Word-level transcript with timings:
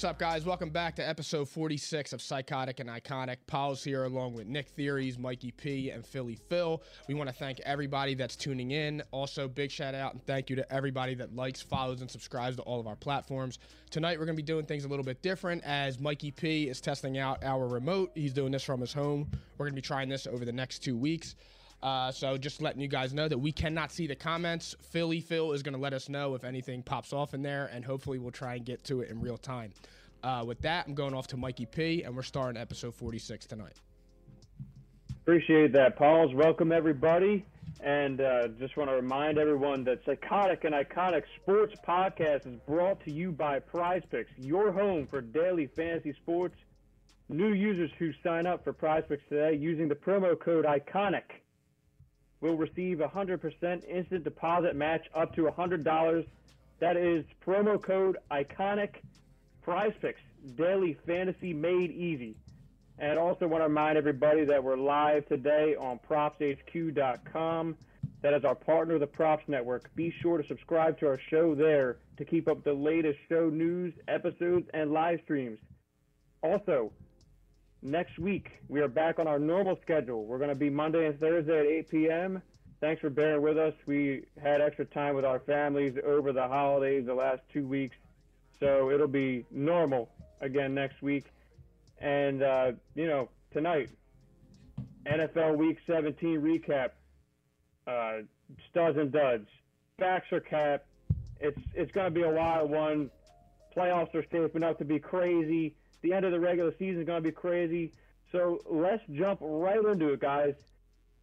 What's 0.00 0.08
up, 0.08 0.18
guys? 0.18 0.46
Welcome 0.46 0.70
back 0.70 0.96
to 0.96 1.06
episode 1.06 1.46
46 1.46 2.14
of 2.14 2.22
Psychotic 2.22 2.80
and 2.80 2.88
Iconic. 2.88 3.36
Paul's 3.46 3.84
here 3.84 4.04
along 4.04 4.32
with 4.32 4.46
Nick 4.46 4.70
Theories, 4.70 5.18
Mikey 5.18 5.50
P, 5.50 5.90
and 5.90 6.06
Philly 6.06 6.38
Phil. 6.48 6.82
We 7.06 7.12
want 7.12 7.28
to 7.28 7.34
thank 7.34 7.60
everybody 7.66 8.14
that's 8.14 8.34
tuning 8.34 8.70
in. 8.70 9.02
Also, 9.10 9.46
big 9.46 9.70
shout 9.70 9.94
out 9.94 10.14
and 10.14 10.24
thank 10.24 10.48
you 10.48 10.56
to 10.56 10.72
everybody 10.72 11.12
that 11.16 11.36
likes, 11.36 11.60
follows, 11.60 12.00
and 12.00 12.10
subscribes 12.10 12.56
to 12.56 12.62
all 12.62 12.80
of 12.80 12.86
our 12.86 12.96
platforms. 12.96 13.58
Tonight, 13.90 14.18
we're 14.18 14.24
going 14.24 14.36
to 14.38 14.42
be 14.42 14.46
doing 14.46 14.64
things 14.64 14.86
a 14.86 14.88
little 14.88 15.04
bit 15.04 15.20
different 15.20 15.62
as 15.64 16.00
Mikey 16.00 16.30
P 16.30 16.70
is 16.70 16.80
testing 16.80 17.18
out 17.18 17.44
our 17.44 17.68
remote. 17.68 18.10
He's 18.14 18.32
doing 18.32 18.52
this 18.52 18.64
from 18.64 18.80
his 18.80 18.94
home. 18.94 19.30
We're 19.58 19.66
going 19.66 19.74
to 19.74 19.82
be 19.82 19.86
trying 19.86 20.08
this 20.08 20.26
over 20.26 20.46
the 20.46 20.52
next 20.52 20.78
two 20.78 20.96
weeks. 20.96 21.34
Uh, 21.82 22.12
so 22.12 22.36
just 22.36 22.60
letting 22.60 22.80
you 22.80 22.88
guys 22.88 23.14
know 23.14 23.26
that 23.26 23.38
we 23.38 23.52
cannot 23.52 23.90
see 23.90 24.06
the 24.06 24.14
comments. 24.14 24.74
Philly 24.82 25.20
Phil 25.20 25.52
is 25.52 25.62
going 25.62 25.74
to 25.74 25.80
let 25.80 25.94
us 25.94 26.08
know 26.08 26.34
if 26.34 26.44
anything 26.44 26.82
pops 26.82 27.12
off 27.12 27.32
in 27.32 27.42
there, 27.42 27.70
and 27.72 27.84
hopefully 27.84 28.18
we'll 28.18 28.30
try 28.30 28.56
and 28.56 28.64
get 28.64 28.84
to 28.84 29.00
it 29.00 29.10
in 29.10 29.20
real 29.20 29.38
time. 29.38 29.72
Uh, 30.22 30.44
with 30.46 30.60
that, 30.60 30.86
I'm 30.86 30.94
going 30.94 31.14
off 31.14 31.26
to 31.28 31.38
Mikey 31.38 31.66
P, 31.66 32.02
and 32.02 32.14
we're 32.14 32.22
starting 32.22 32.60
episode 32.60 32.94
46 32.94 33.46
tonight. 33.46 33.80
Appreciate 35.22 35.72
that, 35.72 35.96
Pauls. 35.96 36.34
Welcome 36.34 36.72
everybody, 36.72 37.46
and 37.82 38.20
uh, 38.20 38.48
just 38.58 38.76
want 38.76 38.90
to 38.90 38.96
remind 38.96 39.38
everyone 39.38 39.84
that 39.84 40.04
Psychotic 40.04 40.64
and 40.64 40.74
Iconic 40.74 41.22
Sports 41.40 41.74
Podcast 41.86 42.46
is 42.46 42.58
brought 42.66 43.02
to 43.04 43.10
you 43.10 43.32
by 43.32 43.58
Prize 43.58 44.02
Picks, 44.10 44.30
your 44.36 44.70
home 44.70 45.06
for 45.06 45.22
daily 45.22 45.68
fantasy 45.76 46.12
sports. 46.14 46.56
New 47.30 47.52
users 47.52 47.90
who 47.98 48.10
sign 48.24 48.46
up 48.46 48.64
for 48.64 48.72
Prize 48.72 49.04
Picks 49.08 49.22
today 49.28 49.56
using 49.56 49.88
the 49.88 49.94
promo 49.94 50.38
code 50.38 50.66
Iconic 50.66 51.22
will 52.40 52.56
receive 52.56 53.00
a 53.00 53.08
100% 53.08 53.84
instant 53.88 54.24
deposit 54.24 54.74
match 54.74 55.06
up 55.14 55.34
to 55.34 55.42
$100. 55.42 56.26
That 56.78 56.96
is 56.96 57.24
promo 57.46 57.80
code 57.80 58.16
Iconic 58.30 58.96
Prize 59.62 59.92
Picks, 60.00 60.20
daily 60.56 60.96
fantasy 61.06 61.52
made 61.52 61.90
easy. 61.90 62.36
And 62.98 63.18
also 63.18 63.46
want 63.46 63.62
to 63.62 63.68
remind 63.68 63.98
everybody 63.98 64.44
that 64.44 64.62
we're 64.62 64.76
live 64.76 65.26
today 65.28 65.74
on 65.78 66.00
propshq.com. 66.08 67.76
That 68.22 68.34
is 68.34 68.44
our 68.44 68.54
partner, 68.54 68.98
the 68.98 69.06
Props 69.06 69.44
Network. 69.48 69.94
Be 69.94 70.12
sure 70.20 70.38
to 70.38 70.46
subscribe 70.46 70.98
to 71.00 71.06
our 71.06 71.18
show 71.30 71.54
there 71.54 71.96
to 72.18 72.24
keep 72.24 72.48
up 72.48 72.64
the 72.64 72.72
latest 72.72 73.18
show 73.28 73.48
news, 73.48 73.94
episodes, 74.08 74.68
and 74.74 74.92
live 74.92 75.20
streams. 75.24 75.58
Also, 76.42 76.92
next 77.82 78.18
week 78.18 78.50
we 78.68 78.80
are 78.80 78.88
back 78.88 79.18
on 79.18 79.26
our 79.26 79.38
normal 79.38 79.78
schedule. 79.82 80.24
We're 80.24 80.38
going 80.38 80.50
to 80.50 80.56
be 80.56 80.70
Monday 80.70 81.06
and 81.06 81.18
Thursday 81.18 81.58
at 81.60 81.66
8 81.66 81.90
p.m. 81.90 82.42
Thanks 82.80 83.00
for 83.00 83.10
bearing 83.10 83.42
with 83.42 83.58
us. 83.58 83.74
We 83.86 84.24
had 84.42 84.60
extra 84.60 84.84
time 84.86 85.14
with 85.14 85.24
our 85.24 85.40
families 85.40 85.98
over 86.04 86.32
the 86.32 86.46
holidays 86.46 87.06
the 87.06 87.14
last 87.14 87.42
two 87.52 87.66
weeks, 87.66 87.96
so 88.58 88.90
it'll 88.90 89.06
be 89.06 89.44
normal 89.50 90.10
again 90.40 90.74
next 90.74 91.02
week. 91.02 91.24
And 91.98 92.42
uh, 92.42 92.72
you 92.94 93.06
know, 93.06 93.28
tonight, 93.52 93.90
NFL 95.06 95.56
Week 95.56 95.78
17 95.86 96.40
recap, 96.40 96.90
uh, 97.86 98.22
studs 98.70 98.96
and 98.96 99.12
duds, 99.12 99.46
facts 99.98 100.32
are 100.32 100.40
capped. 100.40 100.86
It's 101.38 101.60
it's 101.74 101.92
going 101.92 102.06
to 102.06 102.10
be 102.10 102.22
a 102.22 102.30
wild 102.30 102.70
one. 102.70 103.10
Playoffs 103.76 104.14
are 104.14 104.24
shaping 104.32 104.62
up 104.62 104.78
to 104.78 104.84
be 104.84 104.98
crazy. 104.98 105.74
The 106.02 106.12
end 106.12 106.24
of 106.24 106.32
the 106.32 106.40
regular 106.40 106.72
season 106.78 107.00
is 107.02 107.06
going 107.06 107.22
to 107.22 107.28
be 107.28 107.32
crazy. 107.34 107.92
So 108.32 108.60
let's 108.70 109.02
jump 109.12 109.40
right 109.42 109.78
into 109.84 110.12
it, 110.12 110.20
guys. 110.20 110.54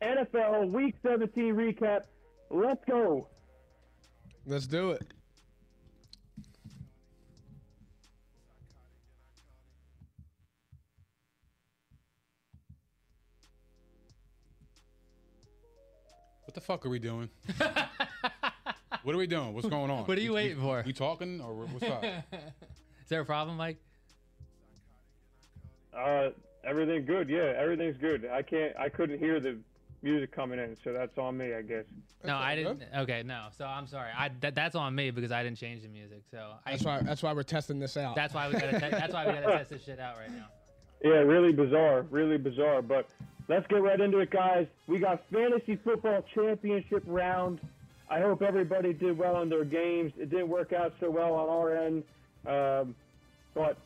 NFL 0.02 0.70
Week 0.72 0.96
17 1.02 1.56
recap. 1.56 2.02
Let's 2.50 2.84
go. 2.86 3.28
Let's 4.46 4.68
do 4.68 4.92
it. 4.92 5.02
What 16.46 16.54
the 16.54 16.62
fuck 16.62 16.86
are 16.86 16.90
we 16.90 17.00
doing? 17.00 17.30
what 19.04 19.16
are 19.16 19.18
we 19.18 19.28
doing? 19.28 19.54
What's 19.54 19.68
going 19.68 19.92
on? 19.92 20.06
What 20.06 20.18
are 20.18 20.22
you 20.22 20.32
We- 20.32 20.36
waiting 20.36 20.58
we- 20.58 20.64
for? 20.64 20.84
We 20.86 20.94
talking 20.94 21.42
or 21.42 21.54
what's 21.66 21.84
up? 21.86 22.04
Is 23.04 23.10
there 23.10 23.22
a 23.22 23.26
problem, 23.26 23.58
Mike? 23.58 23.78
Uh, 25.98 26.30
everything 26.64 27.06
good? 27.06 27.30
Yeah, 27.30 27.54
everything's 27.58 27.98
good. 27.98 28.28
I 28.32 28.42
can't. 28.42 28.76
I 28.78 28.90
couldn't 28.90 29.20
hear 29.20 29.40
the 29.40 29.58
music 30.04 30.32
coming 30.32 30.60
in, 30.60 30.76
so 30.84 30.94
that's 30.94 31.18
on 31.18 31.38
me, 31.38 31.54
I 31.54 31.62
guess. 31.62 31.86
No, 32.24 32.36
all 32.36 32.42
I 32.42 32.56
didn't. 32.56 32.84
Okay, 32.96 33.24
no. 33.24 33.46
So 33.58 33.66
I'm 33.66 33.88
sorry. 33.88 34.10
I 34.16 34.30
that, 34.42 34.56
that's 34.56 34.76
on 34.76 34.94
me 34.94 35.12
because 35.12 35.32
I 35.32 35.44
didn't 35.44 35.58
change 35.58 35.82
the 35.82 35.88
music. 35.88 36.22
So 36.32 36.52
I, 36.66 36.72
That's 36.72 36.84
why. 36.84 37.02
That's 37.02 37.24
why 37.24 37.34
we're 37.34 37.44
testing 37.44 37.80
this 37.80 37.98
out. 37.98 38.16
that's 38.16 38.34
why 38.34 38.48
we 38.48 38.54
gotta 38.54 38.74
te- 38.80 38.90
that's 38.90 39.14
why 39.14 39.26
we 39.26 39.34
gotta 39.34 39.58
test 39.58 39.70
this 39.72 39.84
shit 39.84 40.00
out 40.00 40.18
right 40.18 40.32
now. 40.32 40.48
Yeah, 41.04 41.18
really 41.20 41.52
bizarre, 41.54 42.06
really 42.10 42.38
bizarre. 42.38 42.82
But 42.82 43.08
let's 43.48 43.68
get 43.68 43.82
right 43.82 44.00
into 44.00 44.20
it, 44.20 44.32
guys. 44.32 44.68
We 44.88 45.00
got 45.00 45.24
fantasy 45.32 45.76
football 45.78 46.24
championship 46.34 47.04
round. 47.06 47.60
I 48.10 48.20
hope 48.20 48.42
everybody 48.42 48.94
did 48.94 49.18
well 49.18 49.42
in 49.42 49.50
their 49.50 49.66
games. 49.66 50.14
It 50.18 50.30
didn't 50.30 50.50
work 50.50 50.74
out 50.74 50.94
so 51.00 51.10
well 51.12 51.34
on 51.36 51.50
our 51.50 51.76
end, 51.78 52.04
um, 52.48 52.96
but 53.54 53.78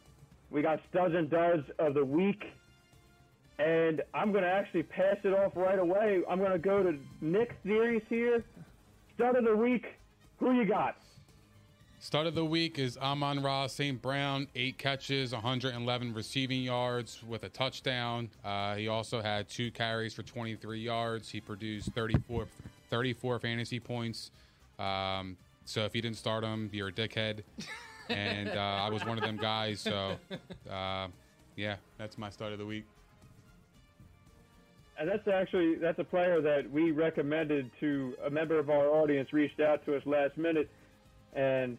we 0.51 0.62
got 0.62 0.79
studs 0.89 1.16
and 1.16 1.29
duds 1.29 1.63
of 1.79 1.94
the 1.94 2.03
week. 2.03 2.44
And 3.57 4.01
I'm 4.13 4.31
going 4.31 4.44
to 4.44 4.50
actually 4.50 4.84
pass 4.84 5.17
it 5.23 5.34
off 5.34 5.53
right 5.56 5.79
away. 5.79 6.22
I'm 6.29 6.39
going 6.39 6.51
to 6.51 6.59
go 6.59 6.84
to 6.84 6.97
Nick 7.22 7.56
Theories 7.63 8.01
here. 8.09 8.44
Stud 9.16 9.35
of 9.35 9.46
the 9.46 9.55
week. 9.55 9.85
Who 10.40 10.53
you 10.53 10.66
got? 10.66 10.96
Start 11.99 12.26
of 12.26 12.34
the 12.34 12.43
week 12.43 12.79
is 12.79 12.97
Amon 12.97 13.43
Ra 13.43 13.67
St. 13.67 14.02
Brown, 14.02 14.47
eight 14.55 14.79
catches, 14.79 15.34
111 15.34 16.16
receiving 16.16 16.64
yards 16.64 17.22
with 17.23 17.43
a 17.43 17.49
touchdown. 17.49 18.31
Uh, 18.43 18.73
he 18.73 18.87
also 18.87 19.22
had 19.22 19.47
two 19.47 19.70
carries 19.70 20.11
for 20.16 20.23
23 20.23 20.79
yards. 20.79 21.29
He 21.29 21.40
produced 21.40 21.91
34, 21.93 22.47
34 22.90 23.40
fantasy 23.40 23.79
points. 23.79 24.31
Um, 24.79 25.37
so 25.66 25.85
if 25.85 25.96
you 25.96 26.02
didn't 26.02 26.17
start 26.17 26.43
him, 26.43 26.72
you're 26.73 26.87
a 26.87 26.91
dickhead. 26.91 27.43
And 28.17 28.49
uh, 28.49 28.59
I 28.59 28.90
was 28.90 29.05
one 29.05 29.17
of 29.17 29.23
them 29.23 29.37
guys. 29.37 29.79
So 29.79 30.17
uh, 30.69 31.08
yeah, 31.55 31.75
that's 31.97 32.17
my 32.17 32.29
start 32.29 32.53
of 32.53 32.59
the 32.59 32.66
week. 32.66 32.85
And 34.99 35.09
that's 35.09 35.28
actually 35.28 35.75
that's 35.75 35.97
a 35.99 36.03
player 36.03 36.41
that 36.41 36.69
we 36.72 36.91
recommended 36.91 37.72
to 37.79 38.13
a 38.25 38.29
member 38.29 38.59
of 38.59 38.69
our 38.69 38.87
audience 38.87 39.34
reached 39.34 39.59
out 39.59 39.84
to 39.85 39.96
us 39.96 40.03
last 40.05 40.37
minute 40.37 40.69
and 41.34 41.78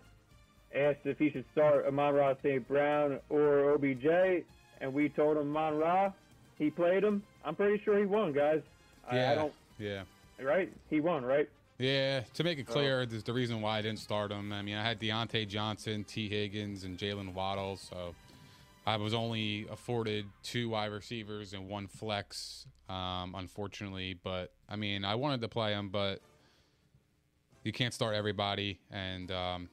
asked 0.74 1.00
if 1.04 1.18
he 1.18 1.30
should 1.30 1.44
start 1.52 1.86
Amon 1.86 2.14
Ra 2.14 2.34
St. 2.42 2.66
Brown 2.66 3.20
or 3.28 3.74
OBJ, 3.74 4.06
and 4.80 4.92
we 4.92 5.08
told 5.10 5.36
him 5.36 5.54
Amon 5.56 5.78
Ra. 5.78 6.12
He 6.58 6.70
played 6.70 7.04
him. 7.04 7.22
I'm 7.44 7.54
pretty 7.54 7.82
sure 7.84 7.98
he 7.98 8.06
won, 8.06 8.32
guys. 8.32 8.60
I, 9.08 9.14
I 9.14 9.18
Yeah. 9.18 9.34
don't 9.34 9.52
Yeah. 9.78 10.02
right. 10.40 10.72
He 10.90 11.00
won, 11.00 11.24
right? 11.24 11.48
Yeah, 11.82 12.20
to 12.34 12.44
make 12.44 12.60
it 12.60 12.66
clear, 12.66 13.04
there's 13.06 13.24
the 13.24 13.32
reason 13.32 13.60
why 13.60 13.78
I 13.78 13.82
didn't 13.82 13.98
start 13.98 14.30
him. 14.30 14.52
I 14.52 14.62
mean, 14.62 14.76
I 14.76 14.84
had 14.84 15.00
Diontae 15.00 15.48
Johnson, 15.48 16.04
Tee 16.04 16.28
Higgins, 16.28 16.84
and 16.84 16.96
Jalen 16.96 17.34
Waddle, 17.34 17.76
so 17.76 18.14
I 18.86 18.96
was 18.98 19.12
only 19.14 19.66
afforded 19.68 20.26
two 20.44 20.68
wide 20.68 20.92
receivers 20.92 21.54
and 21.54 21.68
one 21.68 21.88
flex, 21.88 22.66
um, 22.88 23.34
unfortunately. 23.36 24.14
But 24.14 24.52
I 24.68 24.76
mean, 24.76 25.04
I 25.04 25.16
wanted 25.16 25.40
to 25.40 25.48
play 25.48 25.72
him, 25.72 25.88
but 25.88 26.20
you 27.64 27.72
can't 27.72 27.92
start 27.92 28.14
everybody, 28.14 28.78
and 28.92 29.32
um, 29.32 29.68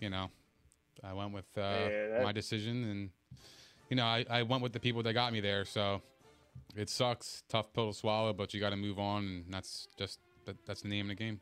you 0.00 0.08
know, 0.08 0.30
I 1.04 1.12
went 1.12 1.34
with 1.34 1.46
uh, 1.58 1.90
Yeah, 1.90 2.22
my 2.22 2.32
decision, 2.32 2.84
and 2.84 3.10
you 3.90 3.96
know, 3.96 4.04
I, 4.04 4.24
I 4.30 4.42
went 4.44 4.62
with 4.62 4.72
the 4.72 4.80
people 4.80 5.02
that 5.02 5.12
got 5.12 5.34
me 5.34 5.40
there. 5.40 5.66
So 5.66 6.00
it 6.74 6.88
sucks, 6.88 7.42
tough 7.50 7.70
pill 7.74 7.92
to 7.92 7.94
swallow, 7.94 8.32
but 8.32 8.54
you 8.54 8.60
got 8.60 8.70
to 8.70 8.76
move 8.76 8.98
on, 8.98 9.24
and 9.24 9.44
that's 9.50 9.88
just 9.98 10.20
that, 10.48 10.56
that's 10.66 10.82
the 10.82 10.88
name 10.88 11.10
of 11.10 11.16
the 11.16 11.22
game. 11.24 11.40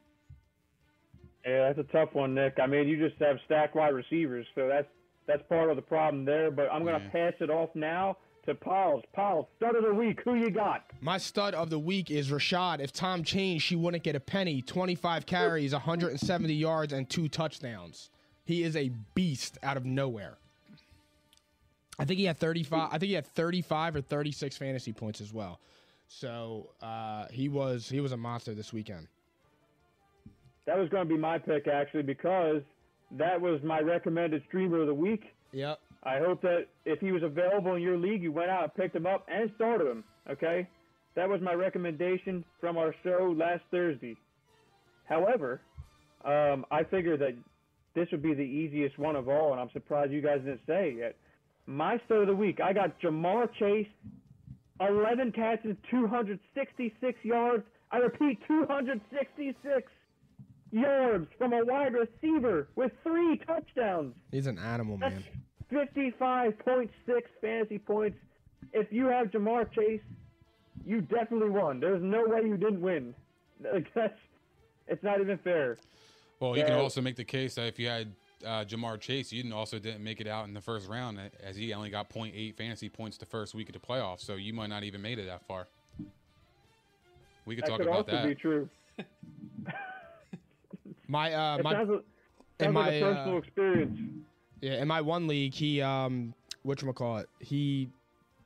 Yeah, 1.47 1.73
that's 1.73 1.79
a 1.89 1.93
tough 1.93 2.13
one, 2.13 2.35
Nick. 2.35 2.59
I 2.61 2.67
mean, 2.67 2.89
you 2.89 2.97
just 3.09 3.21
have 3.23 3.37
stack 3.47 3.75
wide 3.75 3.95
receivers, 3.95 4.47
so 4.55 4.67
that's 4.69 4.89
that's 5.27 5.43
part 5.49 5.71
of 5.71 5.77
the 5.77 5.83
problem 5.83 6.25
there. 6.25 6.51
But 6.51 6.69
I'm 6.73 6.85
gonna 6.85 7.03
Yeah. 7.05 7.11
pass 7.31 7.35
it 7.41 7.51
off 7.51 7.71
now 7.75 8.17
to 8.47 8.55
Pauls. 8.55 9.03
Pauls, 9.13 9.47
stud 9.57 9.75
of 9.77 9.85
the 9.85 9.95
week. 9.95 10.21
Who 10.25 10.35
you 10.35 10.51
got? 10.51 10.85
My 11.01 11.19
stud 11.19 11.55
of 11.55 11.71
the 11.71 11.79
week 11.79 12.11
is 12.11 12.31
Rashad. 12.31 12.81
If 12.81 12.93
Tom 12.93 13.23
changed, 13.25 13.65
she 13.65 13.77
wouldn't 13.77 14.03
get 14.03 14.15
a 14.17 14.21
penny. 14.21 14.61
25 14.63 15.27
carries, 15.27 15.73
170 15.73 16.53
yards, 16.55 16.93
and 16.93 17.09
two 17.09 17.29
touchdowns. 17.29 18.11
He 18.45 18.63
is 18.63 18.77
a 18.77 18.91
beast 19.15 19.59
out 19.63 19.77
of 19.77 19.85
nowhere. 19.85 20.39
I 21.99 22.05
think 22.05 22.19
he 22.19 22.27
had 22.27 22.39
35. 22.39 22.89
I 22.93 22.99
think 22.99 23.09
he 23.09 23.15
had 23.15 23.27
35 23.27 23.97
or 23.97 24.01
36 24.01 24.57
fantasy 24.57 24.93
points 24.93 25.21
as 25.21 25.33
well. 25.33 25.61
So 26.09 26.71
uh, 26.83 27.27
he 27.31 27.49
was 27.49 27.89
he 27.89 28.01
was 28.01 28.13
a 28.13 28.17
monster 28.17 28.55
this 28.55 28.73
weekend. 28.73 29.09
That 30.67 30.79
was 30.79 30.89
going 30.89 31.09
to 31.09 31.15
be 31.15 31.21
my 31.21 31.39
pick 31.39 31.69
actually 31.69 32.03
because 32.03 32.63
that 33.13 33.41
was 33.41 33.61
my 33.63 33.81
recommended 33.81 34.43
streamer 34.49 34.81
of 34.81 34.87
the 34.87 34.95
week. 34.95 35.25
Yep. 35.53 35.79
I 36.03 36.19
hope 36.19 36.43
that 36.43 36.67
if 36.85 37.01
he 37.01 37.13
was 37.13 37.23
available 37.23 37.75
in 37.75 37.83
your 37.83 37.97
league, 37.97 38.23
you 38.23 38.33
went 38.33 38.51
out 38.51 38.65
and 38.65 38.75
picked 38.75 38.95
him 38.95 39.07
up 39.07 39.27
and 39.29 39.51
started 39.57 39.89
him. 39.89 40.05
Okay, 40.31 40.69
that 41.15 41.29
was 41.29 41.41
my 41.41 41.53
recommendation 41.53 42.45
from 42.61 42.77
our 42.77 42.95
show 43.03 43.35
last 43.37 43.63
Thursday. 43.71 44.17
However, 45.09 45.61
um, 46.25 46.65
I 46.71 46.83
figured 46.85 47.21
that 47.21 47.35
this 47.95 48.09
would 48.11 48.23
be 48.23 48.35
the 48.35 48.43
easiest 48.43 48.99
one 48.99 49.17
of 49.17 49.29
all, 49.29 49.53
and 49.53 49.61
I'm 49.61 49.71
surprised 49.73 50.13
you 50.13 50.21
guys 50.21 50.41
didn't 50.41 50.61
say 50.67 50.91
it 50.91 50.99
yet. 50.99 51.17
My 51.67 52.01
start 52.05 52.23
of 52.23 52.27
the 52.29 52.37
week, 52.37 52.61
I 52.61 52.73
got 52.73 53.01
Ja'Marr 53.01 53.49
Chase, 53.59 53.89
11 54.81 55.33
catches, 55.33 55.77
266 55.91 57.19
yards. 57.25 57.65
I 57.91 57.99
repeat, 57.99 58.39
266 58.47 59.93
yards 60.73 61.29
from 61.39 61.53
a 61.53 61.65
wide 61.65 61.95
receiver 61.95 62.69
with 62.75 62.93
three 63.03 63.41
touchdowns. 63.47 64.15
He's 64.33 64.47
an 64.47 64.59
animal, 64.59 64.99
That's 64.99 65.15
man. 65.73 65.87
55.6 66.21 66.91
fantasy 67.41 67.79
points. 67.79 68.19
If 68.73 68.93
you 68.93 69.07
have 69.07 69.29
Ja'Marr 69.29 69.73
Chase, 69.73 70.01
you 70.85 71.01
definitely 71.01 71.51
won. 71.51 71.81
There's 71.81 72.03
no 72.03 72.25
way 72.27 72.43
you 72.43 72.57
didn't 72.57 72.81
win. 72.81 73.15
Like, 73.73 73.87
That's, 73.95 74.19
it's 74.87 75.03
not 75.03 75.19
even 75.19 75.39
fair. 75.39 75.79
Well, 76.41 76.59
you 76.59 76.65
can 76.65 76.75
also 76.75 77.01
make 77.01 77.17
the 77.17 77.25
case 77.25 77.55
that 77.55 77.69
if 77.69 77.79
you 77.79 77.89
had 77.89 78.13
uh, 78.45 78.65
Ja'Marr 78.65 79.01
Chase, 79.01 79.33
you 79.33 79.43
didn't 79.43 79.55
also 79.55 79.79
didn't 79.79 80.05
make 80.05 80.21
it 80.21 80.27
out 80.27 80.47
in 80.47 80.55
the 80.55 80.61
first 80.61 80.89
round, 80.89 81.19
as 81.43 81.57
he 81.57 81.73
only 81.73 81.91
got 81.91 82.11
0.8 82.11 82.55
fantasy 82.57 82.89
points 82.89 83.17
the 83.17 83.27
first 83.27 83.55
week 83.55 83.69
of 83.69 83.73
the 83.73 83.79
playoffs. 83.79 84.21
So 84.21 84.35
you 84.35 84.53
might 84.53 84.69
not 84.69 84.85
even 84.85 85.01
made 85.03 85.19
it 85.19 85.27
that 85.27 85.45
far. 85.47 85.69
We 87.45 87.55
could 87.55 87.65
That 87.65 87.69
talk 87.71 87.79
could 87.79 87.87
about 87.87 87.99
also 87.99 88.11
that. 88.13 88.27
be 88.27 88.35
true. 88.35 88.69
My 91.09 91.33
uh, 91.33 91.59
my 91.63 91.73
sounds, 91.73 91.91
in 92.59 92.65
sounds 92.65 92.75
my, 92.75 92.91
personal 93.01 93.35
uh, 93.35 93.39
experience. 93.39 93.99
Yeah, 94.61 94.83
in 94.83 94.89
my 94.89 95.01
one 95.01 95.29
league, 95.29 95.55
he 95.55 95.81
um 95.81 96.35
which 96.63 96.85
call 96.95 97.19
it? 97.19 97.29
He 97.39 97.89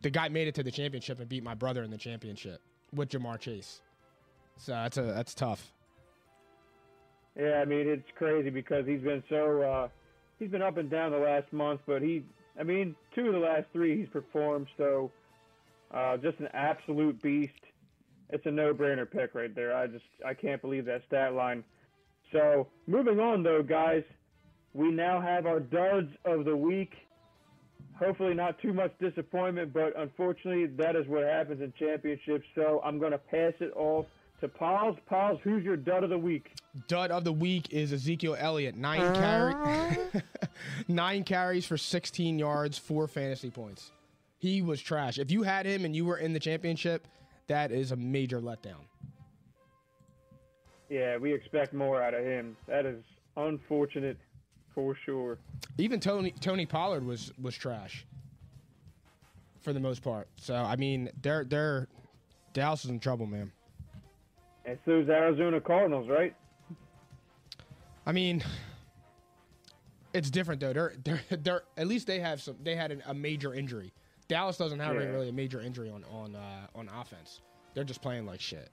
the 0.03 0.11
guy 0.11 0.29
made 0.29 0.49
it 0.49 0.55
to 0.57 0.63
the 0.63 0.71
championship 0.71 1.21
and 1.21 1.29
beat 1.29 1.43
my 1.43 1.55
brother 1.55 1.83
in 1.83 1.91
the 1.91 1.97
championship 1.97 2.61
with 2.93 3.09
Ja'Marr 3.09 3.39
Chase. 3.39 3.81
So 4.59 4.73
that's 4.73 4.99
a 4.99 5.03
that's 5.03 5.35
tough. 5.35 5.73
Yeah, 7.39 7.61
I 7.61 7.65
mean 7.65 7.89
it's 7.89 8.09
crazy 8.17 8.51
because 8.51 8.87
he's 8.87 9.01
been 9.01 9.23
so 9.29 9.63
uh, 9.63 9.89
he's 10.39 10.51
been 10.51 10.63
up 10.63 10.77
and 10.77 10.91
down 10.91 11.13
the 11.13 11.19
last 11.19 11.53
month, 11.53 11.81
but 11.87 12.03
he, 12.03 12.25
I 12.59 12.65
mean, 12.65 12.97
two 13.15 13.27
of 13.29 13.33
the 13.35 13.39
last 13.39 13.67
three 13.73 13.97
he's 13.99 14.09
performed. 14.09 14.67
So 14.77 15.13
uh, 15.93 16.17
just 16.17 16.39
an 16.41 16.49
absolute 16.53 17.23
beast. 17.23 17.53
It's 18.31 18.47
a 18.47 18.51
no-brainer 18.51 19.11
pick 19.11 19.35
right 19.35 19.55
there. 19.55 19.77
I 19.77 19.87
just 19.87 20.05
I 20.27 20.35
can't 20.35 20.61
believe 20.61 20.85
that 20.87 21.03
stat 21.07 21.35
line. 21.35 21.65
So 22.33 22.69
moving 22.87 23.21
on 23.21 23.43
though, 23.43 23.63
guys, 23.63 24.03
we 24.73 24.91
now 24.91 25.21
have 25.21 25.47
our 25.47 25.61
duds 25.61 26.09
of 26.25 26.45
the 26.45 26.57
week. 26.57 26.93
Hopefully 27.99 28.35
not 28.35 28.59
too 28.63 28.73
much 28.73 28.93
disappointment, 28.99 29.73
but 29.75 29.99
unfortunately 29.99 30.67
that 30.79 30.97
is 30.97 31.07
what 31.07 31.23
happens 31.25 31.61
in 31.61 31.73
championships. 31.79 32.47
So 32.55 32.81
I'm 32.85 32.99
going 32.99 33.13
to 33.13 33.19
pass 33.19 33.53
it 33.61 33.73
off 33.77 34.07
to 34.41 34.49
pause, 34.49 34.97
pause. 35.07 35.39
who's 35.43 35.63
your 35.63 35.77
dud 35.77 36.05
of 36.05 36.11
the 36.11 36.19
week? 36.19 36.53
Dud 36.89 37.11
of 37.11 37.25
the 37.25 37.33
week 37.33 37.73
is 37.73 37.93
Ezekiel 37.93 38.37
Elliott. 38.39 38.77
Nine 38.77 39.15
carry 39.15 39.99
nine 40.89 41.25
carries 41.25 41.67
for 41.67 41.77
16 41.77 42.39
yards, 42.39 42.79
four 42.79 43.07
fantasy 43.07 43.51
points. 43.51 43.91
He 44.39 44.63
was 44.63 44.81
trash. 44.81 45.19
If 45.19 45.31
you 45.31 45.43
had 45.43 45.67
him 45.67 45.85
and 45.85 45.95
you 45.95 46.07
were 46.07 46.17
in 46.17 46.33
the 46.33 46.41
championship, 46.41 47.07
that 47.49 47.71
is 47.71 47.93
a 47.93 47.97
major 47.97 48.41
letdown. 48.41 48.87
Yeah, 50.89 51.19
we 51.19 51.33
expect 51.33 51.75
more 51.75 52.03
out 52.03 52.15
of 52.15 52.25
him. 52.25 52.57
That 52.67 52.87
is 52.87 53.03
unfortunate 53.37 54.17
for 54.75 54.97
sure. 55.05 55.39
Even 55.79 56.01
Tony 56.01 56.33
Tony 56.41 56.67
Pollard 56.67 57.05
was 57.05 57.33
was 57.41 57.55
trash 57.55 58.07
for 59.61 59.73
the 59.73 59.81
most 59.81 60.03
part. 60.03 60.29
So 60.37 60.55
I 60.55 60.77
mean, 60.77 61.11
they're 61.23 61.45
they're 61.45 61.89
Dallas 62.53 62.85
is 62.85 62.91
in 62.91 62.99
trouble, 62.99 63.27
man. 63.27 63.53
And 64.65 64.79
so's 64.85 65.09
Arizona 65.09 65.61
Cardinals, 65.61 66.09
right? 66.09 66.35
I 68.07 68.13
mean, 68.13 68.43
it's 70.13 70.31
different 70.31 70.61
though. 70.61 70.73
They're 70.73 70.93
they're 71.05 71.21
they're 71.31 71.63
at 71.77 71.87
least 71.87 72.07
they 72.07 72.21
have 72.21 72.41
some. 72.43 72.57
They 72.63 72.77
had 72.77 72.93
an, 72.93 73.03
a 73.07 73.15
major 73.15 73.55
injury. 73.55 73.93
Dallas 74.29 74.57
doesn't 74.57 74.79
have 74.79 74.95
Yeah. 74.95 75.03
really 75.09 75.29
a 75.29 75.33
major 75.33 75.61
injury 75.61 75.91
on 75.91 76.05
on 76.11 76.37
uh, 76.37 76.67
on 76.75 76.89
offense. 76.89 77.41
They're 77.75 77.85
just 77.85 78.03
playing 78.03 78.27
like 78.27 78.41
shit. 78.41 78.71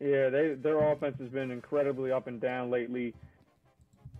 Yeah, 0.00 0.28
they 0.30 0.54
their 0.54 0.92
offense 0.92 1.16
has 1.18 1.28
been 1.30 1.50
incredibly 1.50 2.12
up 2.12 2.26
and 2.26 2.40
down 2.40 2.70
lately. 2.70 3.14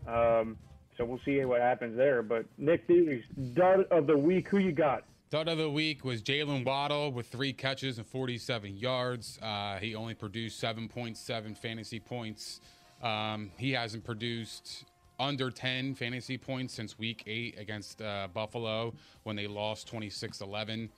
Um, 0.07 0.57
so 0.97 1.05
we'll 1.05 1.21
see 1.25 1.45
what 1.45 1.61
happens 1.61 1.97
there. 1.97 2.23
But 2.23 2.45
Nick 2.59 2.87
Theory's 2.87 3.25
dud 3.55 3.85
of 3.91 4.07
the 4.07 4.17
week. 4.17 4.49
Who 4.49 4.59
you 4.59 4.73
got? 4.73 5.05
Dud 5.31 5.47
of 5.49 5.59
the 5.59 5.69
week 5.69 6.07
was 6.07 6.23
Jalen 6.23 6.65
Waddle 6.65 7.13
with 7.13 7.27
three 7.27 7.53
catches 7.53 7.99
and 7.99 8.07
47 8.07 8.75
yards. 8.75 9.39
Uh, 9.43 9.77
he 9.77 9.95
only 9.95 10.15
produced 10.15 10.63
7.7 10.63 11.55
fantasy 11.55 12.01
points. 12.01 12.63
Um, 13.03 13.51
he 13.59 13.73
hasn't 13.73 14.05
produced 14.05 14.87
under 15.21 15.51
10 15.51 15.97
fantasy 15.97 16.39
points 16.39 16.73
since 16.73 16.99
week 16.99 17.25
eight 17.27 17.59
against 17.59 18.01
uh, 18.01 18.29
Buffalo 18.33 18.95
when 19.25 19.37
they 19.37 19.47
lost 19.47 19.87
26 19.89 20.41
11 20.41 20.89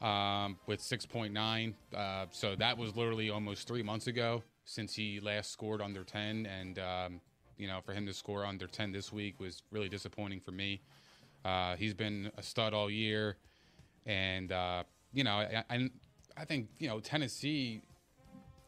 um, 0.00 0.56
with 0.66 0.78
6.9. 0.78 1.74
Uh, 1.92 2.26
so 2.30 2.54
that 2.54 2.78
was 2.78 2.94
literally 2.94 3.30
almost 3.30 3.66
three 3.66 3.82
months 3.82 4.06
ago 4.06 4.44
since 4.64 4.94
he 4.94 5.18
last 5.18 5.50
scored 5.50 5.82
under 5.82 6.04
10. 6.04 6.46
And, 6.46 6.78
um, 6.78 7.20
you 7.58 7.66
know, 7.66 7.80
for 7.84 7.94
him 7.94 8.06
to 8.06 8.14
score 8.14 8.46
under 8.46 8.68
10 8.68 8.92
this 8.92 9.12
week 9.12 9.40
was 9.40 9.60
really 9.72 9.88
disappointing 9.88 10.38
for 10.38 10.52
me. 10.52 10.80
Uh, 11.44 11.74
he's 11.74 11.94
been 11.94 12.30
a 12.38 12.42
stud 12.44 12.74
all 12.74 12.88
year. 12.88 13.38
And, 14.06 14.52
uh, 14.52 14.84
you 15.12 15.24
know, 15.24 15.32
I, 15.32 15.64
I, 15.70 15.90
I 16.36 16.44
think, 16.44 16.68
you 16.78 16.88
know, 16.88 17.00
Tennessee, 17.00 17.82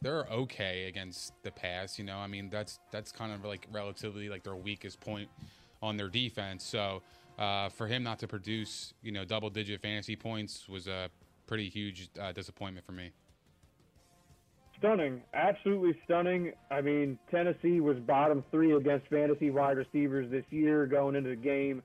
they're 0.01 0.25
okay 0.31 0.87
against 0.87 1.33
the 1.43 1.51
pass. 1.51 1.97
You 1.97 2.05
know, 2.05 2.17
I 2.17 2.27
mean, 2.27 2.49
that's 2.49 2.79
that's 2.91 3.11
kind 3.11 3.33
of 3.33 3.43
like 3.43 3.67
relatively 3.71 4.29
like 4.29 4.43
their 4.43 4.55
weakest 4.55 4.99
point 4.99 5.29
on 5.81 5.97
their 5.97 6.09
defense. 6.09 6.63
So 6.63 7.01
uh, 7.37 7.69
for 7.69 7.87
him 7.87 8.03
not 8.03 8.19
to 8.19 8.27
produce, 8.27 8.93
you 9.01 9.11
know, 9.11 9.25
double 9.25 9.49
digit 9.49 9.81
fantasy 9.81 10.15
points 10.15 10.69
was 10.69 10.87
a 10.87 11.09
pretty 11.47 11.69
huge 11.69 12.09
uh, 12.19 12.31
disappointment 12.31 12.85
for 12.85 12.91
me. 12.91 13.11
Stunning, 14.77 15.21
absolutely 15.33 15.97
stunning. 16.03 16.51
I 16.69 16.81
mean, 16.81 17.17
Tennessee 17.31 17.79
was 17.79 17.97
bottom 17.99 18.43
three 18.51 18.73
against 18.73 19.07
fantasy 19.07 19.49
wide 19.49 19.77
receivers 19.77 20.29
this 20.29 20.43
year 20.49 20.85
going 20.85 21.15
into 21.15 21.29
the 21.29 21.35
game, 21.35 21.81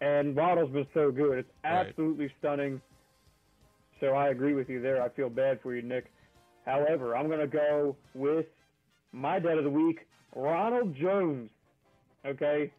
and 0.00 0.34
Waddle's 0.34 0.70
been 0.70 0.86
so 0.94 1.10
good. 1.10 1.38
It's 1.38 1.50
Right. 1.62 1.88
absolutely 1.88 2.32
stunning. 2.38 2.80
So 4.00 4.14
I 4.14 4.28
agree 4.28 4.54
with 4.54 4.68
you 4.68 4.80
there. 4.80 5.02
I 5.02 5.10
feel 5.10 5.28
bad 5.28 5.60
for 5.62 5.74
you, 5.74 5.82
Nick. 5.82 6.10
However, 6.64 7.16
I'm 7.16 7.28
going 7.28 7.40
to 7.40 7.46
go 7.46 7.96
with 8.14 8.46
my 9.12 9.38
dead 9.38 9.58
of 9.58 9.64
the 9.64 9.70
week, 9.70 10.06
Ronald 10.34 10.94
Jones. 10.96 11.50
Okay, 12.24 12.72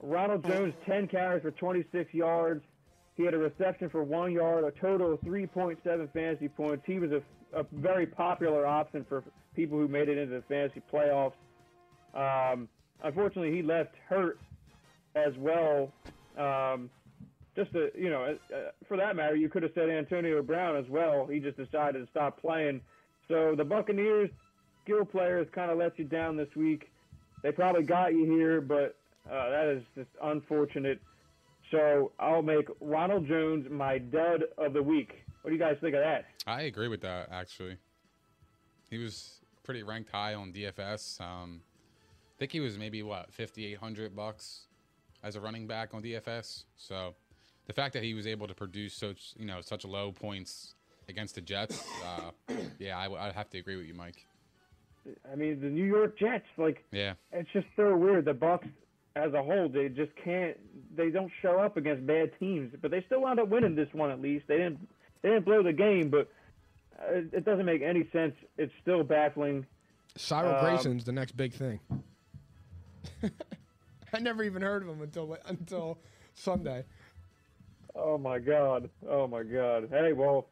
Ronald 0.00 0.44
Jones, 0.44 0.74
10 0.86 1.08
carries 1.08 1.42
for 1.42 1.50
26 1.50 2.12
yards. 2.14 2.62
He 3.16 3.24
had 3.24 3.34
a 3.34 3.38
reception 3.38 3.88
for 3.90 4.04
one 4.04 4.32
yard, 4.32 4.64
a 4.64 4.70
total 4.80 5.14
of 5.14 5.20
3.7 5.22 6.12
fantasy 6.12 6.48
points. 6.48 6.84
He 6.86 6.98
was 7.00 7.10
a, 7.10 7.22
a 7.58 7.64
very 7.72 8.06
popular 8.06 8.66
option 8.66 9.04
for 9.08 9.24
people 9.56 9.76
who 9.76 9.88
made 9.88 10.08
it 10.08 10.16
into 10.16 10.36
the 10.36 10.42
fantasy 10.42 10.82
playoffs. 10.92 11.32
Um, 12.14 12.68
unfortunately, 13.02 13.54
he 13.54 13.62
left 13.62 13.94
hurt 14.08 14.38
as 15.16 15.32
well. 15.36 15.92
Um, 16.36 16.90
just 17.58 17.72
to, 17.72 17.90
you 17.98 18.08
know, 18.08 18.36
uh, 18.54 18.56
for 18.86 18.96
that 18.96 19.16
matter, 19.16 19.34
you 19.34 19.48
could 19.48 19.64
have 19.64 19.72
said 19.74 19.90
Antonio 19.90 20.42
Brown 20.42 20.76
as 20.76 20.88
well. 20.88 21.26
He 21.26 21.40
just 21.40 21.56
decided 21.56 22.04
to 22.04 22.10
stop 22.10 22.40
playing. 22.40 22.80
So 23.26 23.54
the 23.56 23.64
Buccaneers 23.64 24.30
skill 24.84 25.04
players 25.04 25.48
kind 25.52 25.70
of 25.70 25.76
let 25.78 25.98
you 25.98 26.04
down 26.04 26.36
this 26.36 26.54
week. 26.54 26.90
They 27.42 27.50
probably 27.50 27.82
got 27.82 28.12
you 28.12 28.24
here, 28.26 28.60
but 28.60 28.94
uh, 29.28 29.50
that 29.50 29.66
is 29.66 29.82
just 29.96 30.08
unfortunate. 30.22 31.00
So 31.72 32.12
I'll 32.20 32.42
make 32.42 32.68
Ronald 32.80 33.26
Jones 33.26 33.66
my 33.68 33.98
dud 33.98 34.44
of 34.56 34.72
the 34.72 34.82
week. 34.82 35.24
What 35.42 35.50
do 35.50 35.56
you 35.56 35.60
guys 35.60 35.76
think 35.80 35.94
of 35.94 36.00
that? 36.00 36.26
I 36.46 36.62
agree 36.62 36.88
with 36.88 37.00
that 37.02 37.28
actually. 37.32 37.76
He 38.88 38.98
was 38.98 39.40
pretty 39.64 39.82
ranked 39.82 40.10
high 40.10 40.34
on 40.34 40.52
DFS. 40.52 41.20
Um, 41.20 41.60
I 41.60 42.38
think 42.38 42.52
he 42.52 42.60
was 42.60 42.78
maybe 42.78 43.02
what 43.02 43.32
fifty 43.32 43.66
eight 43.66 43.78
hundred 43.78 44.16
bucks 44.16 44.66
as 45.22 45.36
a 45.36 45.40
running 45.40 45.66
back 45.66 45.92
on 45.92 46.02
DFS. 46.02 46.64
So 46.76 47.14
the 47.68 47.72
fact 47.72 47.92
that 47.94 48.02
he 48.02 48.14
was 48.14 48.26
able 48.26 48.48
to 48.48 48.54
produce 48.54 48.94
such 48.94 49.34
you 49.38 49.46
know 49.46 49.60
such 49.60 49.84
low 49.84 50.10
points 50.10 50.74
against 51.08 51.36
the 51.36 51.40
Jets, 51.40 51.86
uh, 52.04 52.54
yeah, 52.78 52.98
I, 52.98 53.06
would 53.06 53.20
have 53.20 53.48
to 53.50 53.58
agree 53.58 53.76
with 53.76 53.86
you, 53.86 53.94
Mike. 53.94 54.26
I 55.32 55.36
mean, 55.36 55.60
the 55.60 55.68
New 55.68 55.84
York 55.84 56.18
Jets, 56.18 56.44
like, 56.58 56.84
Yeah, 56.90 57.14
it's 57.32 57.48
just 57.52 57.66
so 57.76 57.96
weird. 57.96 58.26
The 58.26 58.34
Bucks, 58.34 58.66
as 59.16 59.32
a 59.32 59.42
whole, 59.42 59.68
they 59.68 59.88
just 59.88 60.12
can't. 60.16 60.56
They 60.96 61.10
don't 61.10 61.30
show 61.40 61.60
up 61.60 61.76
against 61.76 62.06
bad 62.06 62.32
teams, 62.40 62.74
but 62.82 62.90
they 62.90 63.02
still 63.06 63.20
wound 63.22 63.38
up 63.38 63.48
winning 63.48 63.74
this 63.74 63.88
one 63.92 64.10
at 64.10 64.20
least. 64.20 64.46
They 64.48 64.56
didn't. 64.56 64.86
They 65.22 65.30
didn't 65.30 65.44
blow 65.44 65.62
the 65.62 65.72
game, 65.72 66.10
but 66.10 66.28
uh, 67.00 67.14
it, 67.14 67.30
it 67.32 67.44
doesn't 67.44 67.66
make 67.66 67.82
any 67.82 68.08
sense. 68.12 68.34
It's 68.56 68.72
still 68.82 69.02
baffling. 69.02 69.66
Cyril 70.16 70.54
Um, 70.54 70.60
Grayson's 70.64 71.04
the 71.04 71.12
next 71.12 71.36
big 71.36 71.52
thing. 71.52 71.80
I 74.12 74.20
never 74.20 74.42
even 74.42 74.62
heard 74.62 74.82
of 74.82 74.88
him 74.88 75.02
until 75.02 75.36
until 75.46 75.98
Sunday. 76.34 76.84
Oh 77.94 78.18
my 78.18 78.38
god. 78.38 78.90
Oh 79.08 79.26
my 79.26 79.42
god. 79.42 79.88
Hey, 79.90 80.12
well, 80.12 80.48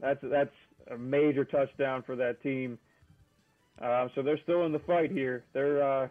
that's 0.00 0.20
that's 0.22 0.54
a 0.90 0.96
major 0.96 1.44
touchdown 1.44 2.02
for 2.02 2.16
that 2.16 2.42
team. 2.42 2.78
Uh, 3.80 4.08
so 4.14 4.22
they're 4.22 4.40
still 4.42 4.64
in 4.66 4.72
the 4.72 4.78
fight 4.80 5.10
here. 5.10 5.44
They're, 5.52 5.82
uh, 5.82 6.08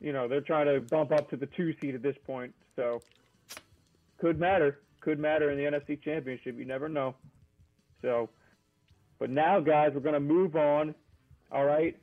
you 0.00 0.12
know, 0.12 0.28
they're 0.28 0.40
trying 0.40 0.66
to 0.66 0.80
bump 0.80 1.10
up 1.12 1.28
to 1.30 1.36
the 1.36 1.46
two 1.46 1.74
seed 1.80 1.94
at 1.94 2.02
this 2.02 2.16
point. 2.24 2.54
So 2.76 3.02
could 4.18 4.38
matter. 4.38 4.80
Could 5.00 5.18
matter 5.18 5.50
in 5.50 5.58
the 5.58 5.64
NFC 5.64 6.00
Championship. 6.02 6.56
You 6.58 6.64
never 6.64 6.88
know. 6.88 7.14
So, 8.02 8.30
but 9.18 9.30
now, 9.30 9.60
guys, 9.60 9.92
we're 9.94 10.00
going 10.00 10.14
to 10.14 10.20
move 10.20 10.56
on. 10.56 10.94
All 11.50 11.64
right. 11.64 11.96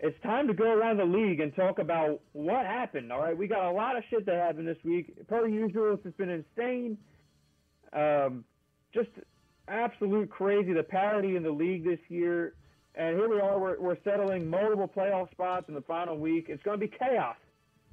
It's 0.00 0.20
time 0.22 0.48
to 0.48 0.54
go 0.54 0.72
around 0.72 0.98
the 0.98 1.04
league 1.04 1.40
and 1.40 1.54
talk 1.54 1.78
about 1.78 2.20
what 2.32 2.66
happened. 2.66 3.12
All 3.12 3.20
right, 3.20 3.36
we 3.36 3.46
got 3.46 3.70
a 3.70 3.72
lot 3.72 3.96
of 3.96 4.02
shit 4.10 4.26
that 4.26 4.36
happened 4.36 4.66
this 4.66 4.82
week. 4.84 5.26
Per 5.28 5.46
usual, 5.46 5.98
it's 6.04 6.16
been 6.16 6.30
insane. 6.30 6.98
Um, 7.92 8.44
just 8.92 9.08
absolute 9.68 10.30
crazy. 10.30 10.72
The 10.72 10.82
parity 10.82 11.36
in 11.36 11.42
the 11.42 11.50
league 11.50 11.84
this 11.84 12.00
year, 12.08 12.54
and 12.96 13.16
here 13.16 13.28
we 13.28 13.40
are. 13.40 13.58
We're, 13.58 13.80
we're 13.80 13.98
settling 14.04 14.48
multiple 14.50 14.90
playoff 14.94 15.30
spots 15.30 15.66
in 15.68 15.74
the 15.74 15.82
final 15.82 16.18
week. 16.18 16.46
It's 16.48 16.62
going 16.62 16.78
to 16.78 16.86
be 16.86 16.92
chaos. 16.98 17.36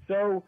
So 0.08 0.44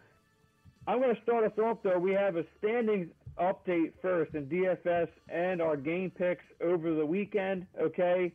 I'm 0.88 1.00
going 1.00 1.15
to 1.15 1.22
start 1.22 1.45
us 1.45 1.57
off 1.60 1.77
though. 1.83 2.00
We 2.00 2.12
have 2.12 2.36
a 2.36 2.43
standings 2.57 3.10
update 3.39 3.93
first 4.01 4.33
in 4.36 4.48
DFS 4.48 5.07
and 5.29 5.62
our 5.62 5.77
game 5.77 6.12
picks 6.12 6.43
over 6.62 6.93
the 6.93 7.05
weekend. 7.05 7.65
Okay, 7.79 8.33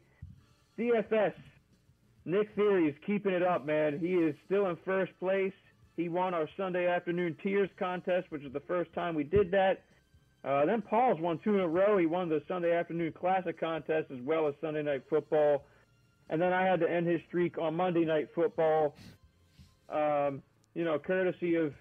DFS. 0.78 1.34
Nick 2.28 2.54
Fury 2.54 2.86
is 2.86 2.94
keeping 3.06 3.32
it 3.32 3.42
up, 3.42 3.64
man. 3.64 3.98
He 3.98 4.08
is 4.08 4.34
still 4.44 4.66
in 4.66 4.76
first 4.84 5.12
place. 5.18 5.52
He 5.96 6.10
won 6.10 6.34
our 6.34 6.46
Sunday 6.58 6.86
afternoon 6.86 7.34
tiers 7.42 7.70
contest, 7.78 8.26
which 8.28 8.42
is 8.42 8.52
the 8.52 8.60
first 8.60 8.92
time 8.92 9.14
we 9.14 9.24
did 9.24 9.50
that. 9.52 9.82
Uh, 10.44 10.66
then 10.66 10.82
Paul's 10.82 11.18
won 11.20 11.40
two 11.42 11.54
in 11.54 11.60
a 11.60 11.66
row. 11.66 11.96
He 11.96 12.04
won 12.04 12.28
the 12.28 12.42
Sunday 12.46 12.76
afternoon 12.76 13.14
classic 13.18 13.58
contest 13.58 14.10
as 14.10 14.20
well 14.20 14.46
as 14.46 14.54
Sunday 14.60 14.82
night 14.82 15.04
football. 15.08 15.64
And 16.28 16.40
then 16.40 16.52
I 16.52 16.66
had 16.66 16.80
to 16.80 16.90
end 16.90 17.06
his 17.06 17.22
streak 17.28 17.56
on 17.56 17.74
Monday 17.74 18.04
night 18.04 18.28
football. 18.34 18.94
Um, 19.88 20.42
you 20.74 20.84
know, 20.84 20.98
courtesy 20.98 21.54
of 21.54 21.72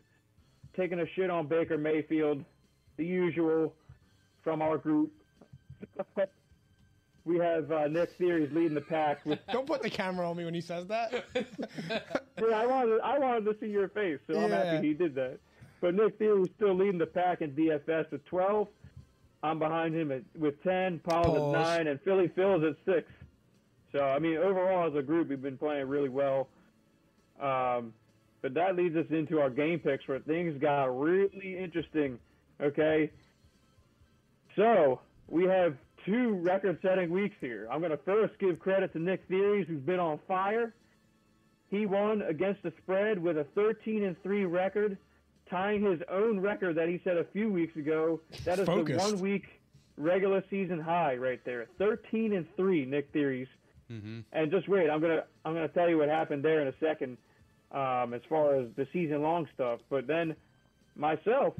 taking 0.77 1.01
a 1.01 1.06
shit 1.13 1.30
on 1.30 1.48
Baker 1.48 1.77
Mayfield, 1.77 2.44
the 2.96 3.06
usual 3.06 3.74
from 4.46 4.62
our 4.62 4.77
group. 4.77 5.12
We 7.27 7.38
have 7.38 7.72
uh, 7.72 7.88
Nick 7.88 8.12
Theory's 8.17 8.51
leading 8.53 8.74
the 8.74 8.81
pack 8.81 9.25
with 9.25 9.39
Don't 9.51 9.67
put 9.67 9.81
the 9.84 9.89
camera 9.89 10.29
on 10.29 10.38
me 10.38 10.46
when 10.46 10.53
he 10.53 10.62
says 10.62 10.88
that. 10.88 11.13
Yeah, 12.39 12.55
I 12.55 12.67
wanted 12.67 13.01
I 13.01 13.17
wanted 13.17 13.46
to 13.46 13.55
see 13.60 13.65
your 13.72 13.89
face, 13.89 14.19
so 14.27 14.39
I'm 14.39 14.51
Yeah. 14.51 14.63
happy 14.75 14.88
he 14.89 14.93
did 14.93 15.15
that. 15.15 15.39
But 15.81 15.96
Nick 15.96 16.19
Theory's 16.19 16.50
still 16.55 16.75
leading 16.75 17.00
the 17.00 17.07
pack 17.07 17.41
in 17.41 17.51
DFS 17.53 18.12
with 18.12 18.24
12. 18.25 18.67
I'm 19.41 19.57
behind 19.60 19.96
him 19.96 20.12
at, 20.12 20.22
with 20.38 20.62
10. 20.63 21.00
Paul's 21.00 21.25
Pause. 21.27 21.55
at 21.55 21.77
9, 21.77 21.88
and 21.88 22.01
Philly 22.01 22.27
Phil's 22.36 22.63
at 22.63 22.75
6. 22.86 23.07
So, 23.91 24.00
I 24.01 24.19
mean, 24.19 24.38
overall, 24.38 24.88
as 24.88 24.96
a 24.96 25.01
group, 25.01 25.29
we've 25.29 25.41
been 25.41 25.57
playing 25.57 25.88
really 25.88 26.10
well. 26.10 26.48
Um, 27.41 27.93
but 28.43 28.53
that 28.53 28.75
leads 28.75 28.96
us 28.96 29.05
into 29.10 29.39
our 29.39 29.50
game 29.50 29.79
picks 29.79 30.07
where 30.07 30.19
things 30.19 30.60
got 30.62 30.86
really 31.00 31.57
interesting. 31.57 32.19
Okay? 32.62 33.12
So, 34.55 35.01
we 35.27 35.46
have 35.46 35.75
two 36.08 36.36
record 36.36 36.80
setting 36.82 37.10
weeks 37.12 37.36
here. 37.40 37.68
I'm 37.72 37.80
going 37.80 37.92
to 37.92 37.98
first 37.98 38.40
give 38.40 38.60
credit 38.60 38.94
to 38.94 39.00
Nick 39.00 39.28
Theories, 39.28 39.68
who's 39.68 39.82
been 39.82 40.00
on 40.00 40.20
fire. 40.28 40.74
He 41.70 41.86
won 41.86 42.22
against 42.22 42.64
the 42.64 42.72
spread 42.82 43.22
with 43.22 43.38
a 43.38 43.44
13 43.56 44.04
and 44.06 44.22
3 44.24 44.46
record, 44.46 44.98
tying 45.50 45.84
his 45.84 46.00
own 46.10 46.40
record 46.40 46.76
that 46.78 46.88
he 46.88 47.02
set 47.04 47.18
a 47.18 47.26
few 47.26 47.52
weeks 47.52 47.76
ago. 47.76 48.22
That 48.46 48.60
is 48.60 48.66
Focused. 48.66 49.06
the 49.06 49.12
one 49.12 49.20
week 49.20 49.46
regular 49.98 50.44
season 50.50 50.80
high 50.80 51.16
right 51.18 51.42
there. 51.44 51.68
13 51.78 52.34
and 52.34 52.46
3 52.56 52.86
Nick 52.86 53.12
Theories. 53.12 53.48
And 54.34 54.52
just 54.52 54.68
wait, 54.68 54.90
I'm 54.90 55.00
gonna 55.00 55.24
I'm 55.46 55.54
gonna 55.54 55.70
tell 55.70 55.88
you 55.90 55.98
what 55.98 56.10
happened 56.10 56.44
there 56.44 56.62
in 56.62 56.68
a 56.68 56.74
second, 56.78 57.18
um, 57.72 58.14
as 58.14 58.22
far 58.28 58.56
as 58.56 58.68
the 58.76 58.86
season 58.92 59.22
long 59.22 59.48
stuff. 59.56 59.80
But 59.90 60.08
then 60.08 60.36
myself, 60.98 61.54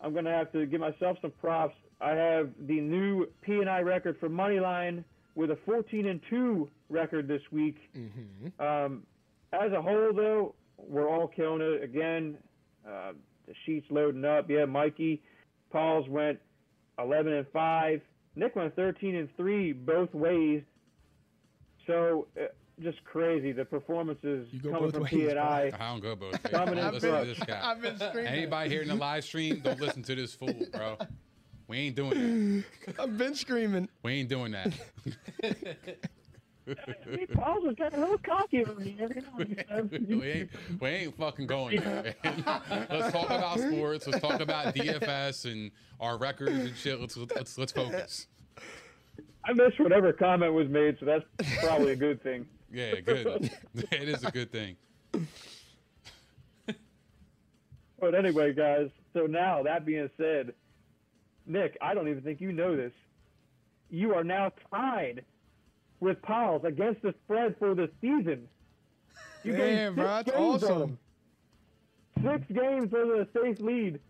I'm 0.00 0.14
gonna 0.14 0.30
have 0.30 0.52
to 0.52 0.64
give 0.64 0.80
myself 0.80 1.18
some 1.20 1.32
props. 1.40 1.74
I 2.00 2.10
have 2.10 2.50
the 2.66 2.80
new 2.80 3.26
P 3.42 3.52
and 3.60 3.68
I 3.70 3.80
record 3.80 4.16
for 4.18 4.28
Moneyline 4.28 5.04
with 5.34 5.50
a 5.50 5.58
14 5.64 6.06
and 6.06 6.20
2 6.30 6.68
record 6.90 7.26
this 7.28 7.42
week. 7.50 7.76
Um, 8.58 9.02
as 9.52 9.72
a 9.72 9.80
whole, 9.80 10.12
though, 10.14 10.54
we're 10.76 11.08
all 11.08 11.28
killing 11.28 11.60
it 11.60 11.82
again. 11.82 12.36
Uh, 12.86 13.12
the 13.46 13.54
sheets 13.64 13.86
loading 13.90 14.24
up. 14.24 14.48
Yeah, 14.50 14.64
Mikey, 14.64 15.22
Paul's 15.70 16.08
went 16.08 16.38
11 16.98 17.32
and 17.32 17.46
5. 17.52 18.00
Nick 18.36 18.56
went 18.56 18.74
13 18.76 19.14
and 19.16 19.28
3 19.36 19.72
both 19.72 20.12
ways. 20.14 20.62
So 21.86 22.26
uh, 22.40 22.46
just 22.82 23.02
crazy. 23.04 23.52
The 23.52 23.64
performances 23.64 24.48
You 24.50 24.60
go 24.60 24.70
coming 24.70 24.84
both 24.84 24.94
from 24.94 25.02
ways, 25.04 25.10
P 25.10 25.28
and. 25.28 25.38
I. 25.38 25.70
I 25.78 25.90
don't 25.90 26.00
go 26.00 26.16
both 26.16 26.32
ways. 26.32 26.40
Coming 26.50 26.76
Don't 26.76 26.88
in 26.88 26.94
listen 26.94 27.20
to 27.20 27.24
this 27.26 27.38
guy. 27.40 27.60
I've 27.62 27.80
been 27.80 27.98
screaming. 27.98 28.26
Anybody 28.26 28.70
here 28.70 28.82
in 28.82 28.88
the 28.88 28.94
live 28.94 29.24
stream, 29.24 29.60
don't 29.60 29.80
listen 29.80 30.02
to 30.02 30.14
this 30.14 30.34
fool, 30.34 30.54
bro. 30.72 30.96
We 31.66 31.78
ain't 31.78 31.96
doing 31.96 32.64
that. 32.86 32.94
I've 33.00 33.16
been 33.16 33.34
screaming. 33.34 33.88
We 34.02 34.12
ain't 34.12 34.28
doing 34.28 34.52
that. 34.52 34.72
Paul's 37.34 37.64
was 37.64 37.74
getting 37.76 37.98
a 37.98 38.02
little 38.02 38.18
cocky 38.18 38.64
over 38.64 38.80
here. 38.80 39.10
we 40.08 40.30
ain't 40.30 40.50
we 40.80 40.88
ain't 40.88 41.16
fucking 41.16 41.46
going 41.46 41.80
there. 41.80 42.14
let's 42.90 43.12
talk 43.12 43.26
about 43.26 43.58
sports. 43.58 44.06
Let's 44.06 44.20
talk 44.20 44.40
about 44.40 44.74
DFS 44.74 45.50
and 45.50 45.70
our 46.00 46.16
records 46.16 46.52
and 46.52 46.76
shit. 46.76 47.00
Let's 47.00 47.16
let's 47.16 47.58
let's 47.58 47.72
focus. 47.72 48.28
I 49.44 49.52
missed 49.52 49.78
whatever 49.78 50.12
comment 50.14 50.54
was 50.54 50.68
made, 50.68 50.96
so 51.00 51.06
that's 51.06 51.24
probably 51.60 51.92
a 51.92 51.96
good 51.96 52.22
thing. 52.22 52.46
Yeah, 52.72 53.00
good. 53.00 53.50
it 53.74 54.08
is 54.08 54.24
a 54.24 54.30
good 54.30 54.50
thing. 54.50 54.76
But 58.00 58.14
anyway, 58.14 58.52
guys, 58.52 58.90
so 59.14 59.26
now 59.26 59.62
that 59.62 59.86
being 59.86 60.10
said, 60.18 60.52
Nick, 61.46 61.76
I 61.80 61.94
don't 61.94 62.08
even 62.08 62.22
think 62.22 62.40
you 62.40 62.52
know 62.52 62.76
this. 62.76 62.92
You 63.90 64.14
are 64.14 64.24
now 64.24 64.50
tied 64.70 65.24
with 66.00 66.20
Pauls 66.22 66.62
against 66.64 67.02
the 67.02 67.14
spread 67.24 67.56
for 67.58 67.74
the 67.74 67.88
season. 68.00 68.48
You 69.42 69.52
Damn, 69.52 69.94
bro, 69.94 70.04
six 70.04 70.26
that's 70.26 70.38
games 70.38 70.64
on 70.64 70.72
awesome. 70.72 70.98
Six 72.22 72.44
games 72.52 72.94
over 72.94 73.20
a 73.20 73.28
safe 73.34 73.60
lead. 73.60 74.00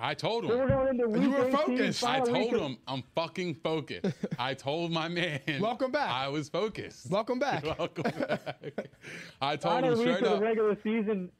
I 0.00 0.14
told 0.14 0.46
So 0.46 0.56
we're 0.56 0.68
going 0.68 0.88
into 0.88 1.08
week 1.08 1.22
You 1.22 1.30
were 1.30 1.48
18, 1.48 1.52
focused. 1.56 2.04
I 2.04 2.18
final 2.20 2.32
week 2.34 2.50
told 2.50 2.62
him 2.62 2.78
I'm 2.86 3.02
fucking 3.14 3.54
focused. 3.56 4.16
I 4.38 4.54
told 4.54 4.92
my 4.92 5.08
man. 5.08 5.40
Welcome 5.60 5.90
back. 5.90 6.08
I 6.08 6.28
was 6.28 6.48
focused. 6.48 7.10
Welcome 7.10 7.38
back. 7.38 7.64
Welcome 7.78 8.04
back. 8.04 8.88
I 9.42 9.56
told 9.56 9.74
Final 9.74 9.92
him 9.92 9.98
week 9.98 10.16
straight 10.16 10.32
of 10.32 10.38
the 10.38 10.44
regular 10.44 10.76
season, 10.84 11.30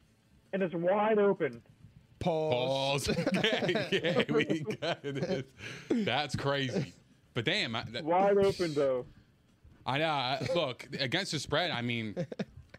and 0.52 0.62
it's 0.62 0.75
wide 0.75 1.19
open. 1.19 1.62
Pause. 2.20 3.06
Balls. 3.08 3.08
yeah, 3.32 3.87
yeah, 3.92 4.22
we 4.30 4.60
got 4.80 5.02
this. 5.02 5.44
That's 5.88 6.34
crazy. 6.37 6.92
But 7.34 7.44
damn, 7.44 7.76
I, 7.76 7.84
that, 7.92 8.04
Wide 8.04 8.37
open, 8.38 8.75
though. 8.75 9.06
I 9.87 9.98
know. 9.98 10.06
I- 10.06 10.46
Look, 10.54 10.88
against 10.98 11.32
the 11.32 11.38
spread, 11.38 11.70
I 11.70 11.82
mean, 11.82 12.14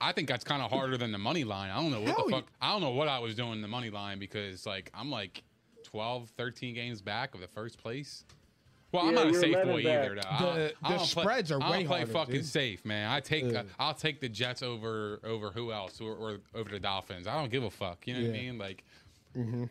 I 0.02 0.12
think 0.12 0.28
that's 0.28 0.44
kind 0.44 0.62
of 0.62 0.70
harder 0.72 0.98
than 0.98 1.12
the 1.12 1.18
money 1.18 1.44
line. 1.44 1.70
I 1.72 1.76
don't 1.82 1.92
know 1.92 2.02
what 2.02 2.10
Hell 2.16 2.26
the 2.26 2.32
yeah. 2.32 2.38
fuck. 2.38 2.48
I 2.62 2.72
don't 2.72 2.82
know 2.82 2.92
what 2.92 3.08
I 3.08 3.20
was 3.20 3.36
doing 3.36 3.54
in 3.54 3.62
the 3.62 3.68
money 3.68 3.90
line 3.90 4.20
because 4.20 4.66
like 4.66 4.92
I'm 4.94 5.10
like 5.10 5.44
12, 5.84 6.30
13 6.38 6.76
games 6.76 7.02
back 7.02 7.34
of 7.34 7.42
the 7.42 7.48
first 7.48 7.78
place. 7.82 8.26
Well, 8.92 9.06
I'm 9.08 9.14
not 9.14 9.28
a 9.28 9.34
safe 9.36 9.54
11 9.54 9.68
boy 9.72 9.84
back. 9.84 10.06
either. 10.06 10.16
Though. 10.16 10.22
The- 10.22 10.44
don't- 10.46 10.56
the 10.56 10.74
I 10.84 10.90
don't 10.90 10.98
play- 11.10 11.24
spreads 11.24 11.52
are 11.52 11.56
I 11.56 11.60
don't 11.62 11.72
way 11.72 11.86
play 11.86 11.98
harder, 12.00 12.12
fucking 12.12 12.36
dude. 12.36 12.46
safe, 12.46 12.84
man. 12.86 13.10
I 13.10 13.20
take 13.22 13.46
Yeah. 13.52 13.64
I'll 13.80 13.94
take 13.94 14.20
the 14.20 14.30
Jets 14.30 14.62
over 14.64 15.20
over 15.24 15.52
who 15.52 15.72
else 15.72 16.02
or, 16.02 16.14
or 16.16 16.38
over 16.56 16.70
the 16.70 16.80
Dolphins. 16.80 17.28
I 17.28 17.36
don't 17.40 17.52
give 17.52 17.64
a 17.64 17.70
fuck. 17.70 18.06
You 18.08 18.16
know 18.16 18.22
what 18.22 18.30
I 18.30 18.34
mean? 18.34 18.58
Like, 18.58 18.84
Mm-hmm. 19.36 19.66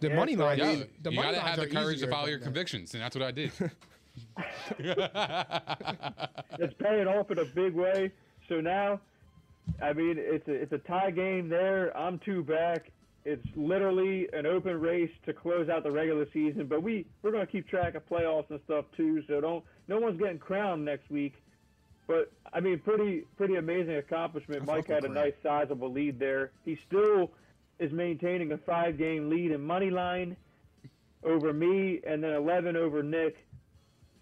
The 0.00 0.08
Yeah, 0.08 0.14
money 0.16 0.34
so 0.36 0.44
I 0.44 0.48
line. 0.54 0.58
yo, 0.58 0.64
is- 0.64 0.86
the 1.02 1.10
you 1.10 1.16
money 1.16 1.32
gotta 1.32 1.40
have 1.40 1.58
the 1.60 1.66
courage 1.66 2.00
to 2.00 2.06
follow 2.08 2.26
your 2.28 2.38
the- 2.38 2.44
convictions, 2.44 2.94
and 2.94 3.02
that's 3.02 3.16
what 3.16 3.24
I 3.24 3.30
did. 3.30 3.50
it's 4.78 6.74
paying 6.78 7.06
off 7.06 7.30
in 7.30 7.38
a 7.38 7.44
big 7.44 7.74
way. 7.74 8.10
So 8.48 8.60
now, 8.60 9.00
I 9.82 9.92
mean, 9.92 10.16
it's 10.18 10.46
a, 10.48 10.52
it's 10.52 10.72
a 10.72 10.78
tie 10.78 11.10
game 11.10 11.48
there. 11.48 11.96
I'm 11.96 12.18
two 12.20 12.42
back. 12.44 12.90
It's 13.24 13.44
literally 13.56 14.28
an 14.32 14.46
open 14.46 14.80
race 14.80 15.10
to 15.24 15.32
close 15.32 15.68
out 15.68 15.82
the 15.82 15.90
regular 15.90 16.26
season. 16.32 16.66
But 16.66 16.82
we 16.82 17.06
we're 17.22 17.32
gonna 17.32 17.46
keep 17.46 17.68
track 17.68 17.94
of 17.96 18.08
playoffs 18.08 18.50
and 18.50 18.60
stuff 18.64 18.84
too. 18.96 19.22
So 19.26 19.40
don't 19.40 19.64
no 19.88 19.98
one's 19.98 20.18
getting 20.18 20.38
crowned 20.38 20.84
next 20.84 21.10
week. 21.10 21.34
But 22.06 22.30
I 22.52 22.60
mean, 22.60 22.78
pretty 22.78 23.24
pretty 23.36 23.56
amazing 23.56 23.96
accomplishment. 23.96 24.62
I 24.62 24.76
Mike 24.76 24.86
had 24.86 25.04
a 25.04 25.08
with 25.08 25.16
nice 25.16 25.32
sizable 25.42 25.90
lead 25.90 26.20
there. 26.20 26.52
He 26.64 26.78
still 26.86 27.32
is 27.78 27.92
maintaining 27.92 28.52
a 28.52 28.58
five 28.58 28.98
game 28.98 29.28
lead 29.28 29.50
in 29.52 29.60
money 29.60 29.90
line 29.90 30.36
over 31.22 31.52
me, 31.52 32.00
and 32.06 32.22
then 32.22 32.32
11 32.32 32.76
over 32.76 33.02
Nick. 33.02 33.36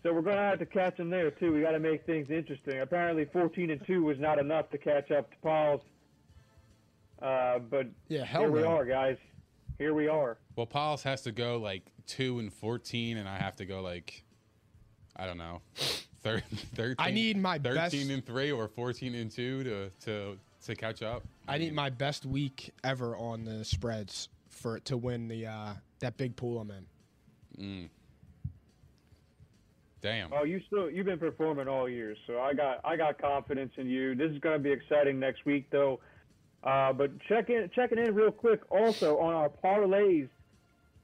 So 0.03 0.13
we're 0.13 0.23
going 0.23 0.37
to 0.37 0.43
have 0.43 0.59
to 0.59 0.67
catch 0.67 0.99
him 0.99 1.09
there 1.11 1.31
too. 1.31 1.53
We 1.53 1.61
got 1.63 1.73
to 1.73 1.79
make 1.79 2.05
things 2.05 2.31
interesting. 2.31 2.81
Apparently, 2.81 3.25
14 3.33 3.71
and 3.71 3.81
two 3.87 4.03
was 4.05 4.19
not 4.19 4.39
enough 4.39 4.71
to 4.71 4.79
catch 4.79 5.11
up 5.11 5.31
to 5.31 5.37
Paul's. 5.43 5.81
Uh, 7.23 7.59
but 7.59 7.87
Yeah, 8.09 8.25
hell 8.25 8.43
here 8.43 8.51
we 8.51 8.63
are, 8.63 8.85
guys. 8.85 9.17
Here 9.79 9.95
we 9.95 10.09
are. 10.09 10.37
Well, 10.57 10.67
Pauls 10.67 11.03
has 11.05 11.23
to 11.23 11.33
go 11.33 11.57
like 11.59 11.83
two 12.07 12.39
and 12.39 12.53
fourteen, 12.53 13.17
and 13.17 13.29
I 13.29 13.39
have 13.39 13.57
to 13.57 13.65
go 13.65 13.81
like, 13.81 14.23
I 15.17 15.27
don't 15.27 15.39
know, 15.39 15.63
thir- 16.23 16.43
thirteen. 16.75 16.97
I 16.99 17.11
need 17.11 17.37
my 17.37 17.59
thirteen 17.59 17.75
best- 17.75 17.95
and 18.11 18.25
three 18.25 18.53
or 18.53 18.69
fourteen 18.69 19.15
and 19.15 19.31
two 19.31 19.65
to 19.65 19.91
to 20.05 20.39
to 20.65 20.75
catch 20.75 21.03
up. 21.03 21.23
I 21.47 21.59
need 21.59 21.73
my 21.75 21.91
best 21.91 22.27
week 22.27 22.71
ever 22.83 23.17
on 23.17 23.45
the 23.45 23.65
spreads 23.65 24.29
for 24.49 24.79
to 24.81 24.97
win 24.97 25.29
the 25.29 25.47
uh, 25.47 25.75
that 26.01 26.17
big 26.17 26.37
pool 26.37 26.61
I'm 26.61 26.71
in. 26.71 26.87
Damn. 30.01 30.33
Oh, 30.33 30.45
you 30.45 30.61
still 30.67 30.91
you've 30.91 31.07
been 31.07 31.19
performing 31.19 31.67
all 31.69 31.89
year, 31.89 32.15
so 32.27 32.39
I 32.41 32.53
got 32.53 32.81
I 32.85 32.97
got 32.97 33.19
confidence 33.19 33.73
in 33.77 33.89
you. 33.89 34.15
This 34.15 34.31
is 34.31 34.39
going 34.39 34.57
to 34.57 34.63
be 34.63 34.71
exciting 34.71 35.19
next 35.19 35.47
week, 35.47 35.67
though. 35.71 36.01
Uh, 36.63 36.93
but 36.93 37.11
check 37.29 37.51
in 37.51 37.71
checking 37.75 37.99
in 37.99 38.15
real 38.15 38.31
quick 38.31 38.61
also 38.71 39.19
on 39.19 39.35
our 39.35 39.49
parlays. 39.49 40.29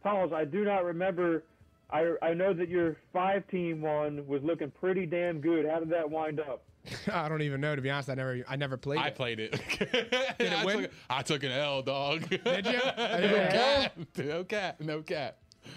Pauls, 0.03 0.33
I 0.35 0.45
do 0.45 0.65
not 0.65 0.85
remember. 0.85 1.45
I 1.91 2.15
I 2.23 2.35
know 2.35 2.53
that 2.53 2.69
your 2.69 2.97
five 3.13 3.47
team 3.49 3.81
one 3.81 4.27
was 4.27 4.43
looking 4.43 4.71
pretty 4.71 5.07
damn 5.07 5.41
good. 5.41 5.67
How 5.67 5.79
did 5.79 5.91
that 5.91 6.11
wind 6.11 6.41
up? 6.41 6.63
I 7.13 7.29
don't 7.29 7.43
even 7.43 7.61
know 7.61 7.75
to 7.77 7.83
be 7.83 7.91
honest. 7.91 8.09
I 8.11 8.15
never 8.15 8.45
I 8.49 8.57
never 8.57 8.77
played. 8.77 8.99
I 9.01 9.09
it. 9.09 9.15
played 9.15 9.41
it. 9.41 9.53
Did 9.79 9.93
it 10.39 10.53
I 10.53 10.65
win? 10.65 10.83
Took, 10.83 10.91
I 11.09 11.23
took 11.23 11.43
an 11.45 11.53
L, 11.53 11.83
dog. 11.83 12.29
Did 12.29 12.43
you? 12.67 12.73
no 12.99 13.49
cap. 13.51 13.97
No 14.17 14.45
cap. 14.45 14.81
No 14.81 15.03
cap. 15.03 15.37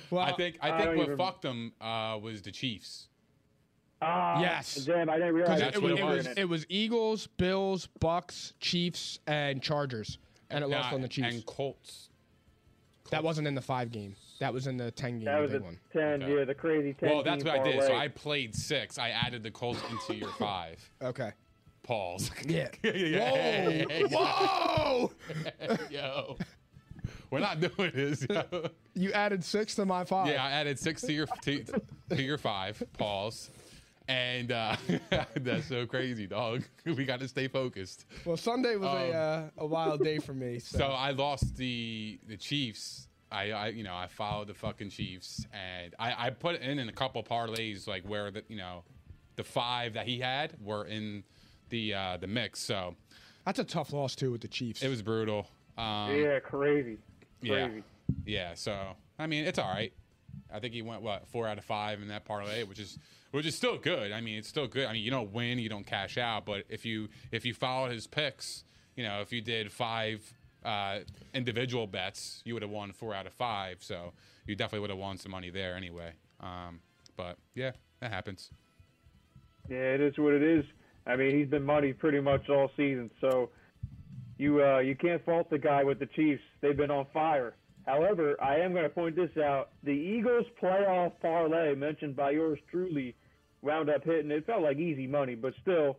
Well, 0.09 0.23
I 0.23 0.31
think 0.33 0.57
I 0.61 0.69
I 0.71 0.77
think 0.77 0.85
don't 0.89 0.97
what 0.97 1.03
even- 1.05 1.17
fucked 1.17 1.41
them 1.43 1.73
uh, 1.81 2.17
was 2.21 2.41
the 2.41 2.51
Chiefs. 2.51 3.07
Ah, 4.01 4.41
Yes. 4.41 4.75
Damn, 4.85 5.09
I 5.09 5.17
didn't 5.17 5.33
realize 5.35 5.59
That's 5.61 5.77
it, 5.77 5.81
what 5.81 5.91
was, 5.91 5.99
it 5.99 6.03
it 6.03 6.05
was. 6.05 6.27
was 6.27 6.37
it 6.37 6.49
was 6.49 6.65
Eagles, 6.69 7.27
Bills, 7.37 7.87
Bucks, 7.99 8.53
Chiefs, 8.59 9.19
and 9.27 9.61
Chargers, 9.61 10.17
and 10.49 10.63
it 10.63 10.67
lost 10.67 10.93
on 10.93 11.01
the 11.01 11.07
Chiefs. 11.07 11.33
and 11.35 11.45
Colts. 11.45 12.09
that 13.11 13.23
wasn't 13.23 13.47
in 13.47 13.55
the 13.55 13.61
five 13.61 13.91
game. 13.91 14.15
That 14.39 14.53
was 14.53 14.67
in 14.67 14.77
the 14.77 14.91
ten 14.91 15.19
game. 15.19 15.25
That 15.25 15.35
the 15.37 15.41
was 15.41 15.51
big 15.51 15.61
a 15.61 15.63
one. 15.63 15.79
ten. 15.91 16.23
Okay. 16.23 16.35
Yeah, 16.37 16.45
the 16.45 16.55
crazy 16.55 16.93
ten. 16.93 17.09
Well, 17.09 17.23
that's 17.23 17.43
what 17.43 17.59
I 17.59 17.63
did. 17.63 17.81
So. 17.83 17.95
I 17.95 18.07
played 18.07 18.55
six. 18.55 18.97
I 18.97 19.09
added 19.09 19.43
the 19.43 19.51
Colts 19.51 19.79
into 19.89 20.15
your 20.15 20.31
five. 20.39 20.77
Okay. 21.01 21.31
Pause. 21.83 22.31
Yeah. 22.45 22.69
yeah. 22.83 23.85
Whoa! 24.11 25.11
Yo. 25.89 26.37
We're 27.29 27.39
not 27.39 27.59
doing 27.59 27.91
this. 27.93 28.25
Yo. 28.29 28.69
You 28.93 29.11
added 29.11 29.43
six 29.43 29.75
to 29.75 29.85
my 29.85 30.03
five. 30.05 30.27
Yeah, 30.27 30.43
I 30.43 30.51
added 30.51 30.79
six 30.79 31.01
to 31.01 31.11
your 31.13 31.25
to, 31.43 31.63
to 32.09 32.21
your 32.21 32.37
five. 32.37 32.81
Pause. 32.97 33.49
And 34.07 34.51
uh, 34.51 34.75
that's 35.35 35.67
so 35.67 35.85
crazy, 35.85 36.27
dog. 36.27 36.63
We 36.85 37.05
got 37.05 37.19
to 37.21 37.27
stay 37.27 37.47
focused. 37.47 38.05
Well, 38.25 38.35
Sunday 38.37 38.75
was 38.75 38.89
a 38.89 39.13
uh, 39.13 39.49
a 39.57 39.65
wild 39.65 40.03
day 40.03 40.19
for 40.19 40.33
me. 40.33 40.59
So, 40.59 40.77
Um, 40.77 40.91
So 40.91 40.95
I 40.95 41.11
lost 41.11 41.55
the 41.57 42.19
the 42.27 42.37
Chiefs. 42.37 43.07
I, 43.33 43.51
I 43.51 43.67
you 43.69 43.83
know 43.83 43.95
I 43.95 44.07
followed 44.07 44.47
the 44.47 44.53
fucking 44.53 44.89
Chiefs, 44.89 45.45
and 45.51 45.93
I, 45.99 46.27
I 46.27 46.29
put 46.29 46.61
in 46.61 46.79
in 46.79 46.87
a 46.87 46.93
couple 46.93 47.23
parlays 47.23 47.87
like 47.87 48.03
where 48.03 48.31
the 48.31 48.43
you 48.47 48.57
know 48.57 48.83
the 49.35 49.43
five 49.43 49.93
that 49.93 50.07
he 50.07 50.19
had 50.19 50.53
were 50.61 50.85
in 50.85 51.23
the 51.69 51.93
uh, 51.93 52.17
the 52.17 52.27
mix. 52.27 52.59
So 52.59 52.95
that's 53.45 53.59
a 53.59 53.63
tough 53.63 53.91
loss 53.91 54.15
too 54.15 54.31
with 54.31 54.41
the 54.41 54.47
Chiefs. 54.47 54.83
it 54.83 54.89
was 54.89 55.01
brutal. 55.01 55.47
Um, 55.77 56.15
yeah, 56.15 56.39
crazy, 56.39 56.99
yeah, 57.41 57.69
yeah. 58.25 58.53
So 58.53 58.77
I 59.17 59.27
mean, 59.27 59.45
it's 59.45 59.59
all 59.59 59.69
right. 59.69 59.91
I 60.53 60.59
think 60.59 60.73
he 60.73 60.81
went 60.83 61.01
what 61.01 61.27
four 61.27 61.47
out 61.47 61.57
of 61.57 61.65
five 61.65 62.01
in 62.01 62.09
that 62.09 62.25
parlay, 62.25 62.63
which 62.63 62.79
is 62.79 62.99
which 63.31 63.47
is 63.47 63.55
still 63.55 63.77
good. 63.77 64.11
I 64.11 64.21
mean, 64.21 64.37
it's 64.37 64.47
still 64.47 64.67
good. 64.67 64.85
I 64.85 64.93
mean, 64.93 65.03
you 65.03 65.09
don't 65.09 65.33
win, 65.33 65.57
you 65.57 65.69
don't 65.69 65.85
cash 65.85 66.19
out, 66.19 66.45
but 66.45 66.65
if 66.69 66.85
you 66.85 67.09
if 67.31 67.45
you 67.45 67.55
followed 67.55 67.91
his 67.91 68.05
picks, 68.05 68.63
you 68.95 69.03
know, 69.03 69.21
if 69.21 69.31
you 69.33 69.41
did 69.41 69.71
five 69.71 70.21
uh, 70.65 70.99
individual 71.33 71.87
bets, 71.87 72.41
you 72.45 72.53
would 72.53 72.63
have 72.63 72.71
won 72.71 72.91
four 72.91 73.13
out 73.13 73.27
of 73.27 73.33
five. 73.33 73.77
So 73.81 74.13
you 74.45 74.55
definitely 74.55 74.79
would 74.79 74.89
have 74.89 74.99
won 74.99 75.17
some 75.17 75.31
money 75.31 75.49
there 75.49 75.75
anyway. 75.75 76.13
Um, 76.39 76.79
but 77.15 77.37
yeah, 77.55 77.71
that 77.99 78.11
happens. 78.11 78.51
Yeah, 79.69 79.77
it 79.77 80.01
is 80.01 80.17
what 80.17 80.33
it 80.33 80.43
is. 80.43 80.65
I 81.05 81.15
mean, 81.15 81.37
he's 81.37 81.47
been 81.47 81.63
money 81.63 81.93
pretty 81.93 82.19
much 82.19 82.49
all 82.49 82.69
season, 82.77 83.09
so 83.19 83.49
you 84.37 84.63
uh, 84.63 84.79
you 84.79 84.95
can't 84.95 85.23
fault 85.25 85.49
the 85.49 85.57
guy 85.57 85.83
with 85.83 85.99
the 85.99 86.05
Chiefs. 86.07 86.41
They've 86.61 86.77
been 86.77 86.91
on 86.91 87.05
fire. 87.13 87.55
However, 87.85 88.41
I 88.41 88.57
am 88.57 88.71
going 88.71 88.83
to 88.83 88.89
point 88.89 89.15
this 89.15 89.35
out: 89.37 89.69
the 89.83 89.91
Eagles 89.91 90.45
playoff 90.61 91.13
parlay 91.21 91.75
mentioned 91.75 92.15
by 92.15 92.31
yours 92.31 92.59
truly 92.71 93.15
wound 93.61 93.89
up 93.89 94.03
hitting. 94.03 94.31
It 94.31 94.45
felt 94.45 94.61
like 94.61 94.77
easy 94.77 95.07
money, 95.07 95.35
but 95.35 95.53
still, 95.61 95.97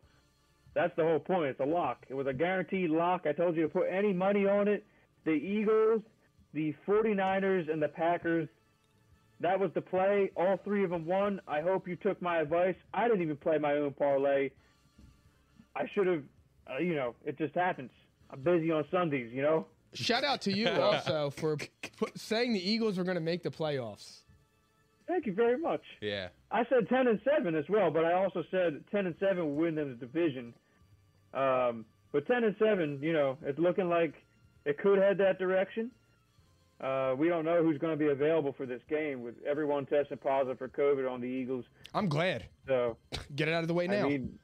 that's 0.74 0.94
the 0.96 1.02
whole 1.02 1.20
point. 1.20 1.46
It's 1.46 1.60
a 1.60 1.64
lock. 1.64 2.04
It 2.08 2.14
was 2.14 2.26
a 2.26 2.32
guaranteed 2.32 2.90
lock. 2.90 3.26
I 3.26 3.32
told 3.32 3.56
you 3.56 3.62
to 3.62 3.68
put 3.68 3.86
any 3.90 4.12
money 4.12 4.46
on 4.46 4.68
it. 4.68 4.84
The 5.24 5.32
Eagles, 5.32 6.02
the 6.52 6.74
49ers, 6.86 7.72
and 7.72 7.82
the 7.82 7.88
Packers 7.88 8.48
that 9.40 9.58
was 9.58 9.70
the 9.74 9.80
play. 9.80 10.30
All 10.36 10.58
three 10.64 10.84
of 10.84 10.90
them 10.90 11.06
won. 11.06 11.40
I 11.46 11.60
hope 11.60 11.88
you 11.88 11.96
took 11.96 12.20
my 12.22 12.40
advice. 12.40 12.76
I 12.92 13.08
didn't 13.08 13.22
even 13.22 13.36
play 13.36 13.58
my 13.58 13.74
own 13.74 13.92
parlay. 13.92 14.50
I 15.76 15.82
should 15.94 16.06
have, 16.06 16.22
uh, 16.70 16.78
you 16.78 16.94
know, 16.94 17.14
it 17.24 17.36
just 17.36 17.54
happens. 17.54 17.90
I'm 18.30 18.40
busy 18.40 18.70
on 18.70 18.84
Sundays, 18.90 19.32
you 19.32 19.42
know. 19.42 19.66
Shout 19.92 20.24
out 20.24 20.40
to 20.42 20.56
you 20.56 20.68
also 20.80 21.30
for 21.30 21.56
put, 21.96 22.18
saying 22.18 22.52
the 22.52 22.70
Eagles 22.70 22.96
were 22.96 23.04
going 23.04 23.16
to 23.16 23.20
make 23.20 23.42
the 23.42 23.50
playoffs. 23.50 24.20
Thank 25.06 25.26
you 25.26 25.34
very 25.34 25.58
much. 25.58 25.82
Yeah. 26.00 26.28
I 26.50 26.64
said 26.70 26.88
10 26.88 27.08
and 27.08 27.20
7 27.24 27.54
as 27.54 27.66
well, 27.68 27.90
but 27.90 28.04
I 28.04 28.14
also 28.14 28.42
said 28.50 28.82
10 28.90 29.06
and 29.06 29.14
7 29.20 29.36
will 29.36 29.54
win 29.54 29.74
them 29.74 29.90
the 29.90 30.06
division. 30.06 30.54
Um, 31.34 31.84
but 32.12 32.26
10 32.26 32.44
and 32.44 32.56
7, 32.58 33.00
you 33.02 33.12
know, 33.12 33.36
it's 33.42 33.58
looking 33.58 33.88
like 33.88 34.14
it 34.64 34.78
could 34.78 34.98
head 34.98 35.18
that 35.18 35.38
direction. 35.38 35.90
Uh, 36.80 37.14
we 37.16 37.28
don't 37.28 37.44
know 37.44 37.62
who's 37.62 37.78
going 37.78 37.96
to 37.96 38.04
be 38.04 38.10
available 38.10 38.52
for 38.56 38.66
this 38.66 38.82
game 38.88 39.22
with 39.22 39.34
everyone 39.46 39.86
testing 39.86 40.18
positive 40.18 40.58
for 40.58 40.68
COVID 40.68 41.10
on 41.10 41.20
the 41.20 41.26
Eagles. 41.26 41.64
I'm 41.94 42.08
glad. 42.08 42.44
So 42.66 42.96
Get 43.36 43.48
it 43.48 43.54
out 43.54 43.62
of 43.62 43.68
the 43.68 43.74
way 43.74 43.86
now. 43.86 44.06
I 44.06 44.08
mean, 44.08 44.38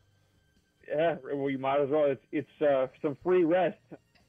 yeah, 0.88 1.16
well, 1.32 1.50
you 1.50 1.58
might 1.58 1.80
as 1.80 1.88
well. 1.90 2.06
It's 2.06 2.24
it's 2.32 2.62
uh, 2.62 2.86
some 3.02 3.16
free 3.22 3.44
rest, 3.44 3.78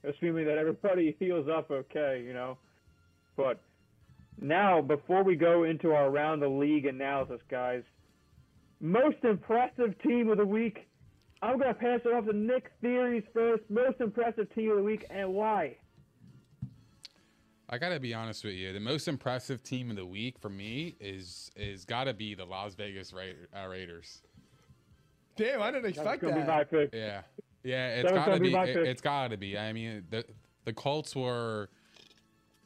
assuming 0.04 0.45
that 0.45 0.58
everybody 0.58 1.15
heals 1.19 1.47
up 1.47 1.71
okay, 1.71 2.24
you 2.26 2.34
know. 2.34 2.58
But 3.38 3.62
now, 4.39 4.82
before 4.82 5.24
we 5.24 5.36
go 5.36 5.63
into 5.63 5.93
our 5.93 6.10
round 6.10 6.41
the 6.41 6.50
league 6.50 6.86
analysis, 6.86 7.39
guys, 7.50 7.84
most 8.80 9.24
impressive 9.24 9.97
team 10.02 10.30
of 10.30 10.38
the 10.38 10.45
week. 10.45 10.88
I'm 11.42 11.58
gonna 11.58 11.74
pass 11.74 12.02
it 12.06 12.14
off 12.14 12.26
to 12.26 12.34
Nick 12.34 12.72
Theories 12.82 13.24
first. 13.34 13.64
Most 13.70 14.00
impressive 14.00 14.54
team 14.54 14.72
of 14.72 14.78
the 14.78 14.84
week 14.84 15.06
and 15.10 15.34
why? 15.34 15.76
I 17.70 17.78
gotta 17.78 18.00
be 18.00 18.14
honest 18.14 18.44
with 18.44 18.54
you. 18.54 18.74
The 18.74 18.80
most 18.80 19.08
impressive 19.08 19.64
team 19.64 19.90
of 19.90 19.96
the 19.96 20.06
week 20.06 20.38
for 20.40 20.50
me 20.50 20.96
is 21.00 21.52
is 21.56 21.86
gotta 21.86 22.14
be 22.14 22.36
the 22.36 22.46
Las 22.46 22.76
Vegas 22.76 23.14
Ra- 23.14 23.60
uh, 23.60 23.68
Raiders. 23.68 24.22
Damn, 25.36 25.62
I 25.62 25.72
didn't 25.72 25.84
That's 25.84 25.98
expect 25.98 26.22
gonna 26.22 26.36
be 26.36 26.42
that. 26.42 26.48
my 26.48 26.64
pick. 26.66 26.90
Yeah, 26.94 27.22
yeah, 27.64 27.96
it's 27.96 28.04
That 28.10 28.14
was 28.14 28.26
gotta 28.26 28.40
be 28.40 28.48
be. 28.50 28.54
my 28.56 28.66
it, 28.66 28.76
pick. 28.76 28.86
has 28.86 29.02
gotta 29.02 29.38
be. 29.38 29.58
I 29.58 29.74
mean, 29.74 30.04
the 30.10 30.26
the 30.66 30.74
Colts 30.74 31.16
were 31.16 31.70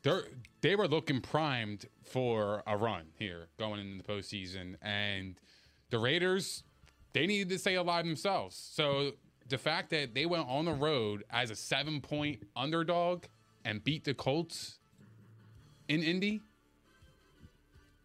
they 0.02 0.20
they 0.62 0.76
were 0.76 0.88
looking 0.88 1.22
primed 1.22 1.86
for 2.04 2.62
a 2.68 2.76
run 2.76 3.06
here 3.18 3.48
going 3.58 3.80
into 3.80 4.04
the 4.06 4.12
postseason, 4.12 4.76
and 4.82 5.40
the 5.92 6.00
Raiders 6.00 6.64
they 7.15 7.25
needed 7.25 7.47
to 7.47 7.58
stay 7.58 7.75
alive 7.75 8.06
themselves. 8.06 8.56
So 8.73 9.13
the 9.47 9.58
fact 9.58 9.89
that 9.91 10.13
they 10.13 10.25
went 10.25 10.47
on 10.49 10.65
the 10.65 10.73
road 10.73 11.23
as 11.32 11.49
a 11.49 11.56
seven 11.56 12.01
point 12.01 12.43
underdog 12.56 13.23
and 13.63 13.82
beat 13.84 14.04
the 14.04 14.13
Colts 14.13 14.80
in 15.88 16.04
Indy, 16.04 16.41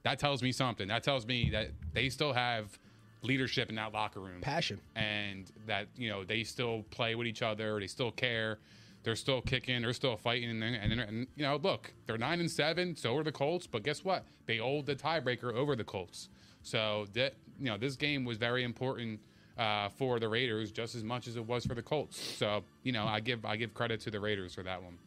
that 0.05 0.20
tells 0.20 0.42
me 0.42 0.53
something. 0.53 0.87
That 0.87 1.03
tells 1.03 1.27
me 1.27 1.51
that 1.51 1.73
they 1.92 2.09
still 2.09 2.33
have 2.33 2.79
leadership 3.23 3.68
in 3.68 3.75
that 3.75 3.92
locker 3.92 4.20
room, 4.20 4.40
Passion. 4.42 4.81
and 4.94 5.51
that 5.66 5.88
you 5.96 6.09
know 6.09 6.23
they 6.25 6.44
still 6.44 6.85
play 6.90 7.16
with 7.16 7.27
each 7.27 7.42
other. 7.42 7.81
They 7.81 7.88
still 7.88 8.12
care. 8.12 8.61
They're 9.03 9.16
still 9.16 9.40
kicking. 9.40 9.83
They're 9.83 9.92
still 9.92 10.16
fighting. 10.16 10.51
And, 10.51 10.62
and, 10.62 11.01
and 11.01 11.27
you 11.35 11.42
know, 11.42 11.57
look, 11.57 11.92
they're 12.07 12.18
nine 12.18 12.38
and 12.38 12.51
seven. 12.51 12.94
So 12.94 13.16
are 13.16 13.25
the 13.25 13.33
Colts. 13.33 13.66
But 13.66 13.83
guess 13.83 14.05
what? 14.05 14.25
They 14.46 14.59
hold 14.59 14.87
the 14.87 14.94
tiebreaker 14.94 15.53
over 15.53 15.75
the 15.75 15.85
Colts. 15.85 16.29
So 16.62 17.07
that 17.14 17.35
you 17.61 17.66
know, 17.66 17.77
this 17.77 17.96
game 17.96 18.25
was 18.25 18.38
very 18.38 18.64
important 18.64 19.20
uh, 19.59 19.90
for 19.90 20.18
the 20.18 20.29
Raiders 20.29 20.73
just 20.73 20.94
as 20.94 21.05
much 21.05 21.29
as 21.29 21.37
it 21.37 21.46
was 21.46 21.66
for 21.66 21.75
the 21.75 21.83
Colts. 21.83 22.18
So 22.18 22.64
you 22.83 22.92
know, 22.92 23.07
I 23.07 23.20
give 23.20 23.44
I 23.44 23.57
give 23.57 23.75
credit 23.75 24.01
to 24.03 24.11
the 24.11 24.20
Raiders 24.20 24.55
for 24.55 24.62
that 24.62 24.83
one. 24.83 24.99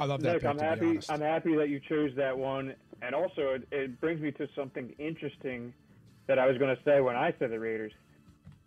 I 0.00 0.04
love 0.04 0.22
that. 0.22 0.34
Look, 0.34 0.42
pick, 0.42 0.50
I'm 0.50 0.56
to 0.56 0.62
be 0.62 0.66
happy. 0.66 0.86
honest. 0.86 1.10
I'm 1.10 1.20
happy 1.20 1.56
that 1.56 1.68
you 1.68 1.80
chose 1.88 2.12
that 2.16 2.36
one, 2.36 2.74
and 3.02 3.14
also 3.14 3.54
it, 3.54 3.68
it 3.72 4.00
brings 4.00 4.20
me 4.20 4.30
to 4.32 4.48
something 4.54 4.94
interesting 4.98 5.74
that 6.26 6.38
I 6.38 6.46
was 6.46 6.56
going 6.58 6.74
to 6.74 6.82
say 6.84 7.00
when 7.00 7.16
I 7.16 7.34
said 7.38 7.50
the 7.50 7.58
Raiders. 7.58 7.92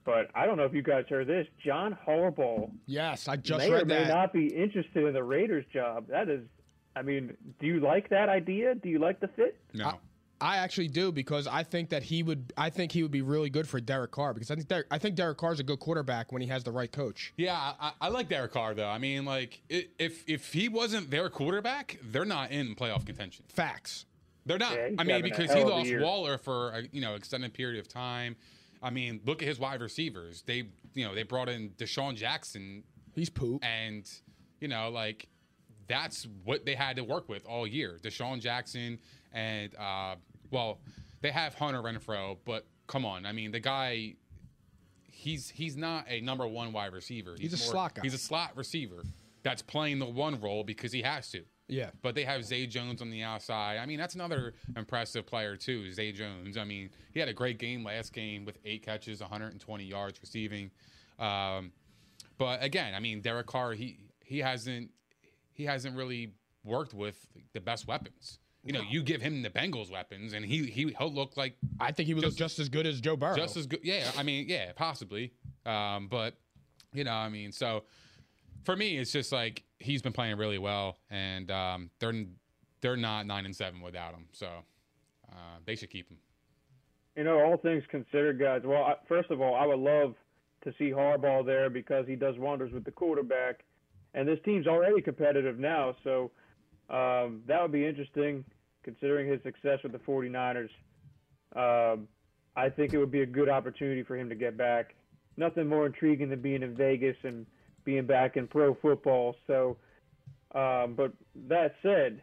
But 0.03 0.29
I 0.33 0.45
don't 0.45 0.57
know 0.57 0.65
if 0.65 0.73
you 0.73 0.81
guys 0.81 1.05
heard 1.09 1.27
this. 1.27 1.47
John 1.63 1.97
Harbaugh 2.07 2.71
yes, 2.87 3.27
I 3.27 3.35
just 3.35 3.59
may 3.59 3.71
or 3.71 3.77
read 3.77 3.87
may 3.87 4.07
not 4.07 4.33
be 4.33 4.47
interested 4.47 5.05
in 5.05 5.13
the 5.13 5.23
Raiders 5.23 5.63
job. 5.71 6.07
That 6.09 6.27
is, 6.27 6.41
I 6.95 7.03
mean, 7.03 7.37
do 7.59 7.67
you 7.67 7.79
like 7.79 8.09
that 8.09 8.27
idea? 8.27 8.75
Do 8.75 8.89
you 8.89 8.99
like 8.99 9.19
the 9.19 9.27
fit? 9.27 9.57
No. 9.73 9.99
I 10.41 10.57
actually 10.57 10.87
do 10.87 11.11
because 11.11 11.47
I 11.47 11.63
think 11.63 11.89
that 11.89 12.03
he 12.03 12.23
would. 12.23 12.51
I 12.57 12.69
think 12.69 12.91
he 12.91 13.03
would 13.03 13.11
be 13.11 13.21
really 13.21 13.49
good 13.49 13.67
for 13.67 13.79
Derek 13.79 14.11
Carr 14.11 14.33
because 14.33 14.49
I 14.49 14.55
think 14.55 14.67
Derek, 14.67 14.87
I 14.89 14.97
think 14.97 15.15
Derek 15.15 15.37
Carr's 15.37 15.59
a 15.59 15.63
good 15.63 15.79
quarterback 15.79 16.31
when 16.31 16.41
he 16.41 16.47
has 16.47 16.63
the 16.63 16.71
right 16.71 16.91
coach. 16.91 17.33
Yeah, 17.37 17.73
I, 17.79 17.91
I 18.01 18.07
like 18.09 18.27
Derek 18.27 18.51
Carr 18.51 18.73
though. 18.73 18.87
I 18.89 18.97
mean, 18.97 19.23
like 19.25 19.61
if 19.69 20.23
if 20.27 20.51
he 20.51 20.67
wasn't 20.67 21.11
their 21.11 21.29
quarterback, 21.29 21.99
they're 22.03 22.25
not 22.25 22.51
in 22.51 22.75
playoff 22.75 23.05
contention. 23.05 23.45
Facts. 23.49 24.05
They're 24.45 24.57
not. 24.57 24.73
Yeah, 24.73 24.89
I 24.97 25.03
mean, 25.03 25.21
because 25.21 25.53
he 25.53 25.63
lost. 25.63 25.91
Waller 25.99 26.37
for 26.37 26.71
a 26.71 26.83
you 26.91 27.01
know 27.01 27.15
extended 27.15 27.53
period 27.53 27.79
of 27.79 27.87
time. 27.87 28.35
I 28.81 28.89
mean, 28.89 29.21
look 29.25 29.41
at 29.43 29.47
his 29.47 29.59
wide 29.59 29.81
receivers. 29.81 30.41
They 30.45 30.69
you 30.95 31.05
know 31.07 31.13
they 31.13 31.23
brought 31.23 31.49
in 31.49 31.69
DeSean 31.77 32.15
Jackson, 32.15 32.83
He's 33.13 33.29
poop. 33.29 33.63
and 33.63 34.09
you 34.59 34.67
know 34.67 34.89
like 34.89 35.27
that's 35.87 36.27
what 36.43 36.65
they 36.65 36.73
had 36.73 36.95
to 36.95 37.03
work 37.03 37.29
with 37.29 37.45
all 37.45 37.67
year. 37.67 37.99
DeSean 38.01 38.39
Jackson 38.39 38.97
and 39.33 39.75
uh, 39.75 40.15
well, 40.51 40.79
they 41.21 41.31
have 41.31 41.55
Hunter 41.55 41.81
Renfrow, 41.81 42.37
but 42.45 42.67
come 42.87 43.05
on, 43.05 43.25
I 43.25 43.31
mean 43.31 43.51
the 43.51 43.59
guy. 43.59 44.15
He's 45.11 45.49
he's 45.49 45.77
not 45.77 46.05
a 46.07 46.21
number 46.21 46.47
one 46.47 46.73
wide 46.73 46.93
receiver. 46.93 47.35
He's 47.37 47.53
a 47.53 47.57
slot 47.57 47.95
guy. 47.95 48.01
He's 48.01 48.13
a 48.13 48.17
slot 48.17 48.51
receiver 48.55 49.03
that's 49.43 49.61
playing 49.61 49.99
the 49.99 50.05
one 50.05 50.39
role 50.39 50.63
because 50.63 50.91
he 50.91 51.01
has 51.01 51.29
to. 51.31 51.43
Yeah. 51.67 51.91
But 52.01 52.15
they 52.15 52.25
have 52.25 52.43
Zay 52.43 52.67
Jones 52.67 53.01
on 53.01 53.09
the 53.09 53.23
outside. 53.23 53.77
I 53.77 53.85
mean, 53.85 53.97
that's 53.97 54.15
another 54.15 54.53
impressive 54.75 55.25
player 55.25 55.55
too, 55.55 55.91
Zay 55.93 56.11
Jones. 56.11 56.57
I 56.57 56.65
mean, 56.65 56.89
he 57.13 57.19
had 57.19 57.29
a 57.29 57.33
great 57.33 57.59
game 57.59 57.83
last 57.83 58.13
game 58.13 58.43
with 58.43 58.57
eight 58.65 58.83
catches, 58.83 59.21
120 59.21 59.83
yards 59.83 60.19
receiving. 60.21 60.69
Um, 61.17 61.71
but 62.37 62.61
again, 62.61 62.93
I 62.93 62.99
mean, 62.99 63.21
Derek 63.21 63.47
Carr, 63.47 63.73
he 63.73 63.99
he 64.25 64.39
hasn't 64.39 64.91
he 65.53 65.65
hasn't 65.65 65.95
really 65.95 66.33
worked 66.63 66.93
with 66.93 67.27
the 67.53 67.61
best 67.61 67.87
weapons. 67.87 68.39
You 68.63 68.73
know, 68.73 68.81
you 68.81 69.01
give 69.01 69.21
him 69.21 69.41
the 69.41 69.49
Bengals 69.49 69.91
weapons, 69.91 70.33
and 70.33 70.45
he 70.45 70.65
he 70.69 70.93
he'll 70.97 71.11
look 71.11 71.35
like 71.35 71.55
I 71.79 71.91
think 71.91 72.07
he 72.07 72.13
would 72.13 72.21
Just- 72.23 72.33
look 72.39 72.49
just 72.49 72.59
as 72.59 72.69
good 72.69 72.85
as 72.85 73.01
Joe 73.01 73.15
Burrow. 73.15 73.35
just 73.35 73.57
as 73.57 73.65
good. 73.65 73.79
Yeah, 73.83 74.11
I 74.17 74.23
mean, 74.23 74.45
yeah, 74.47 74.71
possibly. 74.75 75.33
Um, 75.65 76.07
but 76.07 76.35
you 76.93 77.03
know, 77.03 77.11
I 77.13 77.29
mean, 77.29 77.51
so 77.51 77.83
for 78.63 78.75
me, 78.75 78.97
it's 78.97 79.11
just 79.11 79.31
like 79.31 79.63
he's 79.79 80.01
been 80.03 80.13
playing 80.13 80.37
really 80.37 80.59
well, 80.59 80.97
and 81.09 81.49
um, 81.49 81.89
they're 81.99 82.13
they're 82.81 82.97
not 82.97 83.25
nine 83.25 83.45
and 83.45 83.55
seven 83.55 83.81
without 83.81 84.13
him, 84.13 84.25
so 84.31 84.47
uh, 85.31 85.35
they 85.65 85.75
should 85.75 85.89
keep 85.89 86.09
him. 86.09 86.17
You 87.15 87.23
know, 87.23 87.39
all 87.39 87.57
things 87.57 87.83
considered, 87.89 88.39
guys. 88.39 88.61
Well, 88.63 88.83
I, 88.83 88.93
first 89.07 89.31
of 89.31 89.41
all, 89.41 89.55
I 89.55 89.65
would 89.65 89.79
love 89.79 90.13
to 90.63 90.73
see 90.77 90.91
Harbaugh 90.91 91.43
there 91.45 91.69
because 91.69 92.05
he 92.07 92.15
does 92.15 92.37
wonders 92.37 92.71
with 92.71 92.83
the 92.85 92.91
quarterback, 92.91 93.63
and 94.13 94.27
this 94.27 94.39
team's 94.45 94.67
already 94.67 95.01
competitive 95.01 95.57
now. 95.57 95.95
So 96.03 96.31
um, 96.91 97.41
that 97.47 97.61
would 97.61 97.71
be 97.71 97.85
interesting, 97.85 98.43
considering 98.83 99.29
his 99.29 99.41
success 99.43 99.79
with 99.81 99.93
the 99.93 99.99
49ers. 99.99 100.69
Um, 101.55 102.07
I 102.55 102.69
think 102.69 102.93
it 102.93 102.97
would 102.97 103.11
be 103.11 103.21
a 103.21 103.25
good 103.25 103.49
opportunity 103.49 104.03
for 104.03 104.17
him 104.17 104.29
to 104.29 104.35
get 104.35 104.57
back. 104.57 104.93
Nothing 105.37 105.67
more 105.67 105.85
intriguing 105.85 106.29
than 106.29 106.41
being 106.41 106.63
in 106.63 106.75
Vegas 106.75 107.15
and 107.23 107.45
being 107.85 108.05
back 108.05 108.35
in 108.35 108.47
pro 108.47 108.75
football. 108.75 109.35
So, 109.47 109.77
um, 110.53 110.93
but 110.95 111.13
that 111.47 111.75
said, 111.81 112.21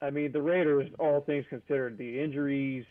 I 0.00 0.10
mean, 0.10 0.32
the 0.32 0.40
Raiders, 0.40 0.90
all 0.98 1.20
things 1.20 1.44
considered, 1.50 1.98
the 1.98 2.20
injuries, 2.20 2.86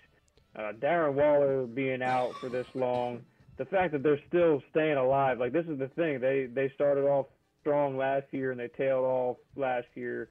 uh, 0.56 0.74
Darren 0.80 1.14
Waller 1.14 1.66
being 1.66 2.04
out 2.04 2.34
for 2.40 2.50
this 2.50 2.68
long, 2.76 3.22
the 3.58 3.66
fact 3.66 3.92
that 3.94 4.04
they're 4.04 4.22
still 4.28 4.62
staying 4.70 4.98
alive. 4.98 5.40
Like 5.40 5.52
this 5.52 5.66
is 5.66 5.80
the 5.80 5.90
thing. 5.90 6.20
They 6.20 6.46
they 6.46 6.72
started 6.76 7.06
off 7.06 7.26
strong 7.62 7.98
last 7.98 8.26
year 8.32 8.52
and 8.52 8.60
they 8.60 8.68
tailed 8.68 9.06
off 9.06 9.38
last 9.56 9.88
year. 9.96 10.30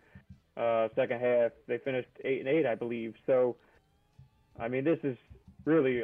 Uh, 0.56 0.88
second 0.94 1.20
half, 1.20 1.52
they 1.66 1.78
finished 1.78 2.08
eight 2.24 2.40
and 2.40 2.48
eight, 2.48 2.66
I 2.66 2.74
believe. 2.74 3.14
So, 3.26 3.56
I 4.60 4.68
mean, 4.68 4.84
this 4.84 4.98
is 5.02 5.16
really 5.64 6.02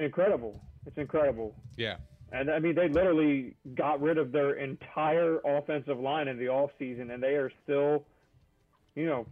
incredible. 0.00 0.60
It's 0.86 0.98
incredible. 0.98 1.54
Yeah, 1.76 1.96
And 2.32 2.50
I 2.50 2.58
mean, 2.58 2.74
they 2.74 2.88
literally 2.88 3.56
got 3.74 4.00
rid 4.00 4.18
of 4.18 4.32
their 4.32 4.52
entire 4.54 5.38
offensive 5.44 5.98
line 5.98 6.28
in 6.28 6.38
the 6.38 6.44
offseason, 6.46 7.12
and 7.12 7.22
they 7.22 7.34
are 7.34 7.50
still, 7.64 8.04
you 8.94 9.06
know, 9.06 9.26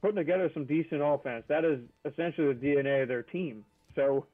putting 0.00 0.16
together 0.16 0.50
some 0.54 0.64
decent 0.64 1.02
offense. 1.02 1.44
That 1.48 1.64
is 1.64 1.80
essentially 2.04 2.54
the 2.54 2.66
DNA 2.66 3.02
of 3.02 3.08
their 3.08 3.22
team. 3.22 3.64
So, 3.94 4.26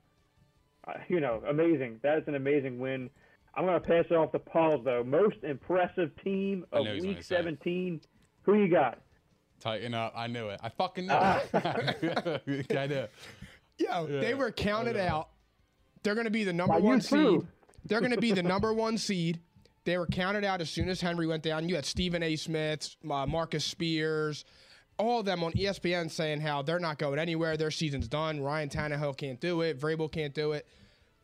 uh, 0.86 0.94
you 1.08 1.20
know, 1.20 1.42
amazing. 1.48 2.00
That 2.02 2.18
is 2.18 2.24
an 2.26 2.34
amazing 2.34 2.78
win. 2.78 3.10
I'm 3.54 3.66
going 3.66 3.80
to 3.80 3.86
pass 3.86 4.04
it 4.10 4.14
off 4.14 4.32
to 4.32 4.38
Paul, 4.38 4.78
though. 4.78 5.04
Most 5.04 5.36
impressive 5.42 6.10
team 6.24 6.64
of 6.72 6.86
Week 6.86 7.02
gonna 7.02 7.22
say 7.22 7.36
it. 7.36 7.38
17. 7.38 8.00
Who 8.42 8.54
you 8.54 8.68
got? 8.68 8.98
Tighten 9.62 9.94
up. 9.94 10.12
I 10.16 10.26
knew 10.26 10.48
it. 10.48 10.60
I 10.62 10.68
fucking 10.68 11.06
knew 11.06 11.14
it. 11.14 12.76
I 12.76 12.86
know. 12.86 13.06
Yo, 13.78 14.06
they 14.06 14.34
were 14.34 14.50
counted 14.50 14.96
out. 14.96 15.28
They're 16.02 16.14
going 16.14 16.26
to 16.26 16.30
be 16.30 16.44
the 16.44 16.52
number 16.52 16.74
By 16.74 16.80
one 16.80 17.00
seed. 17.00 17.42
They're 17.84 18.00
going 18.00 18.12
to 18.12 18.20
be 18.20 18.32
the 18.32 18.42
number 18.42 18.72
one 18.72 18.98
seed. 18.98 19.40
They 19.84 19.98
were 19.98 20.06
counted 20.06 20.44
out 20.44 20.60
as 20.60 20.70
soon 20.70 20.88
as 20.88 21.00
Henry 21.00 21.26
went 21.26 21.42
down. 21.42 21.68
You 21.68 21.74
had 21.74 21.84
Stephen 21.84 22.22
A. 22.22 22.36
Smith, 22.36 22.94
uh, 23.10 23.26
Marcus 23.26 23.64
Spears, 23.64 24.44
all 24.98 25.20
of 25.20 25.26
them 25.26 25.42
on 25.42 25.52
ESPN 25.52 26.10
saying 26.10 26.40
how 26.40 26.62
they're 26.62 26.78
not 26.78 26.98
going 26.98 27.18
anywhere. 27.18 27.56
Their 27.56 27.70
season's 27.70 28.06
done. 28.06 28.40
Ryan 28.40 28.68
Tannehill 28.68 29.16
can't 29.16 29.40
do 29.40 29.62
it. 29.62 29.80
Vrabel 29.80 30.10
can't 30.10 30.34
do 30.34 30.52
it. 30.52 30.66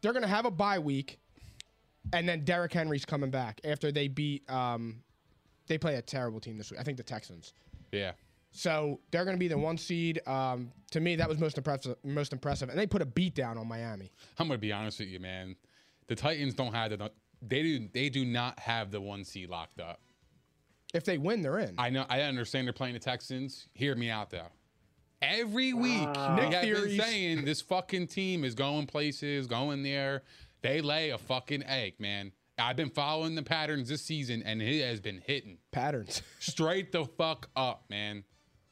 They're 0.01 0.13
going 0.13 0.23
to 0.23 0.29
have 0.29 0.47
a 0.47 0.51
bye 0.51 0.79
week, 0.79 1.19
and 2.13 2.29
then 2.29 2.45
Derrick 2.45 2.73
Henry's 2.73 3.05
coming 3.05 3.31
back 3.31 3.61
after 3.65 3.93
they 3.93 4.09
beat. 4.09 4.49
Um, 4.51 5.03
they 5.67 5.79
play 5.79 5.97
a 5.97 6.03
terrible 6.03 6.41
team 6.41 6.57
this 6.57 6.71
week. 6.71 6.81
I 6.81 6.83
think 6.83 6.97
the 6.97 7.03
Texans. 7.03 7.53
Yeah. 7.93 8.13
So 8.51 9.01
they're 9.11 9.25
going 9.25 9.37
to 9.37 9.41
be 9.41 9.49
the 9.49 9.59
one 9.59 9.77
seed. 9.79 10.21
Um, 10.27 10.73
to 10.91 11.01
me, 11.01 11.17
that 11.17 11.29
was 11.29 11.39
most 11.39 11.59
impressive. 11.59 11.97
Most 12.03 12.33
impressive, 12.33 12.69
and 12.69 12.79
they 12.79 12.87
put 12.87 13.03
a 13.03 13.07
beat 13.07 13.35
down 13.35 13.59
on 13.59 13.69
Miami. 13.69 14.11
I'm 14.39 14.49
gonna 14.49 14.59
be 14.59 14.73
honest 14.73 15.01
with 15.01 15.09
you, 15.09 15.21
man. 15.21 15.57
The 16.07 16.15
Titans 16.15 16.55
don't 16.55 16.75
have 16.75 16.91
the 16.91 17.11
they 17.43 17.63
do 17.63 17.89
they 17.93 18.09
do 18.09 18.25
not 18.25 18.59
have 18.59 18.91
the 18.91 19.01
one 19.01 19.25
seed 19.25 19.51
locked 19.51 19.81
up. 19.81 20.01
If 20.95 21.05
they 21.05 21.19
win, 21.19 21.43
they're 21.43 21.59
in. 21.59 21.75
I 21.77 21.91
know 21.91 22.07
I 22.09 22.23
understand 22.23 22.67
they're 22.67 22.73
playing 22.73 22.95
the 22.95 23.01
Texans. 23.01 23.69
Hear 23.75 23.95
me 23.95 24.11
out 24.11 24.31
though. 24.31 24.49
Every 25.21 25.73
week, 25.73 26.09
Nick 26.37 26.51
they 26.51 26.69
have 26.69 26.85
been 26.85 27.01
saying 27.01 27.45
this 27.45 27.61
fucking 27.61 28.07
team 28.07 28.45
is 28.45 28.55
going 28.55 28.87
places, 28.87 29.47
going 29.47 29.83
there. 29.83 30.23
They 30.63 30.81
lay 30.81 31.11
a 31.11 31.19
fucking 31.19 31.65
egg, 31.65 31.95
man. 31.99 32.33
I've 32.59 32.77
been 32.77 32.91
following 32.91 33.35
the 33.35 33.43
patterns 33.43 33.89
this 33.89 34.03
season, 34.03 34.43
and 34.45 34.61
it 34.61 34.85
has 34.85 35.01
been 35.01 35.23
hitting 35.25 35.59
Patterns. 35.71 36.23
straight 36.41 36.91
the 36.91 37.05
fuck 37.05 37.49
up, 37.55 37.85
man. 37.89 38.25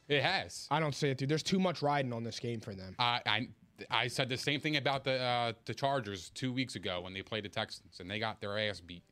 It 0.07 0.23
has. 0.23 0.67
I 0.71 0.79
don't 0.79 0.95
see 0.95 1.09
it, 1.09 1.17
dude. 1.17 1.29
There's 1.29 1.43
too 1.43 1.59
much 1.59 1.81
riding 1.81 2.13
on 2.13 2.23
this 2.23 2.39
game 2.39 2.59
for 2.61 2.73
them. 2.73 2.95
I 2.99 3.21
I, 3.25 3.47
I 3.91 4.07
said 4.07 4.29
the 4.29 4.37
same 4.37 4.59
thing 4.59 4.77
about 4.77 5.03
the 5.03 5.19
uh, 5.21 5.53
the 5.65 5.73
Chargers 5.73 6.29
two 6.33 6.51
weeks 6.53 6.75
ago 6.75 7.01
when 7.01 7.13
they 7.13 7.21
played 7.21 7.43
the 7.45 7.49
Texans 7.49 7.99
and 7.99 8.09
they 8.09 8.19
got 8.19 8.39
their 8.41 8.57
ass 8.57 8.79
beat. 8.79 9.03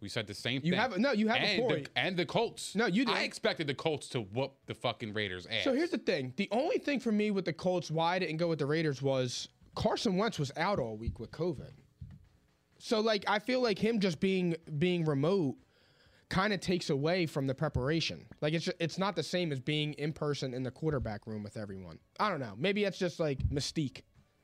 We 0.00 0.08
said 0.10 0.26
the 0.26 0.34
same 0.34 0.60
You 0.62 0.72
thing. 0.72 0.80
have- 0.80 0.98
no, 0.98 1.12
you 1.12 1.28
have 1.28 1.38
a 1.38 1.40
and 1.40 1.62
point. 1.62 1.84
The, 1.94 1.98
and 2.00 2.16
the 2.16 2.26
Colts. 2.26 2.74
No, 2.74 2.84
you 2.86 3.04
Didn't. 3.06 3.16
I 3.16 3.22
expected 3.22 3.66
the 3.66 3.74
Colts 3.74 4.08
to 4.10 4.20
whoop 4.20 4.52
the 4.66 4.74
fucking 4.74 5.14
Raiders' 5.14 5.46
ass. 5.46 5.64
So 5.64 5.72
here's 5.72 5.90
the 5.90 5.98
thing: 5.98 6.32
the 6.36 6.48
only 6.52 6.78
thing 6.78 7.00
for 7.00 7.10
me 7.12 7.30
with 7.30 7.44
the 7.46 7.52
Colts, 7.52 7.90
why 7.90 8.16
I 8.16 8.18
didn't 8.18 8.36
go 8.36 8.48
with 8.48 8.58
the 8.58 8.66
Raiders, 8.66 9.00
was 9.00 9.48
Carson 9.74 10.16
Wentz 10.16 10.38
was 10.38 10.52
out 10.56 10.78
all 10.78 10.96
week 10.96 11.18
with 11.18 11.30
COVID. 11.30 11.70
So 12.78 13.00
like, 13.00 13.24
I 13.26 13.38
feel 13.38 13.62
like 13.62 13.78
him 13.78 14.00
just 14.00 14.20
being 14.20 14.54
being 14.78 15.04
remote 15.06 15.56
kind 16.28 16.52
of 16.52 16.60
takes 16.60 16.90
away 16.90 17.26
from 17.26 17.46
the 17.46 17.54
preparation. 17.54 18.26
Like 18.40 18.52
it's 18.54 18.64
ju- 18.64 18.72
it's 18.80 18.98
not 18.98 19.14
the 19.16 19.22
same 19.22 19.52
as 19.52 19.60
being 19.60 19.92
in 19.94 20.12
person 20.12 20.54
in 20.54 20.62
the 20.62 20.70
quarterback 20.70 21.26
room 21.26 21.42
with 21.42 21.56
everyone. 21.56 21.98
I 22.18 22.28
don't 22.30 22.40
know. 22.40 22.54
Maybe 22.58 22.84
it's 22.84 22.98
just 22.98 23.20
like 23.20 23.38
mystique. 23.48 24.02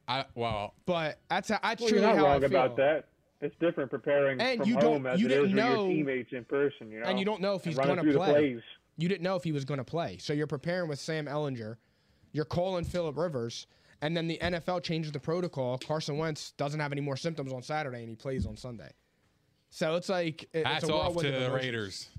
I, 0.09 0.25
well, 0.35 0.75
But 0.87 1.19
that's 1.31 1.49
how, 1.49 1.59
that's 1.63 1.81
Well, 1.81 1.89
truly 1.91 2.03
you're 2.05 2.11
not 2.15 2.19
how 2.19 2.27
I 2.27 2.33
wrong 2.33 2.41
feel. 2.41 2.49
about 2.51 2.77
that. 2.77 3.05
it's 3.41 3.55
different 3.61 3.91
preparing 3.91 4.41
And 4.41 4.61
from 4.61 4.69
you 4.69 4.75
don't- 4.75 4.85
home 4.93 5.07
as 5.07 5.21
you 5.21 5.27
it 5.27 5.29
didn't 5.31 5.45
is 5.47 5.51
with 5.55 5.65
know- 5.65 5.85
your 5.87 5.95
teammates 5.95 6.33
in 6.33 6.45
person. 6.45 6.91
You 6.91 7.01
know, 7.01 7.07
and 7.07 7.19
you 7.19 7.25
don't 7.25 7.41
know 7.41 7.55
if 7.55 7.65
he's 7.65 7.77
going 7.79 7.97
to 7.97 8.13
play. 8.13 8.61
You 8.99 9.09
didn't 9.09 9.23
know 9.23 9.37
if 9.37 9.43
he 9.45 9.53
was 9.53 9.65
going 9.65 9.79
to 9.79 9.85
play. 9.85 10.19
So 10.19 10.33
you're 10.33 10.47
preparing 10.47 10.89
with 10.89 10.99
Sam 11.01 11.27
Ehlinger. 11.27 11.77
You're 12.33 12.45
calling 12.45 12.85
Philip 12.85 13.17
Rivers. 13.17 13.67
And 14.03 14.17
then 14.17 14.27
the 14.27 14.39
NFL 14.43 14.83
changes 14.83 15.13
the 15.13 15.21
protocol. 15.21 15.79
Carson 15.79 16.19
Wentz 16.19 16.51
doesn't 16.53 16.79
have 16.81 16.91
any 16.93 17.01
more 17.01 17.17
symptoms 17.17 17.53
on 17.53 17.63
Saturday, 17.63 18.01
and 18.01 18.09
he 18.09 18.17
plays 18.17 18.47
on 18.47 18.57
Sunday. 18.57 18.91
So 19.75 19.97
it's 19.97 20.11
like 20.11 20.49
it- 20.53 20.67
Hats 20.67 20.85
it's 20.85 20.91
a 20.93 20.95
off 20.95 21.17
to 21.17 21.31
the. 21.31 21.51
Raiders. 21.51 22.11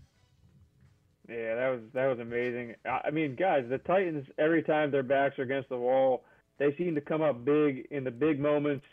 Yeah, 1.30 1.54
that 1.56 1.70
was 1.70 1.82
that 1.94 2.08
was 2.08 2.20
amazing. 2.20 2.74
I 2.84 3.02
I 3.06 3.12
mean, 3.12 3.36
guys, 3.36 3.64
the 3.70 3.78
Titans 3.78 4.26
every 4.40 4.64
time 4.64 4.90
their 4.90 5.04
backs 5.04 5.38
are 5.38 5.44
against 5.44 5.70
the 5.70 5.78
wall, 5.78 6.26
they 6.58 6.76
seem 6.78 6.96
to 6.96 7.02
come 7.02 7.22
up 7.22 7.46
big 7.46 7.88
in 7.92 8.04
the 8.04 8.12
big 8.12 8.40
moments. 8.40 8.84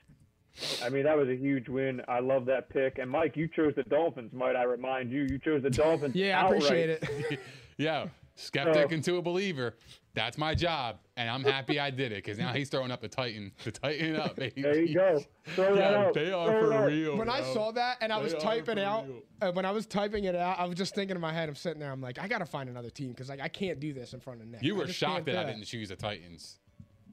I 0.85 0.91
mean, 0.91 1.05
that 1.05 1.17
was 1.17 1.29
a 1.29 1.35
huge 1.37 1.69
win. 1.71 2.03
I 2.07 2.21
love 2.21 2.45
that 2.47 2.69
pick. 2.69 2.99
And 2.99 3.11
Mike, 3.11 3.35
you 3.37 3.49
chose 3.49 3.73
the 3.77 3.83
Dolphins. 3.85 4.33
Might 4.35 4.57
I 4.57 4.65
remind 4.65 5.11
you? 5.11 5.23
You 5.23 5.39
chose 5.39 5.63
the 5.63 5.71
Dolphins. 5.71 6.15
Yeah, 6.17 6.43
I 6.43 6.47
appreciate 6.47 6.91
it. 6.91 7.41
Yeah, 7.79 8.09
skeptic 8.41 8.87
Oh. 8.91 8.95
into 8.95 9.17
a 9.17 9.23
believer. 9.23 9.77
That's 10.15 10.37
my 10.37 10.55
job, 10.57 10.99
and 11.17 11.31
I'm 11.31 11.45
happy 11.45 11.79
I 11.79 11.91
did 11.91 12.11
it 12.11 12.17
because 12.17 12.37
now 12.37 12.53
he's 12.53 12.69
throwing 12.69 12.91
up 12.91 13.01
the 13.01 13.09
Titan, 13.09 13.53
the 13.63 13.71
Titan 13.71 14.17
up, 14.17 14.35
baby. 14.35 14.63
There 14.63 14.81
you 14.83 14.95
go. 14.95 15.23
Throw 15.55 15.77
that 15.77 15.93
Yeah, 15.93 15.99
out. 15.99 16.15
they 16.15 16.33
are 16.33 16.49
Throw 16.49 16.61
for 16.69 16.73
out. 16.75 16.87
real. 16.89 17.17
when 17.17 17.29
I 17.29 17.43
saw 17.43 17.71
that 17.73 17.99
and 18.01 18.13
I 18.13 18.19
was 18.19 18.33
They 18.33 18.39
are 18.39 18.41
typing 18.41 18.79
out, 18.81 19.07
uh, 19.41 19.53
when 19.53 19.65
I 19.65 19.71
was 19.71 19.87
typing 19.87 20.25
it 20.25 20.35
out, 20.35 20.59
I 20.59 20.65
was 20.65 20.77
just 20.77 20.97
thinking 20.97 21.15
in 21.15 21.21
my 21.21 21.33
head, 21.33 21.49
I'm 21.49 21.55
sitting 21.55 21.79
there, 21.79 21.93
I'm 21.93 22.01
like, 22.01 22.19
I 22.19 22.27
got 22.27 22.39
to 22.39 22.47
find 22.47 22.69
another 22.69 22.91
team 22.91 23.11
because 23.11 23.29
like 23.29 23.41
I 23.41 23.47
can't 23.49 23.79
do 23.79 23.93
this 23.93 24.13
in 24.13 24.19
front 24.21 24.41
of 24.41 24.49
Nick. 24.49 24.63
you 24.65 24.75
were 24.75 24.89
shocked 24.89 25.27
that 25.27 25.37
I 25.37 25.45
didn't 25.45 25.65
choose 25.65 25.91
the 25.91 25.97
Titans. 25.97 26.59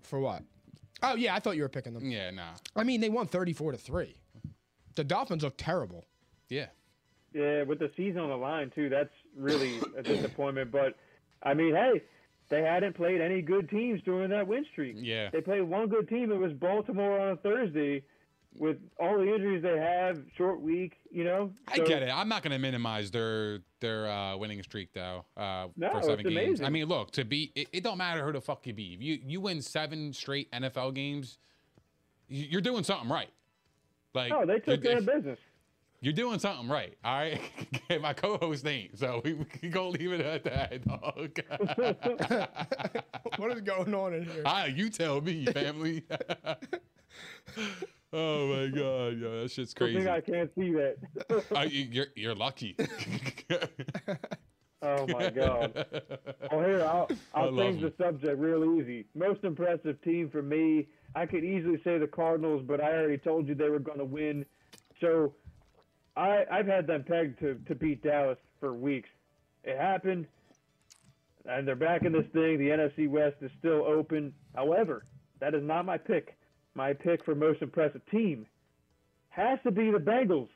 For 0.02 0.20
what? 0.20 0.42
Oh, 1.04 1.16
yeah, 1.16 1.36
I 1.36 1.40
thought 1.40 1.56
you 1.56 1.62
were 1.62 1.70
picking 1.70 1.94
them. 1.94 2.10
Yeah, 2.10 2.32
nah. 2.32 2.54
I 2.76 2.84
mean, 2.84 3.00
they 3.00 3.10
won 3.10 3.28
34 3.28 3.74
to 3.74 3.78
3. 3.78 4.16
The 4.96 5.04
Dolphins 5.04 5.44
look 5.44 5.54
terrible. 5.58 6.06
Yeah, 6.50 6.68
Yeah, 7.34 7.62
with 7.64 7.78
the 7.78 7.92
season 7.96 8.22
on 8.22 8.30
the 8.30 8.36
line 8.38 8.72
too, 8.74 8.90
that's 8.90 9.14
really 9.36 9.78
a 9.96 10.02
disappointment. 10.02 10.72
But 10.72 10.96
I 11.44 11.54
mean, 11.54 11.74
hey, 11.76 12.02
they 12.50 12.62
hadn't 12.62 12.94
played 12.96 13.22
any 13.22 13.42
good 13.42 13.70
teams 13.70 14.02
during 14.04 14.30
that 14.30 14.48
win 14.48 14.66
streak. 14.72 14.96
Yeah. 15.00 15.30
They 15.32 15.42
played 15.42 15.62
one 15.64 15.88
good 15.90 16.08
team. 16.10 16.32
It 16.32 16.38
was 16.38 16.54
Baltimore 16.54 17.20
on 17.20 17.30
a 17.30 17.36
Thursday, 17.38 18.04
with 18.58 18.78
all 19.00 19.18
the 19.18 19.34
injuries 19.36 19.62
they 19.62 19.78
have, 19.78 20.20
short 20.36 20.62
week. 20.62 20.94
You 21.12 21.24
know. 21.26 21.52
I 21.68 21.80
get 21.80 22.02
it. 22.04 22.10
I'm 22.10 22.28
not 22.30 22.42
going 22.44 22.54
to 22.54 22.60
minimize 22.60 23.12
their 23.12 23.60
their 23.82 24.08
uh, 24.10 24.36
winning 24.38 24.64
streak 24.64 24.94
though. 24.94 25.26
Uh, 25.36 25.68
No, 25.76 25.92
for 25.92 26.02
seven 26.04 26.20
it's 26.26 26.30
games. 26.30 26.38
amazing. 26.48 26.66
I 26.66 26.70
mean, 26.70 26.86
look 26.86 27.12
to 27.12 27.26
be 27.26 27.52
it, 27.56 27.68
it. 27.72 27.84
Don't 27.84 27.98
matter 27.98 28.26
who 28.26 28.32
the 28.32 28.42
fuck 28.42 28.66
you 28.66 28.74
beat. 28.74 28.94
If 28.94 29.02
you 29.04 29.20
you 29.26 29.42
win 29.42 29.62
seven 29.62 30.12
straight 30.14 30.52
NFL 30.52 30.96
games, 30.96 31.38
you- 32.28 32.48
you're 32.50 32.62
doing 32.62 32.84
something 32.84 33.10
right. 33.10 33.30
Like 34.14 34.32
Oh, 34.34 34.46
they 34.46 34.60
took 34.60 34.82
care 34.82 34.98
of 34.98 35.06
business. 35.06 35.38
You're 36.08 36.14
doing 36.14 36.40
something 36.40 36.70
right, 36.70 36.98
all 37.04 37.18
right. 37.18 37.42
My 38.02 38.14
co-host 38.14 38.66
ain't, 38.66 38.98
so 38.98 39.20
we, 39.26 39.34
we 39.34 39.44
can 39.44 39.72
go 39.72 39.90
leave 39.90 40.14
it 40.14 40.22
at 40.22 40.42
that, 40.46 40.86
dog. 40.88 41.38
what 43.36 43.52
is 43.52 43.60
going 43.60 43.94
on 43.94 44.14
in 44.14 44.24
here? 44.24 44.44
ah, 44.46 44.68
you 44.68 44.90
tell 44.90 45.20
me, 45.20 45.48
family. 45.48 46.06
oh 48.14 48.48
my 48.48 48.68
god, 48.68 49.20
yo, 49.20 49.42
that 49.42 49.52
shit's 49.52 49.74
I 49.76 49.80
crazy. 49.80 49.98
think 49.98 50.08
I 50.08 50.22
can't 50.22 50.50
see 50.58 50.72
that. 50.72 50.96
Uh, 51.54 51.64
you- 51.64 51.90
you're 51.92 52.08
you're 52.16 52.36
lucky. 52.36 52.78
Oh 54.82 55.06
my 55.08 55.30
god. 55.30 55.86
Oh, 56.52 56.62
here 56.64 56.84
I'll 56.86 57.10
I 57.34 57.42
I'll 57.42 57.54
change 57.58 57.82
the 57.82 57.92
subject 58.02 58.40
real 58.40 58.64
easy. 58.80 59.08
Most 59.14 59.44
impressive 59.44 60.02
team 60.04 60.30
for 60.30 60.42
me. 60.42 60.88
I 61.16 61.26
could 61.26 61.44
easily 61.44 61.82
say 61.84 61.98
the 61.98 62.08
Cardinals, 62.08 62.64
but 62.66 62.80
I 62.80 62.94
already 62.94 63.18
told 63.18 63.50
you 63.50 63.56
they 63.56 63.68
were 63.68 63.80
going 63.80 64.00
to 64.00 64.06
win. 64.06 64.46
So 65.02 65.34
I 66.18 66.46
I've 66.52 66.68
had 66.68 66.88
them 66.88 67.04
pegged 67.04 67.40
to 67.40 67.60
to 67.68 67.76
beat 67.76 68.04
Dallas 68.04 68.40
for 68.60 68.74
weeks. 68.74 69.10
It 69.64 69.78
happened, 69.78 70.26
and 71.46 71.68
they're 71.68 71.76
back 71.76 72.04
in 72.04 72.12
this 72.12 72.26
thing. 72.34 72.58
The 72.58 72.70
NFC 72.70 73.08
West 73.10 73.38
is 73.42 73.52
still 73.60 73.86
open. 73.86 74.34
However, 74.56 75.04
that 75.40 75.54
is 75.54 75.64
not 75.64 75.86
my 75.86 75.98
pick. 75.98 76.36
My 76.74 76.94
pick 76.94 77.24
for 77.24 77.36
most 77.36 77.62
impressive 77.62 78.02
team 78.10 78.46
has 79.30 79.60
to 79.64 79.72
be 79.72 79.92
the 79.92 80.00
Bengals. 80.00 80.50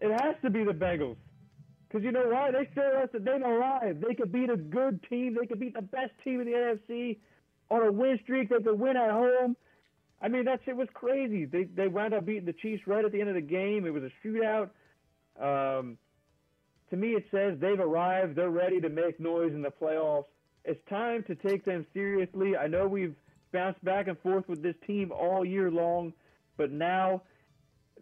It 0.00 0.10
has 0.20 0.34
to 0.42 0.50
be 0.50 0.64
the 0.64 0.72
Bengals. 0.72 1.16
Because 1.88 2.04
you 2.04 2.12
know 2.12 2.28
why? 2.28 2.50
They 2.52 2.68
showed 2.74 3.02
us 3.02 3.08
that 3.12 3.24
they're 3.24 3.42
alive. 3.42 4.00
They 4.06 4.14
could 4.14 4.32
beat 4.32 4.48
a 4.48 4.56
good 4.56 5.04
team. 5.08 5.36
They 5.38 5.46
could 5.46 5.58
beat 5.58 5.74
the 5.74 5.82
best 5.82 6.12
team 6.22 6.40
in 6.40 6.46
the 6.46 6.52
NFC 6.52 7.18
on 7.68 7.82
a 7.82 7.90
win 7.92 8.18
streak. 8.22 8.48
They 8.48 8.62
could 8.62 8.78
win 8.78 8.96
at 8.96 9.10
home. 9.10 9.56
I 10.22 10.28
mean, 10.28 10.44
that 10.44 10.60
shit 10.64 10.76
was 10.76 10.88
crazy. 10.92 11.44
They 11.46 11.64
they 11.64 11.88
wound 11.88 12.14
up 12.14 12.26
beating 12.26 12.44
the 12.44 12.52
Chiefs 12.52 12.82
right 12.86 13.04
at 13.04 13.12
the 13.12 13.20
end 13.20 13.30
of 13.30 13.34
the 13.34 13.40
game. 13.40 13.86
It 13.86 13.92
was 13.92 14.02
a 14.02 14.26
shootout. 14.26 14.70
Um, 15.40 15.96
to 16.90 16.96
me, 16.96 17.10
it 17.10 17.24
says 17.30 17.58
they've 17.60 17.80
arrived. 17.80 18.36
They're 18.36 18.50
ready 18.50 18.80
to 18.80 18.88
make 18.88 19.18
noise 19.20 19.52
in 19.52 19.62
the 19.62 19.70
playoffs. 19.70 20.26
It's 20.64 20.80
time 20.88 21.24
to 21.24 21.34
take 21.34 21.64
them 21.64 21.86
seriously. 21.94 22.56
I 22.56 22.66
know 22.66 22.86
we've 22.86 23.14
bounced 23.52 23.82
back 23.84 24.08
and 24.08 24.18
forth 24.18 24.48
with 24.48 24.62
this 24.62 24.74
team 24.86 25.10
all 25.10 25.44
year 25.44 25.70
long, 25.70 26.12
but 26.56 26.70
now 26.70 27.22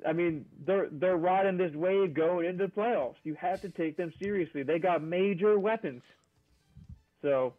I 0.06 0.12
mean, 0.12 0.44
they're 0.66 0.88
they're 0.90 1.16
riding 1.16 1.56
this 1.56 1.74
wave 1.74 2.14
going 2.14 2.46
into 2.46 2.66
the 2.66 2.72
playoffs. 2.72 3.16
You 3.24 3.34
have 3.34 3.60
to 3.62 3.68
take 3.68 3.96
them 3.96 4.12
seriously. 4.20 4.62
They 4.62 4.78
got 4.78 5.02
major 5.02 5.58
weapons. 5.58 6.02
So 7.22 7.54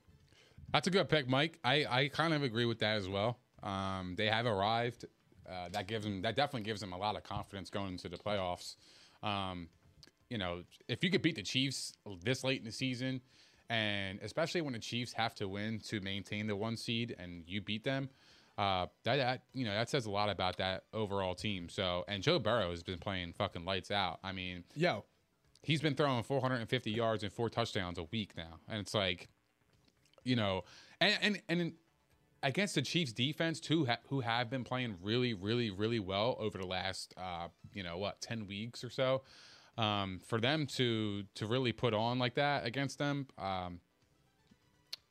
That's 0.74 0.88
a 0.88 0.92
good 0.92 1.10
pick, 1.10 1.28
Mike. 1.28 1.60
I, 1.64 1.86
I 1.90 2.08
kind 2.10 2.34
of 2.34 2.44
agree 2.44 2.66
with 2.66 2.80
that 2.80 2.98
as 2.98 3.10
well. 3.10 3.38
Um, 3.64 4.16
they 4.18 4.28
have 4.28 4.46
arrived. 4.46 5.06
Uh, 5.50 5.70
that 5.72 5.88
gives 5.88 6.06
them 6.06 6.22
that 6.22 6.36
definitely 6.36 6.62
gives 6.62 6.80
them 6.80 6.94
a 6.94 6.98
lot 6.98 7.16
of 7.16 7.24
confidence 7.24 7.70
going 7.70 7.94
into 7.94 8.10
the 8.10 8.18
playoffs. 8.18 8.76
Um, 9.24 9.68
you 10.30 10.38
know, 10.38 10.64
if 10.88 11.04
you 11.04 11.10
could 11.10 11.22
beat 11.22 11.36
the 11.36 11.44
Chiefs 11.44 11.94
this 12.24 12.44
late 12.44 12.60
in 12.60 12.66
the 12.66 12.72
season, 12.72 13.22
and 13.70 14.20
especially 14.22 14.62
when 14.62 14.74
the 14.74 14.80
Chiefs 14.80 15.12
have 15.14 15.34
to 15.36 15.48
win 15.48 15.80
to 15.88 16.00
maintain 16.02 16.48
the 16.48 16.56
one 16.56 16.78
seed, 16.78 17.16
and 17.18 17.44
you 17.48 17.62
beat 17.62 17.84
them, 17.84 18.10
uh, 18.58 18.88
that, 19.04 19.16
that 19.16 19.44
you 19.54 19.66
know 19.66 19.74
that 19.74 19.90
says 19.90 20.06
a 20.06 20.12
lot 20.12 20.30
about 20.30 20.58
that 20.58 20.84
overall 20.94 21.34
team. 21.34 21.70
So, 21.70 22.04
and 22.08 22.22
Joe 22.22 22.40
Burrow 22.40 22.70
has 22.72 22.84
been 22.84 23.00
playing 23.00 23.34
fucking 23.34 23.66
lights 23.66 23.90
out. 23.90 24.20
I 24.24 24.32
mean, 24.32 24.64
Yo, 24.76 25.06
he's 25.64 25.82
been 25.82 25.96
throwing 25.96 26.24
450 26.24 26.92
yards 26.92 27.24
and 27.24 27.32
four 27.32 27.50
touchdowns 27.50 27.98
a 27.98 28.04
week 28.04 28.32
now, 28.38 28.60
and 28.68 28.80
it's 28.80 28.94
like, 28.94 29.30
you 30.24 30.36
know, 30.36 30.64
and 31.00 31.18
and 31.22 31.42
and 31.50 31.74
against 32.44 32.76
the 32.76 32.82
Chiefs 32.82 33.12
defense 33.14 33.60
too, 33.60 33.86
ha- 33.86 33.98
who 34.10 34.22
have 34.22 34.50
been 34.50 34.64
playing 34.64 34.96
really, 35.02 35.34
really, 35.34 35.70
really 35.72 36.00
well 36.00 36.36
over 36.40 36.58
the 36.58 36.66
last, 36.66 37.14
uh, 37.18 37.48
you 37.74 37.84
know, 37.84 37.98
what, 37.98 38.22
10 38.22 38.48
weeks 38.48 38.84
or 38.84 38.90
so. 38.90 39.24
Um, 39.78 40.20
for 40.28 40.42
them 40.42 40.66
to 40.76 41.24
to 41.36 41.46
really 41.48 41.72
put 41.72 41.94
on 41.94 42.20
like 42.20 42.36
that 42.36 42.66
against 42.66 42.98
them, 42.98 43.28
um, 43.38 43.80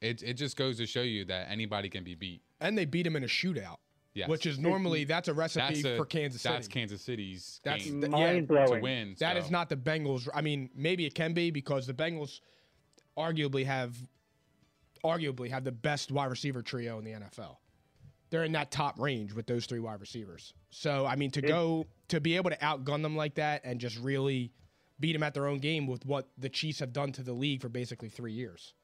it 0.01 0.23
it 0.23 0.35
just 0.35 0.57
goes 0.57 0.77
to 0.79 0.87
show 0.87 1.01
you 1.03 1.25
that 1.27 1.49
anybody 1.51 1.89
can 1.89 2.05
be 2.05 2.15
beat. 2.15 2.43
and 2.61 2.77
they 2.77 2.85
beat 2.85 3.07
him 3.07 3.17
in 3.17 3.25
a 3.25 3.29
shootout, 3.29 3.77
Yes. 4.15 4.29
which 4.29 4.45
is 4.45 4.59
normally 4.59 5.05
that's 5.05 5.29
a 5.29 5.33
recipe 5.35 5.67
That's 5.83 5.85
a, 5.85 5.97
for 5.97 6.05
Kansas 6.05 6.43
City. 6.43 6.55
That's 6.55 6.69
Kansas 6.69 7.01
City's 7.03 7.61
That's 7.65 7.85
game 7.85 8.01
the- 8.01 8.09
mind 8.11 8.49
to 8.49 8.55
blowing. 8.55 8.83
win. 8.83 9.17
That 9.21 9.37
is 9.39 9.47
so. 9.47 9.51
not 9.51 9.69
the 9.71 9.77
Bengals. 9.77 10.29
I 10.35 10.43
mean, 10.43 10.69
maybe 10.75 11.07
it 11.07 11.15
can 11.15 11.33
be 11.33 11.51
because 11.51 11.87
the 11.87 11.95
Bengals 11.95 12.41
arguably 13.17 13.65
have 13.65 13.97
arguably 15.05 15.51
have 15.51 15.65
the 15.65 15.73
best 15.73 16.11
wide 16.13 16.27
receiver 16.27 16.63
trio 16.63 16.99
in 16.99 17.05
the 17.05 17.13
NFL. 17.13 17.57
They're 18.31 18.45
in 18.45 18.53
that 18.53 18.71
top 18.71 19.01
range 19.01 19.33
with 19.33 19.47
those 19.47 19.67
three 19.67 19.81
wide 19.81 20.01
receivers. 20.01 20.53
So, 20.71 21.07
I 21.07 21.17
mean, 21.17 21.31
to 21.33 21.41
go 21.41 21.87
to 22.09 22.21
be 22.21 22.37
able 22.37 22.51
to 22.51 22.57
outgun 22.59 23.03
them 23.03 23.17
like 23.17 23.37
that 23.37 23.63
and 23.65 23.81
just 23.81 23.99
really 23.99 24.53
beat 25.01 25.15
them 25.15 25.23
at 25.23 25.33
their 25.33 25.47
own 25.47 25.59
game 25.59 25.87
with 25.87 26.05
what 26.05 26.29
the 26.37 26.49
Chiefs 26.49 26.81
have 26.81 26.93
done 26.93 27.13
to 27.13 27.23
the 27.23 27.33
league 27.33 27.63
for 27.63 27.69
basically 27.69 28.09
3 28.09 28.33
years. 28.33 28.75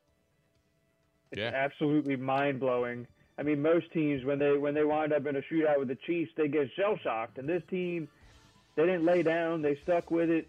Yeah. 1.37 1.51
absolutely 1.53 2.17
mind 2.17 2.61
blowing. 2.61 3.07
I 3.39 3.43
mean, 3.43 3.61
most 3.61 3.93
teams 3.93 4.25
when 4.25 4.39
they 4.39 4.57
when 4.57 4.75
they 4.75 4.85
wind 4.85 5.13
up 5.13 5.27
in 5.27 5.37
a 5.37 5.41
shootout 5.41 5.81
with 5.81 5.89
the 5.89 5.99
Chiefs, 6.07 6.31
they 6.37 6.49
get 6.49 6.69
shell 6.77 6.97
shocked. 7.03 7.39
And 7.39 7.49
this 7.49 7.63
team, 7.69 8.09
they 8.77 8.85
didn't 8.87 9.05
lay 9.05 9.23
down. 9.23 9.61
They 9.61 9.79
stuck 9.83 10.11
with 10.11 10.31
it, 10.31 10.49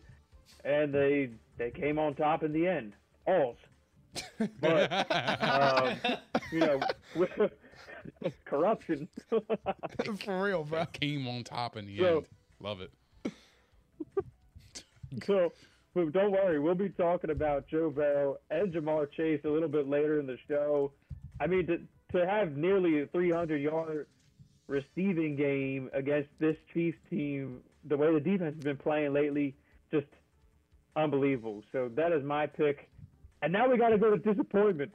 and 0.64 0.94
they 0.94 1.32
they 1.58 1.72
came 1.72 1.98
on 1.98 2.14
top 2.14 2.44
in 2.44 2.54
the 2.54 2.68
end. 2.68 2.94
Alls. 3.26 3.58
But 4.62 4.92
um, 5.42 5.98
you 6.52 6.60
know, 6.60 6.80
with 7.16 7.30
corruption. 8.46 9.08
for 10.24 10.44
real, 10.44 10.64
bro. 10.64 10.86
came 10.88 11.28
on 11.28 11.44
top 11.44 11.78
in 11.78 11.86
the 11.86 11.98
So- 12.00 12.18
end. 12.18 12.26
Love 12.62 12.80
it. 12.82 12.92
So, 15.26 15.52
but 15.94 16.12
don't 16.12 16.32
worry, 16.32 16.60
we'll 16.60 16.76
be 16.76 16.90
talking 16.90 17.30
about 17.30 17.68
Joe 17.68 17.90
Burrow 17.90 18.38
and 18.50 18.74
Ja'Marr 18.74 19.10
Chase 19.12 19.40
a 19.46 19.50
little 19.50 19.70
bit 19.70 19.88
later 19.88 20.20
in 20.20 20.28
the 20.28 20.38
show. 20.48 20.92
I 21.40 21.48
mean, 21.48 21.68
to 21.68 21.80
to 22.18 22.26
have 22.26 22.56
nearly 22.58 23.02
a 23.02 23.08
300 23.08 23.58
yard 23.62 24.08
receiving 24.68 25.36
game 25.36 25.90
against 25.94 26.30
this 26.40 26.56
Chiefs 26.74 26.98
team, 27.10 27.62
the 27.86 27.96
way 27.98 28.14
the 28.14 28.20
defense 28.20 28.56
has 28.56 28.64
been 28.64 28.78
playing 28.78 29.14
lately, 29.14 29.56
just 29.92 30.08
unbelievable. 30.96 31.64
So 31.72 31.90
that 31.96 32.12
is 32.12 32.24
my 32.24 32.48
pick. 32.48 32.90
And 33.46 33.54
now 33.54 33.70
we 33.70 33.78
got 33.78 33.90
to 33.90 34.00
go 34.00 34.10
to 34.10 34.18
disappointment. 34.18 34.92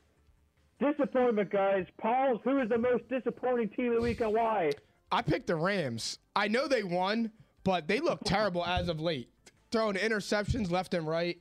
Disappointment, 0.80 1.50
guys. 1.50 1.86
Pauls, 2.00 2.40
who 2.42 2.58
is 2.58 2.68
the 2.68 2.78
most 2.78 3.08
disappointing 3.08 3.68
team 3.68 3.90
of 3.90 3.98
the 3.98 4.00
week 4.00 4.20
and 4.20 4.34
why? 4.34 4.72
I 5.12 5.22
picked 5.22 5.46
the 5.46 5.54
Rams. 5.54 6.18
I 6.34 6.48
know 6.48 6.66
they 6.66 6.82
won, 6.82 7.30
but 7.62 7.86
they 7.86 8.00
look 8.00 8.18
terrible 8.24 8.66
as 8.66 8.88
of 8.88 9.00
late, 9.00 9.28
throwing 9.70 9.94
interceptions 9.94 10.68
left 10.68 10.94
and 10.94 11.06
right. 11.06 11.38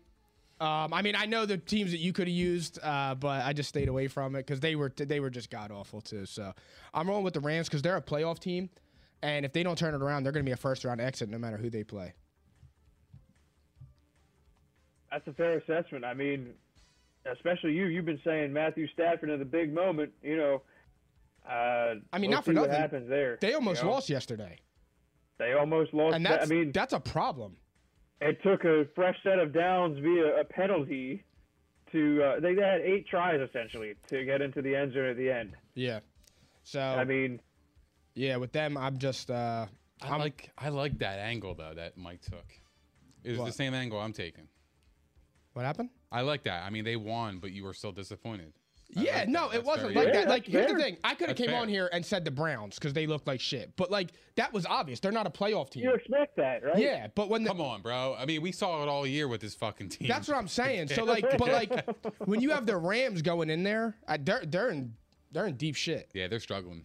Um, 0.62 0.94
I 0.94 1.02
mean, 1.02 1.16
I 1.16 1.26
know 1.26 1.48
the 1.48 1.58
teams 1.58 1.90
that 1.90 1.98
you 1.98 2.14
could 2.14 2.28
have 2.28 2.36
used, 2.36 2.78
uh, 2.84 3.16
but 3.16 3.44
I 3.44 3.54
just 3.54 3.70
stayed 3.70 3.90
away 3.90 4.08
from 4.08 4.36
it 4.36 4.46
because 4.46 4.60
they 4.60 4.76
were 4.76 4.94
they 4.96 5.20
were 5.20 5.32
just 5.32 5.50
god 5.50 5.72
awful 5.72 6.02
too. 6.02 6.28
So 6.28 6.54
I'm 6.94 7.08
rolling 7.08 7.24
with 7.24 7.34
the 7.34 7.40
Rams 7.40 7.70
because 7.70 7.82
they're 7.82 7.98
a 7.98 8.04
playoff 8.04 8.38
team, 8.38 8.70
and 9.24 9.46
if 9.46 9.54
they 9.54 9.64
don't 9.64 9.80
turn 9.80 9.96
it 9.96 10.04
around, 10.04 10.26
they're 10.26 10.32
going 10.32 10.46
to 10.46 10.50
be 10.50 10.54
a 10.54 10.58
first 10.58 10.86
round 10.86 11.02
exit 11.02 11.28
no 11.28 11.40
matter 11.40 11.58
who 11.58 11.72
they 11.72 11.84
play. 11.84 12.14
That's 15.10 15.28
a 15.28 15.34
fair 15.34 15.58
assessment. 15.58 16.06
I 16.06 16.14
mean, 16.14 16.54
especially 17.34 17.74
you. 17.74 17.86
You've 17.86 18.06
been 18.06 18.20
saying 18.24 18.52
Matthew 18.54 18.88
Stafford 18.94 19.30
in 19.30 19.40
the 19.40 19.46
big 19.46 19.74
moment. 19.74 20.12
You 20.22 20.38
know. 20.38 20.62
Uh, 21.50 21.96
I 22.14 22.20
mean, 22.20 22.30
we'll 22.30 22.38
not 22.38 22.46
for 22.46 22.52
see 22.52 22.60
what 22.60 22.70
nothing. 22.70 22.82
happens 22.82 23.10
there. 23.10 23.38
They 23.42 23.54
almost 23.54 23.82
you 23.82 23.88
know? 23.88 23.94
lost 23.96 24.10
yesterday, 24.10 24.60
They 25.40 25.54
almost 25.54 25.94
lost. 25.94 26.16
and 26.16 26.26
that- 26.26 26.42
that's 26.42 26.52
I 26.52 26.54
mean, 26.54 26.72
that's 26.72 26.94
a 26.94 27.00
problem. 27.00 27.58
it 28.22 28.42
took 28.44 28.66
a 28.66 28.86
fresh 28.94 29.16
set 29.24 29.40
of 29.40 29.52
downs 29.54 29.98
via 30.00 30.40
a 30.40 30.44
penalty 30.44 31.24
to. 31.92 32.22
Uh, 32.24 32.40
they 32.40 32.54
had 32.56 32.82
eight 32.82 33.08
tries 33.08 33.40
essentially 33.42 33.96
to 34.10 34.26
get 34.26 34.42
into 34.42 34.62
the 34.62 34.76
end 34.76 34.94
zone 34.94 35.06
at 35.06 35.18
the 35.18 35.32
end. 35.32 35.56
Yeah. 35.74 36.02
So 36.64 36.82
I 36.82 37.04
mean, 37.06 37.42
yeah, 38.14 38.36
with 38.36 38.52
them, 38.52 38.78
I'm 38.78 38.98
just 39.00 39.32
uh, 39.32 39.66
I 40.02 40.08
I'm- 40.08 40.20
like 40.20 40.52
I 40.58 40.70
like 40.70 41.00
that 41.00 41.18
angle 41.20 41.56
though 41.56 41.74
that 41.74 41.98
Mike 41.98 42.22
took. 42.22 42.46
It 43.24 43.32
was 43.32 43.44
the 43.46 43.52
same 43.52 43.74
angle 43.74 44.00
I'm 44.00 44.14
taking. 44.14 44.48
What 45.54 45.66
happened? 45.66 45.90
I 46.12 46.22
like 46.22 46.44
that. 46.44 46.64
I 46.66 46.70
mean, 46.70 46.86
they 46.86 46.96
won, 46.96 47.40
but 47.40 47.52
you 47.52 47.64
were 47.64 47.74
still 47.74 47.92
disappointed. 47.92 48.54
Yeah, 48.92 49.20
like 49.20 49.28
no, 49.30 49.42
that. 49.42 49.48
it 49.48 49.52
That's 49.52 49.68
wasn't 49.68 49.94
very 49.94 50.06
like 50.06 50.14
good. 50.14 50.16
that. 50.24 50.30
Like, 50.30 50.46
that's 50.46 50.52
here's 50.52 50.72
the 50.72 50.80
thing: 50.80 50.98
I 51.04 51.14
could 51.14 51.28
have 51.28 51.38
came 51.38 51.48
fair. 51.50 51.62
on 51.62 51.70
here 51.70 51.90
and 51.94 52.04
said 52.04 52.26
the 52.26 52.32
Browns 52.32 52.76
because 52.76 52.92
they 52.92 53.06
look 53.06 53.28
like 53.28 53.40
shit, 53.40 53.72
but 53.76 53.92
like 53.92 54.10
that 54.36 54.52
was 54.52 54.66
obvious. 54.66 55.00
They're 55.00 55.12
not 55.12 55.28
a 55.28 55.30
playoff 55.30 55.70
team. 55.70 55.84
you 55.84 55.94
expect 55.94 56.36
that, 56.38 56.64
right? 56.64 56.78
Yeah, 56.78 57.08
but 57.14 57.30
when 57.30 57.44
the, 57.44 57.50
Come 57.50 57.62
on, 57.62 57.84
bro. 57.84 58.16
I 58.18 58.26
mean, 58.26 58.42
we 58.42 58.52
saw 58.52 58.82
it 58.82 58.90
all 58.90 59.06
year 59.06 59.28
with 59.28 59.42
this 59.42 59.54
fucking 59.54 59.90
team. 59.90 60.08
that's 60.08 60.28
what 60.28 60.38
I'm 60.38 60.48
saying. 60.48 60.88
So 60.88 61.04
like, 61.04 61.24
but 61.38 61.50
like 61.50 61.88
when 62.26 62.42
you 62.42 62.50
have 62.50 62.66
the 62.66 62.78
Rams 62.78 63.22
going 63.22 63.52
in 63.52 63.62
there, 63.62 63.96
uh, 64.08 64.18
they're 64.20 64.44
they're 64.46 64.70
in 64.72 64.96
they're 65.32 65.46
in 65.46 65.56
deep 65.56 65.76
shit. 65.76 66.10
Yeah, 66.16 66.28
they're 66.28 66.40
struggling. 66.40 66.84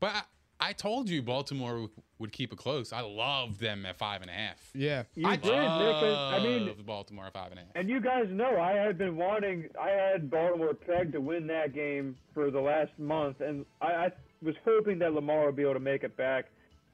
But 0.00 0.14
I, 0.14 0.22
I 0.58 0.72
told 0.72 1.08
you 1.08 1.22
Baltimore 1.22 1.82
would, 1.82 1.90
would 2.18 2.32
keep 2.32 2.52
it 2.52 2.56
close. 2.58 2.92
I 2.92 3.00
love 3.02 3.58
them 3.58 3.84
at 3.84 3.96
five 3.96 4.22
and 4.22 4.30
a 4.30 4.34
half. 4.34 4.70
Yeah, 4.74 5.02
You 5.14 5.28
I 5.28 5.36
did, 5.36 5.50
Nick. 5.50 5.54
I 5.54 6.40
mean, 6.42 6.66
Love 6.66 6.86
Baltimore 6.86 7.26
at 7.26 7.34
five 7.34 7.50
and 7.50 7.60
a 7.60 7.62
half. 7.62 7.72
And 7.74 7.88
you 7.90 8.00
guys 8.00 8.26
know 8.30 8.58
I 8.58 8.72
had 8.72 8.96
been 8.96 9.16
wanting, 9.16 9.68
I 9.80 9.90
had 9.90 10.30
Baltimore 10.30 10.72
pegged 10.74 11.12
to 11.12 11.20
win 11.20 11.46
that 11.48 11.74
game 11.74 12.16
for 12.32 12.50
the 12.50 12.60
last 12.60 12.90
month, 12.98 13.40
and 13.40 13.66
I, 13.82 13.86
I 13.86 14.10
was 14.42 14.54
hoping 14.64 14.98
that 15.00 15.12
Lamar 15.12 15.46
would 15.46 15.56
be 15.56 15.62
able 15.62 15.74
to 15.74 15.80
make 15.80 16.04
it 16.04 16.16
back. 16.16 16.46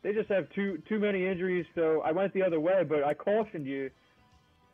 They 0.02 0.12
just 0.12 0.28
have 0.30 0.50
too 0.50 0.82
too 0.88 0.98
many 0.98 1.26
injuries, 1.26 1.64
so 1.76 2.02
I 2.04 2.10
went 2.10 2.32
the 2.34 2.42
other 2.42 2.58
way. 2.58 2.82
But 2.82 3.04
I 3.04 3.14
cautioned 3.14 3.66
you. 3.66 3.88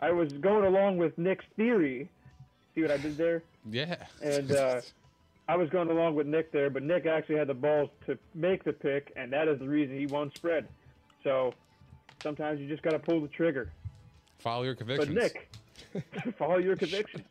I 0.00 0.10
was 0.10 0.32
going 0.32 0.64
along 0.64 0.96
with 0.96 1.18
Nick's 1.18 1.44
theory. 1.56 2.08
See 2.74 2.80
what 2.82 2.90
I 2.90 2.96
did 2.96 3.18
there? 3.18 3.42
Yeah. 3.68 3.96
And 4.22 4.50
uh, 4.52 4.80
I 5.48 5.56
was 5.56 5.70
going 5.70 5.88
along 5.88 6.14
with 6.14 6.26
Nick 6.26 6.52
there, 6.52 6.68
but 6.68 6.82
Nick 6.82 7.06
actually 7.06 7.36
had 7.36 7.48
the 7.48 7.54
balls 7.54 7.88
to 8.06 8.18
make 8.34 8.64
the 8.64 8.72
pick, 8.72 9.12
and 9.16 9.32
that 9.32 9.48
is 9.48 9.58
the 9.58 9.68
reason 9.68 9.98
he 9.98 10.06
won 10.06 10.30
spread. 10.34 10.68
So 11.24 11.54
sometimes 12.22 12.60
you 12.60 12.68
just 12.68 12.82
got 12.82 12.90
to 12.90 12.98
pull 12.98 13.20
the 13.22 13.28
trigger. 13.28 13.72
Follow 14.38 14.64
your 14.64 14.74
convictions. 14.74 15.14
But. 15.14 15.32
Nick, 16.04 16.34
follow 16.38 16.58
your 16.58 16.76
conviction. 16.76 17.24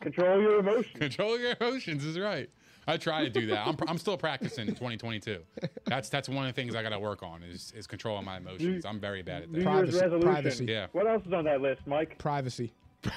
Control 0.00 0.40
your 0.42 0.58
emotions. 0.60 0.98
Control 0.98 1.38
your 1.38 1.54
emotions 1.58 2.04
is 2.04 2.18
right. 2.18 2.50
I 2.86 2.96
try 2.96 3.22
to 3.22 3.30
do 3.30 3.46
that. 3.46 3.66
I'm, 3.66 3.76
I'm 3.86 3.98
still 3.98 4.16
practicing 4.18 4.66
in 4.68 4.74
2022. 4.74 5.38
That's 5.86 6.08
that's 6.08 6.28
one 6.28 6.46
of 6.46 6.54
the 6.54 6.60
things 6.60 6.74
I 6.74 6.82
got 6.82 6.88
to 6.90 6.98
work 6.98 7.22
on 7.22 7.42
is 7.44 7.72
is 7.76 7.86
controlling 7.86 8.24
my 8.24 8.38
emotions. 8.38 8.84
I'm 8.84 8.98
very 9.00 9.22
bad 9.22 9.42
at 9.44 9.50
New 9.50 9.60
that. 9.60 9.64
Privacy- 9.64 9.92
Year's 9.92 10.02
resolution. 10.02 10.32
privacy. 10.32 10.64
Yeah. 10.66 10.86
What 10.92 11.06
else 11.06 11.22
is 11.24 11.32
on 11.32 11.44
that 11.44 11.60
list, 11.60 11.82
Mike? 11.86 12.18
privacy. 12.18 12.72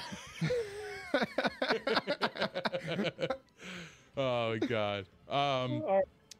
Oh 4.16 4.56
god. 4.58 5.06
Um, 5.28 5.82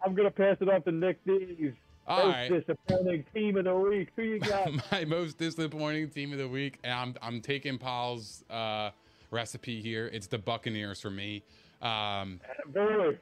I'm 0.04 0.14
gonna 0.14 0.30
pass 0.30 0.56
it 0.60 0.68
off 0.68 0.84
to 0.84 0.92
Nick 0.92 1.24
Dees. 1.24 1.72
All 2.08 2.26
Most 2.26 2.34
right. 2.34 2.48
disappointing 2.48 3.24
team 3.34 3.56
of 3.56 3.64
the 3.64 3.74
week. 3.74 4.08
Who 4.14 4.22
you 4.22 4.38
got? 4.38 4.70
my 4.92 5.04
most 5.04 5.38
disappointing 5.38 6.08
team 6.10 6.32
of 6.32 6.38
the 6.38 6.48
week, 6.48 6.78
and 6.84 6.92
I'm 6.92 7.14
I'm 7.20 7.40
taking 7.40 7.78
Paul's 7.78 8.44
uh, 8.48 8.90
recipe 9.30 9.80
here. 9.80 10.08
It's 10.12 10.28
the 10.28 10.38
Buccaneers 10.38 11.00
for 11.00 11.10
me. 11.10 11.42
Um, 11.82 12.40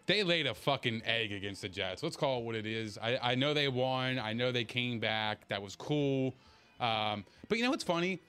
they 0.06 0.22
laid 0.22 0.46
a 0.46 0.54
fucking 0.54 1.02
egg 1.04 1.32
against 1.32 1.62
the 1.62 1.68
Jets. 1.68 2.02
Let's 2.02 2.16
call 2.16 2.40
it 2.40 2.44
what 2.44 2.54
it 2.54 2.66
is. 2.66 2.98
I, 2.98 3.18
I 3.20 3.34
know 3.34 3.52
they 3.52 3.68
won. 3.68 4.18
I 4.18 4.32
know 4.32 4.52
they 4.52 4.64
came 4.64 5.00
back. 5.00 5.48
That 5.48 5.60
was 5.60 5.74
cool. 5.74 6.34
Um, 6.78 7.24
but 7.48 7.58
you 7.58 7.64
know 7.64 7.70
what's 7.70 7.84
funny 7.84 8.20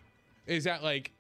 is 0.48 0.64
that 0.64 0.84
like 0.84 1.12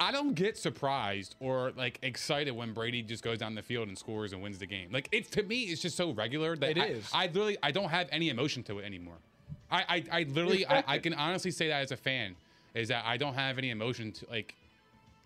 I 0.00 0.12
don't 0.12 0.34
get 0.34 0.56
surprised 0.56 1.36
or 1.40 1.72
like 1.76 1.98
excited 2.02 2.52
when 2.52 2.72
Brady 2.72 3.02
just 3.02 3.22
goes 3.22 3.38
down 3.38 3.54
the 3.54 3.62
field 3.62 3.88
and 3.88 3.98
scores 3.98 4.32
and 4.32 4.42
wins 4.42 4.58
the 4.58 4.66
game. 4.66 4.88
Like 4.90 5.08
it's 5.12 5.28
to 5.30 5.42
me, 5.42 5.64
it's 5.64 5.82
just 5.82 5.96
so 5.96 6.12
regular 6.12 6.56
that 6.56 6.70
It 6.70 6.78
I, 6.78 6.86
is. 6.86 7.10
I 7.12 7.26
literally 7.26 7.58
I 7.62 7.70
don't 7.70 7.90
have 7.90 8.08
any 8.10 8.30
emotion 8.30 8.62
to 8.64 8.78
it 8.78 8.84
anymore. 8.84 9.18
I 9.70 9.84
I, 9.88 10.20
I 10.20 10.22
literally 10.22 10.66
I, 10.66 10.82
I 10.86 10.98
can 10.98 11.12
honestly 11.12 11.50
say 11.50 11.68
that 11.68 11.82
as 11.82 11.92
a 11.92 11.98
fan 11.98 12.34
is 12.74 12.88
that 12.88 13.04
I 13.06 13.18
don't 13.18 13.34
have 13.34 13.58
any 13.58 13.70
emotion 13.70 14.10
to 14.12 14.26
like 14.30 14.54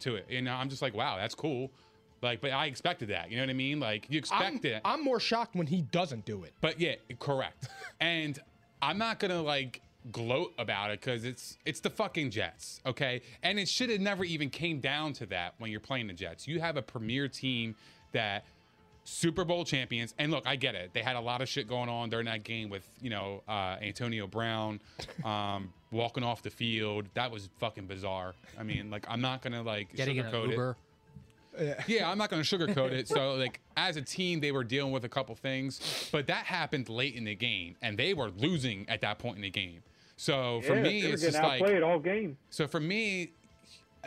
to 0.00 0.16
it. 0.16 0.26
You 0.28 0.42
know, 0.42 0.54
I'm 0.54 0.68
just 0.68 0.82
like, 0.82 0.94
wow, 0.94 1.16
that's 1.16 1.36
cool. 1.36 1.70
Like, 2.20 2.40
but 2.40 2.50
I 2.50 2.66
expected 2.66 3.10
that. 3.10 3.30
You 3.30 3.36
know 3.36 3.44
what 3.44 3.50
I 3.50 3.54
mean? 3.54 3.78
Like 3.78 4.06
you 4.08 4.16
I'm, 4.16 4.18
expect 4.18 4.64
it. 4.64 4.82
I'm 4.84 5.04
more 5.04 5.20
shocked 5.20 5.54
when 5.54 5.68
he 5.68 5.82
doesn't 5.82 6.24
do 6.24 6.42
it. 6.42 6.52
But 6.60 6.80
yeah, 6.80 6.96
correct. 7.20 7.68
and 8.00 8.40
I'm 8.82 8.98
not 8.98 9.20
gonna 9.20 9.40
like 9.40 9.82
gloat 10.12 10.52
about 10.58 10.90
it 10.90 11.00
because 11.00 11.24
it's 11.24 11.58
it's 11.64 11.80
the 11.80 11.90
fucking 11.90 12.30
Jets, 12.30 12.80
okay? 12.84 13.22
And 13.42 13.58
it 13.58 13.68
should 13.68 13.90
have 13.90 14.00
never 14.00 14.24
even 14.24 14.50
came 14.50 14.80
down 14.80 15.12
to 15.14 15.26
that 15.26 15.54
when 15.58 15.70
you're 15.70 15.80
playing 15.80 16.06
the 16.06 16.12
Jets. 16.12 16.46
You 16.46 16.60
have 16.60 16.76
a 16.76 16.82
premier 16.82 17.28
team 17.28 17.74
that 18.12 18.44
Super 19.04 19.44
Bowl 19.44 19.64
champions. 19.64 20.14
And 20.18 20.32
look, 20.32 20.46
I 20.46 20.56
get 20.56 20.74
it. 20.74 20.92
They 20.92 21.02
had 21.02 21.16
a 21.16 21.20
lot 21.20 21.42
of 21.42 21.48
shit 21.48 21.68
going 21.68 21.88
on 21.88 22.08
during 22.10 22.26
that 22.26 22.42
game 22.42 22.70
with 22.70 22.88
you 23.00 23.10
know 23.10 23.42
uh, 23.48 23.76
Antonio 23.80 24.26
Brown 24.26 24.80
um, 25.24 25.72
walking 25.90 26.24
off 26.24 26.42
the 26.42 26.50
field. 26.50 27.06
That 27.14 27.30
was 27.30 27.48
fucking 27.58 27.86
bizarre. 27.86 28.34
I 28.58 28.62
mean, 28.62 28.90
like 28.90 29.04
I'm 29.08 29.20
not 29.20 29.42
gonna 29.42 29.62
like 29.62 29.94
Getting 29.94 30.18
an 30.18 30.26
sugarcoat 30.26 30.48
it. 30.48 30.50
Uber. 30.50 30.76
Yeah, 31.86 32.10
I'm 32.10 32.18
not 32.18 32.30
going 32.30 32.42
to 32.42 32.58
sugarcoat 32.58 32.90
it. 32.90 33.06
So, 33.06 33.34
like, 33.38 33.60
as 33.76 33.96
a 33.96 34.02
team, 34.02 34.40
they 34.40 34.50
were 34.50 34.64
dealing 34.64 34.90
with 34.90 35.04
a 35.04 35.08
couple 35.08 35.36
things, 35.36 36.08
but 36.10 36.26
that 36.26 36.46
happened 36.46 36.88
late 36.88 37.14
in 37.14 37.22
the 37.22 37.36
game, 37.36 37.76
and 37.80 37.96
they 37.96 38.12
were 38.12 38.30
losing 38.30 38.84
at 38.88 39.00
that 39.02 39.20
point 39.20 39.36
in 39.36 39.42
the 39.42 39.50
game. 39.50 39.80
So 40.16 40.60
for 40.62 40.76
yeah, 40.76 40.82
me, 40.82 41.00
it's 41.02 41.22
just 41.22 41.36
like 41.36 41.60
outplayed 41.60 41.82
all 41.82 41.98
game. 41.98 42.36
so 42.50 42.66
for 42.66 42.80
me, 42.80 43.32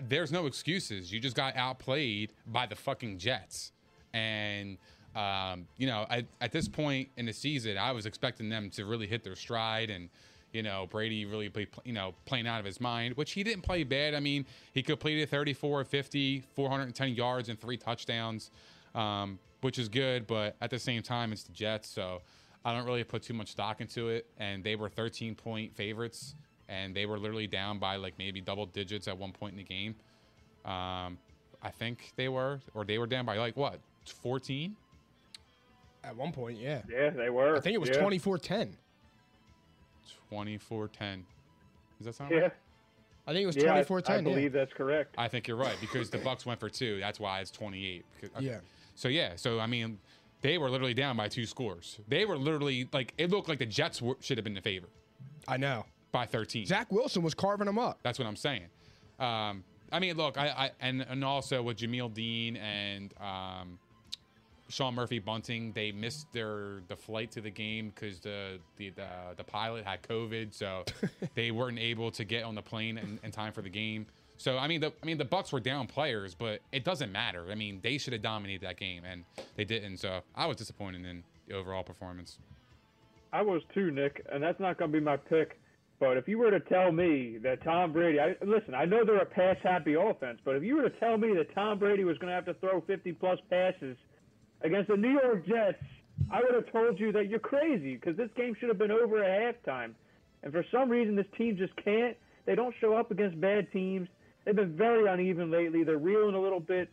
there's 0.08 0.32
no 0.32 0.46
excuses. 0.46 1.12
You 1.12 1.20
just 1.20 1.36
got 1.36 1.56
outplayed 1.56 2.34
by 2.46 2.65
the 2.65 2.76
fucking 2.76 3.17
Jets, 3.17 3.72
and 4.13 4.78
um, 5.15 5.67
you 5.78 5.88
know, 5.88 6.06
at, 6.10 6.26
at 6.39 6.52
this 6.52 6.67
point 6.67 7.10
in 7.17 7.26
the 7.26 7.34
season, 7.34 7.78
I 7.78 7.91
was 7.91 8.06
expecting 8.06 8.50
them 8.50 8.70
to 8.72 8.86
really 8.86 9.08
hit 9.08 9.24
their 9.24 9.36
stride 9.36 9.89
and. 9.89 10.10
You 10.54 10.63
know, 10.63 10.88
Brady 10.89 11.26
really 11.26 11.50
played, 11.50 11.67
you 11.84 11.91
know, 11.91 12.15
playing 12.24 12.48
out 12.48 12.62
of 12.62 12.65
his 12.65 12.80
mind, 12.80 13.17
which 13.17 13.34
he 13.34 13.43
didn't 13.43 13.63
play 13.63 13.84
bad. 13.84 14.15
I 14.15 14.22
mean, 14.22 14.46
he 14.74 14.82
completed 14.82 15.30
34 15.30 15.84
50, 15.84 16.43
410 16.56 17.10
yards 17.15 17.50
and 17.50 17.60
three 17.60 17.76
touchdowns, 17.76 18.50
um, 18.96 19.39
which 19.60 19.78
is 19.78 19.89
good. 19.89 20.26
But 20.26 20.56
at 20.62 20.70
the 20.70 20.80
same 20.80 21.04
time, 21.04 21.34
it's 21.34 21.43
the 21.43 21.52
Jets. 21.52 21.89
So 21.89 22.22
I 22.65 22.74
don't 22.76 22.86
really 22.86 23.04
put 23.04 23.24
too 23.24 23.34
much 23.34 23.50
stock 23.52 23.82
into 23.82 24.10
it. 24.10 24.26
And 24.38 24.63
they 24.63 24.76
were 24.76 24.89
13 24.89 25.36
point 25.36 25.76
favorites, 25.76 26.36
and 26.67 26.96
they 26.96 27.06
were 27.06 27.17
literally 27.17 27.48
down 27.48 27.80
by 27.80 27.96
like 27.96 28.13
maybe 28.17 28.41
double 28.41 28.65
digits 28.65 29.08
at 29.08 29.17
one 29.17 29.32
point 29.32 29.54
in 29.54 29.58
the 29.58 29.63
game. 29.63 29.96
Um, 30.65 31.17
I 31.62 31.70
think 31.72 32.12
they 32.15 32.28
were, 32.30 32.60
or 32.74 32.86
they 32.86 32.98
were 32.98 33.08
down 33.08 33.26
by 33.26 33.38
like 33.38 33.56
what, 33.56 33.80
14? 34.22 34.76
At 36.04 36.15
one 36.15 36.32
point, 36.32 36.60
yeah. 36.60 36.82
Yeah, 36.89 37.10
they 37.10 37.30
were. 37.30 37.58
I 37.58 37.60
think 37.60 37.74
it 37.76 37.80
was 37.80 37.89
yeah. 37.89 38.00
24 38.00 38.38
10. 38.38 38.78
24 40.30 40.88
10. 40.88 41.26
Does 41.97 42.05
that 42.05 42.16
sound 42.16 42.32
Yeah, 42.32 42.38
right? 42.38 42.51
I 43.26 43.34
think 43.34 43.43
it 43.43 43.47
was 43.47 43.55
yeah, 43.58 43.74
I- 43.74 43.84
24 43.84 43.97
I, 43.97 44.01
10. 44.01 44.24
believe 44.24 44.53
that's 44.53 44.74
correct. 44.74 45.16
I 45.18 45.28
think 45.28 45.47
you're 45.47 45.58
right 45.58 45.76
because 45.82 46.10
the 46.10 46.18
Bucks 46.20 46.45
went 46.45 46.60
for 46.60 46.70
two. 46.70 46.99
That's 46.99 47.20
why 47.20 47.39
it's 47.41 47.51
28. 47.51 48.05
Because- 48.16 48.36
okay. 48.38 48.45
Yeah. 48.45 48.60
So 48.95 49.10
yeah. 49.10 49.34
So 49.36 49.60
I 49.60 49.68
mean, 49.68 49.99
they 50.48 50.58
were 50.58 50.70
literally 50.70 50.93
down 50.93 51.18
by 51.18 51.28
two 51.28 51.45
scores. 51.45 52.00
They 52.08 52.24
were 52.24 52.38
literally 52.38 52.88
like 52.93 53.14
it 53.18 53.30
looked 53.30 53.50
like 53.50 53.60
the 53.60 53.66
Jets 53.66 54.02
were, 54.02 54.16
should 54.22 54.38
have 54.38 54.45
been 54.45 54.56
in 54.56 54.64
favor 54.64 54.88
I 55.45 55.58
know. 55.58 55.84
by 56.14 56.26
13. 56.26 56.66
Zach 56.66 56.89
Wilson 56.89 57.22
was 57.22 57.34
carving 57.34 57.66
them 57.66 57.78
up. 57.78 58.00
That's 58.02 58.18
what 58.18 58.30
I'm 58.30 58.38
saying. 58.38 58.68
Um, 59.20 59.66
I 59.91 60.00
mean, 60.00 60.16
look, 60.16 60.38
I, 60.38 60.48
I 60.48 60.72
and 60.80 61.02
and 61.02 61.26
also 61.26 61.62
with 61.62 61.78
Jamel 61.78 62.14
Dean 62.14 62.56
and 62.56 63.14
um, 63.20 63.78
Sean 64.70 64.95
Murphy 64.95 65.20
Bunting, 65.20 65.74
they 65.74 65.91
missed 65.91 66.32
their 66.32 66.82
the 66.88 66.95
flight 66.95 67.30
to 67.32 67.41
the 67.41 67.52
game 67.52 67.91
because 67.93 68.22
the, 68.22 68.60
the 68.78 68.91
the 68.91 69.08
the 69.36 69.43
pilot 69.43 69.84
had 69.84 70.02
COVID, 70.04 70.54
so 70.54 70.86
they 71.36 71.52
weren't 71.52 71.80
able 71.80 72.10
to 72.12 72.24
get 72.24 72.45
on 72.45 72.56
the 72.56 72.62
plane 72.62 72.98
in, 72.98 73.20
in 73.22 73.32
time 73.32 73.52
for 73.52 73.62
the 73.62 73.70
game. 73.70 74.06
So 74.38 74.58
I 74.58 74.68
mean, 74.68 74.82
the 74.82 74.94
I 75.02 75.06
mean 75.06 75.18
the 75.18 75.26
Bucks 75.26 75.52
were 75.52 75.60
down 75.60 75.88
players, 75.88 76.36
but 76.36 76.62
it 76.72 76.84
doesn't 76.84 77.12
matter. 77.12 77.46
I 77.52 77.56
mean, 77.56 77.80
they 77.82 77.98
should 77.98 78.14
have 78.14 78.22
dominated 78.22 78.62
that 78.62 78.78
game, 78.78 79.04
and 79.06 79.24
they 79.56 79.66
didn't. 79.66 79.98
So 79.98 80.22
I 80.36 80.46
was 80.46 80.58
disappointed 80.58 81.06
in 81.06 81.24
the 81.48 81.56
overall 81.56 81.84
performance. 81.84 82.38
I 83.34 83.42
was 83.42 83.62
too, 83.74 83.92
Nick, 83.92 84.26
and 84.32 84.42
that's 84.42 84.60
not 84.60 84.78
going 84.78 84.92
to 84.92 85.00
be 85.00 85.04
my 85.04 85.18
pick. 85.18 85.60
But 86.00 86.18
if 86.18 86.28
you 86.28 86.38
were 86.38 86.52
to 86.52 86.60
tell 86.60 86.92
me 86.92 87.38
that 87.42 87.64
Tom 87.64 87.92
Brady, 87.92 88.20
I, 88.20 88.36
listen, 88.46 88.76
I 88.76 88.86
know 88.86 89.04
they're 89.04 89.18
a 89.18 89.26
pass 89.26 89.58
happy 89.64 89.96
offense, 89.96 90.40
but 90.46 90.56
if 90.56 90.64
you 90.64 90.76
were 90.76 90.84
to 90.84 91.00
tell 91.00 91.18
me 91.18 91.34
that 91.36 91.54
Tom 91.56 91.80
Brady 91.80 92.04
was 92.04 92.18
going 92.20 92.30
to 92.30 92.36
have 92.36 92.46
to 92.46 92.54
throw 92.56 92.82
50 92.82 93.14
plus 93.14 93.40
passes 93.50 93.98
against 94.62 94.90
the 94.90 94.98
New 94.98 95.12
York 95.12 95.48
Jets, 95.48 95.82
I 96.32 96.42
would 96.42 96.54
have 96.54 96.72
told 96.72 97.00
you 97.00 97.12
that 97.14 97.30
you're 97.30 97.40
crazy 97.40 97.96
because 97.96 98.16
this 98.16 98.30
game 98.36 98.56
should 98.60 98.70
have 98.70 98.78
been 98.78 98.92
over 98.92 99.24
at 99.24 99.56
halftime. 99.66 99.94
And 100.44 100.52
for 100.54 100.64
some 100.72 100.90
reason, 100.90 101.16
this 101.16 101.26
team 101.36 101.58
just 101.58 101.76
can't. 101.84 102.16
They 102.46 102.54
don't 102.54 102.76
show 102.80 102.96
up 102.96 103.10
against 103.10 103.40
bad 103.42 103.72
teams. 103.72 104.08
They've 104.48 104.56
been 104.56 104.78
very 104.78 105.10
uneven 105.10 105.52
lately. 105.52 105.84
They're 105.84 105.98
reeling 105.98 106.34
a 106.34 106.39
little 106.39 106.62
bit. 106.62 106.88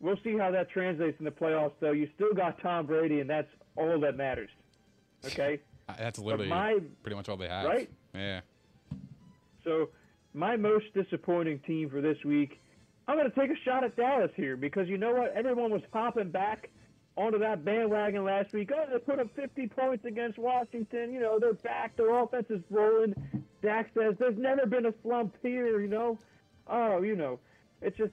We'll 0.00 0.16
see 0.24 0.38
how 0.38 0.50
that 0.52 0.70
translates 0.70 1.18
in 1.18 1.26
the 1.26 1.30
playoffs, 1.30 1.74
though. 1.78 1.92
You 1.92 2.08
still 2.14 2.32
got 2.32 2.58
Tom 2.62 2.86
Brady, 2.86 3.20
and 3.20 3.28
that's 3.28 3.50
all 3.76 4.00
that 4.00 4.16
matters. 4.16 4.48
Okay? 5.26 5.60
That's 5.98 6.18
literally 6.18 6.48
my- 6.48 6.78
pretty 7.02 7.16
much 7.16 7.28
all 7.28 7.36
they 7.36 7.48
have. 7.48 7.66
right? 7.66 7.90
Yeah. 8.14 8.40
So, 9.62 9.90
my 10.32 10.56
most 10.56 10.86
disappointing 10.94 11.58
team 11.66 11.90
for 11.90 12.00
this 12.00 12.16
week, 12.24 12.58
I'm 13.06 13.18
going 13.18 13.30
to 13.30 13.38
take 13.38 13.50
a 13.50 13.60
shot 13.62 13.84
at 13.84 13.94
Dallas 13.96 14.30
here 14.36 14.56
because 14.56 14.88
you 14.88 14.96
know 14.96 15.12
what? 15.12 15.34
Everyone 15.34 15.70
was 15.70 15.82
hopping 15.92 16.30
back 16.30 16.70
onto 17.16 17.38
that 17.40 17.62
bandwagon 17.64 18.24
last 18.24 18.54
week. 18.54 18.70
Oh, 18.74 18.86
they 18.90 18.98
put 19.00 19.18
up 19.18 19.26
50 19.36 19.66
points 19.66 20.06
against 20.06 20.38
Washington. 20.38 21.12
You 21.12 21.20
know, 21.20 21.38
they're 21.38 21.52
back. 21.52 21.96
Their 21.96 22.14
offense 22.14 22.46
is 22.48 22.62
rolling. 22.70 23.14
Dak 23.62 23.90
says 23.92 24.14
there's 24.18 24.38
never 24.38 24.64
been 24.64 24.86
a 24.86 24.94
slump 25.02 25.34
here, 25.42 25.80
you 25.80 25.88
know. 25.88 26.18
Oh, 26.70 27.02
you 27.02 27.16
know, 27.16 27.38
it's 27.82 27.96
just 27.96 28.12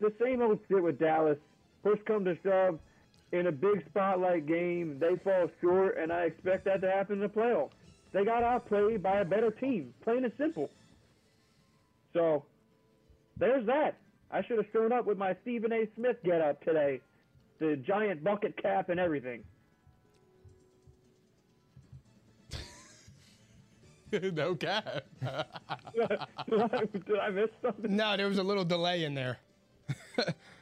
the 0.00 0.12
same 0.20 0.40
old 0.40 0.58
shit 0.68 0.82
with 0.82 0.98
Dallas. 0.98 1.38
Push 1.82 2.00
come 2.06 2.24
to 2.24 2.36
shove, 2.42 2.78
in 3.32 3.46
a 3.46 3.52
big 3.52 3.84
spotlight 3.88 4.46
game, 4.46 4.98
they 4.98 5.16
fall 5.22 5.48
short, 5.60 5.96
and 5.98 6.12
I 6.12 6.24
expect 6.24 6.64
that 6.64 6.80
to 6.80 6.90
happen 6.90 7.16
in 7.16 7.20
the 7.20 7.28
playoffs. 7.28 7.70
They 8.12 8.24
got 8.24 8.42
outplayed 8.42 9.02
by 9.02 9.20
a 9.20 9.24
better 9.24 9.50
team, 9.50 9.94
plain 10.02 10.24
and 10.24 10.32
simple. 10.36 10.68
So, 12.12 12.44
there's 13.38 13.64
that. 13.66 13.96
I 14.32 14.42
should 14.42 14.58
have 14.58 14.66
shown 14.72 14.92
up 14.92 15.06
with 15.06 15.16
my 15.16 15.36
Stephen 15.42 15.72
A. 15.72 15.86
Smith 15.94 16.16
get 16.24 16.40
up 16.40 16.64
today, 16.64 17.00
the 17.60 17.76
giant 17.76 18.24
bucket 18.24 18.60
cap 18.60 18.88
and 18.88 18.98
everything. 18.98 19.44
no 24.32 24.54
cap. 24.54 25.04
Did 25.22 27.18
I 27.20 27.30
miss 27.30 27.50
something? 27.62 27.94
No, 27.96 28.16
there 28.16 28.28
was 28.28 28.38
a 28.38 28.42
little 28.42 28.64
delay 28.64 29.04
in 29.04 29.14
there. 29.14 29.38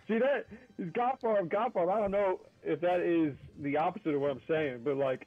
See 0.07 0.18
that 0.18 0.46
is 0.78 0.90
golf 0.94 1.20
farm, 1.20 1.49
golf 1.49 1.74
farm. 1.74 1.90
I 1.90 1.99
don't 2.01 2.11
know 2.11 2.40
if 2.64 2.80
that 2.80 3.01
is 3.01 3.34
the 3.61 3.76
opposite 3.76 4.14
of 4.14 4.20
what 4.20 4.30
I'm 4.30 4.40
saying, 4.49 4.80
but 4.82 4.96
like 4.96 5.26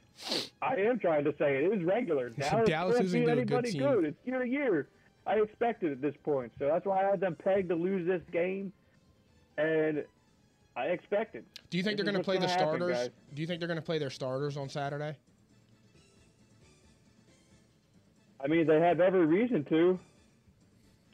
I 0.60 0.76
am 0.76 0.98
trying 0.98 1.24
to 1.24 1.34
say 1.38 1.64
it 1.64 1.72
is 1.72 1.84
regular. 1.84 2.28
Dallas, 2.38 2.68
Dallas 2.68 3.00
isn't 3.00 3.24
good 3.24 3.30
anybody 3.38 3.72
team. 3.72 3.82
good. 3.82 4.04
It's 4.06 4.18
year 4.26 4.40
to 4.40 4.48
year. 4.48 4.88
I 5.24 5.34
expected 5.36 5.92
at 5.92 6.00
this 6.00 6.14
point, 6.24 6.50
so 6.58 6.66
that's 6.66 6.84
why 6.84 7.04
I 7.06 7.10
had 7.10 7.20
them 7.20 7.36
pegged 7.36 7.68
to 7.68 7.76
lose 7.76 8.04
this 8.08 8.22
game, 8.32 8.72
and 9.56 10.04
I 10.74 10.86
expected. 10.86 11.44
Do 11.70 11.76
you 11.76 11.84
think 11.84 11.96
This 11.96 12.04
they're 12.04 12.12
going 12.12 12.22
to 12.22 12.28
play 12.28 12.38
the 12.38 12.48
happen, 12.48 12.66
starters? 12.76 12.96
guys. 12.96 13.10
Do 13.34 13.40
you 13.40 13.46
think 13.46 13.60
they're 13.60 13.68
going 13.68 13.78
to 13.78 13.84
play 13.86 13.98
their 13.98 14.10
starters 14.10 14.56
on 14.56 14.68
Saturday? 14.68 15.16
I 18.42 18.48
mean, 18.48 18.66
they 18.66 18.80
have 18.80 19.00
every 19.00 19.26
reason 19.26 19.64
to. 19.64 19.98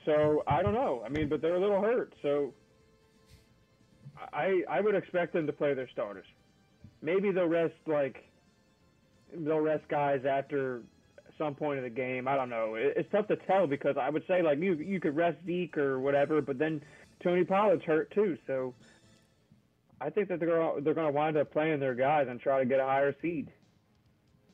So 0.04 0.42
I 0.46 0.62
don't 0.62 0.74
know. 0.74 1.02
I 1.04 1.08
mean, 1.08 1.28
but 1.28 1.42
they're 1.42 1.56
a 1.56 1.60
little 1.60 1.82
hurt. 1.82 2.14
So 2.22 2.54
I 4.32 4.62
I 4.68 4.80
would 4.80 4.94
expect 4.94 5.32
them 5.32 5.46
to 5.46 5.52
play 5.52 5.74
their 5.74 5.88
starters. 5.88 6.26
Maybe 7.02 7.30
they'll 7.30 7.46
rest 7.46 7.74
like 7.86 8.24
they'll 9.36 9.60
rest 9.60 9.86
guys 9.88 10.24
after 10.24 10.82
some 11.36 11.54
point 11.54 11.78
of 11.78 11.84
the 11.84 11.90
game. 11.90 12.26
I 12.26 12.36
don't 12.36 12.48
know. 12.48 12.74
It, 12.74 12.94
it's 12.96 13.12
tough 13.12 13.28
to 13.28 13.36
tell 13.36 13.66
because 13.66 13.96
I 14.00 14.08
would 14.08 14.26
say 14.26 14.42
like 14.42 14.58
you 14.58 14.74
you 14.74 14.98
could 15.00 15.16
rest 15.16 15.38
Zeke 15.44 15.76
or 15.76 16.00
whatever, 16.00 16.40
but 16.40 16.58
then 16.58 16.82
Tony 17.22 17.44
Pollard's 17.44 17.84
hurt 17.84 18.10
too. 18.12 18.38
So 18.46 18.74
I 20.00 20.10
think 20.10 20.28
that 20.28 20.40
they're 20.40 20.48
gonna, 20.48 20.80
they're 20.80 20.94
going 20.94 21.06
to 21.06 21.12
wind 21.12 21.36
up 21.36 21.52
playing 21.52 21.80
their 21.80 21.94
guys 21.94 22.28
and 22.28 22.40
try 22.40 22.60
to 22.60 22.64
get 22.64 22.80
a 22.80 22.84
higher 22.84 23.14
seed. 23.20 23.50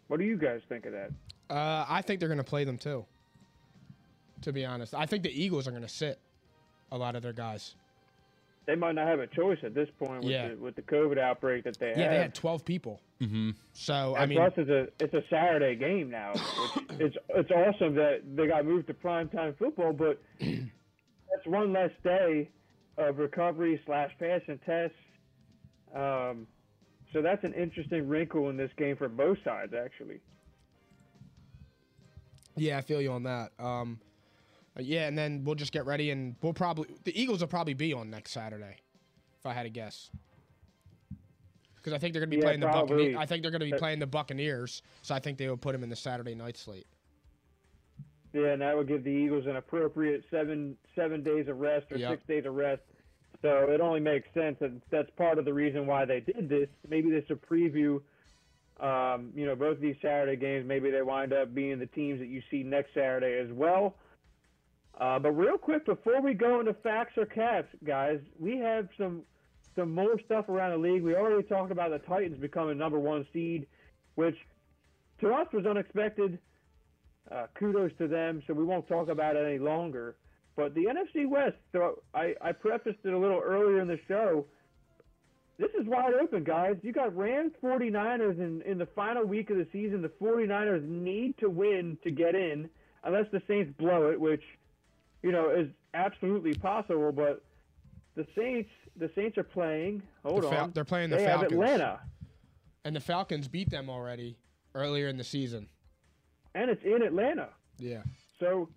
What 0.09 0.18
do 0.18 0.25
you 0.25 0.37
guys 0.37 0.61
think 0.68 0.87
of 0.87 0.93
that? 0.93 1.11
Uh, 1.51 1.85
I 1.89 2.03
think 2.03 2.21
they're 2.21 2.29
going 2.29 2.39
to 2.39 2.45
play 2.45 2.65
them 2.65 2.79
too. 2.79 3.05
To 4.43 4.53
be 4.53 4.65
honest, 4.65 4.95
I 4.95 5.07
think 5.07 5.23
the 5.23 5.31
Eagles 5.43 5.67
are 5.67 5.71
going 5.71 5.83
to 5.83 5.89
sit 5.89 6.19
a 6.93 6.99
lot 6.99 7.17
of 7.17 7.23
their 7.23 7.33
guys. 7.33 7.75
they 8.67 8.75
might 8.75 8.95
not 8.95 9.07
have 9.07 9.19
a 9.21 9.27
choice 9.27 9.59
at 9.63 9.75
this 9.75 9.89
point 9.99 10.23
with, 10.23 10.31
Yeah. 10.33 10.49
the, 10.49 10.57
with 10.57 10.75
the 10.77 10.83
COVID 10.83 11.19
outbreak 11.19 11.65
that 11.65 11.79
they 11.79 11.89
had. 11.89 11.97
Yeah, 11.97 12.03
have. 12.05 12.13
they 12.13 12.19
had 12.19 12.35
12 12.35 12.65
people. 12.65 13.01
Mm-hmm. 13.21 13.51
So 13.73 14.15
I 14.17 14.27
mean, 14.27 14.39
plus, 14.39 14.53
it's 14.57 14.71
a 14.71 14.89
it's 15.05 15.15
a 15.15 15.23
Saturday 15.31 15.77
game 15.77 16.11
now. 16.11 16.33
It's 16.99 17.17
it's 17.31 17.51
awesome 17.51 17.95
that 17.95 18.23
they 18.35 18.47
got 18.47 18.65
moved 18.67 18.87
to 18.89 18.95
primetime 18.95 19.57
football, 19.59 19.93
but 19.93 20.21
that's 20.41 21.47
one 21.47 21.73
less 21.73 21.91
day 22.03 22.51
of 22.99 23.19
recovery 23.19 23.81
slash 23.87 24.11
pass 24.19 24.41
and 24.49 24.61
tests. 24.67 24.97
Um, 25.95 26.47
so 27.13 27.23
that's 27.23 27.45
an 27.45 27.55
interesting 27.55 28.09
wrinkle 28.09 28.51
in 28.51 28.57
this 28.57 28.71
game 28.77 28.97
for 28.97 29.09
both 29.09 29.39
sides, 29.45 29.73
actually. 29.75 30.21
Yeah, 32.57 32.79
I 32.79 32.81
feel 32.81 33.01
you 33.01 33.13
on 33.13 33.25
that. 33.25 33.53
Um, 33.59 34.01
uh, 34.77 34.83
yeah, 34.83 35.07
and 35.07 35.17
then 35.17 35.45
we'll 35.45 35.55
just 35.55 35.73
get 35.73 35.87
ready, 35.87 36.11
and 36.11 36.37
we'll 36.43 36.53
probably 36.53 36.89
the 37.05 37.21
Eagles 37.21 37.41
will 37.41 37.49
probably 37.49 37.75
be 37.75 37.93
on 37.93 38.11
next 38.11 38.33
Saturday, 38.33 38.77
if 39.39 39.47
I 39.47 39.53
had 39.53 39.65
to 39.65 39.71
guess. 39.71 40.11
Because 41.77 41.93
I 41.93 41.99
think 41.99 42.15
they're 42.15 42.21
going 42.21 42.31
to 42.31 42.37
be 42.37 42.41
Yeah, 42.41 42.47
playing 42.47 42.61
the 42.61 42.67
probably. 42.67 42.97
Buccaneers. 42.97 43.19
I 43.21 43.27
think 43.27 43.43
they're 43.43 43.51
going 43.51 43.61
to 43.61 43.67
be 43.67 43.75
Uh, 43.75 43.79
playing 43.79 43.99
the 43.99 44.07
Buccaneers, 44.07 44.83
so 45.03 45.15
I 45.15 45.19
think 45.21 45.39
they 45.39 45.49
will 45.49 45.57
put 45.57 45.73
them 45.73 45.83
in 45.83 45.91
the 45.91 45.97
Saturday 45.97 46.35
night 46.35 46.57
slate. 46.57 46.87
Yeah, 48.33 48.49
and 48.53 48.63
that 48.63 48.77
would 48.77 48.89
give 48.89 49.05
the 49.05 49.11
Eagles 49.11 49.47
an 49.47 49.57
appropriate 49.57 50.25
seven 50.31 50.77
seven 50.97 51.23
days 51.23 51.47
of 51.47 51.61
rest 51.61 51.93
or 51.93 51.99
Yep. 51.99 52.11
six 52.11 52.27
days 52.27 52.47
of 52.47 52.55
rest. 52.55 52.83
So 53.43 53.71
it 53.71 53.81
only 53.81 54.01
makes 54.01 54.27
sense, 54.33 54.57
and 54.61 54.81
that's 54.91 55.11
part 55.11 55.39
of 55.39 55.45
the 55.45 55.53
reason 55.53 55.87
why 55.87 56.05
they 56.07 56.21
did 56.21 56.49
this. 56.49 56.69
Maybe 56.89 57.11
this 57.11 57.25
is 57.25 57.31
a 57.31 57.35
preview, 57.35 58.01
um, 58.81 59.31
you 59.35 59.47
know, 59.47 59.55
both 59.55 59.81
these 59.81 59.97
Saturday 60.03 60.37
games. 60.37 60.66
Maybe 60.66 60.91
they 60.91 61.03
wind 61.03 61.33
up 61.33 61.55
being 61.55 61.79
the 61.79 61.87
teams 61.87 62.18
that 62.20 62.29
you 62.29 62.43
see 62.51 62.62
next 62.62 62.95
Saturday 62.95 63.39
as 63.39 63.53
well. 63.53 63.95
Uh, 64.99 65.18
but 65.18 65.33
real 65.33 65.59
quick, 65.59 65.87
before 65.87 66.20
we 66.20 66.35
go 66.35 66.61
into 66.61 66.75
facts 66.75 67.14
or 67.16 67.27
caps, 67.27 67.68
guys, 67.85 68.20
we 68.39 68.59
have 68.59 68.89
some 68.97 69.22
some 69.77 69.93
more 69.93 70.20
stuff 70.25 70.49
around 70.49 70.70
the 70.70 70.89
league. 70.89 71.03
We 71.03 71.16
already 71.16 71.43
talked 71.49 71.72
about 71.72 71.91
the 71.91 71.99
Titans 71.99 72.39
becoming 72.39 72.79
number 72.79 72.99
one 72.99 73.27
seed, 73.33 73.66
which 74.14 74.37
to 75.20 75.33
us 75.33 75.49
was 75.53 75.66
unexpected. 75.66 76.39
Uh, 77.31 77.47
kudos 77.55 77.91
to 77.99 78.07
them. 78.07 78.43
So 78.47 78.55
we 78.55 78.64
won't 78.64 78.87
talk 78.87 79.09
about 79.09 79.35
it 79.35 79.47
any 79.47 79.59
longer. 79.59 80.14
But 80.57 80.75
the 80.75 80.85
NFC 80.85 81.29
West, 81.29 81.57
so 81.72 82.03
I, 82.14 82.35
I 82.41 82.53
prefaced 82.53 82.99
it 83.03 83.12
a 83.12 83.18
little 83.18 83.41
earlier 83.41 83.81
in 83.81 83.89
the 83.89 83.99
show. 84.07 84.47
This 85.59 85.71
is 85.81 85.87
wide 85.87 86.15
open, 86.15 86.43
guys. 86.43 86.77
You 86.83 86.93
got 86.93 87.17
Rams 87.17 87.53
49ers 87.63 88.39
in, 88.39 88.63
in 88.63 88.79
the 88.79 88.87
final 88.87 89.25
week 89.25 89.51
of 89.51 89.57
the 89.57 89.67
season. 89.73 90.03
The 90.03 90.09
49ers 90.09 90.87
need 90.89 91.39
to 91.39 91.49
win 91.49 91.97
to 92.03 92.11
get 92.11 92.35
in, 92.35 92.69
unless 93.05 93.27
the 93.33 93.41
Saints 93.47 93.73
blow 93.79 94.09
it, 94.11 94.21
which, 94.21 94.43
you 95.23 95.31
know, 95.31 95.51
is 95.51 95.69
absolutely 95.95 96.55
possible. 96.55 97.13
But 97.13 97.45
the 98.17 98.27
Saints, 98.37 98.69
the 98.97 99.11
Saints 99.15 99.39
are 99.39 99.45
playing. 99.45 100.03
Hold 100.25 100.43
The 100.43 100.49
Fal- 100.51 100.65
on. 100.65 100.71
they're 100.73 100.85
playing 100.85 101.11
the 101.11 101.17
they 101.17 101.23
have 101.23 101.41
Falcons. 101.41 101.53
Atlanta, 101.53 102.01
And 102.85 102.97
the 102.97 103.01
Falcons 103.01 103.47
beat 103.47 103.71
them 103.71 103.89
already 103.89 104.37
earlier 104.75 105.07
in 105.07 105.17
the 105.19 105.25
season. 105.25 105.69
and 106.57 106.69
it's 106.71 106.83
in 106.85 107.03
Atlanta. 107.03 107.49
Yeah. 107.79 108.03
So, 108.41 108.69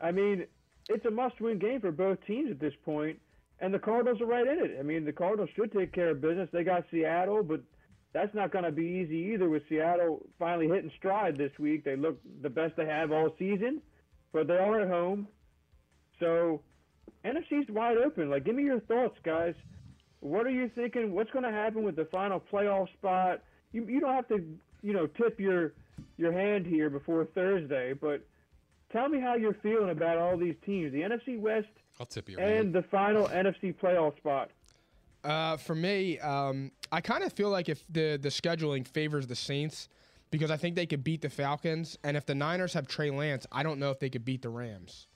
I 0.00 0.10
mean, 0.12 0.46
it's 0.88 1.04
a 1.04 1.10
must-win 1.10 1.58
game 1.58 1.80
for 1.80 1.90
both 1.92 2.18
teams 2.26 2.50
at 2.50 2.58
this 2.60 2.74
point, 2.84 3.20
and 3.62 3.72
the 3.72 3.78
Cardinals 3.78 4.20
are 4.20 4.26
right 4.26 4.46
in 4.46 4.58
it. 4.58 4.76
I 4.78 4.82
mean, 4.82 5.04
the 5.04 5.12
Cardinals 5.12 5.48
should 5.54 5.72
take 5.72 5.92
care 5.92 6.10
of 6.10 6.20
business. 6.20 6.48
They 6.52 6.64
got 6.64 6.84
Seattle, 6.90 7.44
but 7.44 7.60
that's 8.12 8.34
not 8.34 8.52
going 8.52 8.64
to 8.64 8.72
be 8.72 8.82
easy 8.82 9.32
either. 9.32 9.48
With 9.48 9.62
Seattle 9.68 10.26
finally 10.36 10.66
hitting 10.66 10.90
stride 10.98 11.38
this 11.38 11.52
week, 11.60 11.84
they 11.84 11.94
look 11.94 12.18
the 12.42 12.50
best 12.50 12.76
they 12.76 12.86
have 12.86 13.12
all 13.12 13.34
season, 13.38 13.80
but 14.32 14.48
they 14.48 14.56
are 14.56 14.80
at 14.80 14.88
home. 14.88 15.28
So, 16.18 16.60
NFC's 17.24 17.70
wide 17.70 17.98
open. 17.98 18.30
Like, 18.30 18.44
give 18.44 18.56
me 18.56 18.64
your 18.64 18.80
thoughts, 18.80 19.16
guys. 19.24 19.54
What 20.18 20.44
are 20.44 20.50
you 20.50 20.68
thinking? 20.74 21.14
What's 21.14 21.30
going 21.30 21.44
to 21.44 21.52
happen 21.52 21.84
with 21.84 21.94
the 21.94 22.06
final 22.06 22.42
playoff 22.52 22.92
spot? 22.94 23.42
You 23.70 23.86
you 23.86 24.00
don't 24.00 24.14
have 24.14 24.28
to 24.28 24.44
you 24.82 24.92
know 24.92 25.06
tip 25.06 25.38
your 25.38 25.72
your 26.16 26.32
hand 26.32 26.66
here 26.66 26.90
before 26.90 27.26
Thursday, 27.26 27.92
but 27.92 28.26
tell 28.90 29.08
me 29.08 29.20
how 29.20 29.36
you're 29.36 29.56
feeling 29.62 29.90
about 29.90 30.18
all 30.18 30.36
these 30.36 30.56
teams, 30.66 30.92
the 30.92 31.00
NFC 31.00 31.38
West 31.38 31.68
I'll 32.02 32.06
tip 32.06 32.28
you. 32.28 32.36
hand. 32.36 32.50
and 32.50 32.74
the 32.74 32.82
final 32.82 33.28
NFC 33.28 33.72
playoff 33.72 34.16
spot. 34.16 34.50
Uh, 35.22 35.56
for 35.56 35.76
me, 35.76 36.18
um, 36.18 36.72
I 36.90 37.00
kind 37.00 37.22
of 37.22 37.32
feel 37.32 37.48
like 37.48 37.68
if 37.68 37.84
the 37.88 38.18
the 38.20 38.28
scheduling 38.28 38.86
favors 38.86 39.28
the 39.28 39.36
Saints, 39.36 39.88
because 40.32 40.50
I 40.50 40.56
think 40.56 40.74
they 40.74 40.84
could 40.84 41.04
beat 41.04 41.20
the 41.20 41.30
Falcons, 41.30 41.96
and 42.02 42.16
if 42.16 42.26
the 42.26 42.34
Niners 42.34 42.72
have 42.72 42.88
Trey 42.88 43.10
Lance, 43.12 43.46
I 43.52 43.62
don't 43.62 43.78
know 43.78 43.92
if 43.92 44.00
they 44.00 44.10
could 44.10 44.24
beat 44.24 44.42
the 44.42 44.48
Rams. 44.48 45.06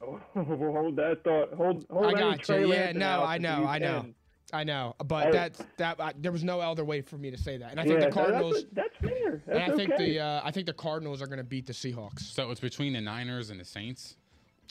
Oh, 0.00 0.20
hold 0.34 0.94
that 0.96 1.24
thought. 1.24 1.52
Hold 1.54 1.84
hold 1.90 2.06
I 2.06 2.10
any 2.10 2.20
got 2.20 2.38
Trey 2.38 2.60
you. 2.60 2.72
Yeah, 2.72 2.84
Lance 2.84 2.96
no, 2.96 3.24
I 3.24 3.38
know, 3.38 3.66
I 3.66 3.78
know, 3.78 4.00
can. 4.02 4.14
I 4.52 4.62
know. 4.62 4.94
But 5.04 5.24
Hey. 5.24 5.32
that's 5.32 5.62
that. 5.78 6.00
I, 6.00 6.12
there 6.16 6.30
was 6.30 6.44
no 6.44 6.60
other 6.60 6.84
way 6.84 7.00
for 7.00 7.18
me 7.18 7.32
to 7.32 7.38
say 7.38 7.56
that, 7.56 7.72
and 7.72 7.80
I 7.80 7.82
think 7.82 7.98
yeah, 7.98 8.06
the 8.06 8.12
Cardinals. 8.12 8.66
That's, 8.72 8.92
that's 9.00 9.12
fair. 9.12 9.42
fair. 9.44 9.54
And 9.56 9.72
I 9.72 9.74
think 9.74 9.94
okay. 9.94 10.12
the 10.12 10.20
uh, 10.20 10.40
I 10.44 10.52
think 10.52 10.66
the 10.66 10.72
Cardinals 10.74 11.20
are 11.20 11.26
going 11.26 11.38
to 11.38 11.44
beat 11.44 11.66
the 11.66 11.72
Seahawks. 11.72 12.20
So 12.20 12.52
it's 12.52 12.60
between 12.60 12.92
the 12.92 13.00
Niners 13.00 13.50
and 13.50 13.58
the 13.58 13.64
Saints. 13.64 14.16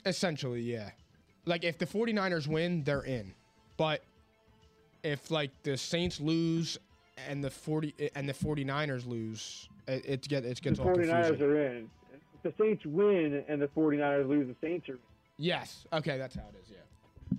Essentially, 0.06 0.60
yeah. 0.62 0.90
Like 1.44 1.64
if 1.64 1.78
the 1.78 1.86
49ers 1.86 2.46
win, 2.46 2.82
they're 2.84 3.02
in. 3.02 3.34
But 3.76 4.02
if 5.02 5.30
like 5.30 5.50
the 5.62 5.76
Saints 5.76 6.20
lose 6.20 6.78
and 7.28 7.42
the 7.44 7.50
40 7.50 7.94
and 8.14 8.28
the 8.28 8.32
49ers 8.32 9.06
lose, 9.06 9.68
it, 9.86 10.04
it 10.06 10.28
get 10.28 10.44
it 10.44 10.56
the 10.56 10.60
gets 10.62 10.78
all 10.78 10.86
49ers 10.86 11.26
confusing. 11.28 11.42
are 11.46 11.66
in. 11.66 11.90
If 12.34 12.42
the 12.42 12.62
Saints 12.62 12.84
win 12.86 13.44
and 13.48 13.60
the 13.60 13.68
49ers 13.68 14.28
lose, 14.28 14.48
the 14.48 14.56
Saints 14.66 14.88
are 14.88 14.94
in. 14.94 14.98
Yes. 15.38 15.84
Okay, 15.92 16.16
that's 16.18 16.34
how 16.34 16.42
it 16.48 16.54
is. 16.62 16.70
Yeah. 16.70 17.38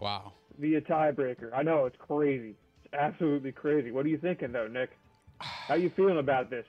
Wow. 0.00 0.32
via 0.58 0.80
tiebreaker. 0.80 1.50
I 1.54 1.62
know 1.62 1.84
it's 1.86 1.96
crazy. 1.98 2.54
It's 2.84 2.94
absolutely 2.94 3.52
crazy. 3.52 3.90
What 3.92 4.04
are 4.06 4.08
you 4.08 4.18
thinking 4.18 4.50
though, 4.52 4.66
Nick? 4.66 4.90
How 5.38 5.74
you 5.74 5.90
feeling 5.90 6.18
about 6.18 6.50
this? 6.50 6.66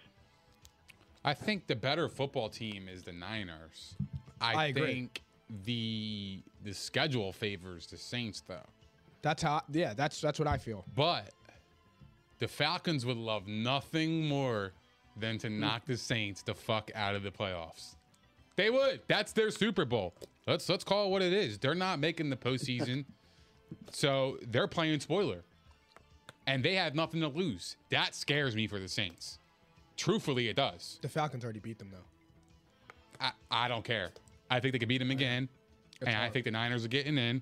I 1.26 1.34
think 1.34 1.68
the 1.68 1.76
better 1.76 2.10
football 2.10 2.50
team 2.50 2.88
is 2.88 3.04
the 3.04 3.14
Niners. 3.14 3.96
I, 4.44 4.66
I 4.66 4.74
think 4.74 5.22
the 5.66 6.42
the 6.64 6.74
schedule 6.74 7.32
favors 7.32 7.88
the 7.88 7.98
Saints 7.98 8.42
though. 8.48 8.68
That's 9.22 9.42
how. 9.42 9.62
Yeah, 9.72 9.94
that's 9.94 10.20
that's 10.20 10.40
what 10.40 10.48
I 10.48 10.58
feel. 10.58 10.86
But 10.96 11.32
the 12.40 12.48
Falcons 12.48 13.06
would 13.06 13.18
love 13.18 13.48
nothing 13.48 14.28
more 14.28 14.74
than 15.18 15.38
to 15.40 15.48
mm. 15.48 15.60
knock 15.60 15.86
the 15.86 15.98
Saints 15.98 16.42
the 16.42 16.54
fuck 16.54 16.92
out 16.94 17.16
of 17.16 17.24
the 17.24 17.32
playoffs. 17.32 17.96
They 18.56 18.70
would. 18.70 19.02
That's 19.08 19.32
their 19.32 19.50
Super 19.50 19.86
Bowl. 19.86 20.14
Let's 20.46 20.68
let's 20.68 20.84
call 20.84 21.08
it 21.08 21.10
what 21.10 21.22
it 21.22 21.34
is. 21.34 21.58
They're 21.58 21.74
not 21.74 22.00
making 22.00 22.30
the 22.30 22.36
postseason, 22.36 23.06
so 23.92 24.38
they're 24.50 24.68
playing 24.68 25.00
spoiler, 25.00 25.44
and 26.46 26.64
they 26.64 26.76
have 26.76 26.96
nothing 26.96 27.22
to 27.22 27.30
lose. 27.30 27.78
That 27.90 28.14
scares 28.14 28.56
me 28.56 28.68
for 28.68 28.80
the 28.80 28.90
Saints. 28.90 29.40
Truthfully, 29.96 30.50
it 30.50 30.56
does. 30.56 31.00
The 31.02 31.10
Falcons 31.10 31.44
already 31.44 31.60
beat 31.60 31.80
them 31.80 31.90
though. 31.92 33.26
I, 33.26 33.32
I 33.50 33.68
don't 33.68 33.86
care. 33.86 34.12
I 34.54 34.60
think 34.60 34.74
they 34.74 34.80
can 34.80 34.88
beat 34.88 35.00
them 35.00 35.10
again, 35.10 35.50
and 36.06 36.16
I 36.16 36.30
think 36.30 36.46
the 36.46 36.52
Niners 36.52 36.86
are 36.86 36.90
getting 36.90 37.18
in, 37.18 37.42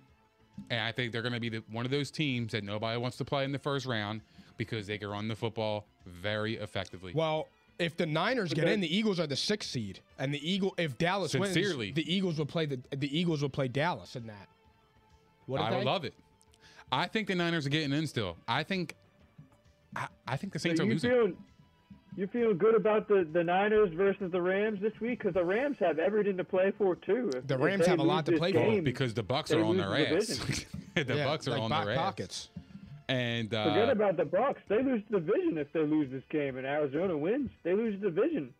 and 0.69 0.79
I 0.79 0.93
think 0.93 1.11
they're 1.11 1.21
going 1.21 1.33
to 1.33 1.41
be 1.41 1.49
the, 1.49 1.61
one 1.69 1.83
of 1.83 1.91
those 1.91 2.09
teams 2.09 2.53
that 2.53 2.63
nobody 2.63 2.97
wants 2.97 3.17
to 3.17 3.25
play 3.25 3.43
in 3.43 3.51
the 3.51 3.59
first 3.59 3.85
round 3.85 4.21
because 4.55 4.87
they 4.87 4.97
can 4.97 5.09
run 5.09 5.27
the 5.27 5.35
football 5.35 5.87
very 6.05 6.55
effectively. 6.55 7.11
Well, 7.13 7.49
if 7.79 7.97
the 7.97 8.05
Niners 8.05 8.53
get 8.53 8.69
in, 8.69 8.79
the 8.79 8.95
Eagles 8.95 9.19
are 9.19 9.27
the 9.27 9.35
sixth 9.35 9.71
seed, 9.71 9.99
and 10.19 10.33
the 10.33 10.49
Eagle 10.49 10.73
if 10.77 10.97
Dallas 10.97 11.33
Sincerely. 11.33 11.87
wins, 11.87 11.95
the 11.95 12.13
Eagles 12.15 12.37
will 12.37 12.45
play 12.45 12.65
the 12.65 12.79
the 12.95 13.19
Eagles 13.19 13.41
will 13.41 13.49
play 13.49 13.67
Dallas 13.67 14.15
in 14.15 14.25
that. 14.27 14.47
What 15.47 15.59
I 15.59 15.75
would 15.75 15.83
love 15.85 16.05
it. 16.05 16.13
I 16.93 17.07
think 17.07 17.27
the 17.27 17.35
Niners 17.35 17.65
are 17.65 17.69
getting 17.69 17.91
in 17.91 18.07
still. 18.07 18.37
I 18.47 18.63
think, 18.63 18.95
I, 19.95 20.07
I 20.27 20.37
think 20.37 20.53
the 20.53 20.59
Saints 20.59 20.79
So 20.79 20.85
are 20.85 20.87
losing. 20.87 21.09
feeling 21.11 21.37
you 22.15 22.27
feeling 22.27 22.57
good 22.57 22.75
about 22.75 23.07
the, 23.07 23.27
the 23.31 23.43
Niners 23.43 23.89
versus 23.93 24.31
the 24.31 24.41
Rams 24.41 24.79
this 24.81 24.93
week? 24.99 25.19
Because 25.19 25.33
the 25.33 25.43
Rams 25.45 25.77
have 25.79 25.97
everything 25.99 26.37
to 26.37 26.43
play 26.43 26.71
for 26.77 26.95
too. 26.95 27.31
If- 27.35 27.47
The 27.47 27.57
Rams 27.57 27.85
have 27.85 27.99
a 27.99 28.03
lot 28.03 28.25
to 28.25 28.31
this 28.31 28.39
play 28.39 28.51
for 28.51 28.81
because 28.81 29.13
the 29.13 29.23
Bucks 29.23 29.51
are 29.51 29.63
on 29.63 29.77
their 29.77 29.89
the 29.89 30.17
ass. 30.17 30.37
the 30.95 31.15
Yeah, 31.15 31.25
Bucks 31.25 31.47
are 31.47 31.51
like 31.51 31.61
on 31.61 31.69
back 31.69 31.85
their 31.85 31.93
ass. 31.93 31.99
pockets. 31.99 32.49
And 33.09 33.53
uh, 33.53 33.65
Forget 33.65 33.89
about 33.89 34.17
the 34.17 34.25
Bucks. 34.25 34.61
They 34.69 34.81
lose 34.83 35.01
the 35.09 35.19
division 35.19 35.57
if 35.57 35.71
they 35.73 35.81
lose 35.81 36.09
this 36.11 36.23
game, 36.29 36.57
and 36.57 36.65
Arizona 36.65 37.17
wins. 37.17 37.49
They 37.63 37.73
lose 37.73 37.99
the 38.01 38.09
division. 38.09 38.53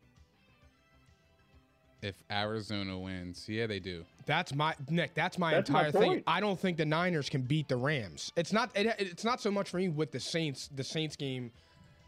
if 2.02 2.16
Arizona 2.32 2.98
wins, 2.98 3.46
yeah, 3.48 3.68
they 3.68 3.80
do. 3.80 4.04
That's 4.26 4.54
my 4.56 4.74
Nick. 4.90 5.14
That's 5.14 5.38
my 5.38 5.52
That's 5.54 5.70
my 5.70 5.88
entire 5.88 5.92
thing. 5.92 6.24
I 6.28 6.40
don't 6.40 6.60
think 6.60 6.78
the 6.78 6.86
Niners 6.86 7.30
can 7.30 7.42
beat 7.44 7.68
the 7.70 7.76
Rams. 7.78 8.32
It's 8.36 8.52
not. 8.52 8.72
It, 8.76 8.94
it's 9.00 9.24
not 9.24 9.40
so 9.42 9.52
much 9.52 9.70
for 9.70 9.78
me 9.78 9.90
with 9.90 10.12
the 10.12 10.20
Saints. 10.20 10.70
The 10.76 10.84
Saints 10.84 11.16
game, 11.16 11.52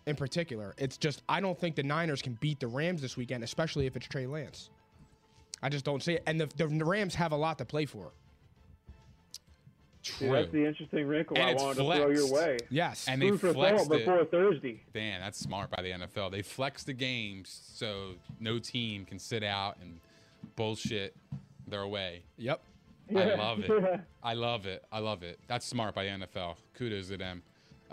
in 0.06 0.16
particular. 0.16 0.74
It's 0.78 0.98
just 0.98 1.22
I 1.30 1.40
don't 1.40 1.58
think 1.60 1.76
the 1.76 1.84
Niners 1.84 2.22
can 2.22 2.34
beat 2.42 2.60
the 2.60 2.68
Rams 2.68 3.02
this 3.02 3.18
weekend, 3.18 3.44
especially 3.44 3.86
if 3.86 3.96
it's 3.96 4.08
Trey 4.08 4.26
Lance. 4.26 4.70
I 5.62 5.70
just 5.70 5.86
don't 5.86 6.04
see 6.04 6.14
it. 6.14 6.24
And 6.28 6.40
the, 6.42 6.48
the 6.58 6.68
Rams 6.68 7.16
have 7.16 7.32
a 7.32 7.38
lot 7.38 7.58
to 7.60 7.66
play 7.66 7.86
for. 7.86 8.12
See, 10.04 10.26
True. 10.26 10.34
that's 10.34 10.52
the 10.52 10.66
interesting 10.66 11.08
wrinkle 11.08 11.38
And 11.38 11.46
I 11.46 11.52
it's 11.52 11.64
wanted 11.64 11.78
to 11.78 11.84
throw 11.84 12.10
your 12.10 12.30
way. 12.34 12.58
Yes. 12.70 13.06
And 13.08 13.22
they 13.22 13.30
Food 13.30 13.40
for 13.40 13.54
flexed 13.54 13.88
thought 13.88 13.96
it. 13.96 14.00
before 14.00 14.26
Thursday. 14.26 14.82
Damn, 14.94 15.22
that's 15.22 15.40
smart 15.40 15.72
by 15.72 15.82
the 15.82 15.92
NFL. 15.92 16.32
They 16.32 16.42
flex 16.42 16.84
the 16.84 16.92
games 16.92 17.62
so 17.74 18.16
no 18.42 18.60
team 18.60 19.06
can 19.06 19.18
sit 19.18 19.44
out 19.44 19.78
and 19.82 20.02
bullshit 20.58 21.16
their 21.68 21.88
way. 21.88 22.24
yep. 22.38 22.62
I 23.16 23.36
love 23.36 23.60
it. 23.60 24.00
I 24.24 24.34
love 24.34 24.66
it. 24.66 24.84
I 24.92 25.00
love 25.00 25.24
it. 25.24 25.40
That's 25.48 25.66
smart 25.66 25.94
by 25.96 26.06
the 26.06 26.10
NFL. 26.10 26.56
Kudos 26.74 27.08
to 27.10 27.18
them. 27.18 27.42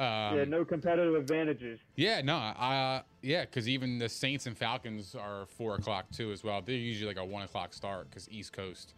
Um, 0.00 0.38
yeah, 0.38 0.44
no 0.44 0.64
competitive 0.64 1.14
advantages. 1.14 1.78
Yeah, 1.94 2.22
no, 2.22 2.36
uh, 2.36 3.02
yeah, 3.20 3.42
because 3.42 3.68
even 3.68 3.98
the 3.98 4.08
Saints 4.08 4.46
and 4.46 4.56
Falcons 4.56 5.14
are 5.14 5.44
four 5.44 5.74
o'clock 5.74 6.06
too 6.10 6.32
as 6.32 6.42
well. 6.42 6.62
They're 6.62 6.74
usually 6.74 7.06
like 7.06 7.22
a 7.22 7.24
one 7.24 7.42
o'clock 7.42 7.74
start 7.74 8.08
because 8.08 8.26
East 8.30 8.54
Coast 8.54 8.94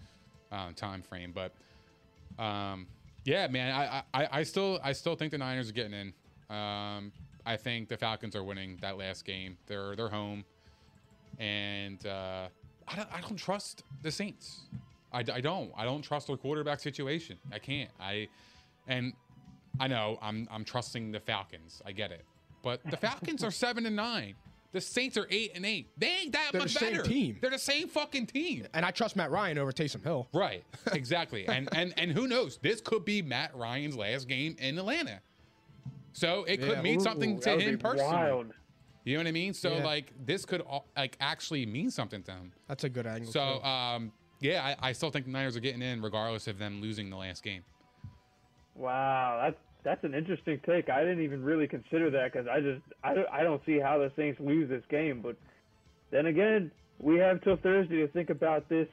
um, 0.53 0.75
time 0.75 1.03
frame. 1.03 1.35
But 1.35 1.53
um, 2.41 2.87
yeah, 3.25 3.49
man, 3.49 3.75
I, 3.75 4.03
I, 4.15 4.29
I 4.31 4.43
still 4.45 4.79
I 4.85 4.93
still 4.93 5.17
think 5.17 5.33
the 5.33 5.39
Niners 5.39 5.71
are 5.71 5.73
getting 5.73 5.93
in. 5.93 6.57
Um, 6.57 7.11
I 7.45 7.57
think 7.57 7.89
the 7.89 7.97
Falcons 7.97 8.37
are 8.37 8.45
winning 8.45 8.79
that 8.81 8.97
last 8.97 9.25
game. 9.25 9.57
They're 9.67 9.97
they're 9.97 10.09
home, 10.09 10.45
and 11.41 12.07
uh, 12.07 12.47
I 12.87 12.95
don't 12.95 13.09
I 13.13 13.21
don't 13.23 13.37
trust 13.37 13.83
the 14.03 14.13
Saints. 14.13 14.67
I, 15.13 15.19
I 15.19 15.41
don't 15.41 15.73
I 15.77 15.85
don't 15.85 16.03
trust 16.03 16.29
their 16.29 16.37
quarterback 16.37 16.79
situation. 16.79 17.39
I 17.53 17.59
can't. 17.59 17.91
I 17.99 18.29
and 18.87 19.15
I 19.81 19.87
know 19.89 20.19
I'm 20.23 20.49
I'm 20.51 20.65
trusting 20.65 21.13
the 21.13 21.21
Falcons. 21.21 21.81
I 21.87 21.93
get 21.93 22.13
it, 22.13 22.25
but 22.63 22.81
the 22.91 22.97
Falcons 22.97 23.43
are 23.45 23.51
seven 23.65 23.87
and 23.87 23.97
nine. 23.97 24.35
The 24.73 24.81
Saints 24.81 25.19
are 25.19 25.27
eight 25.31 25.53
and 25.55 25.67
eight. 25.67 25.91
They 25.99 26.07
ain't 26.23 26.33
that 26.33 26.49
They're 26.53 26.63
much 26.63 26.73
the 26.73 26.79
same 26.81 26.93
better. 26.93 27.03
team. 27.05 27.37
They're 27.43 27.51
the 27.51 27.59
same 27.59 27.89
fucking 27.89 28.27
team. 28.29 28.67
And 28.73 28.87
I 28.87 28.91
trust 28.91 29.17
Matt 29.17 29.31
Ryan 29.31 29.59
over 29.59 29.71
Taysom 29.71 30.03
Hill. 30.03 30.29
Right. 30.33 30.65
Exactly. 30.93 31.47
and 31.47 31.69
and 31.75 31.93
and 31.99 32.11
who 32.11 32.27
knows? 32.27 32.59
This 32.63 32.81
could 32.81 33.05
be 33.05 33.21
Matt 33.23 33.55
Ryan's 33.55 33.97
last 33.97 34.29
game 34.29 34.57
in 34.59 34.79
Atlanta. 34.79 35.21
So 36.13 36.45
it 36.45 36.59
could 36.59 36.69
Yeah. 36.77 36.83
mean 36.83 37.01
Ooh, 37.01 37.05
something 37.05 37.41
to 37.41 37.59
him 37.59 37.79
personally. 37.79 38.13
Wild. 38.13 38.47
You 39.05 39.15
know 39.17 39.21
what 39.25 39.29
I 39.29 39.33
mean? 39.33 39.53
So 39.55 39.77
Yeah. 39.77 39.85
like 39.85 40.13
this 40.25 40.45
could 40.45 40.63
like 40.97 41.17
actually 41.21 41.67
mean 41.67 41.91
something 41.91 42.23
to 42.25 42.33
him. 42.33 42.53
That's 42.69 42.85
a 42.85 42.89
good 42.89 43.07
angle. 43.07 43.33
So 43.33 43.59
too. 43.59 43.67
um 43.67 44.13
yeah, 44.41 44.75
I, 44.81 44.89
I 44.89 44.93
still 44.93 45.11
think 45.11 45.27
the 45.27 45.31
Niners 45.33 45.57
are 45.57 45.61
getting 45.61 45.83
in 45.83 46.03
regardless 46.03 46.49
of 46.49 46.59
them 46.59 46.81
losing 46.81 47.11
the 47.11 47.17
last 47.17 47.43
game. 47.45 47.63
Wow, 48.75 49.41
that's 49.43 49.57
that's 49.85 50.05
an 50.05 50.15
interesting 50.15 50.61
take. 50.65 50.89
I 50.89 51.01
didn't 51.01 51.23
even 51.23 51.43
really 51.43 51.67
consider 51.67 52.11
that 52.11 52.33
because 52.33 52.49
I 52.49 52.61
just 52.61 52.83
I 53.03 53.15
don't, 53.15 53.29
I 53.33 53.43
don't 53.43 53.63
see 53.67 53.79
how 53.79 53.99
the 53.99 54.13
Saints 54.17 54.41
lose 54.41 54.69
this 54.69 54.85
game. 54.89 55.21
But 55.21 55.37
then 56.11 56.27
again, 56.27 56.71
we 57.01 57.19
have 57.19 57.43
till 57.43 57.57
Thursday 57.57 57.97
to 57.97 58.09
think 58.09 58.31
about 58.31 58.69
this, 58.69 58.89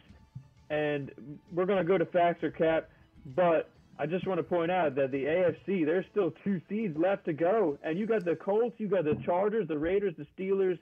and 0.70 1.12
we're 1.54 1.66
gonna 1.66 1.84
go 1.84 1.98
to 1.98 2.06
facts 2.06 2.44
or 2.44 2.52
cap. 2.52 2.90
But 3.36 3.70
I 4.00 4.06
just 4.06 4.26
want 4.26 4.40
to 4.40 4.44
point 4.44 4.72
out 4.72 4.96
that 4.96 5.12
the 5.12 5.26
AFC 5.26 5.86
there's 5.86 6.06
still 6.12 6.34
two 6.44 6.62
seeds 6.70 6.98
left 6.98 7.26
to 7.26 7.34
go, 7.34 7.78
and 7.84 7.98
you 8.00 8.08
got 8.08 8.26
the 8.26 8.36
Colts, 8.36 8.76
you 8.80 8.88
got 8.88 9.04
the 9.04 9.16
Chargers, 9.26 9.68
the 9.68 9.78
Raiders, 9.78 10.16
the 10.18 10.26
Steelers, 10.38 10.80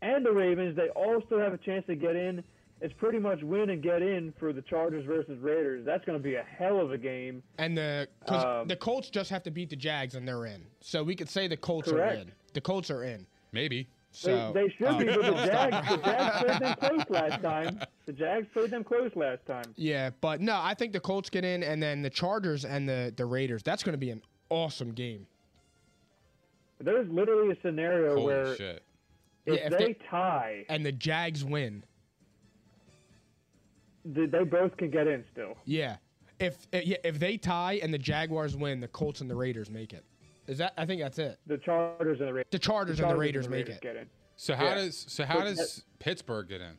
and 0.00 0.24
the 0.24 0.32
Ravens. 0.32 0.76
They 0.76 0.88
all 0.90 1.22
still 1.26 1.40
have 1.40 1.52
a 1.52 1.58
chance 1.58 1.84
to 1.86 1.94
get 1.94 2.16
in. 2.16 2.42
It's 2.80 2.92
pretty 2.94 3.18
much 3.18 3.42
win 3.42 3.70
and 3.70 3.82
get 3.82 4.02
in 4.02 4.34
for 4.38 4.52
the 4.52 4.60
Chargers 4.62 5.06
versus 5.06 5.38
Raiders. 5.40 5.84
That's 5.86 6.04
going 6.04 6.18
to 6.18 6.22
be 6.22 6.34
a 6.34 6.42
hell 6.42 6.78
of 6.80 6.92
a 6.92 6.98
game. 6.98 7.42
and 7.58 7.76
the 7.76 8.06
cause 8.26 8.44
um, 8.62 8.68
the 8.68 8.76
Colts 8.76 9.08
just 9.08 9.30
have 9.30 9.42
to 9.44 9.50
beat 9.50 9.70
the 9.70 9.76
Jags 9.76 10.14
and 10.14 10.28
they're 10.28 10.44
in. 10.46 10.62
So 10.82 11.02
we 11.02 11.16
could 11.16 11.28
say 11.30 11.48
the 11.48 11.56
Colts 11.56 11.90
Correct. 11.90 12.16
are 12.16 12.20
in. 12.20 12.32
The 12.52 12.60
Colts 12.60 12.90
are 12.90 13.04
in. 13.04 13.26
Maybe. 13.52 13.88
So 14.12 14.52
they, 14.54 14.62
they 14.64 14.68
should 14.78 14.98
be, 14.98 15.08
um, 15.10 15.20
but 15.20 15.36
the 15.36 15.46
Jags, 15.46 15.88
the 15.90 15.96
Jags 15.98 16.42
played 16.42 16.60
them 16.60 16.74
close 16.78 17.10
last 17.10 17.42
time. 17.42 17.80
The 18.06 18.12
Jags 18.12 18.46
played 18.52 18.70
them 18.70 18.84
close 18.84 19.10
last 19.14 19.44
time. 19.46 19.64
Yeah, 19.76 20.10
but 20.20 20.40
no, 20.40 20.58
I 20.62 20.74
think 20.74 20.92
the 20.92 21.00
Colts 21.00 21.28
get 21.28 21.44
in, 21.44 21.62
and 21.62 21.82
then 21.82 22.00
the 22.02 22.08
Chargers 22.10 22.64
and 22.64 22.88
the 22.88 23.12
the 23.16 23.26
Raiders. 23.26 23.62
That's 23.62 23.82
going 23.82 23.92
to 23.94 23.98
be 23.98 24.10
an 24.10 24.22
awesome 24.48 24.92
game. 24.92 25.26
There's 26.78 27.08
literally 27.10 27.52
a 27.52 27.60
scenario 27.62 28.14
Holy 28.14 28.24
where 28.24 28.56
shit. 28.56 28.82
if, 29.46 29.54
Yeah, 29.54 29.66
if 29.66 29.70
they, 29.72 29.84
they- 29.86 29.96
tie, 30.10 30.64
And 30.68 30.84
the 30.84 30.92
Jags 30.92 31.44
win. 31.44 31.84
Th- 34.14 34.30
they 34.30 34.44
both 34.44 34.76
can 34.76 34.90
get 34.90 35.06
in 35.06 35.24
still. 35.32 35.54
Yeah, 35.64 35.96
if 36.38 36.66
eh, 36.72 36.82
yeah, 36.84 36.96
if 37.04 37.18
they 37.18 37.36
tie 37.36 37.80
and 37.82 37.92
the 37.92 37.98
Jaguars 37.98 38.56
win, 38.56 38.80
the 38.80 38.88
Colts 38.88 39.20
and 39.20 39.30
the 39.30 39.36
Raiders 39.36 39.70
make 39.70 39.92
it. 39.92 40.04
Is 40.46 40.58
that? 40.58 40.72
I 40.76 40.86
think 40.86 41.00
that's 41.02 41.18
it. 41.18 41.38
The 41.46 41.58
Chargers 41.58 42.20
and 42.20 42.28
the 42.28 42.32
Raiders. 42.34 42.50
The 42.52 42.58
Chargers, 42.58 43.00
and 43.00 43.10
the 43.10 43.16
Raiders 43.16 43.48
make 43.48 43.68
it. 43.68 43.80
Get 43.80 43.96
in. 43.96 44.06
So 44.36 44.54
how 44.54 44.64
Yeah. 44.66 44.74
does 44.76 45.06
so 45.08 45.24
how 45.24 45.38
But 45.38 45.44
does 45.56 45.84
Pittsburgh 45.98 46.48
get 46.48 46.60
in? 46.60 46.78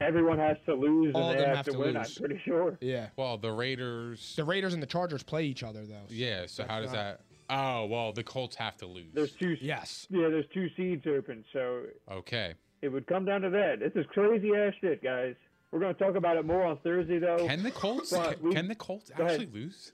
Everyone 0.00 0.38
has 0.38 0.58
to 0.66 0.74
lose 0.74 1.14
All 1.14 1.30
and 1.30 1.38
they 1.38 1.42
them 1.42 1.48
have, 1.48 1.56
have 1.58 1.64
to, 1.66 1.72
to 1.72 1.78
win. 1.78 1.94
lose. 1.94 2.18
I'm 2.18 2.24
pretty 2.26 2.40
sure. 2.44 2.76
Yeah, 2.82 3.08
Well, 3.16 3.38
the 3.38 3.50
Raiders. 3.50 4.34
the 4.36 4.44
Raiders 4.44 4.74
and 4.74 4.82
the 4.82 4.86
Chargers 4.86 5.22
play 5.22 5.46
each 5.46 5.62
other 5.62 5.86
though. 5.86 6.04
Yeah. 6.10 6.44
So 6.46 6.64
how 6.68 6.80
does 6.80 6.92
not- 6.92 6.96
that? 6.96 7.20
Oh 7.48 7.86
well, 7.86 8.12
the 8.12 8.24
Colts 8.24 8.56
have 8.56 8.76
to 8.78 8.86
lose. 8.86 9.06
There's 9.14 9.32
two. 9.32 9.56
Yes. 9.60 10.06
Yeah, 10.10 10.28
there's 10.28 10.44
two 10.52 10.68
seeds 10.76 11.06
open, 11.06 11.44
so 11.52 11.84
Okay. 12.10 12.54
It 12.86 12.92
would 12.92 13.06
come 13.06 13.24
down 13.26 13.42
to 13.42 13.50
that. 13.50 13.80
This 13.80 13.92
is 13.94 14.06
crazy 14.12 14.50
ass 14.56 14.72
shit, 14.80 15.02
guys. 15.02 15.34
We're 15.72 15.80
gonna 15.80 15.94
talk 15.94 16.14
about 16.14 16.36
it 16.36 16.46
more 16.46 16.64
on 16.64 16.78
Thursday, 16.78 17.18
though. 17.18 17.46
Can 17.46 17.62
the 17.62 17.70
Colts? 17.72 18.10
But 18.12 18.38
Can, 18.38 18.48
we- 18.48 18.54
can 18.54 18.68
the 18.68 18.74
Colts 18.76 19.10
Go 19.14 19.24
ahead. 19.24 19.40
actually 19.42 19.60
lose? 19.60 19.92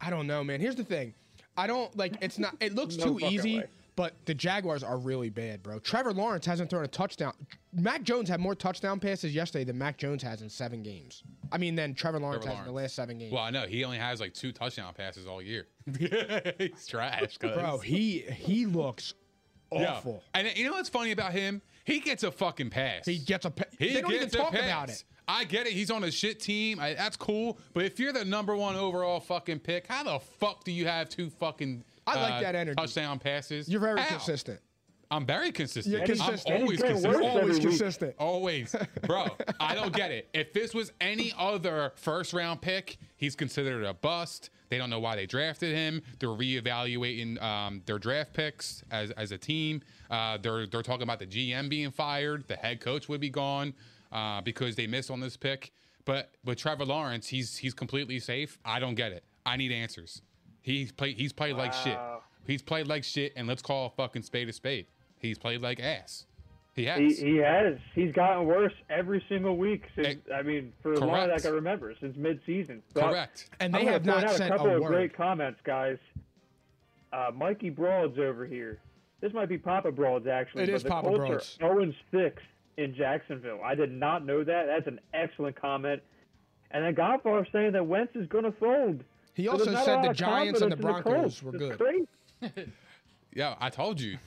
I 0.00 0.10
don't 0.10 0.26
know, 0.26 0.44
man. 0.44 0.60
Here's 0.60 0.76
the 0.76 0.84
thing. 0.84 1.14
I 1.56 1.66
don't 1.66 1.96
like. 1.96 2.14
It's 2.20 2.38
not. 2.38 2.54
It 2.60 2.74
looks 2.74 2.96
No 2.98 3.18
too 3.18 3.26
easy, 3.26 3.58
way. 3.60 3.64
But 3.96 4.14
the 4.26 4.34
Jaguars 4.34 4.82
are 4.82 4.98
really 4.98 5.30
bad, 5.30 5.62
bro. 5.62 5.78
Trevor 5.78 6.12
Lawrence 6.12 6.44
hasn't 6.46 6.68
thrown 6.68 6.84
a 6.84 6.88
touchdown. 6.88 7.32
Mac 7.72 8.02
Jones 8.02 8.28
had 8.28 8.40
more 8.40 8.56
touchdown 8.56 8.98
passes 8.98 9.32
yesterday 9.34 9.62
than 9.64 9.78
Mac 9.78 9.96
Jones 9.98 10.20
has 10.24 10.42
in 10.42 10.50
seven 10.50 10.82
games. 10.82 11.22
I 11.52 11.58
mean, 11.58 11.76
then 11.76 11.94
Trevor 11.94 12.18
Lawrence 12.18 12.44
Trevor 12.44 12.58
has 12.58 12.66
in 12.66 12.74
the 12.74 12.80
last 12.80 12.96
seven 12.96 13.18
games. 13.18 13.32
Well, 13.32 13.42
I 13.44 13.50
know 13.50 13.66
he 13.66 13.84
only 13.84 13.98
has 13.98 14.18
like 14.20 14.34
two 14.34 14.50
touchdown 14.52 14.92
passes 14.94 15.26
all 15.28 15.40
year. 15.40 15.68
He's 16.58 16.86
trash, 16.88 17.38
cuz. 17.38 17.52
bro, 17.54 17.78
he 17.78 18.18
he 18.30 18.66
looks 18.66 19.14
Yeah. 19.80 20.00
And 20.34 20.56
you 20.56 20.64
know 20.66 20.72
what's 20.72 20.88
funny 20.88 21.12
about 21.12 21.32
him? 21.32 21.60
He 21.84 22.00
gets 22.00 22.22
a 22.22 22.30
fucking 22.30 22.70
pass. 22.70 23.04
He 23.06 23.18
gets 23.18 23.44
a. 23.44 23.50
Pa- 23.50 23.64
He 23.78 23.94
they 23.94 24.00
don't 24.00 24.12
even 24.12 24.28
a 24.28 24.30
talk 24.30 24.52
pass. 24.52 24.64
about 24.64 24.90
it. 24.90 25.04
I 25.26 25.44
get 25.44 25.66
it. 25.66 25.72
He's 25.72 25.90
on 25.90 26.04
a 26.04 26.10
shit 26.10 26.40
team. 26.40 26.78
I, 26.80 26.94
that's 26.94 27.16
cool. 27.16 27.58
But 27.72 27.84
if 27.86 27.98
you're 27.98 28.12
the 28.12 28.24
number 28.24 28.54
one 28.56 28.76
overall 28.76 29.20
fucking 29.20 29.60
pick, 29.60 29.86
how 29.86 30.02
the 30.04 30.18
fuck 30.18 30.64
do 30.64 30.72
you 30.72 30.86
have 30.86 31.08
two 31.08 31.30
fucking 31.30 31.82
I 32.06 32.20
like 32.20 32.32
uh, 32.34 32.40
that 32.40 32.54
energy. 32.54 32.76
touchdown 32.76 33.18
passes? 33.18 33.68
You're 33.68 33.80
very 33.80 34.00
How? 34.00 34.08
consistent. 34.16 34.60
I'm 35.10 35.26
very 35.26 35.52
consistent. 35.52 35.94
You're 35.96 36.06
consistent. 36.06 36.54
I'm 36.54 36.62
always 36.62 36.80
He's 36.80 36.82
getting 36.82 37.02
consistent. 37.02 37.24
worse 37.24 37.42
Always 37.42 37.58
consistent. 37.58 38.14
Always. 38.18 38.76
Bro, 39.06 39.26
I 39.60 39.74
don't 39.74 39.94
get 39.94 40.10
it. 40.10 40.28
If 40.34 40.52
this 40.52 40.74
was 40.74 40.92
any 41.00 41.32
other 41.38 41.92
first 41.96 42.32
round 42.32 42.60
pick, 42.60 42.98
he's 43.16 43.36
considered 43.36 43.84
a 43.84 43.94
bust. 43.94 44.50
They 44.70 44.78
don't 44.78 44.90
know 44.90 45.00
why 45.00 45.16
they 45.16 45.26
drafted 45.26 45.74
him. 45.74 46.02
They're 46.18 46.30
reevaluating 46.30 47.40
um, 47.42 47.82
their 47.86 47.98
draft 47.98 48.32
picks 48.32 48.82
as, 48.90 49.10
as 49.12 49.30
a 49.32 49.38
team. 49.38 49.82
Uh, 50.10 50.38
they're 50.40 50.66
they're 50.66 50.82
talking 50.82 51.02
about 51.02 51.18
the 51.18 51.26
GM 51.26 51.68
being 51.68 51.90
fired. 51.90 52.48
The 52.48 52.56
head 52.56 52.80
coach 52.80 53.08
would 53.08 53.20
be 53.20 53.30
gone 53.30 53.74
uh, 54.12 54.40
because 54.40 54.74
they 54.76 54.86
missed 54.86 55.10
on 55.10 55.20
this 55.20 55.36
pick. 55.36 55.72
But 56.04 56.32
with 56.44 56.58
Trevor 56.58 56.84
Lawrence, 56.84 57.28
he's 57.28 57.56
he's 57.56 57.74
completely 57.74 58.18
safe. 58.18 58.58
I 58.64 58.78
don't 58.80 58.94
get 58.94 59.12
it. 59.12 59.24
I 59.46 59.56
need 59.56 59.72
answers. 59.72 60.22
He's 60.62 60.92
played 60.92 61.16
he's 61.16 61.32
played 61.32 61.56
like 61.56 61.72
shit. 61.72 61.98
He's 62.46 62.62
played 62.62 62.88
like 62.88 63.04
shit, 63.04 63.32
and 63.36 63.48
let's 63.48 63.62
call 63.62 63.86
a 63.86 63.90
fucking 63.90 64.22
spade 64.22 64.48
a 64.48 64.52
spade. 64.52 64.86
He's 65.18 65.38
played 65.38 65.60
like 65.62 65.80
ass. 65.80 66.26
He 66.74 66.84
has. 66.86 66.98
He, 66.98 67.14
he 67.14 67.36
has. 67.36 67.78
He's 67.94 68.12
gotten 68.12 68.46
worse 68.46 68.72
every 68.90 69.24
single 69.28 69.56
week 69.56 69.84
since. 69.94 70.18
I 70.34 70.42
mean, 70.42 70.72
for 70.82 70.94
as 70.94 71.00
long 71.00 71.30
as 71.30 71.42
I 71.42 71.46
can 71.46 71.54
remember, 71.54 71.94
since 72.00 72.16
mid-season. 72.16 72.82
But 72.92 73.10
Correct. 73.10 73.48
And 73.60 73.74
I'm 73.74 73.80
they 73.80 73.84
gonna 73.84 73.92
have 73.92 74.04
point 74.04 74.16
not 74.22 74.30
out 74.30 74.36
said 74.36 74.50
a 74.50 74.56
couple 74.56 74.70
a 74.70 74.76
of 74.76 74.82
word. 74.82 74.88
great 74.88 75.16
comments, 75.16 75.60
guys. 75.64 75.98
Uh, 77.12 77.30
Mikey 77.32 77.70
Broads 77.70 78.18
over 78.18 78.44
here. 78.44 78.80
This 79.20 79.32
might 79.32 79.48
be 79.48 79.56
Papa 79.56 79.92
Broads 79.92 80.26
actually. 80.26 80.64
It 80.64 80.66
but 80.66 80.74
is 80.74 80.82
the 80.82 80.88
Papa 80.88 81.08
Colts 81.08 81.56
Broads. 81.56 81.58
Are 81.62 81.80
0 81.80 81.92
6 82.10 82.42
in 82.76 82.94
Jacksonville. 82.94 83.60
I 83.64 83.76
did 83.76 83.92
not 83.92 84.26
know 84.26 84.42
that. 84.42 84.66
That's 84.66 84.88
an 84.88 85.00
excellent 85.14 85.58
comment. 85.58 86.02
And 86.72 86.84
then 86.84 86.94
Godfather 86.94 87.46
saying 87.52 87.72
that 87.72 87.86
Wentz 87.86 88.16
is 88.16 88.26
going 88.26 88.44
to 88.44 88.52
fold. 88.52 89.04
He 89.34 89.46
also 89.46 89.64
there's 89.64 89.74
not 89.74 89.84
said 89.84 90.04
the 90.04 90.12
Giants 90.12 90.60
and 90.60 90.72
the 90.72 90.76
Broncos 90.76 91.04
Colts. 91.04 91.42
were 91.42 91.54
It's 91.54 91.76
good. 91.76 92.08
Crazy. 92.52 92.72
Yeah, 93.32 93.54
I 93.60 93.70
told 93.70 94.00
you. 94.00 94.18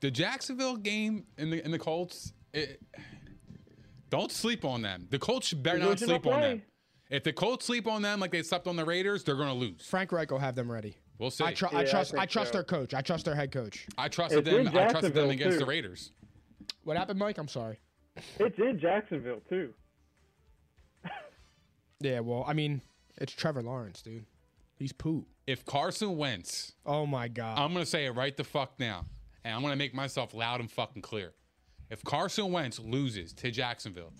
The 0.00 0.10
Jacksonville 0.10 0.76
game 0.76 1.24
in 1.38 1.50
the 1.50 1.64
in 1.64 1.70
the 1.70 1.78
Colts, 1.78 2.32
it, 2.52 2.80
don't 4.10 4.32
sleep 4.32 4.64
on 4.64 4.82
them. 4.82 5.06
The 5.10 5.18
Colts 5.18 5.52
better 5.52 5.78
not 5.78 5.98
sleep 5.98 6.26
on 6.26 6.40
them. 6.40 6.62
If 7.10 7.24
the 7.24 7.32
Colts 7.32 7.66
sleep 7.66 7.86
on 7.86 8.02
them 8.02 8.18
like 8.20 8.30
they 8.32 8.42
slept 8.42 8.66
on 8.66 8.76
the 8.76 8.84
Raiders, 8.84 9.22
they're 9.22 9.36
gonna 9.36 9.54
lose. 9.54 9.86
Frank 9.86 10.10
Reich 10.12 10.30
will 10.30 10.38
have 10.38 10.54
them 10.54 10.70
ready. 10.72 10.96
We'll 11.18 11.30
see. 11.30 11.44
I, 11.44 11.52
tr- 11.52 11.66
Yeah, 11.70 11.78
I 11.78 11.80
I 11.82 11.84
trust. 11.84 12.14
I, 12.14 12.18
think 12.20 12.30
trust 12.30 12.48
so. 12.48 12.58
their 12.58 12.64
coach. 12.64 12.94
I 12.94 13.00
trust 13.02 13.26
their 13.26 13.34
head 13.36 13.52
coach. 13.52 13.86
I 13.96 14.08
trusted 14.08 14.48
It's 14.48 14.70
them. 14.70 14.76
I 14.76 14.88
trusted 14.88 15.14
them 15.14 15.30
against 15.30 15.54
too. 15.58 15.64
the 15.64 15.66
Raiders. 15.66 16.10
What 16.84 16.96
happened, 16.96 17.18
Mike? 17.20 17.38
I'm 17.38 17.46
sorry. 17.48 17.78
It's 18.40 18.58
in 18.58 18.78
Jacksonville, 18.80 19.40
too. 19.48 19.72
Yeah, 22.00 22.18
well, 22.20 22.44
I 22.48 22.52
mean, 22.54 22.82
it's 23.18 23.32
Trevor 23.32 23.62
Lawrence, 23.62 24.02
dude. 24.02 24.24
He's 24.76 24.92
poop. 24.92 25.28
If 25.46 25.64
Carson 25.64 26.16
Wentz, 26.16 26.72
Oh 26.86 27.06
my 27.06 27.28
god. 27.28 27.58
I'm 27.58 27.72
gonna 27.72 27.86
say 27.86 28.06
it 28.06 28.10
right 28.12 28.36
the 28.36 28.44
fuck 28.44 28.78
now, 28.78 29.06
and 29.44 29.54
I'm 29.54 29.62
gonna 29.62 29.76
make 29.76 29.94
myself 29.94 30.34
loud 30.34 30.60
and 30.60 30.70
fucking 30.70 31.02
clear. 31.02 31.32
If 31.90 32.02
Carson 32.04 32.52
Wentz 32.52 32.78
loses 32.78 33.32
to 33.34 33.50
Jacksonville 33.50 34.12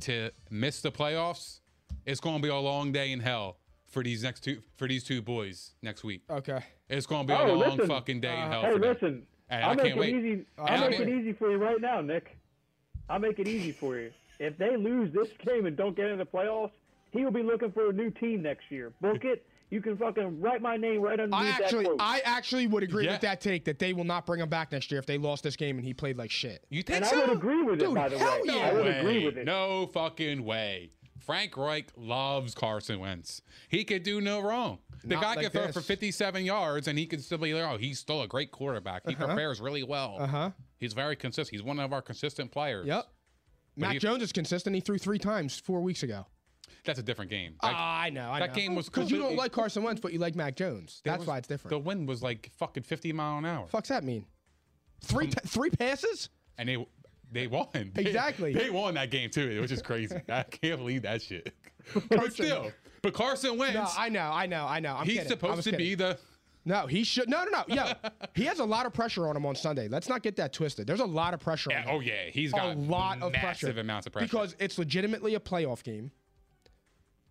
to 0.00 0.30
miss 0.50 0.80
the 0.82 0.90
playoffs, 0.92 1.60
it's 2.06 2.20
gonna 2.20 2.42
be 2.42 2.48
a 2.48 2.56
long 2.56 2.92
day 2.92 3.12
in 3.12 3.20
hell 3.20 3.58
for 3.88 4.02
these 4.02 4.22
next 4.22 4.40
two 4.44 4.62
for 4.76 4.86
these 4.88 5.04
two 5.04 5.22
boys 5.22 5.72
next 5.82 6.04
week. 6.04 6.22
okay. 6.30 6.60
It's 6.88 7.06
gonna 7.06 7.26
be 7.26 7.32
a 7.32 7.38
Oh, 7.38 7.54
long 7.54 7.70
listen. 7.78 7.86
fucking 7.88 8.20
day 8.20 8.34
in 8.34 8.42
uh, 8.42 8.50
hell 8.50 8.60
Hey, 8.62 8.72
for 8.72 8.78
them. 8.78 8.92
listen. 8.92 9.26
And 9.48 9.64
I'll 9.64 9.70
I 9.70 9.74
make 9.74 9.84
can't 9.86 9.96
it 9.96 10.00
wait. 10.00 10.14
easy. 10.14 10.32
And 10.32 10.46
I'll 10.58 10.66
I 10.84 10.88
make 10.88 11.00
it 11.00 11.06
can't- 11.06 11.20
easy 11.20 11.32
for 11.32 11.50
you 11.50 11.56
right 11.56 11.80
now, 11.80 12.00
Nick. 12.02 12.36
I'll 13.08 13.18
make 13.18 13.38
it 13.38 13.48
easy 13.48 13.72
for 13.72 13.96
you. 13.98 14.10
If 14.38 14.56
they 14.58 14.76
lose 14.76 15.12
this 15.12 15.28
game 15.46 15.66
and 15.66 15.76
don't 15.76 15.96
get 15.96 16.06
in 16.10 16.18
the 16.18 16.26
playoffs, 16.26 16.70
he 17.12 17.24
will 17.24 17.30
be 17.32 17.42
looking 17.42 17.70
for 17.72 17.90
a 17.90 17.92
new 17.92 18.10
team 18.10 18.42
next 18.42 18.70
year. 18.70 18.92
Book 19.00 19.24
it. 19.24 19.46
You 19.72 19.80
can 19.80 19.96
fucking 19.96 20.38
write 20.38 20.60
my 20.60 20.76
name 20.76 21.00
right 21.00 21.18
underneath 21.18 21.34
I 21.34 21.48
actually, 21.64 21.84
that 21.84 21.96
quote. 21.96 21.96
I 22.02 22.20
actually 22.26 22.66
would 22.66 22.82
agree 22.82 23.06
Yeah. 23.06 23.12
with 23.12 23.22
that 23.22 23.40
take 23.40 23.64
that 23.64 23.78
they 23.78 23.94
will 23.94 24.04
not 24.04 24.26
bring 24.26 24.40
him 24.42 24.50
back 24.50 24.70
next 24.70 24.90
year 24.90 24.98
if 24.98 25.06
they 25.06 25.16
lost 25.16 25.42
this 25.42 25.56
game 25.56 25.78
and 25.78 25.86
he 25.86 25.94
played 25.94 26.18
like 26.18 26.30
shit. 26.30 26.66
You 26.68 26.82
think 26.82 26.98
and 26.98 27.06
so? 27.06 27.16
I 27.22 27.26
would 27.26 27.36
agree 27.38 27.62
with 27.62 27.80
it, 27.80 27.86
Dude, 27.86 27.94
by 27.94 28.10
the 28.10 28.18
hell 28.18 28.32
way. 28.34 28.40
yeah. 28.44 28.68
I 28.68 28.72
would 28.74 28.84
way. 28.84 28.98
agree 28.98 29.24
with 29.24 29.38
it. 29.38 29.46
No 29.46 29.86
fucking 29.86 30.44
way. 30.44 30.90
Frank 31.20 31.56
Reich 31.56 31.86
loves 31.96 32.54
Carson 32.54 33.00
Wentz. 33.00 33.40
He 33.70 33.82
could 33.84 34.02
do 34.02 34.20
no 34.20 34.40
wrong. 34.40 34.80
The 35.04 35.14
Not 35.14 35.22
guy 35.22 35.34
like 35.36 35.44
could 35.44 35.52
throw 35.52 35.66
this. 35.68 35.74
for 35.74 35.80
57 35.80 36.44
yards 36.44 36.86
and 36.86 36.98
he 36.98 37.06
could 37.06 37.24
still 37.24 37.38
be 37.38 37.54
like, 37.54 37.64
oh, 37.64 37.78
he's 37.78 37.98
still 37.98 38.20
a 38.20 38.28
great 38.28 38.50
quarterback. 38.52 39.08
He 39.08 39.14
prepares 39.14 39.58
really 39.58 39.84
well. 39.84 40.18
Uh-huh. 40.20 40.50
He's 40.76 40.92
very 40.92 41.16
consistent. 41.16 41.50
He's 41.58 41.62
one 41.62 41.80
of 41.80 41.94
our 41.94 42.02
consistent 42.02 42.50
players. 42.50 42.86
Yep. 42.86 43.06
Mac 43.76 43.92
he- 43.94 43.98
Jones 44.00 44.22
is 44.22 44.32
consistent. 44.32 44.74
He 44.74 44.80
threw 44.82 44.98
three 44.98 45.18
times 45.18 45.58
four 45.58 45.80
weeks 45.80 46.02
ago. 46.02 46.26
That's 46.84 46.98
a 46.98 47.02
different 47.02 47.30
game. 47.30 47.54
Like, 47.62 47.74
Ah, 47.76 48.00
I 48.02 48.10
know. 48.10 48.30
I 48.30 48.40
that 48.40 48.48
know. 48.50 48.54
game 48.54 48.74
was 48.74 48.88
because 48.88 49.10
you 49.10 49.18
don't 49.18 49.36
like 49.36 49.52
Carson 49.52 49.82
Wentz, 49.82 50.00
but 50.00 50.12
you 50.12 50.18
like 50.18 50.34
Mac 50.34 50.56
Jones. 50.56 51.00
That's 51.04 51.20
was- 51.20 51.26
why 51.28 51.38
it's 51.38 51.48
different. 51.48 51.70
The 51.70 51.78
wind 51.78 52.08
was 52.08 52.22
like 52.22 52.50
fucking 52.58 52.82
50 52.82 53.12
mile 53.12 53.38
an 53.38 53.44
hour. 53.44 53.66
fuck's 53.68 53.88
that 53.88 54.04
mean? 54.04 54.26
Three 55.04 55.28
t- 55.28 55.38
three 55.46 55.70
passes? 55.70 56.28
And 56.58 56.68
they 56.68 56.86
they 57.30 57.46
won. 57.46 57.66
Exactly. 57.96 58.52
They, 58.52 58.68
won 58.70 58.94
that 58.94 59.10
game 59.10 59.30
too, 59.30 59.60
which 59.60 59.72
is 59.72 59.80
crazy. 59.82 60.16
I 60.28 60.42
can't 60.44 60.78
believe 60.78 61.02
that 61.02 61.22
shit. 61.22 61.54
but 62.08 62.32
still, 62.32 62.70
but 63.00 63.14
Carson 63.14 63.56
Wentz, 63.58 63.74
No, 63.74 63.86
I 63.96 64.08
know, 64.08 64.30
I 64.32 64.46
know, 64.46 64.66
I 64.66 64.78
know. 64.80 64.94
I'm 64.96 65.04
he's 65.06 65.14
kidding. 65.18 65.26
I 65.32 65.34
supposed 65.34 65.62
to 65.64 65.70
kidding. 65.70 65.84
be 65.86 65.94
the 65.96 66.18
No, 66.64 66.86
he 66.86 67.02
should. 67.04 67.28
No, 67.28 67.42
no, 67.44 67.64
no. 67.68 67.74
Yo, 67.74 67.92
he 68.34 68.44
has 68.44 68.58
a 68.60 68.64
lot 68.64 68.86
of 68.86 68.92
pressure 68.92 69.26
on 69.28 69.36
him 69.36 69.44
on 69.46 69.56
Sunday. 69.56 69.88
Let's 69.88 70.08
not 70.08 70.22
get 70.22 70.36
that 70.36 70.52
twisted. 70.52 70.86
There's 70.86 71.00
a 71.00 71.04
lot 71.04 71.34
of 71.34 71.40
pressure 71.40 71.70
on 71.72 71.76
Yeah, 71.76 71.82
him. 71.84 71.96
oh 71.96 72.00
yeah, 72.00 72.24
he's 72.30 72.52
got 72.52 72.76
a 72.76 72.78
lot 72.78 73.20
of 73.22 73.32
massive 73.32 73.68
pressure. 73.70 73.80
amounts 73.80 74.06
of 74.06 74.12
pressure. 74.12 74.26
because 74.26 74.54
it's 74.60 74.78
legitimately 74.78 75.34
a 75.34 75.40
playoff 75.40 75.82
game. 75.82 76.10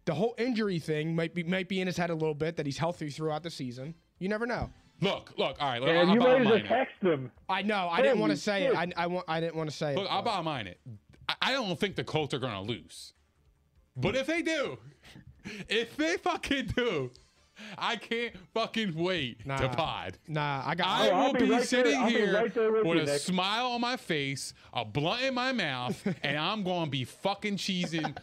The 0.06 0.14
whole 0.14 0.34
injury 0.38 0.80
thing 0.80 1.16
might 1.16 1.34
be 1.36 1.44
might 1.44 1.68
be 1.70 1.80
in 1.82 1.88
his 1.88 1.98
head 1.98 2.10
a 2.10 2.14
little 2.16 2.34
bit 2.34 2.56
that 2.58 2.66
he's 2.66 2.78
healthy 2.78 3.10
throughout 3.10 3.44
the 3.44 3.50
season. 3.52 3.94
You 4.20 4.30
never 4.30 4.46
know. 4.46 4.70
look, 5.02 5.34
look, 5.38 5.58
all 5.60 5.68
right, 5.70 5.80
look, 5.82 5.90
And 5.90 6.10
I'll 6.10 6.14
you 6.16 6.20
bottom 6.20 6.48
ready 6.48 6.62
to 6.64 6.68
text 6.68 7.02
him? 7.02 7.32
I 7.50 7.62
know. 7.62 7.88
I 7.92 8.02
didn't 8.02 8.20
want 8.20 8.32
to 8.32 8.52
Holy 8.52 8.64
say 8.64 8.66
it. 8.68 8.76
I. 8.98 9.04
I 9.04 9.08
want. 9.08 9.26
I 9.28 9.40
didn't 9.40 9.56
want 9.56 9.70
to 9.70 9.76
say 9.76 9.90
Look, 9.96 10.00
it. 10.00 10.04
Look, 10.04 10.12
I'll 10.12 10.22
but- 10.22 10.32
bottom 10.32 10.46
line 10.48 10.68
it. 10.68 10.80
I, 11.30 11.36
I 11.42 11.52
don't 11.54 11.80
think 11.80 11.96
the 11.96 12.04
Colts 12.04 12.34
are 12.34 12.40
gonna 12.40 12.62
lose, 12.62 13.14
but 13.96 14.16
if 14.16 14.26
they 14.28 14.42
do, 14.42 14.78
if 15.70 15.96
they 15.98 16.18
fucking 16.18 16.68
do, 16.76 17.12
I 17.78 17.96
can't 17.96 18.34
fucking 18.56 18.96
wait 18.96 19.46
to 19.48 19.70
pod. 19.70 20.18
Nah, 20.28 20.64
I 20.66 20.74
got. 20.76 20.88
I 20.88 21.10
Oh, 21.10 21.14
I'll 21.16 21.34
be 21.34 21.42
be, 21.46 21.52
right 21.52 21.64
sitting 21.64 21.96
I'll 22.00 22.08
be 22.08 22.14
here 22.14 22.34
right 22.34 22.44
with 22.56 22.56
with 22.86 22.96
you, 22.98 23.02
a 23.04 23.06
Nick. 23.06 23.20
smile 23.22 23.68
on 23.68 23.82
my 23.82 23.98
face, 23.98 24.54
a 24.74 24.84
blunt 24.84 25.22
in 25.24 25.34
my 25.36 25.52
mouth, 25.52 26.02
and 26.24 26.38
I'm 26.38 26.64
going 26.64 26.86
to 26.86 26.92
be 26.92 27.04
fucking 27.06 27.58
cheesing 27.58 28.16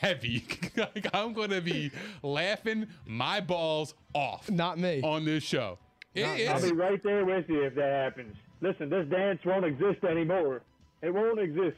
heavy. 0.00 0.44
Like, 0.76 1.08
I'm 1.14 1.32
going 1.32 1.48
to 1.50 1.62
be 1.62 1.90
laughing 2.22 2.86
my 3.06 3.40
balls 3.40 3.94
off 4.12 4.50
Not 4.50 4.78
me. 4.78 5.00
on 5.02 5.24
this 5.24 5.42
show. 5.42 5.78
It 6.14 6.26
Not- 6.26 6.38
is- 6.38 6.48
I'll 6.48 6.62
be 6.70 6.76
right 6.76 7.02
there 7.02 7.24
with 7.24 7.48
you 7.48 7.62
if 7.62 7.74
that 7.76 7.90
happens. 8.04 8.36
Listen, 8.60 8.90
this 8.90 9.06
dance 9.08 9.40
won't 9.44 9.64
exist 9.64 10.04
anymore. 10.04 10.60
It 11.02 11.12
won't 11.14 11.38
exist 11.40 11.76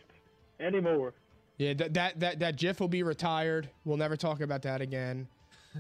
anymore. 0.59 1.13
Yeah, 1.59 1.75
that 1.75 1.95
that 1.95 2.21
that 2.21 2.39
that 2.41 2.57
GIF 2.57 2.81
will 2.81 2.89
be 2.89 3.03
retired. 3.03 3.69
We'll 3.85 3.97
never 3.97 4.17
talk 4.17 4.41
about 4.41 4.63
that 4.63 4.81
again. 4.81 5.29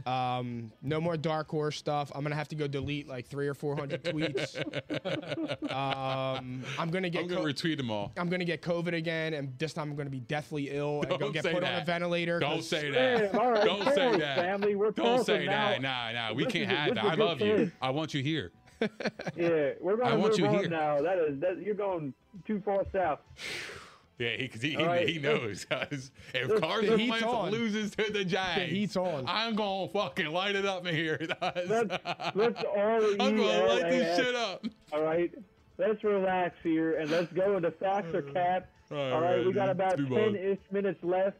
Um, 0.06 0.70
no 0.82 1.00
more 1.00 1.16
dark 1.16 1.48
horse 1.48 1.76
stuff. 1.76 2.12
I'm 2.14 2.22
gonna 2.22 2.34
have 2.34 2.48
to 2.48 2.54
go 2.56 2.66
delete 2.68 3.08
like 3.08 3.26
three 3.26 3.48
or 3.48 3.54
four 3.54 3.74
hundred 3.76 4.04
tweets. 4.04 4.54
um, 5.72 6.62
I'm 6.78 6.90
gonna 6.90 7.10
get. 7.10 7.22
I'm 7.22 7.28
going 7.28 7.40
co- 7.42 7.48
to 7.50 7.54
retweet 7.68 7.76
them 7.78 7.90
all. 7.90 8.12
I'm 8.16 8.28
gonna 8.28 8.44
get 8.44 8.62
COVID 8.62 8.94
again, 8.94 9.34
and 9.34 9.58
this 9.58 9.72
time 9.72 9.90
I'm 9.90 9.96
gonna 9.96 10.10
be 10.10 10.20
deathly 10.20 10.70
ill 10.70 11.00
and 11.00 11.10
go 11.10 11.16
Don't 11.18 11.32
get 11.32 11.42
say 11.44 11.52
put 11.52 11.64
on 11.64 11.70
that. 11.72 11.82
a 11.82 11.86
ventilator. 11.86 12.38
Don't 12.38 12.56
'cause- 12.56 12.68
say 12.68 12.90
that. 12.90 13.32
Damn, 13.32 13.40
all 13.40 13.50
right, 13.52 13.64
Don't 13.64 13.84
say 13.94 14.10
boys, 14.10 14.18
that. 14.20 14.36
family, 14.36 14.74
we're 14.74 14.90
Don't 14.90 15.06
talking 15.06 15.24
say 15.24 15.46
now. 15.46 15.70
that. 15.70 15.82
Nah, 15.82 16.12
nah. 16.12 16.32
We 16.34 16.44
This 16.44 16.52
can't 16.52 16.64
is 16.64 16.70
a- 16.70 16.76
have 16.76 16.94
this 16.94 16.94
that. 16.94 17.04
is 17.04 17.08
a 17.08 17.12
I 17.12 17.16
good 17.16 17.24
love 17.24 17.40
you. 17.40 17.56
kid. 17.56 17.72
I 17.82 17.90
want 17.90 18.14
you 18.14 18.22
here. 18.22 18.52
Yeah, 18.80 19.70
we're 19.80 19.94
I 19.94 20.10
gonna 20.10 20.18
want 20.18 20.30
move 20.32 20.38
you 20.38 20.46
on 20.46 20.54
here. 20.60 20.68
now. 20.68 21.00
That 21.02 21.18
is 21.18 21.40
that 21.40 21.60
you're 21.60 21.74
going 21.74 22.14
too 22.46 22.60
far 22.64 22.84
south. 22.92 23.18
Yeah, 24.18 24.36
because 24.36 24.60
he, 24.62 24.70
he, 24.70 24.76
All 24.76 24.86
right. 24.86 25.08
he 25.08 25.18
knows. 25.20 25.64
'cause 25.70 26.10
if 26.34 26.48
The 26.48 26.58
Carson 26.60 26.98
heat's 26.98 27.10
Wentz 27.10 27.26
on. 27.26 27.50
loses 27.52 27.92
to 27.92 28.12
the 28.12 28.24
Giants, 28.24 28.72
heat's 28.72 28.96
on. 28.96 29.24
I'm 29.28 29.54
going 29.54 29.86
to 29.86 29.92
fucking 29.92 30.26
light 30.26 30.56
it 30.56 30.66
up 30.66 30.84
in 30.86 30.94
here. 30.94 31.18
Let's 31.40 31.90
let's 32.34 32.64
all. 32.64 33.04
I'm 33.20 33.36
going 33.36 33.36
to 33.36 33.66
light 33.66 33.82
this 33.90 34.18
shit 34.18 34.34
up. 34.34 34.64
All 34.92 35.02
right, 35.02 35.30
let's 35.78 36.02
relax 36.02 36.56
here 36.64 36.98
and 36.98 37.08
let's 37.10 37.32
go 37.32 37.56
into 37.56 37.70
facts 37.70 38.12
or 38.12 38.22
cap. 38.22 38.68
All 38.90 38.98
All 39.12 39.20
right, 39.20 39.44
we 39.46 39.52
got 39.52 39.68
about 39.68 39.98
let's 39.98 40.10
move 40.10 40.12
on. 40.18 40.32
ten 40.32 40.36
ish 40.36 40.58
minutes 40.72 40.98
left. 41.04 41.36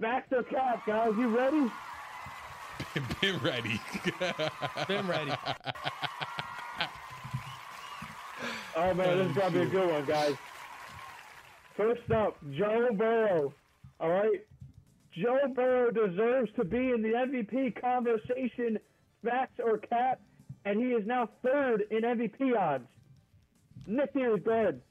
Facts 0.00 0.32
or 0.32 0.42
cap, 0.42 0.84
guys? 0.86 1.12
You 1.16 1.28
ready? 1.34 1.70
Been 3.20 3.38
ready. 3.40 3.80
Been 4.86 5.06
ready. 5.06 5.32
Oh 8.76 8.94
man, 8.94 9.18
this 9.18 9.30
is 9.30 9.36
gonna 9.36 9.50
be 9.50 9.60
a 9.60 9.66
good 9.66 9.90
one, 9.90 10.04
guys. 10.04 10.34
First 11.78 12.10
up, 12.10 12.36
Joe 12.58 12.88
Burrow. 12.92 13.54
All 14.00 14.10
right, 14.10 14.44
Joe 15.12 15.38
Burrow 15.54 15.92
deserves 15.92 16.50
to 16.56 16.64
be 16.64 16.90
in 16.90 17.02
the 17.02 17.10
MVP 17.10 17.80
conversation, 17.80 18.80
facts 19.24 19.60
or 19.64 19.78
cap, 19.78 20.20
and 20.64 20.80
he 20.80 20.88
is 20.88 21.06
now 21.06 21.28
third 21.40 21.84
in 21.92 22.02
MVP 22.02 22.58
odds. 22.58 22.84
Nick 23.86 24.10
is 24.16 24.40
good. 24.44 24.82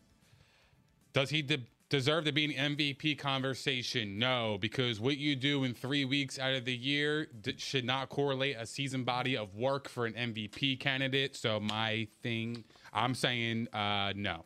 Does 1.11 1.29
he 1.29 1.41
de- 1.41 1.65
deserve 1.89 2.23
to 2.23 2.31
be 2.31 2.45
in 2.55 2.75
MVP 2.77 3.17
conversation? 3.19 4.17
No, 4.17 4.57
because 4.59 5.01
what 5.01 5.17
you 5.17 5.35
do 5.35 5.65
in 5.65 5.73
three 5.73 6.05
weeks 6.05 6.39
out 6.39 6.53
of 6.53 6.63
the 6.63 6.75
year 6.75 7.27
d- 7.41 7.55
should 7.57 7.83
not 7.83 8.07
correlate 8.07 8.55
a 8.57 8.65
season 8.65 9.03
body 9.03 9.35
of 9.35 9.55
work 9.55 9.89
for 9.89 10.05
an 10.05 10.13
MVP 10.13 10.79
candidate. 10.79 11.35
So 11.35 11.59
my 11.59 12.07
thing, 12.23 12.63
I'm 12.93 13.13
saying 13.13 13.67
uh, 13.73 14.13
no. 14.15 14.45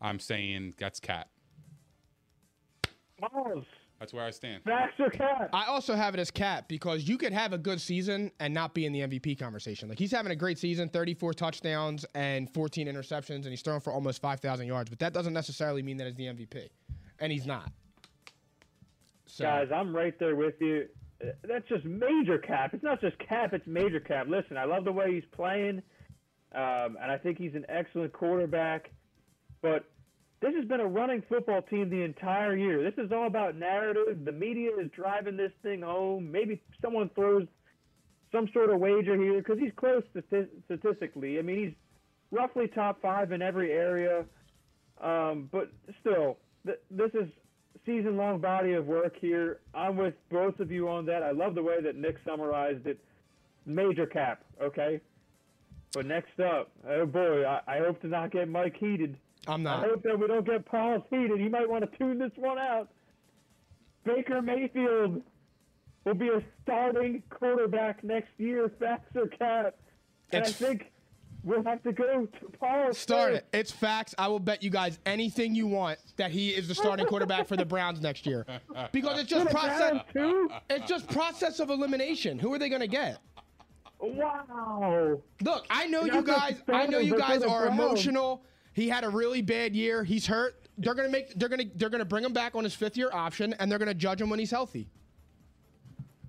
I'm 0.00 0.18
saying 0.18 0.74
that's 0.76 0.98
cat. 0.98 1.28
Miles, 3.20 3.64
That's 3.98 4.12
where 4.12 4.24
I 4.24 4.30
stand. 4.30 4.62
facts 4.64 4.94
or 4.98 5.10
cap? 5.10 5.50
I 5.52 5.64
also 5.66 5.94
have 5.94 6.14
it 6.14 6.20
as 6.20 6.30
cap 6.30 6.68
because 6.68 7.08
you 7.08 7.18
could 7.18 7.32
have 7.32 7.52
a 7.52 7.58
good 7.58 7.80
season 7.80 8.30
and 8.40 8.52
not 8.54 8.74
be 8.74 8.86
in 8.86 8.92
the 8.92 9.00
MVP 9.00 9.38
conversation. 9.38 9.88
Like 9.88 9.98
he's 9.98 10.12
having 10.12 10.32
a 10.32 10.36
great 10.36 10.58
season, 10.58 10.88
34 10.88 11.34
touchdowns 11.34 12.04
and 12.14 12.48
14 12.52 12.86
interceptions, 12.86 13.36
and 13.42 13.46
he's 13.46 13.62
throwing 13.62 13.80
for 13.80 13.92
almost 13.92 14.20
5,000 14.22 14.66
yards. 14.66 14.90
But 14.90 14.98
that 15.00 15.12
doesn't 15.12 15.32
necessarily 15.34 15.82
mean 15.82 15.96
that 15.98 16.06
he's 16.06 16.16
the 16.16 16.26
MVP, 16.26 16.68
and 17.18 17.30
he's 17.32 17.46
not. 17.46 17.70
So, 19.26 19.44
Guys, 19.44 19.68
I'm 19.74 19.94
right 19.94 20.18
there 20.18 20.34
with 20.36 20.54
you. 20.60 20.88
That's 21.46 21.68
just 21.68 21.84
major 21.84 22.38
cap. 22.38 22.72
It's 22.72 22.82
not 22.82 23.00
just 23.00 23.18
cap, 23.18 23.52
it's 23.52 23.66
major 23.66 24.00
cap. 24.00 24.26
Listen, 24.28 24.56
I 24.56 24.64
love 24.64 24.84
the 24.84 24.92
way 24.92 25.12
he's 25.14 25.24
playing, 25.32 25.82
um, 26.54 26.96
and 27.00 27.10
I 27.12 27.18
think 27.22 27.38
he's 27.38 27.54
an 27.54 27.66
excellent 27.68 28.12
quarterback. 28.12 28.90
But 29.62 29.84
this 30.40 30.54
has 30.54 30.64
been 30.64 30.80
a 30.80 30.86
running 30.86 31.22
football 31.28 31.62
team 31.62 31.90
the 31.90 32.02
entire 32.02 32.56
year. 32.56 32.82
This 32.82 33.04
is 33.04 33.12
all 33.12 33.26
about 33.26 33.56
narrative. 33.56 34.24
The 34.24 34.32
media 34.32 34.70
is 34.80 34.90
driving 34.96 35.36
this 35.36 35.52
thing 35.62 35.82
home. 35.82 36.32
Maybe 36.32 36.60
someone 36.80 37.10
throws 37.14 37.46
some 38.32 38.48
sort 38.52 38.70
of 38.70 38.80
wager 38.80 39.16
here 39.16 39.38
because 39.38 39.58
he's 39.58 39.72
close 39.76 40.02
stati- 40.14 40.48
statistically. 40.64 41.38
I 41.38 41.42
mean, 41.42 41.58
he's 41.64 41.74
roughly 42.30 42.68
top 42.68 43.02
five 43.02 43.32
in 43.32 43.42
every 43.42 43.72
area. 43.72 44.24
Um, 45.02 45.48
but 45.52 45.70
still, 46.00 46.38
th- 46.64 46.78
this 46.90 47.10
is 47.14 47.28
season 47.84 48.16
long 48.16 48.40
body 48.40 48.72
of 48.74 48.86
work 48.86 49.14
here. 49.20 49.60
I'm 49.74 49.96
with 49.96 50.14
both 50.30 50.58
of 50.60 50.70
you 50.70 50.88
on 50.88 51.06
that. 51.06 51.22
I 51.22 51.32
love 51.32 51.54
the 51.54 51.62
way 51.62 51.82
that 51.82 51.96
Nick 51.96 52.16
summarized 52.24 52.86
it. 52.86 52.98
Major 53.66 54.06
cap, 54.06 54.42
okay? 54.62 55.00
But 55.92 56.06
next 56.06 56.38
up, 56.40 56.70
oh 56.88 57.04
boy, 57.04 57.44
I, 57.44 57.60
I 57.66 57.78
hope 57.78 58.00
to 58.02 58.08
not 58.08 58.30
get 58.30 58.48
Mike 58.48 58.76
heated. 58.78 59.18
I'm 59.46 59.62
not. 59.62 59.84
I 59.84 59.88
hope 59.88 60.02
that 60.02 60.18
we 60.18 60.26
don't 60.26 60.44
get 60.46 60.64
Paul's 60.66 61.02
heated. 61.10 61.38
He 61.40 61.48
might 61.48 61.68
want 61.68 61.90
to 61.90 61.98
tune 61.98 62.18
this 62.18 62.32
one 62.36 62.58
out. 62.58 62.88
Baker 64.04 64.40
Mayfield 64.42 65.22
will 66.04 66.14
be 66.14 66.28
a 66.28 66.42
starting 66.62 67.22
quarterback 67.30 68.02
next 68.04 68.30
year, 68.38 68.70
facts 68.78 69.14
or 69.16 69.26
cap. 69.28 69.74
And 70.32 70.42
It's- 70.42 70.50
I 70.62 70.66
think 70.66 70.92
we'll 71.42 71.64
have 71.64 71.82
to 71.82 71.92
go 71.92 72.26
to 72.26 72.46
Paul. 72.58 72.92
Start 72.94 73.32
first. 73.32 73.42
it. 73.52 73.58
It's 73.58 73.70
facts. 73.72 74.14
I 74.18 74.28
will 74.28 74.38
bet 74.38 74.62
you 74.62 74.70
guys 74.70 74.98
anything 75.06 75.54
you 75.54 75.66
want 75.66 75.98
that 76.16 76.30
he 76.30 76.50
is 76.50 76.68
the 76.68 76.74
starting 76.74 77.06
quarterback 77.06 77.46
for 77.46 77.56
the 77.56 77.64
Browns 77.64 78.00
next 78.00 78.26
year, 78.26 78.46
because 78.92 79.18
it's 79.20 79.28
just 79.28 79.50
process. 79.50 80.02
It's 80.70 80.88
just 80.88 81.08
process 81.08 81.60
of 81.60 81.70
elimination. 81.70 82.38
Who 82.38 82.52
are 82.54 82.58
they 82.58 82.68
going 82.68 82.82
to 82.82 82.86
get? 82.88 83.18
Wow. 84.00 85.20
Look, 85.42 85.66
I 85.68 85.86
know 85.86 86.02
Not 86.04 86.14
you 86.14 86.22
guys. 86.22 86.62
I 86.68 86.86
know 86.86 86.98
you 86.98 87.18
guys 87.18 87.42
are 87.42 87.66
Browns. 87.66 87.78
emotional. 87.80 88.42
He 88.72 88.88
had 88.88 89.04
a 89.04 89.08
really 89.08 89.42
bad 89.42 89.74
year. 89.74 90.04
He's 90.04 90.26
hurt. 90.26 90.56
They're 90.78 90.94
gonna 90.94 91.08
make. 91.08 91.34
They're 91.38 91.48
gonna. 91.48 91.64
They're 91.74 91.90
gonna 91.90 92.04
bring 92.04 92.24
him 92.24 92.32
back 92.32 92.54
on 92.54 92.64
his 92.64 92.74
fifth 92.74 92.96
year 92.96 93.10
option, 93.12 93.54
and 93.58 93.70
they're 93.70 93.78
gonna 93.78 93.92
judge 93.94 94.20
him 94.20 94.30
when 94.30 94.38
he's 94.38 94.50
healthy. 94.50 94.88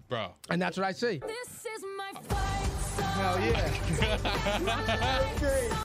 Bro. 0.10 0.32
And 0.50 0.62
that's 0.62 0.76
what 0.78 0.86
I 0.86 0.92
see. 0.92 1.22
This 1.26 1.66
is 1.66 1.86
my 1.98 2.12
fight 2.24 2.70
song. 2.98 3.06
Hell 3.14 3.40
yeah. 4.60 5.84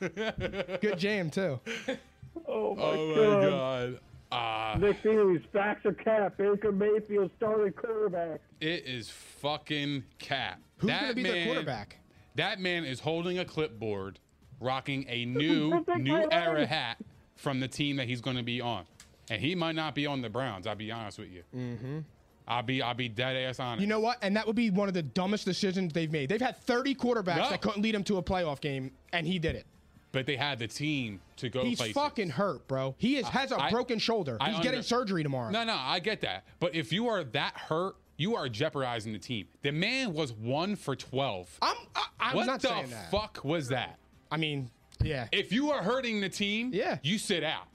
Good 0.80 0.98
jam 0.98 1.30
too. 1.30 1.58
Oh 2.46 2.74
my, 2.74 2.82
Oh 2.82 3.14
God. 3.14 3.42
my 3.42 3.48
god. 3.50 4.00
Uh, 4.32 4.78
Nick 4.78 4.96
Series, 5.02 5.40
facts 5.52 5.86
or 5.86 5.92
cap, 5.92 6.36
Baker 6.36 6.72
Mayfield 6.72 7.30
starting 7.36 7.72
quarterback. 7.72 8.40
it 8.60 8.84
is 8.86 9.08
fucking 9.08 10.02
cap. 10.18 10.60
Who's 10.78 10.88
that 10.88 11.00
gonna 11.02 11.14
be 11.14 11.22
man, 11.22 11.32
their 11.32 11.44
quarterback? 11.46 11.96
That 12.34 12.58
man 12.60 12.84
is 12.84 13.00
holding 13.00 13.38
a 13.38 13.44
clipboard, 13.44 14.18
rocking 14.60 15.04
a 15.08 15.24
new 15.24 15.84
new 15.98 16.28
era 16.30 16.60
life. 16.60 16.68
hat 16.68 16.98
from 17.36 17.60
the 17.60 17.68
team 17.68 17.96
that 17.96 18.06
he's 18.08 18.20
going 18.20 18.36
to 18.36 18.42
be 18.42 18.60
on, 18.60 18.84
and 19.30 19.40
he 19.40 19.54
might 19.54 19.74
not 19.74 19.94
be 19.94 20.06
on 20.06 20.22
the 20.22 20.28
Browns. 20.30 20.66
I'll 20.66 20.74
be 20.74 20.90
honest 20.90 21.18
with 21.18 21.30
you. 21.30 21.42
Mm-hmm. 21.54 21.98
I'll 22.48 22.62
be 22.62 22.80
I'll 22.80 22.94
be 22.94 23.08
dead 23.08 23.36
ass 23.36 23.58
honest. 23.60 23.80
You 23.80 23.86
know 23.88 24.00
what? 24.00 24.18
And 24.22 24.36
that 24.36 24.46
would 24.46 24.56
be 24.56 24.70
one 24.70 24.88
of 24.88 24.94
the 24.94 25.02
dumbest 25.02 25.44
decisions 25.44 25.92
they've 25.92 26.12
made. 26.12 26.28
They've 26.28 26.40
had 26.40 26.56
30 26.58 26.94
quarterbacks 26.94 27.36
No. 27.38 27.50
that 27.50 27.60
couldn't 27.60 27.82
lead 27.82 27.94
them 27.94 28.04
to 28.04 28.18
a 28.18 28.22
playoff 28.22 28.60
game, 28.60 28.92
and 29.12 29.26
he 29.26 29.38
did 29.38 29.56
it. 29.56 29.66
but 30.12 30.24
they 30.26 30.36
had 30.36 30.58
the 30.60 30.68
team 30.68 31.20
to 31.36 31.48
go. 31.50 31.64
He's 31.64 31.76
places. 31.78 31.94
fucking 31.94 32.30
hurt, 32.30 32.66
bro. 32.68 32.94
He 32.98 33.16
is, 33.18 33.26
has 33.28 33.50
a 33.52 33.60
I- 33.60 33.70
broken 33.70 33.98
shoulder. 33.98 34.36
I 34.40 34.50
He's 34.50 34.58
getting 34.58 34.70
under- 34.78 34.82
surgery 34.82 35.22
tomorrow. 35.24 35.50
No, 35.50 35.64
no, 35.64 35.76
I 35.78 35.98
get 35.98 36.20
that. 36.22 36.44
But 36.60 36.74
if 36.74 36.92
you 36.92 37.08
are 37.08 37.24
that 37.24 37.54
hurt, 37.56 37.96
you 38.16 38.34
are 38.36 38.48
jeopardizing 38.48 39.12
the 39.12 39.18
team. 39.18 39.46
The 39.62 39.72
man 39.72 40.14
was 40.14 40.32
one 40.32 40.76
for 40.76 40.94
twelve. 40.96 41.50
I'm. 41.60 41.76
I, 41.94 42.04
I'm 42.20 42.36
what 42.36 42.46
not 42.46 42.62
the 42.62 42.68
saying 42.68 42.90
that. 42.90 43.10
fuck 43.10 43.40
was 43.44 43.68
that? 43.68 43.98
I 44.30 44.36
mean, 44.36 44.70
yeah. 45.02 45.28
If 45.32 45.52
you 45.52 45.70
are 45.70 45.82
hurting 45.82 46.20
the 46.20 46.28
team, 46.28 46.70
Yeah. 46.72 46.98
you 47.02 47.18
sit 47.18 47.44
out. 47.44 47.68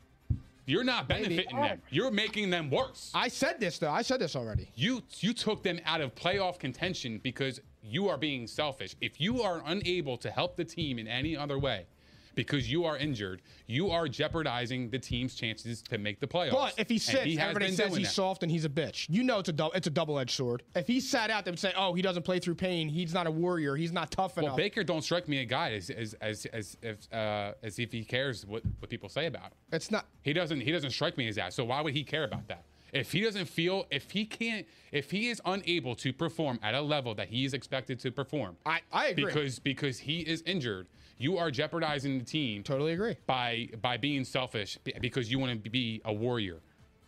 You're 0.66 0.84
not 0.84 1.08
benefiting 1.08 1.58
oh. 1.58 1.64
them. 1.64 1.82
You're 1.89 2.12
making 2.12 2.49
them 2.49 2.70
worse. 2.70 3.12
I 3.14 3.28
said 3.28 3.60
this 3.60 3.80
though. 3.80 3.89
I 3.91 4.04
said 4.04 4.20
this 4.20 4.36
already. 4.36 4.70
You 4.76 5.02
you 5.20 5.34
took 5.34 5.64
them 5.64 5.80
out 5.86 6.02
of 6.02 6.16
playoff 6.16 6.60
contention 6.60 7.20
because 7.24 7.60
you 7.84 8.08
are 8.10 8.18
being 8.18 8.47
selfish. 8.47 8.95
If 9.02 9.20
you 9.20 9.41
are 9.41 9.62
unable 9.66 10.18
to 10.18 10.30
help 10.30 10.56
the 10.56 10.64
team 10.64 10.99
in 10.99 11.08
any 11.08 11.36
other 11.36 11.58
way 11.58 11.88
because 12.36 12.72
you 12.72 12.86
are 12.86 12.98
injured, 12.98 13.42
you 13.68 13.90
are 13.92 14.08
jeopardizing 14.08 14.90
the 14.90 15.00
team's 15.00 15.36
chances 15.36 15.82
to 15.84 15.98
make 15.98 16.20
the 16.20 16.28
playoffs. 16.28 16.52
But 16.52 16.74
if 16.78 16.90
he 16.90 16.98
sits, 16.98 17.24
he 17.24 17.40
everybody 17.40 17.72
says 17.72 17.96
he's 17.96 18.08
that. 18.08 18.14
soft 18.14 18.44
and 18.44 18.52
he's 18.52 18.66
a 18.66 18.70
bitch. 18.70 19.08
You 19.10 19.24
know 19.24 19.40
it's 19.40 19.50
a 19.50 19.70
it's 19.74 19.88
a 19.88 19.92
double 19.92 20.20
edged 20.20 20.32
sword. 20.32 20.64
If 20.76 20.88
he 20.88 21.00
sat 21.00 21.30
out, 21.30 21.46
they 21.46 21.52
would 21.52 21.60
say, 21.60 21.74
"Oh, 21.76 21.94
he 21.94 22.02
doesn't 22.02 22.24
play 22.24 22.40
through 22.40 22.56
pain. 22.56 22.90
He's 22.90 23.14
not 23.14 23.28
a 23.28 23.32
warrior. 23.32 23.76
He's 23.76 23.92
not 23.92 24.12
tough 24.12 24.36
Well, 24.38 24.46
enough." 24.46 24.58
Baker 24.58 24.84
don't 24.84 25.02
strike 25.04 25.28
me 25.28 25.40
a 25.40 25.46
guy 25.46 25.74
as 25.74 25.90
as 25.90 26.14
as 26.16 26.46
as 26.48 26.78
if 26.82 27.12
uh, 27.14 27.54
as 27.64 27.80
if 27.80 27.92
he 27.92 28.04
cares 28.04 28.46
what 28.46 28.64
what 28.80 28.90
people 28.90 29.10
say 29.10 29.26
about 29.28 29.46
him. 29.46 29.52
it's 29.72 29.92
not. 29.92 30.06
He 30.24 30.34
doesn't 30.34 30.62
he 30.62 30.72
doesn't 30.72 30.92
strike 30.92 31.18
me 31.18 31.28
as 31.28 31.36
that. 31.36 31.54
So 31.54 31.66
why 31.66 31.82
would 31.82 31.94
he 31.94 32.04
care 32.04 32.24
about 32.24 32.48
that? 32.48 32.66
If 32.94 33.14
he 33.14 33.22
doesn't 33.22 33.46
feel 33.46 33.86
if 33.90 34.12
he 34.12 34.26
can't 34.26 34.68
if 34.92 35.12
he 35.12 35.30
is 35.30 35.42
unable 35.46 35.96
to 35.96 36.12
perform 36.12 36.60
at 36.62 36.74
a 36.76 36.82
level 36.82 37.16
that 37.16 37.30
he 37.30 37.46
is 37.46 37.54
expected 37.54 38.00
to 38.02 38.12
perform. 38.12 38.58
I 38.66 38.82
I 38.92 39.08
agree. 39.08 39.26
Because 39.26 39.60
because 39.60 40.00
he 40.00 40.20
is 40.20 40.42
injured, 40.46 40.88
you 41.22 41.38
are 41.38 41.52
jeopardizing 41.52 42.20
the 42.20 42.26
team 42.26 42.64
totally 42.64 42.94
agree. 42.94 43.16
by 43.28 43.70
by 43.82 43.98
being 43.98 44.24
selfish 44.24 44.78
because 45.00 45.32
you 45.32 45.40
want 45.40 45.64
to 45.64 45.70
be 45.70 46.02
a 46.06 46.14
warrior. 46.14 46.60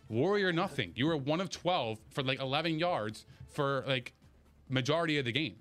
Warrior 0.08 0.52
nothing. 0.52 0.92
You 0.94 1.06
were 1.06 1.16
one 1.16 1.40
of 1.40 1.50
12 1.50 1.98
for 2.10 2.22
like 2.22 2.40
11 2.40 2.78
yards 2.78 3.26
for 3.50 3.84
like 3.86 4.12
majority 4.68 5.18
of 5.18 5.24
the 5.24 5.32
game 5.32 5.56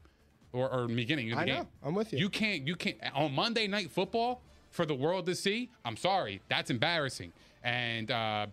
or, 0.52 0.70
or 0.70 0.88
beginning 0.88 1.32
of 1.32 1.38
the 1.38 1.42
I 1.44 1.46
game. 1.46 1.56
know. 1.56 1.68
I'm 1.84 1.96
with 1.96 2.14
you. 2.14 2.20
You 2.20 2.30
can't 2.30 2.68
you 2.68 2.76
can't 2.76 2.98
on 3.16 3.34
Monday 3.34 3.68
night 3.68 3.90
football 3.92 4.42
for 4.70 4.86
the 4.86 4.96
world 4.96 5.26
to 5.28 5.36
see. 5.36 5.70
I'm 5.86 5.98
sorry. 5.98 6.42
That's 6.50 6.70
embarrassing. 6.70 7.32
And 7.64 8.12
uh, 8.12 8.48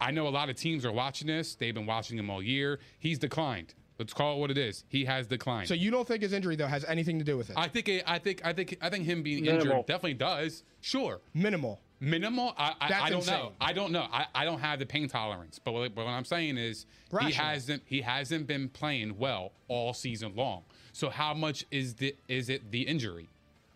I 0.00 0.10
know 0.10 0.26
a 0.26 0.30
lot 0.30 0.48
of 0.48 0.56
teams 0.56 0.84
are 0.84 0.92
watching 0.92 1.28
this. 1.28 1.54
They've 1.54 1.74
been 1.74 1.86
watching 1.86 2.18
him 2.18 2.30
all 2.30 2.42
year. 2.42 2.80
He's 2.98 3.18
declined. 3.18 3.74
Let's 3.98 4.12
call 4.14 4.36
it 4.36 4.38
what 4.38 4.50
it 4.50 4.58
is. 4.58 4.84
He 4.88 5.04
has 5.06 5.26
declined. 5.26 5.66
So 5.68 5.74
you 5.74 5.90
don't 5.90 6.06
think 6.06 6.22
his 6.22 6.32
injury 6.32 6.54
though 6.54 6.66
has 6.68 6.84
anything 6.84 7.18
to 7.18 7.24
do 7.24 7.36
with 7.36 7.50
it? 7.50 7.56
I 7.58 7.66
think 7.68 7.88
it, 7.88 8.04
I 8.06 8.18
think 8.18 8.42
I 8.44 8.52
think 8.52 8.76
I 8.80 8.90
think 8.90 9.04
him 9.04 9.22
being 9.22 9.42
Minimal. 9.44 9.66
injured 9.66 9.86
definitely 9.86 10.14
does. 10.14 10.62
Sure. 10.80 11.20
Minimal. 11.34 11.80
Minimal, 12.00 12.54
I, 12.56 12.74
I, 12.80 12.88
That's 12.90 13.02
I 13.02 13.10
don't 13.10 13.18
insane. 13.18 13.34
know. 13.34 13.52
I 13.60 13.72
don't 13.72 13.90
know. 13.90 14.06
I, 14.12 14.26
I 14.32 14.44
don't 14.44 14.60
have 14.60 14.78
the 14.78 14.86
pain 14.86 15.08
tolerance. 15.08 15.58
But 15.58 15.72
what, 15.72 15.94
but 15.96 16.04
what 16.04 16.12
I'm 16.12 16.24
saying 16.24 16.56
is 16.56 16.86
he 17.20 17.32
hasn't 17.32 17.82
he 17.86 18.02
hasn't 18.02 18.46
been 18.46 18.68
playing 18.68 19.18
well 19.18 19.50
all 19.66 19.92
season 19.94 20.36
long. 20.36 20.62
So 20.92 21.10
how 21.10 21.34
much 21.34 21.66
is 21.72 21.94
the 21.94 22.14
is 22.28 22.48
it 22.50 22.70
the 22.70 22.82
injury, 22.82 23.28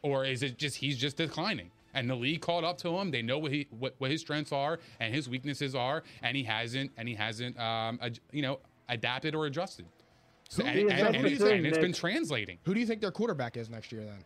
or 0.03 0.25
is 0.25 0.45
it 0.45 0.57
just 0.57 0.77
he's 0.77 0.99
just 0.99 1.17
declining? 1.17 1.73
And 1.95 2.09
the 2.09 2.15
league 2.15 2.41
caught 2.41 2.63
up 2.65 2.79
to 2.79 2.97
him. 2.97 3.11
They 3.11 3.23
know 3.23 3.39
what 3.39 3.51
he 3.51 3.67
what, 3.71 3.97
what 3.99 4.11
his 4.13 4.21
strengths 4.21 4.53
are 4.53 4.79
and 5.01 5.13
his 5.13 5.29
weaknesses 5.29 5.75
are, 5.75 6.05
and 6.23 6.37
he 6.37 6.45
hasn't 6.45 6.93
and 6.97 7.09
he 7.09 7.17
hasn't 7.17 7.59
um 7.59 7.99
ad, 8.01 8.21
you 8.31 8.43
know 8.43 8.61
adapted 8.89 9.35
or 9.35 9.47
adjusted. 9.47 9.87
So, 10.53 10.63
and, 10.65 10.79
is 10.79 10.83
and- 10.83 10.91
that 11.01 11.17
and 11.17 11.27
it's, 11.27 11.43
thing, 11.43 11.65
it's 11.65 11.79
been 11.79 11.95
translating. 11.95 12.59
Who 12.65 12.75
do 12.75 12.81
you 12.81 12.85
think 12.85 13.01
their 13.01 13.11
quarterback 13.11 13.57
is 13.57 13.71
next 13.71 13.91
year 13.91 14.03
then? 14.05 14.19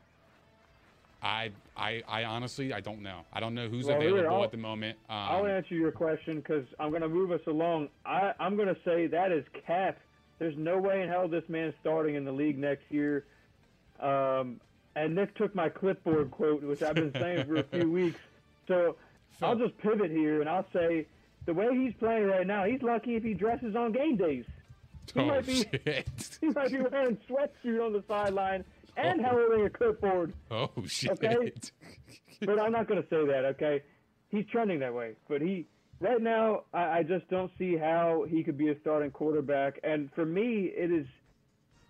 I, 1.22 1.51
I 1.77 2.03
I 2.09 2.24
honestly 2.24 2.72
I 2.72 2.81
don't 2.81 3.01
know. 3.01 3.20
I 3.33 3.39
don't 3.39 3.55
know 3.55 3.68
who's 3.68 3.87
Well, 3.87 3.97
available 3.97 4.35
I'll- 4.39 4.43
at 4.45 4.51
the 4.51 4.57
moment. 4.57 4.99
Um, 5.09 5.16
I'll 5.16 5.47
answer 5.47 5.77
your 5.77 5.93
question 5.93 6.39
because 6.39 6.66
I'm 6.81 6.91
going 6.91 7.03
to 7.03 7.09
move 7.09 7.31
us 7.31 7.41
along. 7.47 7.91
I, 8.05 8.33
I'm 8.41 8.57
going 8.57 8.66
to 8.66 8.77
say 8.85 9.07
that 9.07 9.31
is 9.31 9.45
cap. 9.66 9.99
There's 10.41 10.57
no 10.57 10.79
way 10.79 11.01
in 11.03 11.09
hell 11.09 11.29
this 11.29 11.45
man's 11.49 11.74
starting 11.81 12.16
in 12.16 12.24
the 12.24 12.33
league 12.33 12.59
next 12.59 12.83
year. 12.91 13.24
Um, 14.01 14.61
and 14.97 15.14
Nick 15.14 15.35
took 15.37 15.55
my 15.55 15.68
clipboard 15.68 16.33
quote, 16.33 16.62
which 16.64 16.83
I've 16.83 16.97
been 16.97 17.12
saying 17.12 17.47
for 17.47 17.57
a 17.57 17.62
few 17.72 17.89
weeks. 17.91 18.18
So 18.66 18.97
I'll 19.41 19.57
just 19.57 19.79
pivot 19.79 20.11
here 20.11 20.41
and 20.41 20.51
I'll 20.51 20.66
say 20.72 21.07
the 21.47 21.55
way 21.55 21.68
he's 21.72 21.95
playing 21.95 22.27
right 22.27 22.47
now, 22.47 22.64
he's 22.64 22.83
lucky 22.83 23.14
if 23.14 23.22
he 23.22 23.33
dresses 23.33 23.77
on 23.77 23.93
game 23.93 24.16
days. 24.16 24.45
He 25.15 25.21
oh 25.21 25.27
might 25.27 25.47
be- 25.47 25.63
shit! 25.63 26.39
He 26.41 26.49
might 26.49 26.71
be 26.71 26.79
wearing 26.79 27.17
a 27.17 27.33
sweatsuit 27.33 27.85
on 27.85 27.93
the 27.93 28.03
sideline 28.09 28.65
and 28.97 29.25
oh. 29.25 29.29
holding 29.29 29.67
a 29.67 29.71
clipboard. 29.71 30.33
Oh 30.51 30.71
shit! 30.87 31.13
Okay. 31.13 31.53
but 32.41 32.61
I'm 32.61 32.73
not 32.73 32.89
going 32.89 33.03
to 33.03 33.09
say 33.09 33.25
that. 33.27 33.45
Okay, 33.57 33.83
he's 34.31 34.47
trending 34.51 34.81
that 34.81 34.95
way. 34.95 35.13
But 35.29 35.41
he 35.43 35.67
right 36.01 36.21
now, 36.21 36.63
I, 36.73 36.99
I 36.99 37.03
just 37.03 37.29
don't 37.29 37.51
see 37.59 37.77
how 37.77 38.25
he 38.29 38.43
could 38.43 38.59
be 38.59 38.69
a 38.69 38.81
starting 38.81 39.11
quarterback. 39.11 39.79
And 39.83 40.11
for 40.15 40.25
me, 40.25 40.73
it 40.75 40.91
is 40.91 41.07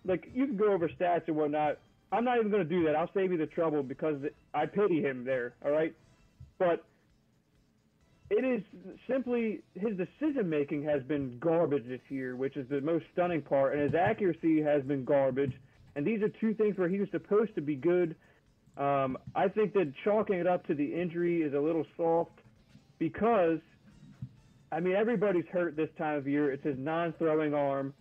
like 0.05 0.29
you 0.33 0.45
can 0.45 0.57
go 0.57 0.71
over 0.71 0.87
stats 0.89 1.27
and 1.27 1.35
whatnot. 1.35 1.79
I'm 2.11 2.23
not 2.23 2.37
even 2.37 2.49
going 2.49 2.63
to 2.63 2.69
do 2.69 2.85
that. 2.85 2.95
I'll 2.95 3.11
save 3.13 3.31
you 3.31 3.37
the 3.37 3.47
trouble 3.47 3.83
because 3.83 4.15
I 4.53 4.65
pity 4.65 5.01
him 5.01 5.25
there. 5.25 5.53
All 5.65 5.71
right, 5.71 5.93
but 6.57 6.85
it 8.29 8.43
is 8.43 8.61
simply 9.09 9.61
his 9.73 9.97
decision 9.97 10.49
making 10.49 10.83
has 10.83 11.01
been 11.03 11.37
garbage 11.39 11.87
this 11.87 12.01
year, 12.09 12.35
which 12.35 12.57
is 12.57 12.67
the 12.69 12.81
most 12.81 13.05
stunning 13.13 13.41
part, 13.41 13.73
and 13.73 13.81
his 13.81 13.95
accuracy 13.95 14.61
has 14.61 14.83
been 14.83 15.05
garbage. 15.05 15.53
And 15.95 16.05
these 16.05 16.21
are 16.21 16.29
two 16.29 16.53
things 16.53 16.77
where 16.77 16.89
he 16.89 16.99
was 16.99 17.09
supposed 17.11 17.55
to 17.55 17.61
be 17.61 17.75
good. 17.75 18.15
Um, 18.77 19.17
I 19.33 19.47
think 19.47 19.73
that 19.73 19.91
chalking 20.03 20.35
it 20.35 20.47
up 20.47 20.67
to 20.67 20.75
the 20.75 20.85
injury 20.85 21.41
is 21.41 21.53
a 21.53 21.59
little 21.59 21.85
soft 21.95 22.39
because, 22.99 23.59
I 24.71 24.81
mean, 24.81 24.95
everybody's 24.95 25.47
hurt 25.51 25.75
this 25.75 25.89
time 25.97 26.17
of 26.17 26.27
year. 26.27 26.51
It's 26.51 26.63
his 26.63 26.77
non-throwing 26.77 27.53
arm, 27.53 27.93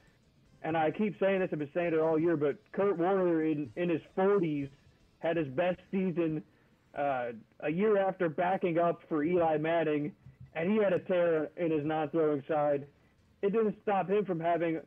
and 0.62 0.76
I 0.76 0.90
keep 0.90 1.18
saying 1.20 1.40
this. 1.40 1.50
I've 1.52 1.60
been 1.60 1.70
saying 1.72 1.94
it 1.94 2.00
all 2.00 2.18
year, 2.18 2.36
but 2.36 2.56
Kurt 2.72 2.98
Warner 2.98 3.44
in 3.44 3.70
in 3.76 3.88
his 3.88 4.02
40s 4.18 4.68
had 5.20 5.36
his 5.36 5.48
best 5.48 5.78
season 5.90 6.42
uh, 6.96 7.32
a 7.60 7.70
year 7.70 7.98
after 7.98 8.28
backing 8.28 8.78
up 8.78 9.02
for 9.08 9.22
Eli 9.22 9.58
Manning, 9.58 10.12
and 10.54 10.70
he 10.70 10.78
had 10.78 10.92
a 10.92 10.98
tear 11.00 11.50
in 11.56 11.70
his 11.70 11.84
non-throwing 11.84 12.42
side. 12.48 12.86
It 13.42 13.52
didn't 13.52 13.76
stop 13.82 14.08
him 14.08 14.24
from 14.24 14.40
having 14.40 14.80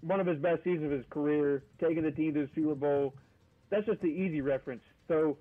one 0.00 0.20
of 0.20 0.26
his 0.26 0.38
best 0.38 0.64
seasons 0.64 0.84
of 0.84 0.90
his 0.92 1.04
career, 1.10 1.64
taking 1.80 2.02
the 2.02 2.12
team 2.12 2.34
to 2.34 2.42
the 2.42 2.50
Super 2.54 2.74
Bowl. 2.74 3.14
That's 3.70 3.84
just 3.86 4.00
the 4.00 4.08
easy 4.08 4.40
reference. 4.40 4.82
So 5.08 5.36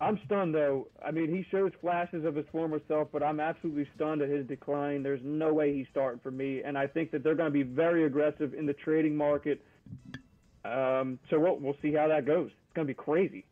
I'm 0.00 0.20
stunned, 0.26 0.54
though. 0.54 0.88
I 1.04 1.10
mean, 1.10 1.34
he 1.34 1.44
shows 1.50 1.72
flashes 1.80 2.24
of 2.24 2.36
his 2.36 2.46
former 2.52 2.80
self, 2.86 3.08
but 3.12 3.22
I'm 3.22 3.40
absolutely 3.40 3.88
stunned 3.96 4.22
at 4.22 4.28
his 4.28 4.46
decline. 4.46 5.02
There's 5.02 5.20
no 5.24 5.52
way 5.52 5.74
he's 5.74 5.86
starting 5.90 6.20
for 6.22 6.30
me, 6.30 6.62
and 6.64 6.78
I 6.78 6.86
think 6.86 7.10
that 7.10 7.24
they're 7.24 7.34
going 7.34 7.52
to 7.52 7.64
be 7.64 7.64
very 7.64 8.04
aggressive 8.04 8.54
in 8.54 8.64
the 8.64 8.74
trading 8.74 9.16
market. 9.16 9.60
Um, 10.64 11.18
so 11.30 11.38
we'll, 11.40 11.56
we'll 11.56 11.76
see 11.82 11.92
how 11.94 12.08
that 12.08 12.26
goes. 12.26 12.46
It's 12.46 12.74
going 12.74 12.86
to 12.86 12.90
be 12.92 12.94
crazy. 12.94 13.44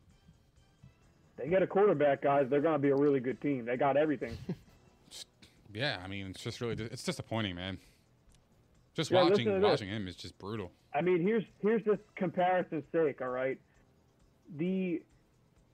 They 1.37 1.47
get 1.47 1.61
a 1.61 1.67
quarterback, 1.67 2.21
guys. 2.23 2.47
They're 2.49 2.61
going 2.61 2.73
to 2.75 2.79
be 2.79 2.89
a 2.89 2.95
really 2.95 3.19
good 3.19 3.39
team. 3.41 3.65
They 3.65 3.77
got 3.77 3.97
everything. 3.97 4.37
Yeah, 5.73 5.99
I 6.03 6.07
mean, 6.07 6.27
it's 6.27 6.41
just 6.41 6.59
really 6.61 6.81
it's 6.85 7.03
disappointing, 7.03 7.53
man. 7.53 7.77
Just 8.95 9.11
Yeah, 9.11 9.23
watching 9.23 9.45
this. 9.45 9.61
watching 9.61 9.89
him 9.89 10.07
is 10.07 10.15
just 10.15 10.39
brutal. 10.39 10.71
I 10.95 11.01
mean, 11.01 11.21
here's 11.21 11.43
here's 11.61 11.83
the 11.83 11.99
comparison's 12.15 12.85
sake. 12.91 13.21
All 13.21 13.27
right, 13.27 13.59
the 14.57 15.03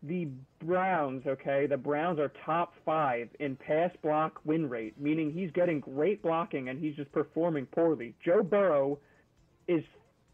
the 0.02 0.28
Browns. 0.66 1.26
Okay, 1.28 1.68
the 1.68 1.78
Browns 1.78 2.20
are 2.20 2.34
top 2.44 2.74
five 2.84 3.30
in 3.40 3.56
pass 3.56 3.92
block 4.02 4.42
win 4.44 4.68
rate, 4.68 5.00
meaning 5.00 5.32
he's 5.32 5.52
getting 5.52 5.80
great 5.80 6.22
blocking 6.24 6.70
and 6.70 6.80
he's 6.80 6.96
just 6.96 7.12
performing 7.12 7.68
poorly. 7.68 8.16
Joe 8.26 8.42
Burrow 8.44 9.00
is 9.68 9.84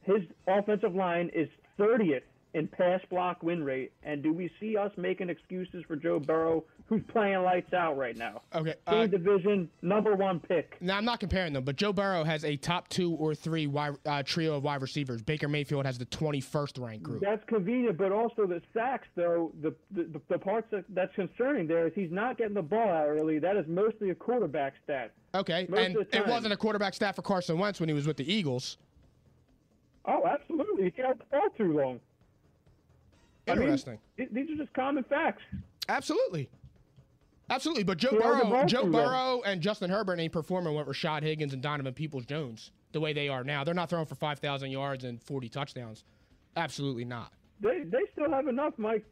his 0.03 0.21
offensive 0.47 0.95
line 0.95 1.30
is 1.36 1.49
30th 1.77 2.21
in 2.55 2.67
pass 2.67 2.99
block 3.09 3.43
win 3.43 3.63
rate, 3.63 3.91
and 4.03 4.23
do 4.23 4.33
we 4.33 4.49
see 4.59 4.75
us 4.75 4.91
making 4.97 5.29
excuses 5.29 5.83
for 5.87 5.95
Joe 5.95 6.19
Burrow, 6.19 6.63
who's 6.87 7.03
playing 7.09 7.43
lights 7.43 7.73
out 7.73 7.95
right 7.95 8.17
now? 8.17 8.41
Okay. 8.55 8.73
Same 8.89 9.01
Uh, 9.01 9.05
division, 9.07 9.69
number 9.83 10.15
one 10.15 10.39
pick. 10.39 10.75
now 10.81 10.97
I'm 10.97 11.05
not 11.05 11.19
comparing 11.19 11.53
them, 11.53 11.63
but 11.63 11.75
Joe 11.75 11.93
Burrow 11.93 12.23
has 12.23 12.43
a 12.43 12.55
top 12.55 12.87
two 12.87 13.13
or 13.15 13.35
three 13.35 13.67
wide, 13.67 13.97
uh, 14.05 14.23
trio 14.23 14.55
of 14.55 14.63
wide 14.63 14.81
receivers. 14.81 15.21
Baker 15.21 15.47
Mayfield 15.47 15.85
has 15.85 15.99
the 15.99 16.05
21st 16.07 16.79
ranked 16.83 17.03
group. 17.03 17.21
That's 17.21 17.43
convenient, 17.45 17.97
but 17.97 18.11
also 18.11 18.47
the 18.47 18.61
sacks, 18.73 19.07
though, 19.15 19.51
the 19.61 19.75
the, 19.91 20.19
the 20.29 20.39
parts 20.39 20.67
that, 20.71 20.85
that's 20.89 21.13
concerning 21.13 21.67
there 21.67 21.85
is 21.85 21.93
he's 21.93 22.11
not 22.11 22.37
getting 22.39 22.55
the 22.55 22.61
ball 22.63 22.89
out 22.89 23.07
early. 23.07 23.37
That 23.37 23.57
is 23.57 23.67
mostly 23.67 24.09
a 24.09 24.15
quarterback 24.15 24.73
stat. 24.83 25.11
Okay, 25.35 25.67
Most 25.69 25.81
and 25.81 25.95
it 26.13 26.27
wasn't 26.27 26.53
a 26.53 26.57
quarterback 26.57 26.95
stat 26.95 27.15
for 27.15 27.21
Carson 27.21 27.59
Wentz 27.59 27.79
when 27.79 27.89
he 27.89 27.93
was 27.93 28.07
with 28.07 28.17
the 28.17 28.31
Eagles. 28.33 28.77
Oh, 30.05 30.25
absolutely. 30.25 30.85
He 30.85 30.89
got 31.01 31.19
the 31.19 31.25
ball 31.25 31.49
too 31.55 31.77
long. 31.77 31.99
I 33.51 33.55
mean, 33.55 33.63
Interesting. 33.63 33.99
these 34.17 34.49
are 34.51 34.55
just 34.55 34.73
common 34.73 35.03
facts. 35.03 35.41
Absolutely. 35.87 36.49
Absolutely, 37.49 37.83
but 37.83 37.97
Joe 37.97 38.09
He 38.11 38.21
held 38.21 38.41
the 38.41 38.45
Burrow, 38.45 38.65
Joe. 38.65 38.85
Burrow, 38.85 39.41
and 39.43 39.59
Justin 39.61 39.89
Herbert 39.89 40.19
ain't 40.19 40.31
performing 40.31 40.75
with 40.75 40.85
Rashard 40.87 41.23
Higgins 41.23 41.51
and 41.53 41.61
Donovan 41.63 41.93
Peoples 41.93 42.25
Jones 42.25 42.71
the 42.91 42.99
way 42.99 43.11
they 43.13 43.27
are 43.27 43.43
now. 43.43 43.63
They're 43.63 43.73
not 43.73 43.89
throwing 43.89 44.05
for 44.05 44.15
five 44.15 44.37
thousand 44.39 44.69
yards 44.71 45.03
and 45.03 45.21
forty 45.23 45.49
touchdowns. 45.49 46.03
Absolutely 46.55 47.05
not. 47.05 47.33
They 47.59 47.81
they 47.85 48.01
still 48.13 48.29
have 48.31 48.47
enough, 48.47 48.73
Mike. 48.77 49.03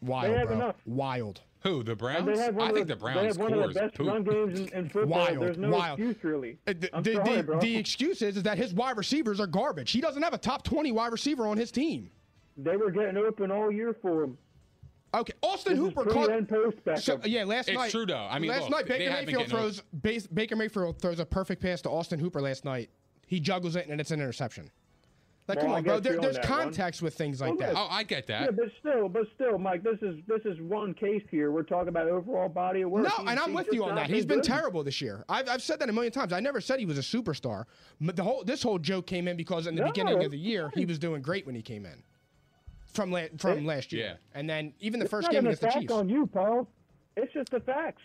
Wild, 0.00 0.36
have 0.36 0.48
bro. 0.48 0.56
enough. 0.56 0.76
Wild. 0.86 1.40
Who 1.60 1.84
the 1.84 1.94
Browns? 1.94 2.26
they 2.26 2.36
have 2.42 2.56
one 2.56 2.70
I 2.70 2.72
think 2.72 2.88
the, 2.88 2.94
the 2.96 3.00
Browns 3.00 3.20
They 3.20 3.26
have 3.28 3.36
one 3.36 3.52
of 3.52 3.58
core 3.60 3.68
the 3.68 3.74
best 3.80 3.94
poop. 3.94 4.08
run 4.08 4.24
games 4.24 4.58
in, 4.58 4.68
in 4.76 4.88
football. 4.88 5.20
Wild, 5.20 5.38
There's 5.42 5.58
no 5.58 5.70
wild. 5.70 6.00
excuse, 6.00 6.24
really. 6.24 6.58
Uh, 6.66 6.72
The, 6.76 6.96
I'm 6.96 7.02
the, 7.04 7.14
sorry, 7.14 7.36
the- 7.36 7.42
bro. 7.44 7.60
the 7.60 7.76
excuse 7.76 8.20
is, 8.22 8.36
is 8.36 8.42
that 8.42 8.58
his 8.58 8.74
wide 8.74 8.96
receivers 8.96 9.38
are 9.38 9.46
garbage. 9.46 9.92
He 9.92 10.00
doesn't 10.00 10.22
have 10.24 10.34
a 10.34 10.38
top 10.38 10.64
20 10.64 10.90
wide 10.90 11.12
receiver 11.12 11.46
on 11.46 11.56
his 11.56 11.70
team. 11.70 12.10
They 12.56 12.76
were 12.76 12.90
getting 12.90 13.16
open 13.16 13.50
all 13.50 13.70
year 13.70 13.94
for 14.00 14.24
him. 14.24 14.38
Okay, 15.14 15.32
Austin 15.42 15.74
This 15.74 15.80
Hooper 15.94 16.04
caught. 16.10 16.30
and 16.30 16.48
post. 16.48 16.78
So, 17.04 17.20
yeah, 17.24 17.44
last 17.44 17.68
It's 17.68 17.76
night. 17.76 17.90
true, 17.90 18.06
though. 18.06 18.16
I 18.30 18.38
mean, 18.38 18.50
last 18.50 18.62
look, 18.62 18.70
night 18.70 18.86
Baker 18.88 19.10
have 19.10 19.26
been 19.26 19.34
Mayfield 19.36 19.50
throws 19.50 19.82
base, 20.00 20.26
Baker 20.26 20.56
Mayfield 20.56 21.00
throws 21.00 21.18
a 21.20 21.26
perfect 21.26 21.60
pass 21.60 21.82
to 21.82 21.90
Austin 21.90 22.18
Hooper 22.18 22.40
last 22.40 22.64
night. 22.64 22.88
He 23.26 23.38
juggles 23.38 23.76
it 23.76 23.88
and 23.88 24.00
it's 24.00 24.10
an 24.10 24.20
interception. 24.20 24.70
Like, 25.48 25.56
Well, 25.58 25.66
come 25.66 25.74
on, 25.74 25.82
bro. 25.82 25.94
get 25.96 26.02
There, 26.04 26.12
you 26.12 26.18
on 26.18 26.22
there's 26.22 26.36
one. 26.38 26.46
context 26.46 27.02
with 27.02 27.14
things 27.14 27.40
like 27.42 27.58
Well, 27.58 27.58
that. 27.58 27.76
Oh, 27.76 27.88
I 27.90 28.04
get 28.04 28.26
that. 28.28 28.42
Yeah, 28.44 28.50
but 28.52 28.66
still, 28.78 29.08
but 29.08 29.24
still, 29.34 29.58
Mike, 29.58 29.82
this 29.82 29.98
is 30.00 30.16
this 30.26 30.40
is 30.46 30.58
one 30.62 30.94
case 30.94 31.24
here. 31.30 31.50
We're 31.50 31.64
talking 31.64 31.88
about 31.88 32.08
overall 32.08 32.48
body 32.48 32.82
of 32.82 32.90
work. 32.90 33.02
No, 33.02 33.10
He's- 33.10 33.24
and 33.28 33.38
I'm 33.40 33.52
with 33.52 33.68
you 33.72 33.82
on 33.84 33.90
not 33.96 34.06
that. 34.06 34.10
He's 34.10 34.24
been 34.24 34.38
good. 34.38 34.44
terrible 34.44 34.82
this 34.84 35.00
year. 35.02 35.24
I've, 35.28 35.48
I've 35.48 35.62
said 35.62 35.78
that 35.80 35.90
a 35.90 35.92
million 35.92 36.12
times. 36.12 36.32
I 36.32 36.40
never 36.40 36.60
said 36.60 36.78
he 36.78 36.86
was 36.86 36.96
a 36.96 37.02
superstar. 37.02 37.64
But 38.00 38.16
The 38.16 38.22
whole 38.22 38.44
this 38.44 38.62
whole 38.62 38.78
joke 38.78 39.06
came 39.06 39.26
in 39.28 39.36
because 39.36 39.66
in 39.66 39.74
the 39.74 39.82
No, 39.82 39.88
beginning 39.88 40.24
of 40.24 40.30
the 40.30 40.38
year 40.38 40.70
he 40.74 40.86
was 40.86 40.98
doing 40.98 41.20
great 41.20 41.44
when 41.44 41.54
he 41.56 41.60
came 41.62 41.84
in 41.84 42.02
from 42.92 43.10
la- 43.10 43.26
from 43.38 43.58
It- 43.58 43.64
last 43.64 43.92
year. 43.92 44.04
Yeah. 44.06 44.14
And 44.34 44.48
then 44.48 44.72
even 44.80 45.00
the 45.00 45.04
It's 45.04 45.10
first 45.10 45.30
game 45.30 45.46
against 45.46 45.62
the 45.62 45.68
Chiefs. 45.68 45.92
on 45.92 46.08
you, 46.08 46.26
Paul. 46.26 46.68
It's 47.16 47.32
just 47.32 47.50
the 47.50 47.60
facts. 47.60 48.02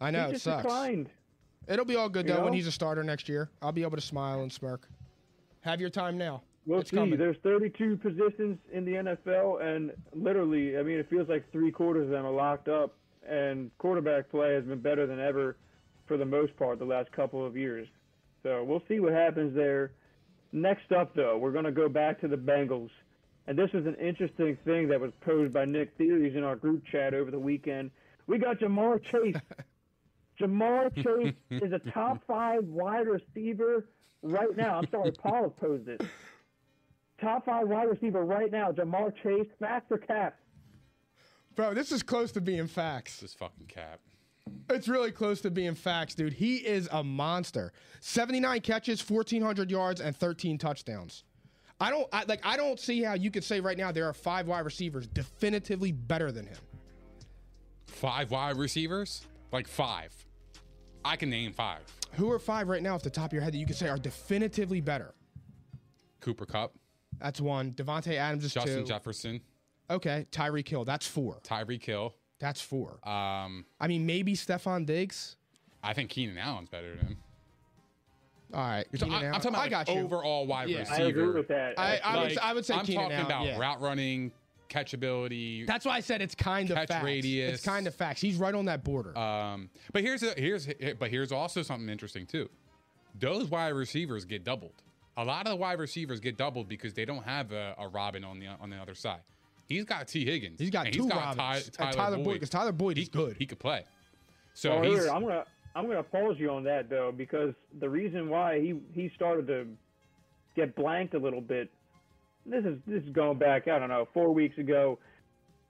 I 0.00 0.10
know 0.10 0.28
it 0.28 0.32
just 0.32 0.44
sucks. 0.44 0.62
declined. 0.62 1.08
It'll 1.68 1.84
be 1.84 1.96
all 1.96 2.08
good 2.08 2.28
You 2.28 2.34
though 2.34 2.44
when 2.44 2.52
he's 2.52 2.66
a 2.66 2.72
starter 2.72 3.02
next 3.02 3.28
year. 3.28 3.50
I'll 3.62 3.72
be 3.72 3.82
able 3.82 3.96
to 3.96 4.02
smile 4.02 4.42
and 4.42 4.52
smirk. 4.52 4.88
Have 5.62 5.80
your 5.80 5.90
time 5.90 6.16
now. 6.16 6.42
We'll 6.64 6.80
it's 6.80 6.90
see. 6.90 6.96
coming. 6.96 7.18
There's 7.18 7.36
32 7.42 7.96
positions 7.96 8.58
in 8.72 8.84
the 8.84 8.94
NFL, 8.96 9.58
and 9.62 9.92
literally, 10.12 10.76
I 10.76 10.82
mean, 10.82 10.98
it 10.98 11.08
feels 11.08 11.28
like 11.28 11.50
three 11.52 11.70
quarters 11.70 12.04
of 12.04 12.10
them 12.10 12.24
are 12.26 12.30
locked 12.32 12.68
up. 12.68 12.94
And 13.28 13.76
quarterback 13.78 14.30
play 14.30 14.54
has 14.54 14.64
been 14.64 14.78
better 14.80 15.06
than 15.06 15.18
ever, 15.18 15.56
for 16.06 16.16
the 16.16 16.24
most 16.24 16.56
part, 16.56 16.78
the 16.78 16.84
last 16.84 17.10
couple 17.12 17.44
of 17.44 17.56
years. 17.56 17.88
So 18.44 18.62
we'll 18.62 18.82
see 18.88 19.00
what 19.00 19.12
happens 19.12 19.54
there. 19.56 19.90
Next 20.52 20.92
up, 20.92 21.14
though, 21.16 21.36
we're 21.36 21.50
going 21.50 21.64
to 21.64 21.72
go 21.72 21.88
back 21.88 22.20
to 22.20 22.28
the 22.28 22.36
Bengals, 22.36 22.90
and 23.46 23.58
this 23.58 23.70
is 23.74 23.86
an 23.86 23.94
interesting 23.96 24.56
thing 24.64 24.88
that 24.88 25.00
was 25.00 25.12
posed 25.20 25.52
by 25.52 25.64
Nick 25.64 25.96
Theories 25.96 26.34
in 26.36 26.42
our 26.42 26.56
group 26.56 26.84
chat 26.90 27.14
over 27.14 27.30
the 27.30 27.38
weekend. 27.38 27.90
We 28.26 28.38
got 28.38 28.58
Ja'Marr 28.58 29.00
Chase. 29.04 29.40
Ja'Marr 30.40 30.94
Chase 30.96 31.34
is 31.50 31.72
a 31.72 31.78
top 31.90 32.22
five 32.26 32.64
wide 32.64 33.06
receiver 33.06 33.86
right 34.22 34.56
now. 34.56 34.78
I'm 34.78 34.88
sorry, 34.90 35.12
Paul 35.22 35.44
has 35.44 35.52
posed 35.60 35.88
it. 35.88 36.02
Top 37.20 37.46
five 37.46 37.68
wide 37.68 37.88
receiver 37.88 38.24
right 38.24 38.50
now, 38.50 38.72
Ja'Marr 38.72 39.12
Chase, 39.22 39.46
facts 39.60 39.86
or 39.90 39.98
cap? 39.98 40.38
Bro, 41.54 41.74
this 41.74 41.92
is 41.92 42.02
close 42.02 42.32
to 42.32 42.40
being 42.40 42.66
facts. 42.66 43.20
This 43.20 43.32
fucking 43.32 43.66
cap. 43.66 44.00
It's 44.68 44.88
really 44.88 45.10
close 45.10 45.40
to 45.40 45.50
being 45.50 45.74
facts, 45.74 46.14
dude. 46.14 46.34
He 46.34 46.56
is 46.56 46.88
a 46.92 47.02
monster. 47.02 47.72
79 48.00 48.60
catches, 48.60 49.08
1400 49.08 49.70
yards 49.70 50.00
and 50.00 50.14
13 50.14 50.58
touchdowns. 50.58 51.24
I 51.80 51.90
don't 51.90 52.08
I, 52.12 52.24
like 52.26 52.40
I 52.44 52.56
don't 52.56 52.80
see 52.80 53.02
how 53.02 53.14
you 53.14 53.30
could 53.30 53.44
say 53.44 53.60
right 53.60 53.76
now 53.76 53.92
there 53.92 54.06
are 54.06 54.12
five 54.14 54.46
wide 54.46 54.64
receivers 54.64 55.06
definitively 55.06 55.92
better 55.92 56.32
than 56.32 56.46
him. 56.46 56.56
Five 57.86 58.30
wide 58.30 58.56
receivers? 58.56 59.26
Like 59.52 59.68
five. 59.68 60.14
I 61.04 61.16
can 61.16 61.30
name 61.30 61.52
five. 61.52 61.80
Who 62.14 62.30
are 62.32 62.38
five 62.38 62.68
right 62.68 62.82
now 62.82 62.94
off 62.94 63.02
the 63.02 63.10
top 63.10 63.26
of 63.26 63.32
your 63.32 63.42
head 63.42 63.52
that 63.52 63.58
you 63.58 63.66
could 63.66 63.76
say 63.76 63.88
are 63.88 63.98
definitively 63.98 64.80
better? 64.80 65.14
Cooper 66.20 66.46
Kupp, 66.46 66.72
That's 67.18 67.40
one. 67.40 67.72
Davante 67.72 68.14
Adams 68.16 68.44
is 68.44 68.54
Justin 68.54 68.78
two. 68.78 68.84
Jefferson, 68.84 69.40
Okay, 69.88 70.26
Tyreek 70.32 70.66
Hill. 70.68 70.84
That's 70.84 71.06
four. 71.06 71.38
Tyreek 71.44 71.84
Hill. 71.84 72.14
That's 72.40 72.60
four. 72.60 72.98
Um, 73.08 73.64
I 73.80 73.86
mean, 73.86 74.04
maybe 74.04 74.34
Stefon 74.34 74.84
Diggs. 74.84 75.36
I 75.82 75.92
think 75.92 76.10
Keenan 76.10 76.38
Allen's 76.38 76.68
better 76.68 76.96
than 76.96 77.06
him. 77.06 77.16
All 78.54 78.60
right, 78.60 78.86
So 78.94 79.06
Keenan 79.06 79.24
I, 79.24 79.26
am 79.26 79.32
talking 79.34 79.48
about 79.50 79.72
I 79.72 79.78
like, 79.78 79.88
you. 79.88 79.94
overall 79.94 80.46
wide 80.46 80.68
Yeah. 80.68 80.78
I 80.78 80.80
receiver. 80.80 81.02
I 81.02 81.06
agree 81.06 81.28
with 81.28 81.48
that. 81.48 81.78
I, 81.78 81.98
I, 82.04 82.20
would, 82.20 82.28
Like, 82.30 82.38
I 82.38 82.52
would 82.54 82.64
say 82.64 82.74
I'm 82.74 82.84
Keenan 82.86 83.02
talking 83.02 83.16
Allen, 83.16 83.26
about 83.26 83.46
yeah. 83.46 83.58
route 83.58 83.80
running, 83.80 84.32
catchability. 84.68 85.66
That's 85.66 85.84
why 85.84 85.96
I 85.96 86.00
said 86.00 86.22
it's 86.22 86.34
kind 86.34 86.70
of 86.70 86.76
Catch 86.76 86.88
facts. 86.88 87.04
radius. 87.04 87.54
It's 87.54 87.64
kind 87.64 87.86
of 87.86 87.94
facts. 87.94 88.20
He's 88.20 88.36
right 88.36 88.54
on 88.54 88.66
that 88.66 88.84
border. 88.84 89.16
Um, 89.18 89.68
but 89.92 90.02
here's 90.02 90.22
a, 90.22 90.34
here's 90.36 90.68
but 90.98 91.10
here's 91.10 91.32
also 91.32 91.62
something 91.62 91.88
interesting 91.88 92.26
too. 92.26 92.48
Those 93.18 93.48
wide 93.48 93.70
receivers 93.70 94.24
get 94.24 94.44
doubled. 94.44 94.82
A 95.16 95.24
lot 95.24 95.46
of 95.46 95.50
the 95.50 95.56
wide 95.56 95.78
receivers 95.78 96.20
get 96.20 96.36
doubled 96.36 96.68
because 96.68 96.92
they 96.94 97.04
don't 97.06 97.24
have 97.24 97.52
a, 97.52 97.74
a 97.78 97.88
Robin 97.88 98.22
on 98.24 98.38
the 98.38 98.46
on 98.48 98.70
the 98.70 98.76
other 98.76 98.94
side. 98.94 99.20
He's 99.66 99.84
got 99.84 100.06
Tee 100.06 100.24
Higgins. 100.24 100.60
He's 100.60 100.70
got 100.70 100.86
and 100.86 100.94
two 100.94 101.08
Ty- 101.08 101.16
Robins. 101.16 101.70
And 101.78 101.92
Tyler 101.96 102.18
Boyd, 102.18 102.34
because 102.34 102.50
Tyler 102.50 102.72
Boyd 102.72 102.96
he, 102.96 103.04
is 103.04 103.08
good. 103.08 103.36
He 103.36 103.46
could 103.46 103.58
play. 103.58 103.84
So 104.54 104.70
well, 104.80 104.82
he's 104.90 105.02
here, 105.04 105.10
I'm 105.12 105.22
gonna 105.22 105.44
I'm 105.76 105.86
gonna 105.86 106.02
pause 106.02 106.36
you 106.38 106.50
on 106.50 106.64
that 106.64 106.88
though 106.88 107.12
because 107.14 107.52
the 107.78 107.88
reason 107.88 108.30
why 108.30 108.60
he 108.60 108.74
he 108.92 109.10
started 109.14 109.46
to 109.48 109.66
get 110.56 110.74
blanked 110.74 111.12
a 111.14 111.18
little 111.18 111.42
bit. 111.42 111.70
This 112.46 112.64
is 112.64 112.78
this 112.86 113.02
is 113.02 113.10
going 113.10 113.38
back 113.38 113.68
I 113.68 113.78
don't 113.78 113.90
know 113.90 114.08
four 114.14 114.32
weeks 114.32 114.56
ago, 114.56 114.98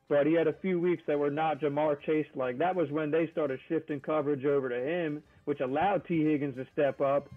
but 0.09 0.27
he 0.27 0.35
had 0.35 0.47
a 0.47 0.53
few 0.53 0.79
weeks 0.79 1.03
that 1.09 1.19
were 1.19 1.31
not 1.31 1.61
Ja'Marr 1.61 2.01
Chase 2.03 2.27
like. 2.37 2.57
That 2.59 2.77
was 2.77 2.89
when 2.91 3.11
they 3.11 3.29
started 3.33 3.59
shifting 3.69 3.99
coverage 3.99 4.45
over 4.45 4.69
to 4.69 4.79
him, 4.79 5.25
which 5.45 5.59
allowed 5.59 6.07
Tee 6.07 6.25
Higgins 6.25 6.55
to 6.55 6.67
step 6.73 7.01
up. 7.01 7.29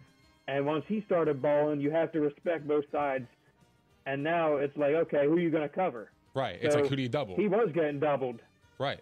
And 0.48 0.66
once 0.66 0.86
he 0.88 1.02
started 1.08 1.42
balling, 1.42 1.80
you 1.82 1.90
have 1.92 2.12
to 2.12 2.22
respect 2.22 2.68
both 2.68 2.84
sides. 2.92 3.28
And 4.06 4.24
now 4.24 4.56
it's 4.56 4.76
like, 4.78 4.94
okay, 4.96 5.26
who 5.26 5.34
are 5.34 5.40
you 5.40 5.52
going 5.52 5.68
to 5.68 5.70
cover? 5.70 6.10
right. 6.34 6.58
It's 6.60 6.74
like 6.74 6.88
who 6.88 6.96
do 6.96 7.02
you 7.04 7.10
double? 7.10 7.36
He 7.36 7.48
was 7.48 7.70
getting 7.74 8.00
doubled. 8.00 8.42
Right. 8.80 9.00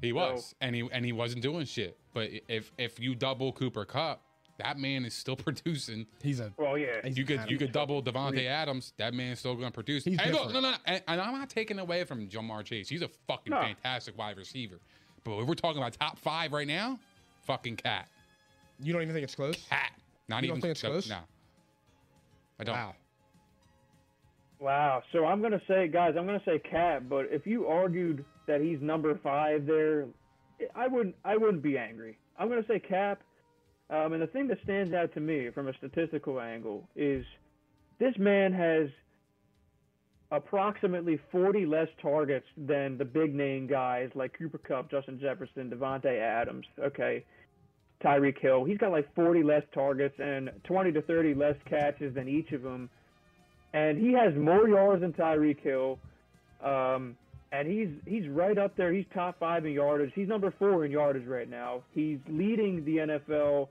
He 0.00 0.12
was, 0.12 0.54
and 0.60 0.74
he 0.74 0.88
and 0.92 1.04
he 1.04 1.12
wasn't 1.12 1.42
doing 1.42 1.66
shit. 1.66 1.98
But 2.14 2.30
if 2.48 2.72
if 2.78 3.00
you 3.00 3.14
double 3.14 3.52
Cooper 3.52 3.84
Kupp, 3.84 4.22
that 4.58 4.78
man 4.78 5.04
is 5.04 5.14
still 5.14 5.36
producing. 5.36 6.06
He's 6.22 6.40
a 6.40 6.52
Well, 6.56 6.78
yeah. 6.78 7.00
He's 7.04 7.18
You 7.18 7.24
could 7.24 7.40
an 7.40 7.48
you 7.48 7.58
could 7.58 7.72
double 7.72 8.02
Davante 8.02 8.46
Adams. 8.46 8.92
That 8.98 9.12
man's 9.14 9.40
still 9.40 9.54
going 9.54 9.66
to 9.68 9.72
produce. 9.72 10.04
He's 10.04 10.18
and 10.20 10.32
look, 10.32 10.52
no, 10.52 10.60
no, 10.60 10.70
no, 10.70 10.76
and, 10.86 11.02
and 11.08 11.20
I'm 11.20 11.32
not 11.32 11.50
taking 11.50 11.78
away 11.78 12.04
from 12.04 12.28
Ja'Marr 12.28 12.64
Chase. 12.64 12.88
He's 12.88 13.02
a 13.02 13.08
fucking 13.26 13.50
No. 13.50 13.60
fantastic 13.60 14.16
wide 14.16 14.36
receiver. 14.36 14.76
But 15.24 15.38
if 15.40 15.48
we're 15.48 15.54
talking 15.54 15.78
about 15.82 15.92
top 15.94 16.18
five 16.18 16.52
right 16.52 16.66
now, 16.66 16.98
fucking 17.44 17.76
cat, 17.76 18.08
You 18.80 18.92
don't 18.92 19.02
even 19.02 19.14
think 19.14 19.24
it's 19.24 19.34
close? 19.34 19.56
cat. 19.68 19.92
Not 20.28 20.42
You 20.42 20.48
don't 20.48 20.58
even 20.58 20.60
think 20.62 20.70
it's 20.72 20.80
close? 20.82 21.08
No, 21.08 21.18
I 22.60 22.64
don't. 22.64 22.74
Wow. 22.76 22.94
Wow. 24.60 25.02
So 25.12 25.24
I'm 25.26 25.40
gonna 25.40 25.60
say, 25.68 25.88
guys, 25.88 26.14
I'm 26.18 26.26
gonna 26.26 26.42
say 26.44 26.58
Cat. 26.58 27.08
But 27.08 27.26
if 27.30 27.46
you 27.46 27.66
argued 27.66 28.24
that 28.48 28.60
he's 28.60 28.80
number 28.80 29.18
five 29.22 29.66
there, 29.66 30.06
I 30.74 30.88
wouldn't. 30.88 31.14
I 31.24 31.36
wouldn't 31.36 31.62
be 31.62 31.78
angry. 31.78 32.18
I'm 32.38 32.48
gonna 32.48 32.66
say 32.66 32.80
Cap. 32.80 33.22
Um, 33.90 34.12
and 34.12 34.20
the 34.20 34.26
thing 34.26 34.48
that 34.48 34.58
stands 34.64 34.92
out 34.92 35.14
to 35.14 35.20
me 35.20 35.48
from 35.54 35.68
a 35.68 35.72
statistical 35.74 36.40
angle 36.40 36.86
is 36.94 37.24
this 37.98 38.12
man 38.18 38.52
has 38.52 38.88
approximately 40.30 41.18
40 41.32 41.64
less 41.64 41.88
targets 42.02 42.44
than 42.58 42.98
the 42.98 43.04
big 43.04 43.34
name 43.34 43.66
guys 43.66 44.10
like 44.14 44.36
Cooper 44.38 44.58
Kupp, 44.58 44.90
Justin 44.90 45.18
Jefferson, 45.18 45.70
Davante 45.70 46.20
Adams. 46.20 46.66
Okay. 46.78 47.24
Tyreek 48.04 48.38
Hill. 48.38 48.64
He's 48.64 48.76
got 48.76 48.92
like 48.92 49.12
40 49.14 49.42
less 49.42 49.62
targets 49.72 50.14
and 50.18 50.50
20 50.64 50.92
to 50.92 51.02
30 51.02 51.34
less 51.34 51.56
catches 51.64 52.14
than 52.14 52.28
each 52.28 52.52
of 52.52 52.62
them 52.62 52.90
and 53.72 53.98
he 53.98 54.12
has 54.12 54.34
more 54.34 54.68
yards 54.68 55.02
than 55.02 55.12
Tyreek 55.12 55.60
Hill. 55.60 55.98
Um, 56.64 57.16
and 57.52 57.66
he's 57.68 57.88
he's 58.06 58.28
right 58.28 58.58
up 58.58 58.76
there. 58.76 58.92
He's 58.92 59.06
top 59.14 59.38
five 59.38 59.64
in 59.64 59.72
yardage. 59.72 60.12
He's 60.14 60.28
number 60.28 60.52
four 60.58 60.84
in 60.84 60.92
yardage 60.92 61.26
right 61.26 61.48
now. 61.48 61.82
He's 61.92 62.18
leading 62.28 62.84
the 62.84 62.96
NFL 62.96 63.68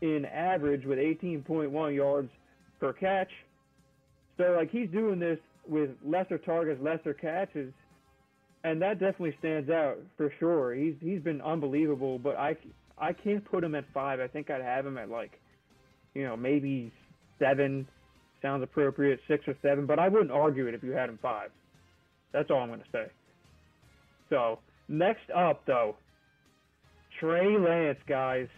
in 0.00 0.24
average 0.24 0.84
with 0.84 0.98
18.1 0.98 1.94
yards 1.94 2.30
per 2.80 2.92
catch. 2.92 3.30
So 4.36 4.54
like 4.56 4.70
he's 4.70 4.90
doing 4.90 5.20
this 5.20 5.38
with 5.68 5.90
lesser 6.04 6.38
targets, 6.38 6.80
lesser 6.82 7.14
catches, 7.14 7.72
and 8.64 8.82
that 8.82 8.98
definitely 8.98 9.36
stands 9.38 9.70
out 9.70 9.98
for 10.16 10.32
sure. 10.40 10.74
He's 10.74 10.94
he's 11.00 11.20
been 11.20 11.40
unbelievable, 11.40 12.18
but 12.18 12.36
I 12.36 12.56
I 12.98 13.12
can't 13.12 13.44
put 13.44 13.62
him 13.62 13.76
at 13.76 13.84
five. 13.94 14.18
I 14.18 14.26
think 14.26 14.50
I'd 14.50 14.62
have 14.62 14.84
him 14.84 14.98
at 14.98 15.08
like, 15.08 15.40
you 16.14 16.24
know, 16.24 16.36
maybe 16.36 16.92
seven, 17.38 17.86
sounds 18.42 18.64
appropriate, 18.64 19.20
six 19.28 19.44
or 19.46 19.54
seven, 19.62 19.86
but 19.86 20.00
I 20.00 20.08
wouldn't 20.08 20.32
argue 20.32 20.66
it 20.66 20.74
if 20.74 20.82
you 20.82 20.90
had 20.90 21.08
him 21.08 21.18
five. 21.22 21.50
That's 22.34 22.50
all 22.50 22.58
I'm 22.58 22.68
going 22.68 22.80
to 22.80 22.86
say. 22.92 23.06
So, 24.28 24.58
next 24.88 25.30
up, 25.34 25.64
though, 25.66 25.96
Trey 27.18 27.56
Lance, 27.56 27.98
guys. 28.06 28.48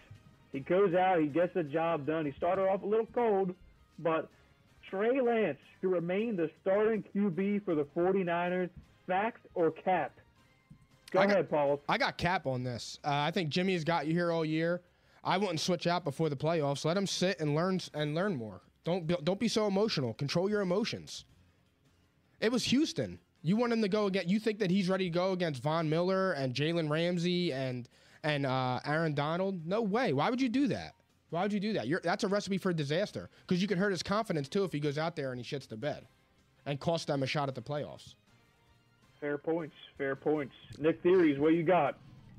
He 0.51 0.59
goes 0.61 0.93
out, 0.95 1.19
he 1.21 1.27
gets 1.27 1.53
the 1.53 1.63
job 1.63 2.05
done. 2.07 2.25
He 2.25 2.31
started 2.37 2.63
off 2.63 2.81
a 2.81 2.85
little 2.85 3.05
cold, 3.13 3.53
but 3.99 4.29
Trey 4.89 5.21
Lance 5.21 5.59
to 5.81 5.89
remain 5.89 6.35
the 6.35 6.49
starting 6.61 7.03
QB 7.15 7.63
for 7.65 7.75
the 7.75 7.83
49ers, 7.95 8.69
fact 9.05 9.45
or 9.53 9.69
cap? 9.71 10.17
Go 11.11 11.19
I 11.19 11.25
got- 11.27 11.31
ahead, 11.33 11.49
Paul. 11.49 11.79
I 11.87 11.97
got 11.99 12.17
cap 12.17 12.47
on 12.47 12.63
this. 12.63 12.97
Uh, 13.05 13.09
I 13.13 13.31
think 13.31 13.49
Jimmy's 13.49 13.83
got 13.83 14.07
you 14.07 14.13
here 14.13 14.31
all 14.31 14.43
year. 14.43 14.81
I 15.23 15.37
wouldn't 15.37 15.59
switch 15.59 15.85
out 15.85 16.03
before 16.03 16.29
the 16.29 16.35
playoffs. 16.35 16.83
Let 16.83 16.97
him 16.97 17.05
sit 17.05 17.39
and 17.39 17.53
learn 17.53 17.79
and 17.93 18.15
learn 18.15 18.35
more. 18.35 18.61
Don't 18.85 19.05
don't 19.25 19.39
be 19.39 19.49
so 19.49 19.67
emotional. 19.67 20.13
Control 20.13 20.49
your 20.49 20.61
emotions. 20.61 21.25
It 22.39 22.51
was 22.51 22.63
Houston. 22.65 23.19
You 23.41 23.55
want 23.55 23.73
him 23.73 23.81
to 23.81 23.87
go 23.87 24.07
again? 24.07 24.27
You 24.27 24.39
think 24.39 24.59
that 24.59 24.71
he's 24.71 24.89
ready 24.89 25.05
to 25.05 25.09
go 25.09 25.31
against 25.31 25.61
Von 25.61 25.89
Miller 25.89 26.33
and 26.33 26.53
Jalen 26.53 26.89
Ramsey 26.89 27.53
and 27.53 27.87
and 28.23 28.45
uh, 28.45 28.79
Aaron 28.85 29.13
Donald? 29.13 29.65
No 29.65 29.81
way. 29.81 30.13
Why 30.13 30.29
would 30.29 30.41
you 30.41 30.49
do 30.49 30.67
that? 30.67 30.93
Why 31.29 31.43
would 31.43 31.53
you 31.53 31.59
do 31.59 31.73
that? 31.73 31.87
You're, 31.87 32.01
that's 32.03 32.23
a 32.23 32.27
recipe 32.27 32.57
for 32.57 32.73
disaster. 32.73 33.29
Because 33.41 33.61
you 33.61 33.67
could 33.67 33.77
hurt 33.77 33.91
his 33.91 34.01
confidence 34.01 34.47
too 34.47 34.63
if 34.63 34.71
he 34.71 34.79
goes 34.79 34.97
out 34.97 35.15
there 35.15 35.31
and 35.31 35.43
he 35.43 35.55
shits 35.55 35.67
the 35.67 35.77
bed, 35.77 36.07
and 36.65 36.79
cost 36.79 37.07
them 37.07 37.23
a 37.23 37.27
shot 37.27 37.49
at 37.49 37.55
the 37.55 37.61
playoffs. 37.61 38.15
Fair 39.19 39.37
points. 39.37 39.75
Fair 39.97 40.15
points. 40.15 40.53
Nick 40.77 41.01
Theories, 41.01 41.39
what 41.39 41.53
you 41.53 41.63
got? 41.63 41.97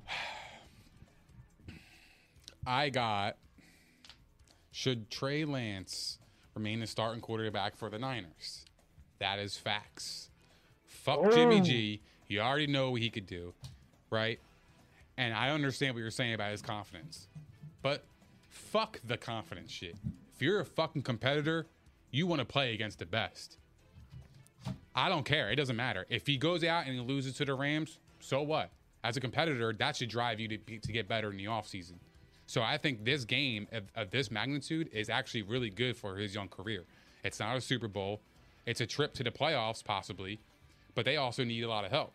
I 2.66 2.90
got. 2.90 3.36
Should 4.70 5.11
Trey 5.11 5.44
Lance 5.44 6.18
remain 6.55 6.80
the 6.80 6.86
starting 6.86 7.20
quarterback 7.20 7.76
for 7.76 7.90
the 7.90 7.99
Niners? 7.99 8.64
That 9.18 9.38
is 9.38 9.57
facts. 9.57 10.28
Fuck 11.09 11.32
Jimmy 11.32 11.62
G. 11.62 12.02
You 12.28 12.40
already 12.40 12.66
know 12.66 12.90
what 12.90 13.00
he 13.00 13.09
could 13.09 13.26
do, 13.26 13.54
right? 14.11 14.38
And 15.16 15.32
I 15.32 15.48
understand 15.48 15.94
what 15.94 16.00
you're 16.00 16.11
saying 16.11 16.34
about 16.34 16.50
his 16.50 16.61
confidence. 16.61 17.28
But 17.80 18.04
fuck 18.50 19.00
the 19.06 19.16
confidence 19.16 19.72
shit. 19.72 19.96
If 20.34 20.42
you're 20.42 20.61
a 20.61 20.66
fucking 20.66 21.02
competitor, 21.02 21.66
you 22.11 22.26
want 22.26 22.40
to 22.40 22.44
play 22.44 22.74
against 22.74 22.98
the 22.98 23.06
best. 23.06 23.56
I 24.94 25.09
don't 25.09 25.24
care. 25.24 25.50
It 25.50 25.56
doesn't 25.56 25.76
matter. 25.76 26.04
If 26.11 26.26
he 26.26 26.36
goes 26.36 26.62
out 26.62 26.84
and 26.84 26.94
he 26.94 27.00
loses 27.00 27.32
to 27.36 27.46
the 27.46 27.54
Rams, 27.54 27.98
so 28.20 28.42
what? 28.42 28.70
As 29.02 29.16
a 29.16 29.20
competitor, 29.20 29.72
that 29.78 29.96
should 29.96 30.11
drive 30.11 30.38
you 30.38 30.48
to, 30.48 30.59
be, 30.59 30.78
to 30.78 30.92
get 30.92 31.09
better 31.09 31.30
in 31.30 31.38
the 31.38 31.46
offseason. 31.46 31.94
So 32.46 32.61
I 32.61 32.76
think 32.76 33.06
this 33.06 33.24
game 33.24 33.66
of, 33.72 33.84
of 33.94 34.11
this 34.11 34.30
magnitude 34.30 34.90
is 34.92 35.09
actually 35.09 35.42
really 35.42 35.70
good 35.70 35.96
for 35.96 36.16
his 36.16 36.34
young 36.34 36.48
career. 36.48 36.84
It's 37.24 37.40
not 37.40 37.56
a 37.56 37.62
Super 37.62 37.88
Bowl. 37.88 38.20
It's 38.66 38.82
a 38.82 38.86
trip 38.86 39.14
to 39.14 39.24
the 39.24 39.30
playoffs, 39.30 39.82
possibly, 39.82 40.40
but 40.99 41.05
they 41.05 41.16
also 41.16 41.44
need 41.44 41.62
a 41.62 41.68
lot 41.68 41.84
of 41.84 41.92
help. 41.92 42.11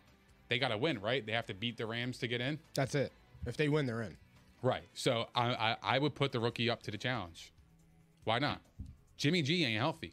They 0.50 0.58
got 0.58 0.68
to 0.68 0.76
win, 0.76 1.00
right? 1.00 1.24
They 1.24 1.32
have 1.32 1.46
to 1.46 1.54
beat 1.54 1.78
the 1.78 1.86
Rams 1.86 2.18
to 2.18 2.28
get 2.28 2.42
in. 2.42 2.58
That's 2.74 2.94
it. 2.94 3.12
If 3.46 3.56
they 3.56 3.70
win, 3.70 3.86
they're 3.86 4.02
in. 4.02 4.14
Right. 4.60 4.82
So 4.92 5.26
I, 5.34 5.54
I, 5.54 5.76
I 5.82 5.98
would 5.98 6.14
put 6.14 6.32
the 6.32 6.38
rookie 6.38 6.68
up 6.68 6.82
to 6.82 6.90
the 6.90 6.98
challenge. 6.98 7.50
Why 8.24 8.40
not? 8.40 8.60
Jimmy 9.16 9.40
G 9.40 9.64
ain't 9.64 9.78
healthy. 9.80 10.12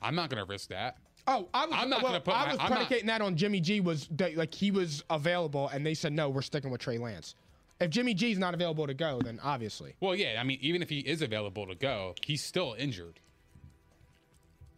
I'm 0.00 0.14
not 0.14 0.30
going 0.30 0.40
to 0.40 0.48
risk 0.48 0.68
that. 0.68 0.96
Oh, 1.26 1.48
I 1.52 1.66
was, 1.66 1.74
I'm 1.76 1.90
not 1.90 2.04
well, 2.04 2.12
gonna 2.12 2.20
put 2.20 2.34
I 2.34 2.52
was 2.52 2.56
I'm 2.60 2.70
not- 2.70 2.88
that 2.88 3.20
on 3.20 3.34
Jimmy 3.34 3.58
G 3.58 3.80
was 3.80 4.06
that, 4.12 4.36
like 4.36 4.54
he 4.54 4.70
was 4.70 5.02
available, 5.10 5.68
and 5.70 5.84
they 5.84 5.94
said 5.94 6.12
no, 6.12 6.28
we're 6.28 6.42
sticking 6.42 6.70
with 6.70 6.80
Trey 6.80 6.98
Lance. 6.98 7.34
If 7.80 7.90
Jimmy 7.90 8.14
G's 8.14 8.38
not 8.38 8.54
available 8.54 8.86
to 8.86 8.94
go, 8.94 9.20
then 9.20 9.40
obviously. 9.42 9.96
Well, 9.98 10.14
yeah. 10.14 10.36
I 10.40 10.44
mean, 10.44 10.58
even 10.60 10.82
if 10.82 10.88
he 10.88 11.00
is 11.00 11.20
available 11.20 11.66
to 11.66 11.74
go, 11.74 12.14
he's 12.24 12.44
still 12.44 12.76
injured. 12.78 13.18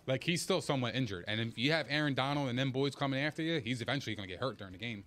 Like 0.06 0.24
he's 0.24 0.42
still 0.42 0.60
somewhat 0.60 0.94
injured, 0.94 1.24
and 1.26 1.40
if 1.40 1.56
you 1.56 1.72
have 1.72 1.86
Aaron 1.88 2.14
Donald 2.14 2.48
and 2.48 2.58
them 2.58 2.72
boys 2.72 2.94
coming 2.94 3.20
after 3.20 3.42
you, 3.42 3.60
he's 3.60 3.80
eventually 3.80 4.14
going 4.14 4.28
to 4.28 4.32
get 4.34 4.40
hurt 4.40 4.58
during 4.58 4.72
the 4.72 4.78
game. 4.78 5.04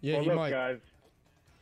Yeah, 0.00 0.16
well, 0.16 0.24
look, 0.24 0.36
might. 0.36 0.50
guys, 0.50 0.78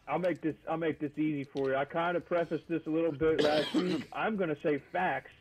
I'll 0.09 0.19
make 0.19 0.41
this. 0.41 0.55
I'll 0.69 0.77
make 0.77 0.99
this 0.99 1.13
easy 1.17 1.45
for 1.45 1.71
you. 1.71 1.77
I 1.77 1.85
kind 1.85 2.17
of 2.17 2.25
prefaced 2.25 2.69
this 2.69 2.83
a 2.87 2.91
little 2.91 3.13
bit 3.13 3.43
last 3.43 3.75
week. 3.75 4.09
I'm 4.13 4.37
going 4.37 4.49
to 4.49 4.59
say 4.63 4.83
facts. 4.93 5.33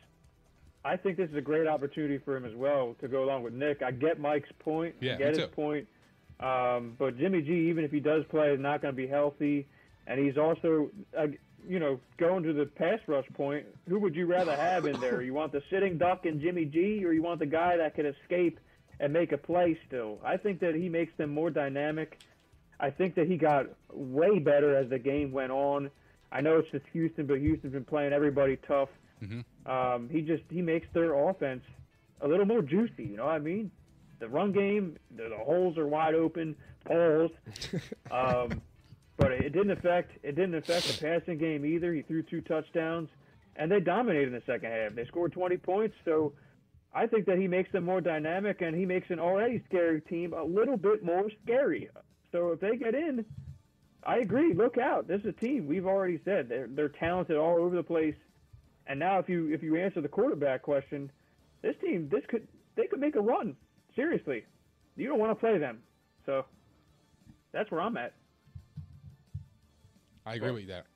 I 0.84 0.96
think 0.96 1.16
this 1.16 1.28
is 1.30 1.36
a 1.36 1.40
great 1.40 1.66
opportunity 1.66 2.18
for 2.18 2.36
him 2.36 2.44
as 2.44 2.54
well 2.54 2.94
to 3.00 3.08
go 3.08 3.24
along 3.24 3.42
with 3.42 3.52
Nick. 3.52 3.82
I 3.82 3.90
get 3.90 4.20
Mike's 4.20 4.52
point. 4.60 4.94
Yeah, 5.00 5.14
I 5.14 5.16
get 5.16 5.32
me 5.32 5.40
his 5.40 5.48
too. 5.48 5.54
point. 5.54 5.88
Um, 6.38 6.94
but 6.98 7.18
Jimmy 7.18 7.42
G, 7.42 7.52
even 7.70 7.84
if 7.84 7.90
he 7.90 7.98
does 7.98 8.24
play, 8.28 8.50
is 8.50 8.60
not 8.60 8.82
going 8.82 8.94
to 8.94 8.96
be 8.96 9.06
healthy, 9.06 9.66
and 10.06 10.20
he's 10.20 10.36
also, 10.36 10.90
uh, 11.18 11.26
you 11.68 11.78
know, 11.78 12.00
going 12.16 12.42
to 12.44 12.52
the 12.52 12.66
pass 12.66 12.98
rush 13.06 13.26
point. 13.34 13.66
Who 13.88 13.98
would 14.00 14.14
you 14.14 14.26
rather 14.26 14.54
have 14.54 14.86
in 14.86 15.00
there? 15.00 15.22
You 15.22 15.34
want 15.34 15.52
the 15.52 15.62
sitting 15.70 15.98
duck 15.98 16.24
and 16.26 16.40
Jimmy 16.40 16.64
G, 16.64 17.04
or 17.04 17.12
you 17.12 17.22
want 17.22 17.40
the 17.40 17.46
guy 17.46 17.76
that 17.76 17.94
can 17.94 18.06
escape 18.06 18.58
and 19.00 19.12
make 19.12 19.32
a 19.32 19.38
play 19.38 19.78
still? 19.86 20.18
I 20.24 20.36
think 20.36 20.60
that 20.60 20.74
he 20.74 20.88
makes 20.88 21.12
them 21.16 21.30
more 21.30 21.50
dynamic. 21.50 22.18
I 22.78 22.90
think 22.90 23.14
that 23.16 23.26
he 23.26 23.36
got 23.36 23.66
way 23.92 24.38
better 24.38 24.76
as 24.76 24.88
the 24.90 24.98
game 24.98 25.32
went 25.32 25.50
on. 25.52 25.90
I 26.30 26.40
know 26.40 26.58
it's 26.58 26.70
just 26.70 26.84
Houston, 26.92 27.26
but 27.26 27.38
Houston's 27.38 27.72
been 27.72 27.84
playing 27.84 28.12
everybody 28.12 28.56
tough. 28.68 28.88
Um, 29.66 30.08
he 30.10 30.20
just 30.22 30.42
he 30.50 30.60
makes 30.62 30.86
their 30.92 31.14
offense 31.14 31.62
a 32.20 32.28
little 32.28 32.44
more 32.46 32.62
juicy. 32.62 33.04
You 33.04 33.16
know 33.16 33.24
what 33.26 33.34
I 33.34 33.38
mean? 33.38 33.70
The 34.18 34.28
run 34.28 34.52
game, 34.52 34.96
the, 35.16 35.28
the 35.28 35.36
holes 35.36 35.76
are 35.78 35.86
wide 35.86 36.14
open. 36.14 36.54
Pause. 36.86 37.30
um, 38.10 38.62
but 39.16 39.32
it 39.32 39.52
didn't 39.52 39.70
affect 39.70 40.12
it 40.22 40.36
didn't 40.36 40.54
affect 40.54 40.86
the 40.86 41.06
passing 41.06 41.38
game 41.38 41.64
either. 41.64 41.92
He 41.92 42.02
threw 42.02 42.22
two 42.22 42.40
touchdowns, 42.42 43.08
and 43.56 43.70
they 43.70 43.80
dominated 43.80 44.28
in 44.28 44.32
the 44.34 44.42
second 44.46 44.70
half. 44.70 44.94
They 44.94 45.04
scored 45.06 45.32
20 45.32 45.56
points, 45.58 45.94
so 46.04 46.32
I 46.94 47.06
think 47.06 47.26
that 47.26 47.38
he 47.38 47.48
makes 47.48 47.70
them 47.72 47.84
more 47.84 48.00
dynamic, 48.00 48.62
and 48.62 48.76
he 48.76 48.86
makes 48.86 49.10
an 49.10 49.18
already 49.18 49.62
scary 49.68 50.00
team 50.02 50.32
a 50.32 50.42
little 50.42 50.76
bit 50.76 51.04
more 51.04 51.30
scary. 51.42 51.88
So 52.32 52.52
if 52.52 52.60
they 52.60 52.76
get 52.76 52.94
in, 52.94 53.24
I 54.04 54.18
agree. 54.18 54.54
Look 54.54 54.78
out! 54.78 55.08
This 55.08 55.20
is 55.20 55.26
a 55.26 55.32
team 55.32 55.66
we've 55.66 55.86
already 55.86 56.20
said 56.24 56.48
they're 56.48 56.68
they're 56.68 56.88
talented 56.88 57.36
all 57.36 57.58
over 57.58 57.74
the 57.74 57.82
place. 57.82 58.14
And 58.86 59.00
now, 59.00 59.18
if 59.18 59.28
you 59.28 59.52
if 59.52 59.62
you 59.62 59.76
answer 59.76 60.00
the 60.00 60.08
quarterback 60.08 60.62
question, 60.62 61.10
this 61.62 61.74
team 61.80 62.08
this 62.10 62.22
could 62.28 62.46
they 62.76 62.86
could 62.86 63.00
make 63.00 63.16
a 63.16 63.20
run. 63.20 63.56
Seriously, 63.96 64.44
you 64.94 65.08
don't 65.08 65.18
want 65.18 65.32
to 65.32 65.34
play 65.34 65.58
them. 65.58 65.78
So 66.24 66.44
that's 67.52 67.70
where 67.70 67.80
I'm 67.80 67.96
at. 67.96 68.12
I 70.26 70.34
agree 70.34 70.50
with 70.50 70.66
that. 70.68 70.86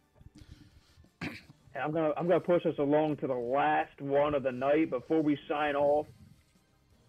And 1.23 1.85
I'm 1.85 1.93
gonna 1.93 2.13
I'm 2.17 2.27
gonna 2.27 2.41
push 2.41 2.67
us 2.67 2.75
along 2.79 3.19
to 3.19 3.29
the 3.29 3.33
last 3.35 4.01
one 4.01 4.35
of 4.35 4.43
the 4.43 4.51
night 4.51 4.91
before 4.91 5.23
we 5.23 5.39
sign 5.49 5.77
off. 5.77 6.07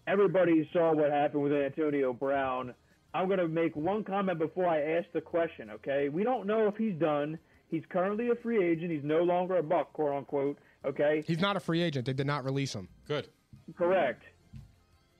Everybody 0.06 0.68
saw 0.72 0.94
what 0.94 1.10
happened 1.10 1.42
with 1.42 1.52
Antonio 1.52 2.12
Brown. 2.12 2.72
I'm 3.12 3.28
gonna 3.28 3.48
make 3.48 3.74
one 3.74 4.04
comment 4.04 4.38
before 4.38 4.68
I 4.68 4.80
ask 4.98 5.06
the 5.12 5.20
question. 5.20 5.70
Okay, 5.70 6.08
we 6.08 6.22
don't 6.22 6.46
know 6.46 6.68
if 6.68 6.76
he's 6.76 6.94
done. 6.94 7.38
He's 7.68 7.82
currently 7.88 8.28
a 8.30 8.34
free 8.36 8.64
agent. 8.64 8.92
He's 8.92 9.04
no 9.04 9.22
longer 9.22 9.56
a 9.56 9.62
buck, 9.62 9.92
quote 9.94 10.14
unquote. 10.16 10.58
Okay, 10.84 11.22
He's 11.26 11.40
not 11.40 11.56
a 11.56 11.60
free 11.60 11.82
agent. 11.82 12.06
They 12.06 12.12
did 12.12 12.26
not 12.26 12.44
release 12.44 12.72
him. 12.74 12.88
Good. 13.08 13.28
correct. 13.76 14.22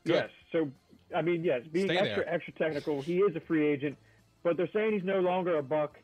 Good. 0.04 0.14
Yes. 0.14 0.30
So, 0.50 0.70
I 1.16 1.22
mean, 1.22 1.44
yes, 1.44 1.62
being 1.72 1.86
Stay 1.86 1.96
extra 1.98 2.24
there. 2.24 2.34
extra 2.34 2.52
technical, 2.54 3.00
he 3.00 3.18
is 3.18 3.34
a 3.36 3.40
free 3.40 3.66
agent, 3.66 3.96
but 4.42 4.56
they're 4.56 4.68
saying 4.72 4.92
he's 4.92 5.04
no 5.04 5.20
longer 5.20 5.56
a 5.58 5.62
buck. 5.62 5.98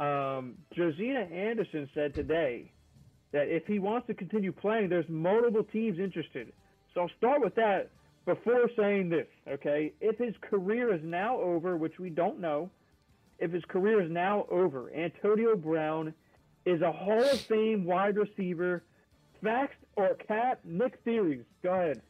Um, 0.00 0.54
Josina 0.74 1.20
Anderson 1.20 1.88
said 1.94 2.14
today 2.14 2.72
that 3.32 3.48
if 3.48 3.66
he 3.66 3.78
wants 3.78 4.06
to 4.06 4.14
continue 4.14 4.50
playing, 4.50 4.88
there's 4.88 5.08
multiple 5.08 5.62
teams 5.62 5.98
interested. 5.98 6.52
So 6.94 7.02
I'll 7.02 7.10
start 7.18 7.42
with 7.42 7.54
that 7.56 7.90
before 8.24 8.68
saying 8.76 9.10
this. 9.10 9.26
Okay, 9.46 9.92
if 10.00 10.16
his 10.18 10.34
career 10.40 10.94
is 10.94 11.02
now 11.04 11.38
over, 11.38 11.76
which 11.76 11.98
we 11.98 12.08
don't 12.08 12.40
know, 12.40 12.70
if 13.38 13.52
his 13.52 13.64
career 13.68 14.02
is 14.02 14.10
now 14.10 14.46
over, 14.50 14.90
Antonio 14.94 15.54
Brown 15.54 16.14
is 16.64 16.80
a 16.80 16.90
Hall 16.90 17.22
of 17.22 17.40
Fame 17.42 17.84
wide 17.84 18.16
receiver. 18.16 18.82
Facts 19.42 19.76
or 19.96 20.14
cap? 20.26 20.60
Nick 20.64 20.98
Theories. 21.04 21.44
Go 21.62 21.72
ahead. 21.72 22.02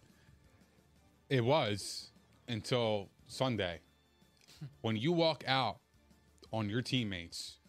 It 1.28 1.45
was 1.45 2.11
until 2.49 3.09
Sunday. 3.26 3.80
When 4.82 4.95
you 4.95 5.12
walk 5.12 5.43
out 5.47 5.78
on 6.53 6.68
your 6.68 6.82
teammates, 6.82 7.60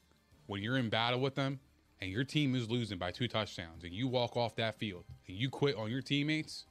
when 0.51 0.61
you're 0.61 0.77
in 0.77 0.89
battle 0.89 1.21
with 1.21 1.33
them, 1.33 1.61
and 2.01 2.11
your 2.11 2.25
team 2.25 2.55
is 2.55 2.69
losing 2.69 2.97
by 2.97 3.09
two 3.09 3.25
touchdowns, 3.25 3.85
and 3.85 3.93
you 3.93 4.05
walk 4.05 4.35
off 4.35 4.53
that 4.57 4.77
field 4.77 5.05
and 5.27 5.37
you 5.37 5.49
quit 5.49 5.77
on 5.77 5.89
your 5.89 6.01
teammates, 6.01 6.65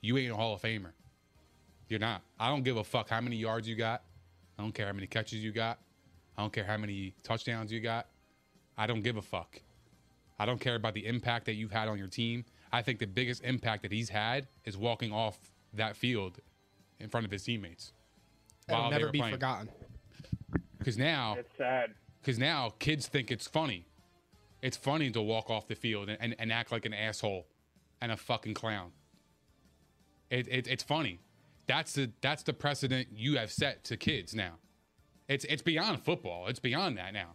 you 0.00 0.18
ain't 0.18 0.32
a 0.32 0.34
Hall 0.34 0.52
of 0.52 0.60
Famer. 0.60 0.90
You're 1.86 2.00
not. 2.00 2.22
I 2.40 2.48
don't 2.48 2.64
give 2.64 2.76
a 2.76 2.82
fuck 2.82 3.08
how 3.08 3.20
many 3.20 3.36
yards 3.36 3.68
you 3.68 3.76
got. 3.76 4.02
I 4.58 4.62
don't 4.62 4.72
care 4.72 4.86
how 4.86 4.92
many 4.92 5.06
catches 5.06 5.44
you 5.44 5.52
got. 5.52 5.78
I 6.36 6.42
don't 6.42 6.52
care 6.52 6.64
how 6.64 6.76
many 6.76 7.14
touchdowns 7.22 7.70
you 7.70 7.78
got. 7.78 8.08
I 8.76 8.88
don't 8.88 9.02
give 9.02 9.16
a 9.16 9.22
fuck. 9.22 9.60
I 10.40 10.44
don't 10.44 10.60
care 10.60 10.74
about 10.74 10.94
the 10.94 11.06
impact 11.06 11.46
that 11.46 11.54
you've 11.54 11.70
had 11.70 11.86
on 11.86 11.98
your 11.98 12.08
team. 12.08 12.44
I 12.72 12.82
think 12.82 12.98
the 12.98 13.06
biggest 13.06 13.44
impact 13.44 13.82
that 13.82 13.92
he's 13.92 14.08
had 14.08 14.48
is 14.64 14.76
walking 14.76 15.12
off 15.12 15.38
that 15.74 15.94
field 15.94 16.40
in 16.98 17.08
front 17.08 17.26
of 17.26 17.30
his 17.30 17.44
teammates. 17.44 17.92
It'll 18.68 18.90
never 18.90 19.10
be 19.10 19.18
playing. 19.20 19.34
forgotten. 19.34 19.68
Because 20.78 20.98
now, 20.98 21.36
It's 21.38 21.56
sad. 21.56 21.94
Because 22.20 22.38
now 22.38 22.74
kids 22.78 23.06
think 23.06 23.30
it's 23.30 23.46
funny. 23.46 23.86
It's 24.62 24.76
funny 24.76 25.10
to 25.10 25.22
walk 25.22 25.48
off 25.48 25.68
the 25.68 25.74
field 25.74 26.08
and, 26.08 26.18
and, 26.20 26.36
and 26.38 26.52
act 26.52 26.70
like 26.70 26.84
an 26.84 26.92
asshole 26.92 27.46
and 28.00 28.12
a 28.12 28.16
fucking 28.16 28.54
clown. 28.54 28.92
It, 30.30 30.46
it, 30.48 30.68
it's 30.68 30.82
funny. 30.82 31.20
That's 31.66 31.92
the 31.94 32.10
that's 32.20 32.42
the 32.42 32.52
precedent 32.52 33.08
you 33.14 33.36
have 33.38 33.52
set 33.52 33.84
to 33.84 33.96
kids 33.96 34.34
now. 34.34 34.54
It's 35.28 35.44
it's 35.44 35.62
beyond 35.62 36.02
football. 36.02 36.48
It's 36.48 36.58
beyond 36.58 36.98
that 36.98 37.12
now. 37.12 37.34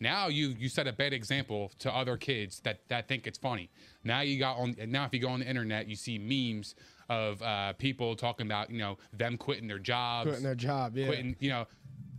Now 0.00 0.28
you 0.28 0.48
you 0.58 0.68
set 0.68 0.86
a 0.86 0.92
bad 0.92 1.12
example 1.12 1.72
to 1.80 1.92
other 1.92 2.16
kids 2.16 2.60
that 2.60 2.80
that 2.88 3.08
think 3.08 3.26
it's 3.26 3.38
funny. 3.38 3.70
Now 4.04 4.20
you 4.20 4.38
got 4.38 4.58
on 4.58 4.76
now 4.86 5.04
if 5.04 5.12
you 5.12 5.20
go 5.20 5.28
on 5.28 5.40
the 5.40 5.48
internet 5.48 5.88
you 5.88 5.96
see 5.96 6.18
memes 6.18 6.74
of 7.08 7.42
uh, 7.42 7.72
people 7.74 8.14
talking 8.16 8.46
about 8.46 8.70
you 8.70 8.78
know 8.78 8.98
them 9.12 9.36
quitting 9.36 9.66
their 9.66 9.78
jobs, 9.78 10.28
Quitting 10.28 10.44
their 10.44 10.54
job, 10.54 10.96
yeah. 10.96 11.06
quitting 11.06 11.36
you 11.40 11.50
know 11.50 11.66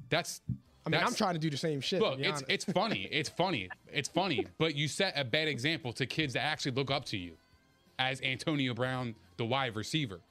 that's. 0.09 0.41
I 0.85 0.89
mean, 0.89 1.01
I'm 1.01 1.15
trying 1.15 1.33
to 1.33 1.39
do 1.39 1.49
the 1.49 1.57
same 1.57 1.81
shit. 1.81 1.99
Look, 1.99 2.19
it's 2.19 2.43
it's 2.47 2.65
funny. 2.65 3.07
It's 3.11 3.29
funny. 3.29 3.69
It's 3.91 4.09
funny. 4.09 4.45
But 4.57 4.75
you 4.75 4.87
set 4.87 5.13
a 5.17 5.23
bad 5.23 5.47
example 5.47 5.91
to 5.93 6.05
kids 6.05 6.33
that 6.33 6.43
actually 6.43 6.73
look 6.73 6.91
up 6.91 7.05
to 7.05 7.17
you, 7.17 7.33
as 7.97 8.21
Antonio 8.21 8.73
Brown, 8.73 9.15
the 9.37 9.45
wide 9.45 9.75
receiver. 9.75 10.21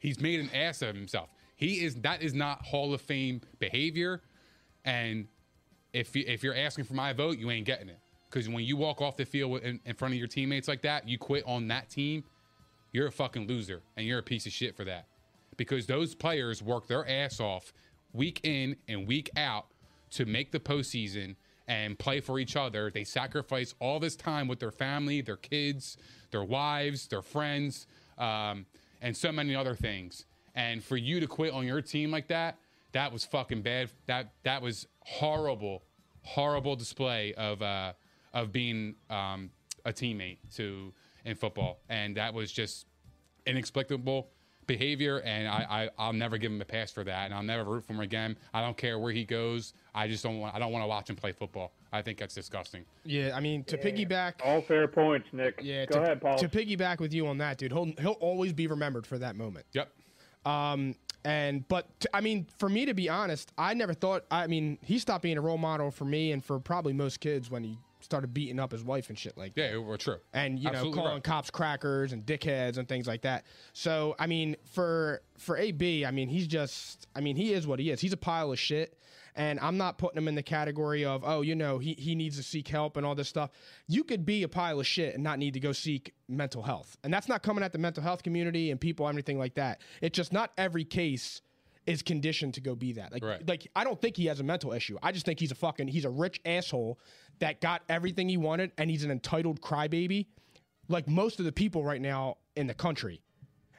He's 0.00 0.20
made 0.20 0.40
an 0.40 0.50
ass 0.54 0.82
of 0.82 0.94
himself. 0.94 1.28
He 1.56 1.84
is 1.84 1.96
that 1.96 2.22
is 2.22 2.34
not 2.34 2.64
Hall 2.64 2.94
of 2.94 3.00
Fame 3.00 3.40
behavior, 3.58 4.22
and 4.84 5.26
if 5.92 6.14
you, 6.14 6.24
if 6.26 6.42
you're 6.42 6.54
asking 6.54 6.84
for 6.84 6.94
my 6.94 7.12
vote, 7.12 7.38
you 7.38 7.50
ain't 7.50 7.66
getting 7.66 7.88
it. 7.88 7.98
Because 8.30 8.48
when 8.48 8.64
you 8.64 8.76
walk 8.76 9.00
off 9.00 9.16
the 9.16 9.24
field 9.24 9.62
in, 9.62 9.80
in 9.84 9.94
front 9.94 10.12
of 10.12 10.18
your 10.18 10.28
teammates 10.28 10.68
like 10.68 10.82
that, 10.82 11.08
you 11.08 11.16
quit 11.18 11.44
on 11.46 11.68
that 11.68 11.88
team. 11.88 12.24
You're 12.92 13.06
a 13.06 13.12
fucking 13.12 13.46
loser, 13.46 13.82
and 13.96 14.06
you're 14.06 14.18
a 14.18 14.22
piece 14.22 14.46
of 14.46 14.52
shit 14.52 14.76
for 14.76 14.84
that. 14.84 15.06
Because 15.56 15.86
those 15.86 16.14
players 16.14 16.62
work 16.62 16.86
their 16.86 17.08
ass 17.08 17.40
off 17.40 17.72
week 18.16 18.40
in 18.42 18.76
and 18.88 19.06
week 19.06 19.30
out 19.36 19.66
to 20.10 20.24
make 20.24 20.52
the 20.52 20.60
postseason 20.60 21.36
and 21.68 21.98
play 21.98 22.20
for 22.20 22.38
each 22.38 22.56
other. 22.56 22.90
They 22.90 23.04
sacrifice 23.04 23.74
all 23.80 23.98
this 23.98 24.16
time 24.16 24.48
with 24.48 24.60
their 24.60 24.70
family, 24.70 25.20
their 25.20 25.36
kids, 25.36 25.96
their 26.30 26.44
wives, 26.44 27.08
their 27.08 27.22
friends, 27.22 27.86
um, 28.18 28.66
and 29.02 29.16
so 29.16 29.32
many 29.32 29.54
other 29.54 29.74
things. 29.74 30.24
And 30.54 30.82
for 30.82 30.96
you 30.96 31.20
to 31.20 31.26
quit 31.26 31.52
on 31.52 31.66
your 31.66 31.82
team 31.82 32.10
like 32.10 32.28
that, 32.28 32.56
that 32.92 33.12
was 33.12 33.24
fucking 33.24 33.62
bad. 33.62 33.90
That 34.06 34.32
that 34.44 34.62
was 34.62 34.86
horrible, 35.00 35.82
horrible 36.22 36.76
display 36.76 37.34
of 37.34 37.60
uh, 37.60 37.92
of 38.32 38.52
being 38.52 38.94
um, 39.10 39.50
a 39.84 39.92
teammate 39.92 40.38
to 40.56 40.92
in 41.24 41.34
football, 41.34 41.80
and 41.90 42.16
that 42.16 42.32
was 42.32 42.50
just 42.50 42.86
inexplicable 43.44 44.30
behavior. 44.66 45.18
And 45.20 45.48
I, 45.48 45.66
I 45.68 45.90
I'll 45.98 46.12
never 46.12 46.38
give 46.38 46.50
him 46.52 46.60
a 46.60 46.64
pass 46.64 46.90
for 46.90 47.04
that, 47.04 47.26
and 47.26 47.34
I'll 47.34 47.42
never 47.42 47.64
root 47.64 47.84
for 47.84 47.92
him 47.94 48.00
again. 48.00 48.36
I 48.54 48.60
don't 48.60 48.76
care 48.76 48.98
where 48.98 49.12
he 49.12 49.24
goes. 49.24 49.72
I 49.94 50.08
just 50.08 50.22
don't 50.22 50.38
want 50.38 50.54
I 50.54 50.58
don't 50.58 50.72
want 50.72 50.82
to 50.82 50.88
watch 50.88 51.08
him 51.10 51.16
play 51.16 51.32
football. 51.32 51.72
I 51.92 52.02
think 52.02 52.18
that's 52.18 52.34
disgusting. 52.34 52.84
yeah. 53.04 53.32
I 53.34 53.40
mean, 53.40 53.64
to 53.64 53.78
piggyback. 53.78 54.34
All 54.44 54.60
fair 54.60 54.86
points, 54.88 55.26
Nick. 55.32 55.60
Yeah, 55.62 55.86
Go 55.86 55.96
to, 55.96 56.02
ahead, 56.02 56.20
Paul. 56.20 56.36
to 56.38 56.48
piggyback 56.48 56.98
with 56.98 57.14
you 57.14 57.26
on 57.26 57.38
that, 57.38 57.58
dude, 57.58 57.72
he'll 57.72 57.92
he'll 57.98 58.12
always 58.20 58.52
be 58.52 58.66
remembered 58.66 59.06
for 59.06 59.18
that 59.18 59.36
moment. 59.36 59.66
Yep. 59.72 59.90
Um, 60.44 60.94
and 61.24 61.66
but 61.68 61.88
t- 62.00 62.08
I 62.14 62.20
mean, 62.20 62.46
for 62.58 62.68
me 62.68 62.86
to 62.86 62.94
be 62.94 63.08
honest, 63.08 63.52
I 63.58 63.74
never 63.74 63.94
thought. 63.94 64.24
I 64.30 64.46
mean, 64.46 64.78
he 64.82 64.98
stopped 64.98 65.22
being 65.22 65.38
a 65.38 65.40
role 65.40 65.58
model 65.58 65.90
for 65.90 66.04
me 66.04 66.32
and 66.32 66.44
for 66.44 66.58
probably 66.60 66.92
most 66.92 67.20
kids 67.20 67.50
when 67.50 67.64
he 67.64 67.78
started 68.06 68.32
beating 68.32 68.58
up 68.58 68.72
his 68.72 68.82
wife 68.82 69.08
and 69.08 69.18
shit 69.18 69.36
like 69.36 69.54
that. 69.56 69.72
Yeah, 69.72 69.78
we're 69.78 69.96
true. 69.96 70.18
and 70.32 70.58
you 70.58 70.70
know 70.70 70.90
calling 70.92 71.14
right. 71.14 71.22
cops 71.22 71.50
crackers 71.50 72.12
and 72.12 72.24
dickheads 72.24 72.78
and 72.78 72.88
things 72.88 73.06
like 73.06 73.22
that. 73.22 73.44
So 73.72 74.14
I 74.18 74.26
mean, 74.26 74.56
for 74.72 75.20
for 75.36 75.58
AB, 75.58 76.06
I 76.06 76.10
mean 76.12 76.28
he's 76.28 76.46
just, 76.46 77.08
I 77.14 77.20
mean 77.20 77.36
he 77.36 77.52
is 77.52 77.66
what 77.66 77.78
he 77.78 77.90
is. 77.90 78.00
He's 78.00 78.12
a 78.12 78.16
pile 78.16 78.52
of 78.52 78.58
shit, 78.58 78.96
and 79.34 79.58
I'm 79.60 79.76
not 79.76 79.98
putting 79.98 80.16
him 80.16 80.28
in 80.28 80.36
the 80.36 80.42
category 80.42 81.04
of 81.04 81.22
oh 81.26 81.42
you 81.42 81.56
know 81.56 81.78
he 81.78 81.94
he 81.94 82.14
needs 82.14 82.36
to 82.36 82.42
seek 82.42 82.68
help 82.68 82.96
and 82.96 83.04
all 83.04 83.16
this 83.16 83.28
stuff. 83.28 83.50
You 83.88 84.04
could 84.04 84.24
be 84.24 84.44
a 84.44 84.48
pile 84.48 84.78
of 84.78 84.86
shit 84.86 85.14
and 85.14 85.24
not 85.24 85.38
need 85.38 85.54
to 85.54 85.60
go 85.60 85.72
seek 85.72 86.14
mental 86.28 86.62
health, 86.62 86.96
and 87.02 87.12
that's 87.12 87.28
not 87.28 87.42
coming 87.42 87.64
at 87.64 87.72
the 87.72 87.78
mental 87.78 88.02
health 88.02 88.22
community 88.22 88.70
and 88.70 88.80
people 88.80 89.08
everything 89.08 89.38
like 89.38 89.54
that. 89.54 89.80
It's 90.00 90.16
just 90.16 90.32
not 90.32 90.52
every 90.56 90.84
case 90.84 91.42
is 91.86 92.02
conditioned 92.02 92.54
to 92.54 92.60
go 92.60 92.74
be 92.74 92.92
that. 92.94 93.12
Like, 93.12 93.22
Right. 93.24 93.46
like 93.48 93.68
I 93.76 93.84
don't 93.84 94.00
think 94.00 94.16
he 94.16 94.26
has 94.26 94.40
a 94.40 94.42
mental 94.44 94.72
issue. 94.72 94.98
I 95.02 95.12
just 95.12 95.24
think 95.26 95.38
he's 95.40 95.52
a 95.52 95.56
fucking 95.56 95.88
he's 95.88 96.04
a 96.04 96.10
rich 96.10 96.40
asshole 96.44 96.98
that 97.38 97.60
got 97.60 97.82
everything 97.88 98.28
he 98.28 98.36
wanted 98.36 98.72
and 98.78 98.90
he's 98.90 99.04
an 99.04 99.10
entitled 99.10 99.60
crybaby, 99.60 100.26
like 100.88 101.08
most 101.08 101.38
of 101.38 101.44
the 101.44 101.52
people 101.52 101.84
right 101.84 102.00
now 102.00 102.36
in 102.56 102.66
the 102.66 102.74
country. 102.74 103.20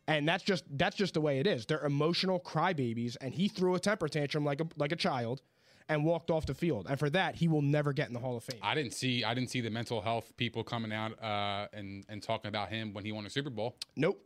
And 0.07 0.27
that's 0.27 0.43
just 0.43 0.63
that's 0.77 0.95
just 0.95 1.15
the 1.15 1.21
way 1.21 1.39
it 1.39 1.47
is. 1.47 1.65
They're 1.65 1.83
emotional 1.85 2.39
crybabies, 2.39 3.17
and 3.19 3.33
he 3.33 3.49
threw 3.49 3.75
a 3.75 3.79
temper 3.79 4.07
tantrum 4.07 4.45
like 4.45 4.61
a 4.61 4.67
like 4.77 4.93
a 4.93 4.95
child, 4.95 5.41
and 5.89 6.05
walked 6.05 6.31
off 6.31 6.45
the 6.45 6.53
field. 6.53 6.87
And 6.89 6.97
for 6.97 7.09
that, 7.09 7.35
he 7.35 7.49
will 7.49 7.61
never 7.61 7.91
get 7.91 8.07
in 8.07 8.13
the 8.13 8.19
Hall 8.21 8.37
of 8.37 8.43
Fame. 8.45 8.59
I 8.63 8.73
didn't 8.73 8.93
see 8.93 9.25
I 9.25 9.33
didn't 9.33 9.49
see 9.49 9.59
the 9.59 9.69
mental 9.69 9.99
health 9.99 10.31
people 10.37 10.63
coming 10.63 10.93
out 10.93 11.21
uh, 11.21 11.67
and 11.73 12.05
and 12.07 12.23
talking 12.23 12.47
about 12.47 12.69
him 12.69 12.93
when 12.93 13.03
he 13.03 13.11
won 13.11 13.25
a 13.25 13.29
Super 13.29 13.49
Bowl. 13.49 13.75
Nope. 13.97 14.23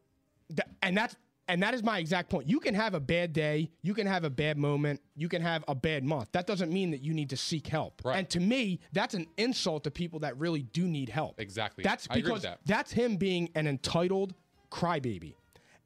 Th- 0.49 0.67
and 0.83 0.95
that's 0.95 1.15
and 1.47 1.61
that 1.63 1.73
is 1.73 1.83
my 1.83 1.99
exact 1.99 2.29
point. 2.29 2.47
You 2.47 2.59
can 2.59 2.73
have 2.73 2.93
a 2.93 2.99
bad 2.99 3.33
day, 3.33 3.69
you 3.81 3.93
can 3.93 4.07
have 4.07 4.23
a 4.23 4.29
bad 4.29 4.57
moment, 4.57 5.01
you 5.15 5.27
can 5.27 5.41
have 5.41 5.63
a 5.67 5.75
bad 5.75 6.03
month. 6.03 6.29
That 6.31 6.47
doesn't 6.47 6.71
mean 6.71 6.91
that 6.91 7.01
you 7.01 7.13
need 7.13 7.29
to 7.31 7.37
seek 7.37 7.67
help. 7.67 8.01
Right. 8.05 8.17
And 8.17 8.29
to 8.29 8.39
me, 8.39 8.79
that's 8.93 9.13
an 9.13 9.27
insult 9.37 9.83
to 9.83 9.91
people 9.91 10.19
that 10.19 10.37
really 10.37 10.63
do 10.63 10.87
need 10.87 11.09
help. 11.09 11.39
Exactly. 11.39 11.83
That's 11.83 12.07
because 12.07 12.43
that. 12.43 12.59
that's 12.65 12.91
him 12.91 13.17
being 13.17 13.49
an 13.55 13.67
entitled 13.67 14.33
crybaby. 14.71 15.35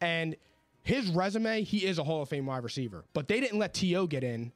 And 0.02 0.36
his 0.84 1.10
resume, 1.10 1.64
he 1.64 1.86
is 1.86 1.98
a 1.98 2.03
Hall 2.03 2.22
of 2.22 2.30
Fame 2.30 2.45
wide 2.45 2.64
receiver, 2.64 3.06
but 3.14 3.27
they 3.27 3.40
didn't 3.40 3.57
let 3.57 3.73
To 3.76 4.07
get 4.07 4.23
in 4.23 4.52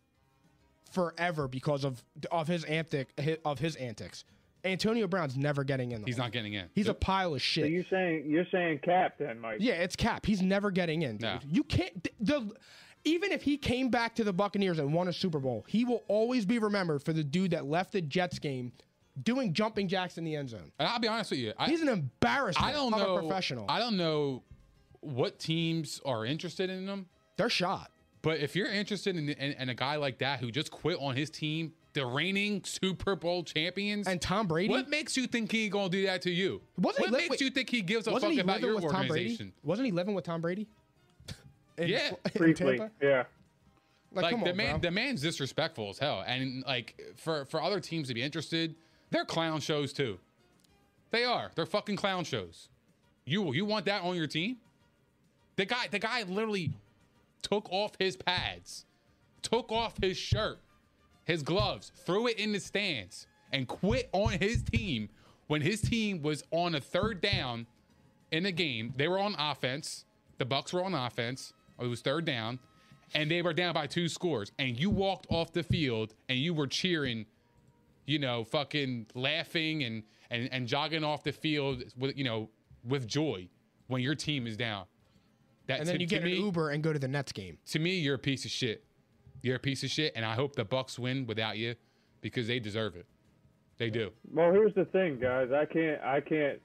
forever 0.92 1.48
because 1.48 1.84
of 1.84 2.04
of 2.32 2.48
his 2.48 2.64
antic 2.66 3.10
of 3.46 3.60
his 3.60 3.76
antics. 3.76 4.24
Antonio 4.64 5.08
Brown's 5.08 5.38
never 5.38 5.64
getting 5.64 5.92
in. 5.92 6.02
The 6.02 6.08
He's 6.08 6.18
Hall. 6.18 6.26
not 6.26 6.32
getting 6.34 6.54
in. 6.54 6.66
He's 6.74 6.88
a 6.88 6.94
pile 6.94 7.34
of 7.34 7.42
So 7.42 7.46
shit. 7.46 7.70
you're 7.72 7.86
saying 7.90 8.26
you're 8.28 8.46
saying 8.52 8.80
cap 8.80 9.16
then, 9.20 9.40
Mike? 9.40 9.58
Yeah, 9.60 9.74
it's 9.76 9.96
cap. 9.96 10.26
He's 10.26 10.42
never 10.42 10.72
getting 10.72 11.02
in, 11.04 11.12
dude. 11.18 11.22
No. 11.22 11.40
You 11.48 11.64
can't. 11.64 12.08
The 12.20 12.52
even 13.06 13.32
if 13.32 13.42
he 13.42 13.58
came 13.58 13.90
back 13.90 14.16
to 14.16 14.24
the 14.26 14.34
Buccaneers 14.34 14.78
and 14.80 14.94
won 14.94 15.08
a 15.08 15.14
Super 15.14 15.40
Bowl, 15.40 15.64
he 15.68 15.86
will 15.86 16.04
always 16.10 16.46
be 16.46 16.60
remembered 16.60 17.02
for 17.02 17.14
the 17.14 17.24
dude 17.24 17.52
that 17.52 17.66
left 17.66 17.94
the 17.94 18.02
Jets 18.02 18.40
game 18.40 18.74
doing 19.24 19.54
jumping 19.54 19.88
jacks 19.88 20.18
in 20.18 20.24
the 20.26 20.36
end 20.36 20.50
zone. 20.50 20.72
And 20.80 20.88
I'll 20.88 21.00
be 21.00 21.08
honest 21.08 21.32
with 21.32 21.40
you. 21.40 21.54
I, 21.58 21.70
He's 21.70 21.82
an 21.82 21.88
embarrassment 21.90 22.68
I 22.68 22.72
don't 22.74 22.94
of 22.94 23.00
know. 23.00 23.16
a 23.16 23.20
professional. 23.22 23.66
I 23.70 23.80
don't 23.80 23.96
know 23.98 24.44
what 25.02 25.40
teams 25.40 26.02
are 26.06 26.26
interested 26.26 26.70
in 26.70 26.88
him. 26.88 27.06
They're 27.38 27.50
shot. 27.50 27.92
But 28.22 28.40
if 28.40 28.54
you're 28.56 28.70
interested 28.72 29.16
in, 29.16 29.30
in, 29.30 29.54
in 29.54 29.70
a 29.70 29.74
guy 29.76 29.96
like 29.96 30.20
that 30.20 30.40
who 30.42 30.52
just 30.52 30.72
quit 30.72 30.98
on 31.00 31.16
his 31.16 31.30
team, 31.30 31.72
the 32.00 32.06
reigning 32.06 32.64
Super 32.64 33.16
Bowl 33.16 33.44
champions, 33.44 34.08
And 34.08 34.22
Tom 34.22 34.48
Brady. 34.48 34.70
what 34.70 34.90
makes 34.90 35.18
you 35.18 35.28
think 35.28 35.52
he 35.52 35.70
gonna 35.70 35.90
do 35.90 36.06
that 36.06 36.22
to 36.24 36.32
you? 36.32 36.62
Wasn't 36.78 37.02
what 37.02 37.12
li- 37.12 37.18
makes 37.18 37.30
wait, 37.32 37.42
you 37.42 37.50
think 37.50 37.70
he 37.70 37.82
gives 37.82 38.08
a 38.08 38.12
wasn't 38.12 38.32
fuck 38.32 38.36
he 38.36 38.40
about 38.40 38.62
your 38.62 38.76
with 38.76 38.84
Tom 38.84 39.08
Brady? 39.08 39.12
organization? 39.26 39.54
Wasn't 39.64 39.86
he 39.86 39.92
living 39.92 40.16
with 40.16 40.24
Tom 40.26 40.42
Brady? 40.42 40.68
In- 41.78 41.88
Yeah. 41.90 42.10
in 42.10 42.16
Briefly, 42.36 42.78
Tampa? 42.78 42.92
yeah. 43.02 43.24
Like, 44.12 44.24
Like 44.24 44.32
come 44.32 44.44
the 44.44 44.52
on, 44.52 44.58
man, 44.58 44.70
bro. 44.80 44.80
the 44.80 44.92
man's 44.92 45.22
disrespectful 45.22 45.90
as 45.90 46.00
hell, 46.00 46.24
and 46.26 46.64
like 46.66 47.00
for 47.18 47.46
for 47.46 47.62
other 47.62 47.80
teams 47.80 48.08
to 48.08 48.14
be 48.14 48.24
interested, 48.24 48.76
they're 49.12 49.26
clown 49.26 49.60
shows 49.62 49.94
too. 49.94 50.18
They 51.12 51.26
are. 51.26 51.52
They're 51.56 51.66
fucking 51.68 51.96
clown 51.98 52.24
shows. 52.24 52.70
You 53.26 53.54
you 53.54 53.66
want 53.66 53.86
that 53.86 54.02
on 54.02 54.16
your 54.16 54.26
team? 54.28 54.58
The 55.58 55.66
guy 55.66 55.88
the 55.92 56.00
guy 56.00 56.24
literally 56.24 56.72
took 57.44 57.72
off 57.72 57.92
his 58.00 58.16
pads, 58.16 58.86
took 59.44 59.72
off 59.72 59.94
his 60.02 60.18
shirt, 60.18 60.60
his 61.30 61.44
gloves, 61.44 61.92
threw 61.96 62.28
it 62.28 62.40
in 62.40 62.52
the 62.52 62.60
stands, 62.60 63.28
and 63.54 63.68
quit 63.68 64.10
on 64.14 64.32
his 64.32 64.64
team 64.64 65.10
when 65.46 65.62
his 65.62 65.80
team 65.80 66.24
was 66.24 66.44
on 66.50 66.74
a 66.74 66.82
third 66.82 67.22
down 67.22 67.68
in 68.32 68.44
the 68.44 68.52
game. 68.52 68.96
They 68.98 69.08
were 69.08 69.20
on 69.20 69.36
offense. 69.38 70.06
The 70.40 70.46
Bucks 70.46 70.74
were 70.74 70.84
on 70.84 70.96
offense. 70.96 71.54
It 71.80 71.86
was 71.86 72.02
third 72.02 72.26
down, 72.26 72.58
and 73.14 73.30
they 73.30 73.44
were 73.44 73.54
down 73.54 73.76
by 73.76 73.86
two 73.86 74.10
scores. 74.10 74.52
And 74.58 74.76
you 74.80 74.90
walked 74.90 75.28
off 75.30 75.54
the 75.54 75.62
field 75.62 76.16
and 76.30 76.40
you 76.40 76.56
were 76.56 76.66
cheering, 76.66 77.28
you 78.08 78.18
know, 78.18 78.44
fucking 78.44 79.06
laughing 79.14 79.84
and 79.84 80.02
and 80.32 80.50
and 80.52 80.68
jogging 80.68 81.04
off 81.04 81.24
the 81.24 81.32
field 81.32 81.84
with 81.96 82.18
you 82.18 82.24
know 82.24 82.50
with 82.84 83.08
joy 83.08 83.48
when 83.86 84.02
your 84.02 84.16
team 84.16 84.48
is 84.48 84.58
down. 84.58 84.86
That 85.68 85.82
and 85.82 85.88
then 85.88 86.00
you 86.00 86.08
get 86.08 86.24
me, 86.24 86.38
an 86.38 86.42
Uber 86.42 86.72
and 86.72 86.82
go 86.82 86.92
to 86.92 86.98
the 86.98 87.08
Nets 87.08 87.32
game. 87.32 87.60
to 87.68 87.78
me, 87.78 88.00
you're 88.00 88.16
a 88.16 88.20
piece 88.20 88.46
of 88.46 88.52
shit. 88.52 88.84
You're 89.42 89.56
a 89.56 89.60
piece 89.60 89.84
of 89.84 89.90
shit, 89.90 90.14
and 90.16 90.26
I 90.26 90.36
hope 90.36 90.56
the 90.56 90.66
Bucks 90.66 91.00
win 91.00 91.26
without 91.26 91.58
you 91.58 91.76
because 92.22 92.48
they 92.48 92.60
deserve 92.60 92.96
it. 92.96 93.06
They 93.78 93.90
do. 93.90 94.12
Well, 94.34 94.52
here's 94.52 94.76
the 94.76 94.86
thing, 94.86 95.20
guys. 95.20 95.50
I 95.54 95.66
can't 95.66 96.02
I 96.04 96.20
can't 96.20 96.60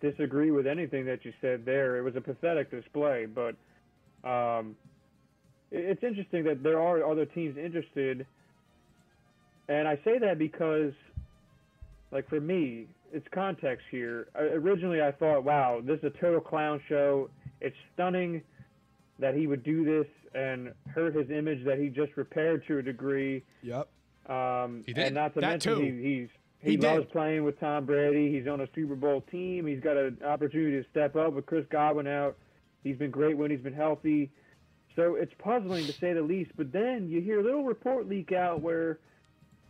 disagree 0.00 0.50
with 0.50 0.66
anything 0.66 1.06
that 1.06 1.24
you 1.24 1.32
said 1.40 1.64
there. 1.64 1.96
It 1.96 2.02
was 2.02 2.16
a 2.16 2.20
pathetic 2.20 2.70
display, 2.70 3.26
but 3.26 3.54
um, 4.28 4.74
it's 5.70 6.02
interesting 6.02 6.42
that 6.44 6.62
there 6.64 6.80
are 6.80 7.08
other 7.08 7.26
teams 7.26 7.56
interested, 7.56 8.26
and 9.68 9.86
I 9.86 9.96
say 10.04 10.18
that 10.18 10.36
because, 10.38 10.92
like 12.10 12.28
for 12.28 12.40
me, 12.40 12.88
it's 13.12 13.26
context 13.32 13.86
here. 13.90 14.26
I, 14.34 14.40
originally, 14.40 15.00
I 15.00 15.12
thought, 15.12 15.44
wow, 15.44 15.80
this 15.82 15.98
is 15.98 16.04
a 16.04 16.20
total 16.20 16.40
clown 16.40 16.80
show. 16.88 17.30
It's 17.60 17.76
stunning 17.94 18.42
that 19.18 19.34
he 19.34 19.46
would 19.46 19.62
do 19.62 19.84
this 19.84 20.06
and 20.34 20.72
hurt 20.94 21.14
his 21.14 21.30
image 21.30 21.64
that 21.64 21.78
he 21.78 21.88
just 21.88 22.16
repaired 22.16 22.66
to 22.66 22.78
a 22.78 22.82
degree. 22.82 23.42
Yep. 23.62 23.88
Um, 24.28 24.82
He 24.86 24.92
did. 24.92 25.06
And 25.06 25.14
not 25.14 25.34
to 25.34 25.40
That 25.40 25.50
mention, 25.50 25.74
too. 25.76 25.80
He, 25.80 25.90
he's 25.90 26.28
he, 26.58 26.70
He 26.72 26.76
loves 26.76 27.04
did. 27.04 27.12
playing 27.12 27.44
with 27.44 27.58
Tom 27.60 27.86
Brady. 27.86 28.30
He's 28.32 28.46
on 28.48 28.60
a 28.60 28.68
Super 28.74 28.96
Bowl 28.96 29.22
team. 29.30 29.66
He's 29.66 29.80
got 29.80 29.96
an 29.96 30.18
opportunity 30.24 30.82
to 30.82 30.88
step 30.90 31.16
up 31.16 31.32
with 31.32 31.46
Chris 31.46 31.64
Godwin 31.70 32.06
out. 32.06 32.36
He's 32.82 32.96
been 32.96 33.10
great 33.10 33.36
when 33.36 33.50
he's 33.50 33.60
been 33.60 33.72
healthy. 33.74 34.30
So 34.94 35.14
it's 35.16 35.32
puzzling 35.38 35.86
to 35.86 35.92
say 35.92 36.12
the 36.14 36.22
least. 36.22 36.52
But 36.56 36.72
then 36.72 37.08
you 37.08 37.20
hear 37.20 37.40
a 37.40 37.42
little 37.42 37.64
report 37.64 38.08
leak 38.08 38.32
out 38.32 38.62
where 38.62 38.98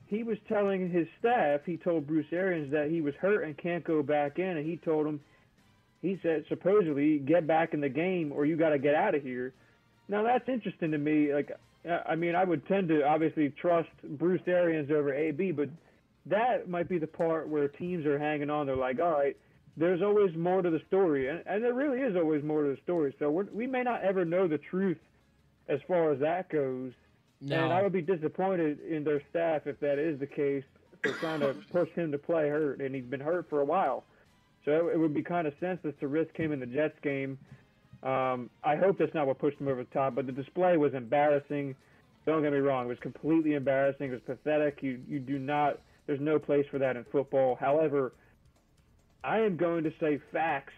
he 0.07 0.23
was 0.23 0.39
telling 0.49 0.89
his 0.91 1.09
staff, 1.19 1.61
he 1.67 1.77
told 1.77 2.07
Bruce 2.07 2.27
Arians 2.33 2.71
that 2.73 2.89
he 2.91 3.01
was 3.01 3.15
hurt 3.17 3.43
and 3.43 3.57
can't 3.59 3.83
go 3.85 4.03
back 4.05 4.39
in, 4.39 4.57
and 4.57 4.65
he 4.65 4.77
told 4.77 5.07
him, 5.07 5.21
he 6.07 6.19
said 6.23 6.45
supposedly, 6.49 7.19
get 7.19 7.47
back 7.49 7.75
in 7.75 7.81
the 7.81 7.89
game 7.89 8.33
or 8.33 8.47
you 8.47 8.57
got 8.57 8.69
to 8.71 8.79
get 8.79 8.95
out 8.95 9.17
of 9.17 9.23
here. 9.23 9.53
Now 10.09 10.23
that's 10.23 10.49
interesting 10.49 10.93
to 10.93 10.99
me. 10.99 11.35
Like, 11.35 11.51
I 12.09 12.15
mean, 12.15 12.37
I 12.37 12.45
would 12.45 12.67
tend 12.69 12.89
to 12.89 13.05
obviously 13.05 13.51
trust 13.61 13.89
Bruce 14.05 14.43
Arians 14.47 14.91
over 14.91 15.13
AB, 15.13 15.51
but 15.51 15.69
that 16.27 16.69
might 16.69 16.89
be 16.89 16.99
the 16.99 17.09
part 17.09 17.49
where 17.49 17.67
teams 17.67 18.07
are 18.07 18.19
hanging 18.19 18.51
on. 18.51 18.67
They're 18.67 18.77
like, 18.77 19.01
all 19.01 19.13
right, 19.13 19.37
there's 19.77 20.01
always 20.01 20.35
more 20.37 20.63
to 20.63 20.71
the 20.71 20.81
story, 20.87 21.29
and, 21.29 21.43
and 21.45 21.63
there 21.63 21.75
really 21.75 21.99
is 21.99 22.17
always 22.17 22.43
more 22.45 22.63
to 22.63 22.71
the 22.71 22.79
story. 22.85 23.15
So 23.19 23.31
we're, 23.31 23.47
we 23.53 23.67
may 23.67 23.83
not 23.83 24.03
ever 24.03 24.25
know 24.25 24.47
the 24.47 24.59
truth 24.59 24.99
as 25.69 25.81
far 25.89 26.13
as 26.13 26.21
that 26.21 26.49
goes. 26.51 26.93
No. 27.41 27.65
And 27.65 27.73
I 27.73 27.83
would 27.83 27.93
be 27.93 28.01
disappointed 28.01 28.79
in 28.81 29.03
their 29.03 29.23
staff 29.31 29.67
if 29.67 29.81
that 29.81 29.99
is 29.99 30.21
the 30.21 30.27
case 30.27 30.65
for 31.03 31.13
trying 31.15 31.41
to 31.41 31.55
push 31.73 31.91
him 31.91 32.13
to 32.13 32.19
play 32.19 32.49
hurt, 32.49 32.81
and 32.81 32.95
he's 32.95 33.05
been 33.05 33.21
hurt 33.21 33.51
for 33.51 33.61
a 33.61 33.65
while. 33.65 34.05
So 34.67 34.91
it 34.93 34.99
would 34.99 35.15
be 35.15 35.23
kind 35.23 35.47
of 35.47 35.55
senseless 35.61 35.95
to 36.01 36.09
risk 36.09 36.37
him 36.37 36.53
in 36.53 36.61
the 36.61 36.67
Jets 36.67 36.99
game. 37.03 37.39
Um, 38.03 38.51
I 38.63 38.77
hope 38.77 38.99
that's 38.99 39.15
not 39.15 39.27
what 39.27 39.39
pushed 39.39 39.59
him 39.59 39.69
over 39.69 39.83
the 39.83 39.95
top, 39.95 40.15
but 40.15 40.27
the 40.27 40.33
display 40.33 40.77
was 40.77 40.93
embarrassing. 40.93 41.75
Don't 42.27 42.43
get 42.43 42.53
me 42.53 42.59
wrong; 42.59 42.85
it 42.85 42.89
was 42.89 42.99
completely 42.99 43.55
embarrassing. 43.55 44.11
It 44.11 44.13
was 44.13 44.21
pathetic. 44.27 44.81
You 44.83 45.01
you 45.09 45.19
do 45.21 45.39
not. 45.39 45.81
There's 46.07 46.21
no 46.21 46.39
place 46.39 46.67
for 46.71 46.79
that 46.79 46.97
in 46.97 47.05
football. 47.11 47.57
However, 47.59 48.13
I 49.25 49.39
am 49.39 49.57
going 49.57 49.85
to 49.85 49.93
say 49.99 50.21
facts 50.33 50.75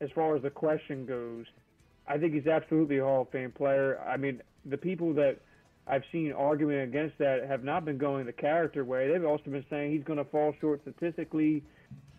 as 0.00 0.08
far 0.14 0.36
as 0.36 0.42
the 0.42 0.50
question 0.50 1.04
goes. 1.04 1.44
I 2.06 2.16
think 2.16 2.32
he's 2.32 2.46
absolutely 2.46 2.98
a 2.98 3.04
Hall 3.04 3.22
of 3.22 3.30
Fame 3.30 3.52
player. 3.52 4.00
I 4.00 4.16
mean, 4.16 4.40
the 4.64 4.76
people 4.76 5.12
that 5.14 5.38
I've 5.86 6.02
seen 6.12 6.32
arguing 6.32 6.80
against 6.80 7.18
that 7.18 7.46
have 7.48 7.64
not 7.64 7.84
been 7.84 7.98
going 7.98 8.26
the 8.26 8.32
character 8.32 8.84
way. 8.84 9.10
They've 9.10 9.24
also 9.24 9.50
been 9.50 9.64
saying 9.70 9.92
he's 9.92 10.04
going 10.04 10.18
to 10.18 10.24
fall 10.24 10.54
short 10.60 10.80
statistically, 10.82 11.62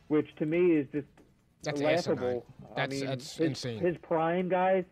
which 0.10 0.28
to 0.38 0.46
me 0.46 0.72
is 0.74 0.86
just 0.92 1.08
That's 1.64 1.82
laughable. 1.82 2.28
asinine. 2.28 2.44
I 2.72 2.76
That's- 2.76 3.00
mean, 3.00 3.10
that's 3.10 3.38
his, 3.38 3.48
insane. 3.48 3.80
His 3.80 3.98
prime, 3.98 4.50
guys. 4.50 4.84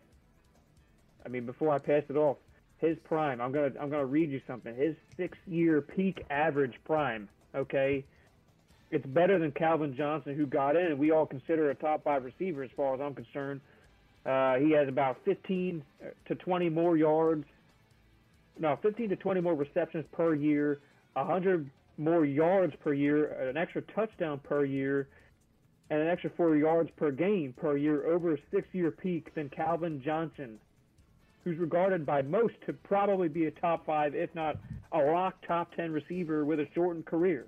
I 1.24 1.28
mean, 1.28 1.44
before 1.46 1.70
I 1.70 1.78
pass 1.78 2.02
it 2.08 2.16
off, 2.16 2.38
his 2.78 2.96
prime. 3.04 3.40
I'm 3.40 3.52
gonna 3.52 3.72
I'm 3.80 3.90
gonna 3.90 4.06
read 4.06 4.30
you 4.30 4.40
something. 4.46 4.74
His 4.74 4.94
six-year 5.16 5.82
peak 5.82 6.24
average 6.30 6.74
prime. 6.84 7.28
Okay, 7.54 8.04
it's 8.90 9.04
better 9.06 9.38
than 9.38 9.50
Calvin 9.52 9.94
Johnson, 9.96 10.34
who 10.36 10.46
got 10.46 10.76
in, 10.76 10.86
and 10.86 10.98
we 10.98 11.10
all 11.10 11.26
consider 11.26 11.70
a 11.70 11.74
top 11.74 12.04
five 12.04 12.24
receiver 12.24 12.62
as 12.62 12.70
far 12.76 12.94
as 12.94 13.00
I'm 13.00 13.14
concerned. 13.14 13.60
Uh, 14.24 14.56
he 14.56 14.70
has 14.72 14.88
about 14.88 15.18
15 15.24 15.82
to 16.26 16.34
20 16.34 16.68
more 16.68 16.96
yards. 16.96 17.44
No, 18.58 18.76
15 18.82 19.08
to 19.10 19.16
20 19.16 19.40
more 19.40 19.54
receptions 19.54 20.04
per 20.12 20.34
year, 20.34 20.78
100 21.14 21.68
more 21.98 22.24
yards 22.24 22.74
per 22.82 22.92
year, 22.92 23.26
an 23.48 23.56
extra 23.56 23.82
touchdown 23.82 24.40
per 24.42 24.64
year, 24.64 25.08
and 25.90 26.00
an 26.00 26.08
extra 26.08 26.30
four 26.36 26.56
yards 26.56 26.90
per 26.96 27.10
game 27.10 27.54
per 27.56 27.76
year 27.76 28.06
over 28.06 28.34
a 28.34 28.38
six-year 28.52 28.90
peak 28.90 29.34
than 29.34 29.48
Calvin 29.48 30.00
Johnson, 30.04 30.58
who's 31.44 31.58
regarded 31.58 32.06
by 32.06 32.22
most 32.22 32.54
to 32.66 32.72
probably 32.72 33.28
be 33.28 33.46
a 33.46 33.50
top 33.50 33.84
five, 33.86 34.14
if 34.14 34.34
not 34.34 34.56
a 34.92 34.98
lock 34.98 35.34
top 35.46 35.74
10 35.74 35.92
receiver 35.92 36.44
with 36.44 36.60
a 36.60 36.66
shortened 36.74 37.06
career. 37.06 37.46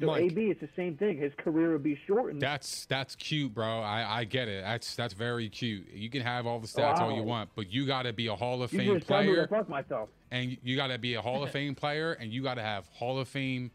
So 0.00 0.06
Mike. 0.06 0.24
AB, 0.32 0.42
it's 0.42 0.60
the 0.60 0.68
same 0.76 0.96
thing. 0.96 1.18
His 1.18 1.32
career 1.38 1.72
would 1.72 1.82
be 1.82 1.98
shortened. 2.06 2.40
That's 2.40 2.86
that's 2.86 3.16
cute, 3.16 3.52
bro. 3.52 3.80
I, 3.80 4.20
I 4.20 4.24
get 4.24 4.46
it. 4.46 4.62
That's 4.62 4.94
that's 4.94 5.12
very 5.12 5.48
cute. 5.48 5.88
You 5.92 6.08
can 6.08 6.22
have 6.22 6.46
all 6.46 6.60
the 6.60 6.72
oh, 6.76 6.80
stats 6.80 7.00
all 7.00 7.12
you 7.12 7.24
want, 7.24 7.50
but 7.56 7.72
you 7.72 7.84
got 7.84 8.02
to 8.02 8.12
be 8.12 8.28
a 8.28 8.36
Hall 8.36 8.62
of 8.62 8.72
you 8.72 8.78
Fame 8.78 8.94
me 8.94 9.00
to 9.00 9.04
player, 9.04 9.48
fuck 9.48 9.68
myself. 9.68 10.08
And 10.30 10.56
you 10.62 10.76
got 10.76 10.88
to 10.88 10.98
be 10.98 11.14
a 11.14 11.22
Hall 11.22 11.42
of 11.42 11.50
Fame 11.52 11.74
player, 11.74 12.12
and 12.12 12.32
you 12.32 12.42
got 12.42 12.54
to 12.54 12.62
have 12.62 12.86
Hall 12.88 13.18
of 13.18 13.28
Fame 13.28 13.70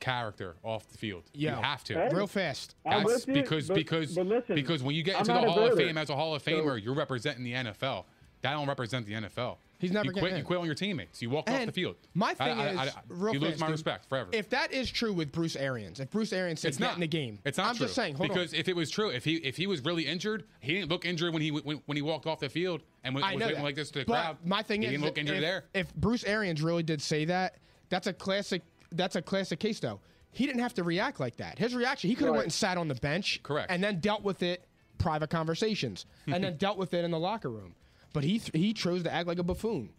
character 0.00 0.56
off 0.62 0.88
the 0.88 0.98
field. 0.98 1.24
Yeah. 1.32 1.56
You 1.56 1.62
have 1.62 1.84
to. 1.84 1.94
Hey. 1.94 2.08
Real 2.12 2.26
fast. 2.26 2.74
That's 2.84 3.04
with 3.04 3.28
you, 3.28 3.34
because 3.34 3.68
but- 3.68 3.74
because 3.74 4.14
but 4.14 4.26
listen, 4.26 4.54
because 4.54 4.82
when 4.82 4.94
you 4.94 5.02
get 5.02 5.14
I'm 5.16 5.20
into 5.20 5.32
the 5.32 5.52
Hall 5.52 5.66
of. 5.66 5.76
Fame 5.76 5.98
as 5.98 6.10
a 6.10 6.16
Hall 6.16 6.34
of 6.34 6.42
Famer, 6.42 6.82
you're 6.82 6.94
representing 6.94 7.44
the 7.44 7.52
NFL. 7.52 8.04
That 8.42 8.52
don't 8.52 8.68
represent 8.68 9.06
the 9.06 9.14
NFL. 9.14 9.56
He's 9.78 9.92
never 9.92 10.06
you 10.06 10.12
quit. 10.12 10.32
in. 10.32 10.38
You 10.38 10.44
quit 10.44 10.58
on 10.58 10.64
your 10.64 10.74
teammates. 10.74 11.20
You 11.20 11.28
walk 11.28 11.50
off 11.50 11.66
the 11.66 11.72
field. 11.72 11.96
My 12.14 12.32
thing 12.32 12.58
I- 12.58 12.70
is, 12.70 12.78
I- 12.78 12.92
real 13.08 13.34
you 13.34 13.40
fast, 13.40 13.50
lose 13.52 13.60
my 13.60 13.66
dude, 13.66 13.72
respect 13.72 14.08
forever. 14.08 14.30
If 14.32 14.48
that 14.50 14.72
is 14.72 14.90
true 14.90 15.12
with 15.12 15.32
Bruce 15.32 15.54
Arians, 15.54 16.00
if 16.00 16.10
Bruce 16.10 16.32
Arians 16.32 16.60
said 16.60 16.68
it's 16.68 16.78
not 16.80 16.94
in 16.94 17.00
the 17.00 17.06
game, 17.06 17.40
It's 17.44 17.58
not 17.58 17.68
I'm 17.68 17.76
true. 17.76 17.84
just 17.86 17.94
saying. 17.94 18.14
Hold 18.14 18.28
because 18.30 18.54
on. 18.54 18.60
if 18.60 18.68
it 18.68 18.76
was 18.76 18.90
true, 18.90 19.10
if 19.10 19.24
he 19.24 19.34
if 19.36 19.56
he 19.58 19.66
was 19.66 19.84
really 19.84 20.06
injured, 20.06 20.44
he 20.60 20.72
didn't 20.74 20.90
look 20.90 21.04
injured 21.04 21.32
when 21.34 21.42
he 21.42 21.50
when, 21.50 21.82
when 21.84 21.96
he 21.96 22.00
walked 22.02 22.26
off 22.26 22.40
the 22.40 22.48
field 22.48 22.82
and 23.04 23.14
was, 23.14 23.22
I 23.22 23.34
was 23.34 23.44
looking 23.44 23.62
like 23.62 23.74
this 23.74 23.90
to 23.90 23.98
the 23.98 24.04
but 24.06 24.12
crowd. 24.14 24.36
My 24.44 24.62
thing 24.62 24.80
he 24.80 24.86
is, 24.86 24.92
didn't 24.92 25.04
look 25.04 25.18
injured 25.18 25.36
if, 25.36 25.42
there. 25.42 25.64
If 25.74 25.94
Bruce 25.94 26.24
Arians 26.24 26.62
really 26.62 26.82
did 26.82 27.02
say 27.02 27.26
that, 27.26 27.56
that's 27.90 28.06
a 28.06 28.12
classic. 28.14 28.62
That's 28.92 29.16
a 29.16 29.20
classic 29.22 29.58
case, 29.60 29.78
though. 29.80 30.00
He 30.30 30.46
didn't 30.46 30.60
have 30.62 30.74
to 30.74 30.84
react 30.84 31.18
like 31.20 31.36
that. 31.36 31.58
His 31.58 31.74
reaction, 31.74 32.08
he 32.08 32.16
could 32.16 32.24
have 32.26 32.32
Right. 32.32 32.38
went 32.38 32.46
and 32.46 32.52
sat 32.52 32.78
on 32.78 32.88
the 32.88 32.94
bench, 32.94 33.42
Correct. 33.42 33.70
and 33.70 33.82
then 33.84 34.00
dealt 34.00 34.22
with 34.22 34.42
it 34.42 34.64
private 34.98 35.28
conversations 35.28 36.06
and 36.26 36.42
then 36.42 36.56
dealt 36.58 36.78
with 36.78 36.94
it 36.94 37.04
in 37.04 37.10
the 37.10 37.18
locker 37.18 37.50
room. 37.50 37.74
But 38.16 38.24
he 38.24 38.38
th- 38.38 38.50
he 38.54 38.72
chose 38.72 39.02
to 39.02 39.12
act 39.12 39.28
like 39.28 39.38
a 39.38 39.42
buffoon. 39.42 39.90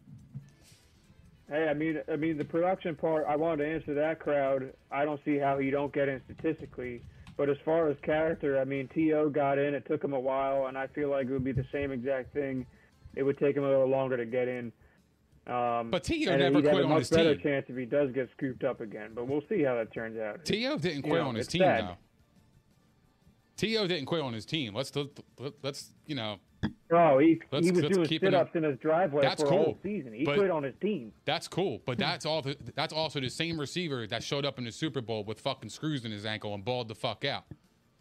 Hey, 1.52 1.68
I 1.70 1.76
mean, 1.76 2.00
I 2.12 2.16
mean 2.16 2.36
the 2.40 2.44
production 2.46 2.96
part. 2.96 3.26
I 3.30 3.36
wanted 3.36 3.64
to 3.64 3.70
answer 3.72 3.94
that 3.94 4.20
crowd. 4.20 4.74
I 4.92 5.06
don't 5.06 5.22
see 5.24 5.38
how 5.38 5.60
you 5.60 5.70
don't 5.70 5.94
get 5.94 6.10
in 6.10 6.20
statistically. 6.26 7.04
But 7.38 7.48
as 7.48 7.58
far 7.64 7.88
as 7.90 7.96
character, 8.02 8.60
I 8.60 8.64
mean, 8.66 8.88
T.O. 8.92 9.30
got 9.30 9.60
in. 9.60 9.76
It 9.76 9.86
took 9.86 10.04
him 10.04 10.14
a 10.14 10.20
while, 10.20 10.66
and 10.66 10.76
I 10.76 10.88
feel 10.88 11.10
like 11.12 11.28
it 11.28 11.32
would 11.32 11.44
be 11.44 11.52
the 11.52 11.68
same 11.72 11.92
exact 11.92 12.34
thing. 12.34 12.66
It 13.16 13.22
would 13.22 13.38
take 13.38 13.56
him 13.56 13.64
a 13.64 13.70
little 13.70 13.88
longer 13.88 14.18
to 14.18 14.26
get 14.26 14.48
in. 14.48 14.72
Um, 15.46 15.92
But 15.92 16.04
T.O. 16.04 16.36
never 16.36 16.56
he'd 16.58 16.66
have 16.66 16.74
quit 16.74 16.82
a 16.82 16.86
on 16.86 16.90
much 16.90 17.00
his 17.02 17.10
better 17.12 17.36
team. 17.36 17.44
chance 17.44 17.66
if 17.70 17.78
he 17.78 17.86
does 17.86 18.12
get 18.14 18.30
scooped 18.36 18.64
up 18.64 18.82
again. 18.82 19.12
But 19.14 19.28
we'll 19.28 19.44
see 19.48 19.62
how 19.62 19.76
that 19.76 19.94
turns 19.94 20.18
out. 20.18 20.44
T.O. 20.44 20.80
didn't 20.80 21.06
You 21.06 21.12
quit 21.12 21.22
know, 21.22 21.28
on 21.28 21.36
his 21.36 21.46
team 21.46 21.62
sad. 21.62 21.84
though. 21.84 21.98
T.O. 23.58 23.86
didn't 23.86 24.08
quit 24.08 24.22
on 24.22 24.34
his 24.34 24.46
team. 24.48 24.74
Let's 24.74 24.94
let, 24.96 25.08
let, 25.38 25.54
let's 25.62 25.94
you 26.08 26.16
know 26.16 26.40
Oh, 26.90 27.18
he, 27.20 27.40
Let's- 27.52 27.66
he 27.66 27.72
was 27.72 27.84
let's 27.84 27.96
doing 27.98 28.08
sit-ups 28.08 28.52
in- 28.56 28.64
in 28.64 28.72
his 28.72 28.80
driveway 28.80 29.22
That's 29.22 29.42
for 29.42 29.48
a 29.48 29.50
cool, 29.50 29.64
whole 29.64 29.78
season. 29.84 30.14
He 30.14 30.24
but- 30.24 30.38
quit 30.38 30.50
on 30.50 30.64
his 30.64 30.74
team. 30.82 31.12
that's 31.26 31.48
cool. 31.48 31.82
But 31.86 31.98
that's 32.00 32.26
all. 32.26 32.42
The, 32.42 32.56
that's 32.76 32.94
also 32.94 33.20
the 33.20 33.30
same 33.30 33.60
receiver 33.60 34.08
that 34.08 34.24
showed 34.24 34.46
up 34.46 34.58
in 34.58 34.64
the 34.64 34.72
Super 34.72 35.02
Bowl 35.02 35.24
with 35.26 35.40
fucking 35.42 35.70
screws 35.70 36.06
in 36.06 36.12
his 36.12 36.26
ankle 36.26 36.54
and 36.54 36.64
balled 36.64 36.88
the 36.88 36.96
fuck 36.96 37.26
out 37.26 37.44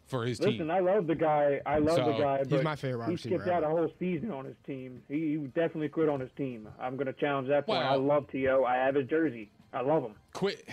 for 0.05 0.25
his 0.25 0.39
Listen, 0.39 0.51
team. 0.53 0.67
Listen, 0.69 0.71
I 0.71 0.79
love 0.93 1.05
the 1.07 1.15
guy. 1.15 1.59
I 1.65 1.79
love 1.79 1.97
the 1.97 2.05
So- 2.13 2.17
guy, 2.17 2.43
He's 2.49 2.63
my 2.63 2.75
favorite 2.77 2.99
wide 2.99 3.09
he 3.09 3.17
skipped 3.17 3.47
out 3.49 3.63
a 3.63 3.67
whole 3.67 3.91
season 3.99 4.31
on 4.31 4.45
his 4.45 4.55
team. 4.65 5.01
He, 5.09 5.31
he 5.31 5.35
definitely 5.47 5.89
quit 5.89 6.07
on 6.07 6.21
his 6.21 6.29
team. 6.37 6.69
I'm 6.79 6.95
going 6.95 7.07
to 7.07 7.13
challenge 7.13 7.49
that 7.49 7.65
point. 7.65 7.79
I 7.83 7.95
love 7.95 8.27
To. 8.31 8.63
I 8.65 8.75
have 8.77 8.95
his 8.95 9.07
jersey. 9.09 9.51
I 9.73 9.81
love 9.81 10.03
him. 10.03 10.15
quit. 10.33 10.67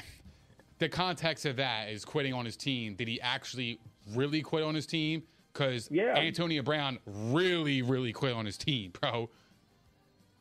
The 0.79 0.89
context 0.89 1.47
of 1.47 1.57
that 1.57 1.89
is 1.91 2.05
quitting 2.05 2.33
on 2.33 2.45
his 2.45 2.57
team. 2.57 2.95
Did 2.95 3.09
he 3.09 3.21
actually 3.21 3.81
really 4.15 4.41
quit 4.43 4.63
on 4.63 4.75
his 4.75 4.87
team? 4.87 5.23
Because 5.55 5.89
Yeah. 5.91 6.17
Antonio 6.19 6.63
Brown 6.63 6.99
really, 7.07 7.81
really 7.81 8.13
quit 8.13 8.35
on 8.35 8.45
his 8.45 8.59
team, 8.59 8.91
bro. 9.01 9.31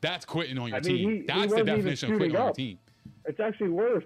That's 0.02 0.26
quitting 0.26 0.57
on 0.57 0.69
your 0.69 0.77
I 0.77 0.81
mean, 0.81 0.98
team. 0.98 1.10
he- 1.10 1.15
he 1.18 1.22
That's 1.22 1.53
the 1.53 1.64
definition 1.64 2.11
of 2.11 2.18
quitting 2.18 2.31
suiting 2.31 2.35
on 2.35 2.45
your 2.48 2.53
team. 2.53 2.80
It's 3.26 3.40
actually 3.40 3.69
worse. 3.69 4.03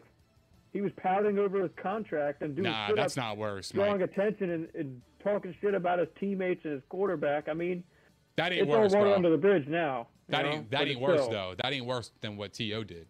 He 0.73 0.81
was 0.81 0.91
pouting 0.97 1.39
over 1.39 1.61
his 1.63 1.71
contract 1.77 2.43
and 2.43 2.55
doing 2.55 2.69
Nah, 2.69 2.93
that's 2.93 3.15
not 3.17 3.37
worse, 3.37 3.71
drawing 3.71 4.01
Mike. 4.01 4.11
attention 4.11 4.51
and, 4.51 4.67
and 4.75 5.01
talking 5.23 5.55
shit 5.59 5.73
about 5.73 5.97
his 5.97 6.09
teammates 6.19 6.63
and 6.65 6.73
his 6.73 6.83
quarterback. 6.89 7.47
I 7.49 7.53
mean, 7.53 7.83
That 8.35 8.51
ain't 8.51 8.61
it's 8.63 8.69
worse, 8.69 8.93
all 8.93 8.99
water 8.99 9.15
under 9.15 9.31
the 9.31 9.37
bridge 9.37 9.67
now. 9.67 10.07
That 10.29 10.43
know? 10.45 10.51
ain't 10.51 10.69
But 10.69 10.77
that 10.79 10.87
ain't 10.89 10.99
worse 10.99 11.21
still- 11.21 11.31
though. 11.31 11.55
That 11.63 11.73
ain't 11.73 11.85
worse 11.85 12.11
than 12.21 12.37
what 12.37 12.53
T.O. 12.53 12.83
did. 12.83 13.07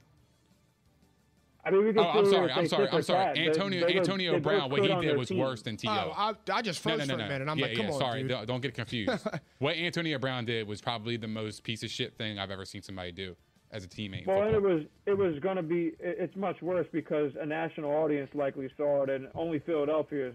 I 1.67 1.71
mean, 1.71 1.85
we 1.85 1.93
can 1.93 1.99
Oh, 1.99 2.09
I'm 2.09 2.25
sorry. 2.25 2.51
I'm 2.51 2.67
sorry. 2.67 2.85
I'm 2.85 2.91
for 2.91 3.01
sorry. 3.01 3.25
tat. 3.25 3.35
They- 3.35 3.47
Antonio 3.47 3.81
they 3.81 3.93
both- 3.93 3.99
Antonio 4.01 4.31
they 4.33 4.39
Brown. 4.39 4.69
What 4.69 4.81
he 4.81 4.87
did 4.87 5.17
was 5.17 5.27
team. 5.27 5.37
worse 5.39 5.61
than 5.61 5.75
To. 5.77 5.87
Oh, 5.87 6.13
I, 6.15 6.33
I 6.51 6.61
just 6.61 6.83
No, 6.85 6.91
froze 6.95 7.07
no, 7.07 7.13
no, 7.15 7.17
for 7.19 7.25
a 7.25 7.27
minute. 7.27 7.41
And 7.41 7.51
I'm 7.51 7.59
yeah, 7.59 7.65
like, 7.65 7.77
yeah. 7.77 7.83
come 7.83 7.93
on, 7.93 7.99
sorry, 7.99 8.21
dude. 8.21 8.29
don't, 8.29 8.45
don't 8.47 8.61
get 8.61 8.73
confused. 8.73 9.27
what 9.59 9.75
Antonio 9.75 10.17
Brown 10.17 10.45
did 10.45 10.67
was 10.67 10.79
probably 10.81 11.17
the 11.17 11.27
most 11.27 11.63
piece 11.63 11.83
of 11.83 11.89
shit 11.89 12.17
thing 12.17 12.39
I've 12.39 12.51
ever 12.51 12.65
seen 12.65 12.81
somebody 12.81 13.11
do 13.11 13.35
as 13.71 13.83
a 13.83 13.87
teammate. 13.87 14.25
Well, 14.25 14.43
and 14.43 14.55
it 14.55 14.61
was 14.61 14.83
it 15.05 15.17
was 15.17 15.37
going 15.39 15.57
to 15.57 15.63
be 15.63 15.87
it- 15.99 16.17
it's 16.19 16.35
much 16.37 16.61
worse 16.61 16.87
because 16.93 17.33
a 17.39 17.45
national 17.45 17.91
audience 17.91 18.29
likely 18.33 18.69
saw 18.77 19.03
it, 19.03 19.09
and 19.09 19.27
only 19.35 19.59
Philadelphia, 19.59 20.31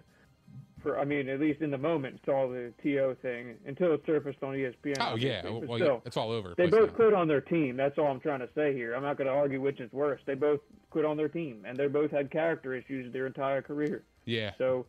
for 0.83 0.99
I 0.99 1.05
mean 1.05 1.29
at 1.29 1.41
least 1.41 1.61
in 1.63 1.71
the 1.71 1.79
moment 1.79 2.21
saw 2.25 2.49
the 2.49 2.73
T.O. 2.83 3.15
thing 3.23 3.55
until 3.67 3.95
it 3.95 4.03
surfaced 4.07 4.43
on 4.43 4.55
ESPN. 4.55 4.97
Oh 5.01 5.17
yeah, 5.17 5.43
well, 5.45 5.63
still, 5.77 5.79
yeah, 5.79 5.99
it's 6.05 6.17
all 6.17 6.31
over. 6.31 6.55
they 6.57 6.67
both 6.67 6.91
now. 6.91 6.97
quit 6.97 7.15
on 7.15 7.29
their 7.29 7.41
team. 7.41 7.77
That's 7.77 7.99
all 7.99 8.07
I'm 8.09 8.21
trying 8.21 8.41
to 8.41 8.49
say 8.55 8.75
here. 8.75 8.95
I'm 8.95 9.03
not 9.03 9.17
going 9.17 9.27
to 9.29 9.33
argue 9.33 9.61
which 9.61 9.81
is 9.81 9.93
worse. 9.93 10.21
They 10.27 10.35
both 10.35 10.61
quit 10.91 11.05
on 11.05 11.17
their 11.17 11.29
team, 11.29 11.65
and 11.67 11.77
they 11.77 11.87
both 11.87 12.11
had 12.11 12.31
character 12.31 12.75
issues 12.75 13.13
their 13.13 13.27
entire 13.27 13.63
career. 13.63 14.03
Yeah, 14.25 14.53
So, 14.59 14.87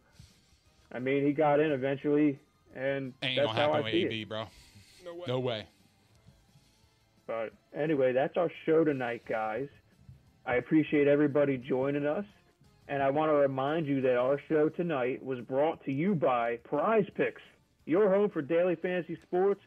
I 0.92 1.00
mean, 1.00 1.26
he 1.26 1.32
got 1.34 1.60
in 1.60 1.72
eventually, 1.72 2.40
and 2.76 3.14
ain't 3.24 3.36
that's 3.36 3.48
gonna 3.48 3.50
how 3.54 3.56
happen 3.74 3.76
I 3.76 3.82
with 3.82 3.92
see 3.94 4.06
AB, 4.06 4.22
it. 4.22 4.30
bro. 4.30 4.46
No 5.04 5.14
way. 5.16 5.24
No 5.28 5.40
way. 5.40 5.68
But 7.26 7.54
anyway, 7.76 8.14
that's 8.14 8.38
our 8.38 8.52
show 8.66 8.84
tonight, 8.84 9.24
guys. 9.28 9.68
I 10.46 10.56
appreciate 10.56 11.08
everybody 11.08 11.58
joining 11.58 12.06
us. 12.06 12.26
And 12.88 13.02
I 13.02 13.10
want 13.10 13.32
to 13.32 13.36
remind 13.36 13.88
you 13.88 14.02
that 14.02 14.18
our 14.18 14.40
show 14.50 14.70
tonight 14.70 15.24
was 15.24 15.40
brought 15.40 15.84
to 15.86 15.92
you 15.92 16.16
by 16.16 16.58
Prize 16.64 17.06
Picks, 17.16 17.42
your 17.86 18.10
home 18.10 18.30
for 18.30 18.42
daily 18.42 18.76
fantasy 18.76 19.18
sports. 19.24 19.62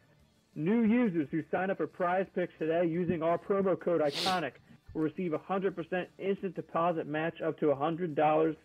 New 0.55 0.83
users 0.83 1.29
who 1.31 1.43
sign 1.51 1.71
up 1.71 1.77
for 1.77 1.87
PrizePicks 1.87 2.57
today 2.59 2.87
using 2.87 3.23
our 3.23 3.39
promo 3.39 3.79
code 3.79 4.01
ICONIC 4.01 4.53
will 4.95 5.03
receive 5.03 5.35
a 5.35 5.39
100% 5.39 6.07
instant 6.19 6.55
deposit 6.55 7.07
match 7.07 7.43
up 7.43 7.59
to 7.61 7.67
$100. 7.67 8.57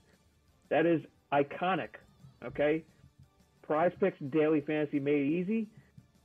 That 0.69 0.85
is 0.85 1.01
iconic, 1.33 1.89
okay? 2.45 2.85
PrizePicks 3.67 4.31
Daily 4.31 4.61
Fantasy 4.61 4.99
made 4.99 5.27
easy. 5.27 5.67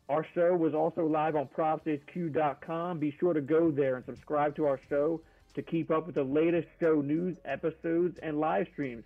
Our 0.09 0.25
show 0.37 0.55
was 0.55 0.73
also 0.73 1.05
live 1.05 1.35
on 1.35 1.49
PropsHQ.com. 1.49 3.01
Be 3.01 3.17
sure 3.19 3.33
to 3.33 3.41
go 3.41 3.73
there 3.73 3.97
and 3.97 4.05
subscribe 4.05 4.55
to 4.57 4.67
our 4.67 4.81
show 4.89 5.21
to 5.57 5.63
keep 5.63 5.91
up 5.91 6.07
with 6.07 6.15
the 6.15 6.23
latest 6.23 6.69
show 6.79 7.01
news, 7.01 7.37
episodes, 7.45 8.19
and 8.23 8.39
live 8.39 8.67
streams. 8.73 9.05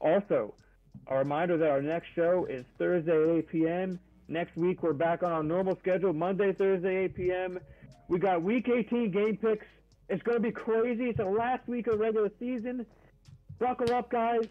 Also, 0.00 0.54
a 1.08 1.18
reminder 1.18 1.58
that 1.58 1.70
our 1.70 1.82
next 1.82 2.08
show 2.14 2.46
is 2.48 2.64
Thursday 2.78 3.12
at 3.12 3.36
8 3.38 3.48
p.m. 3.48 4.00
Next 4.28 4.56
week, 4.56 4.82
we're 4.82 4.92
back 4.92 5.22
on 5.22 5.32
our 5.32 5.42
normal 5.42 5.76
schedule, 5.78 6.12
Monday, 6.12 6.52
Thursday, 6.52 7.04
8 7.04 7.14
p.m. 7.14 7.58
We 8.08 8.18
got 8.18 8.42
Week 8.42 8.68
18 8.68 9.10
game 9.10 9.36
picks. 9.36 9.66
It's 10.08 10.22
going 10.22 10.38
to 10.38 10.42
be 10.42 10.52
crazy. 10.52 11.04
It's 11.10 11.18
the 11.18 11.26
last 11.26 11.66
week 11.68 11.86
of 11.88 11.98
regular 11.98 12.30
season. 12.38 12.86
Buckle 13.58 13.92
up, 13.92 14.10
guys. 14.10 14.46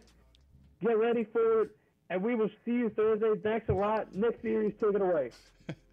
Get 0.81 0.97
ready 0.97 1.23
for 1.23 1.63
it. 1.63 1.77
And 2.09 2.21
we 2.21 2.35
will 2.35 2.49
see 2.63 2.71
you 2.71 2.89
Thursday. 2.89 3.33
Thanks 3.41 3.67
a 3.69 3.73
lot. 3.73 4.13
Nick 4.13 4.41
take 4.41 4.73
it 4.81 5.01
away. 5.01 5.31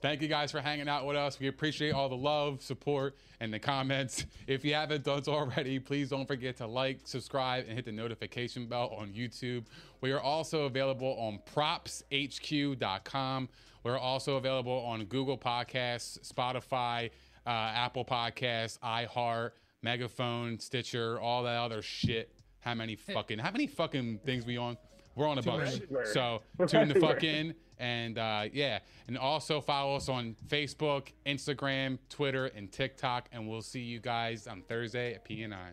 Thank 0.00 0.22
you 0.22 0.28
guys 0.28 0.50
for 0.50 0.62
hanging 0.62 0.88
out 0.88 1.04
with 1.04 1.16
us. 1.16 1.38
We 1.38 1.48
appreciate 1.48 1.92
all 1.92 2.08
the 2.08 2.16
love, 2.16 2.62
support, 2.62 3.16
and 3.38 3.52
the 3.52 3.58
comments. 3.58 4.24
If 4.46 4.64
you 4.64 4.72
haven't 4.72 5.04
done 5.04 5.22
so 5.22 5.32
already, 5.34 5.78
please 5.78 6.08
don't 6.08 6.26
forget 6.26 6.56
to 6.56 6.66
like, 6.66 7.00
subscribe, 7.04 7.66
and 7.68 7.74
hit 7.74 7.84
the 7.84 7.92
notification 7.92 8.66
bell 8.66 8.96
on 8.98 9.12
YouTube. 9.12 9.66
We 10.00 10.12
are 10.12 10.20
also 10.20 10.64
available 10.64 11.16
on 11.18 11.38
propshq.com. 11.54 13.48
We're 13.82 13.98
also 13.98 14.36
available 14.36 14.84
on 14.86 15.04
Google 15.04 15.36
Podcasts, 15.36 16.18
Spotify, 16.26 17.10
uh, 17.46 17.50
Apple 17.50 18.06
Podcasts, 18.06 18.78
iHeart, 18.80 19.50
Megaphone, 19.82 20.58
Stitcher, 20.58 21.20
all 21.20 21.42
that 21.42 21.56
other 21.56 21.82
shit. 21.82 22.32
How 22.60 22.74
many 22.74 22.96
fucking 22.96 23.38
how 23.38 23.50
many 23.50 23.66
fucking 23.66 24.20
things 24.24 24.46
we 24.46 24.56
on? 24.56 24.78
We're 25.14 25.28
on 25.28 25.38
a 25.38 25.42
bunch. 25.42 25.82
So 26.12 26.40
tune 26.66 26.88
the 26.88 27.00
fuck 27.00 27.24
in 27.24 27.54
and 27.80 28.18
uh, 28.18 28.44
yeah, 28.52 28.78
and 29.08 29.18
also 29.18 29.60
follow 29.60 29.96
us 29.96 30.08
on 30.08 30.36
Facebook, 30.46 31.08
Instagram, 31.26 31.98
Twitter, 32.08 32.46
and 32.46 32.70
TikTok. 32.70 33.28
And 33.32 33.48
we'll 33.48 33.62
see 33.62 33.80
you 33.80 33.98
guys 33.98 34.46
on 34.46 34.62
Thursday 34.62 35.14
at 35.14 35.24
P 35.24 35.42
and 35.42 35.52
I. 35.52 35.70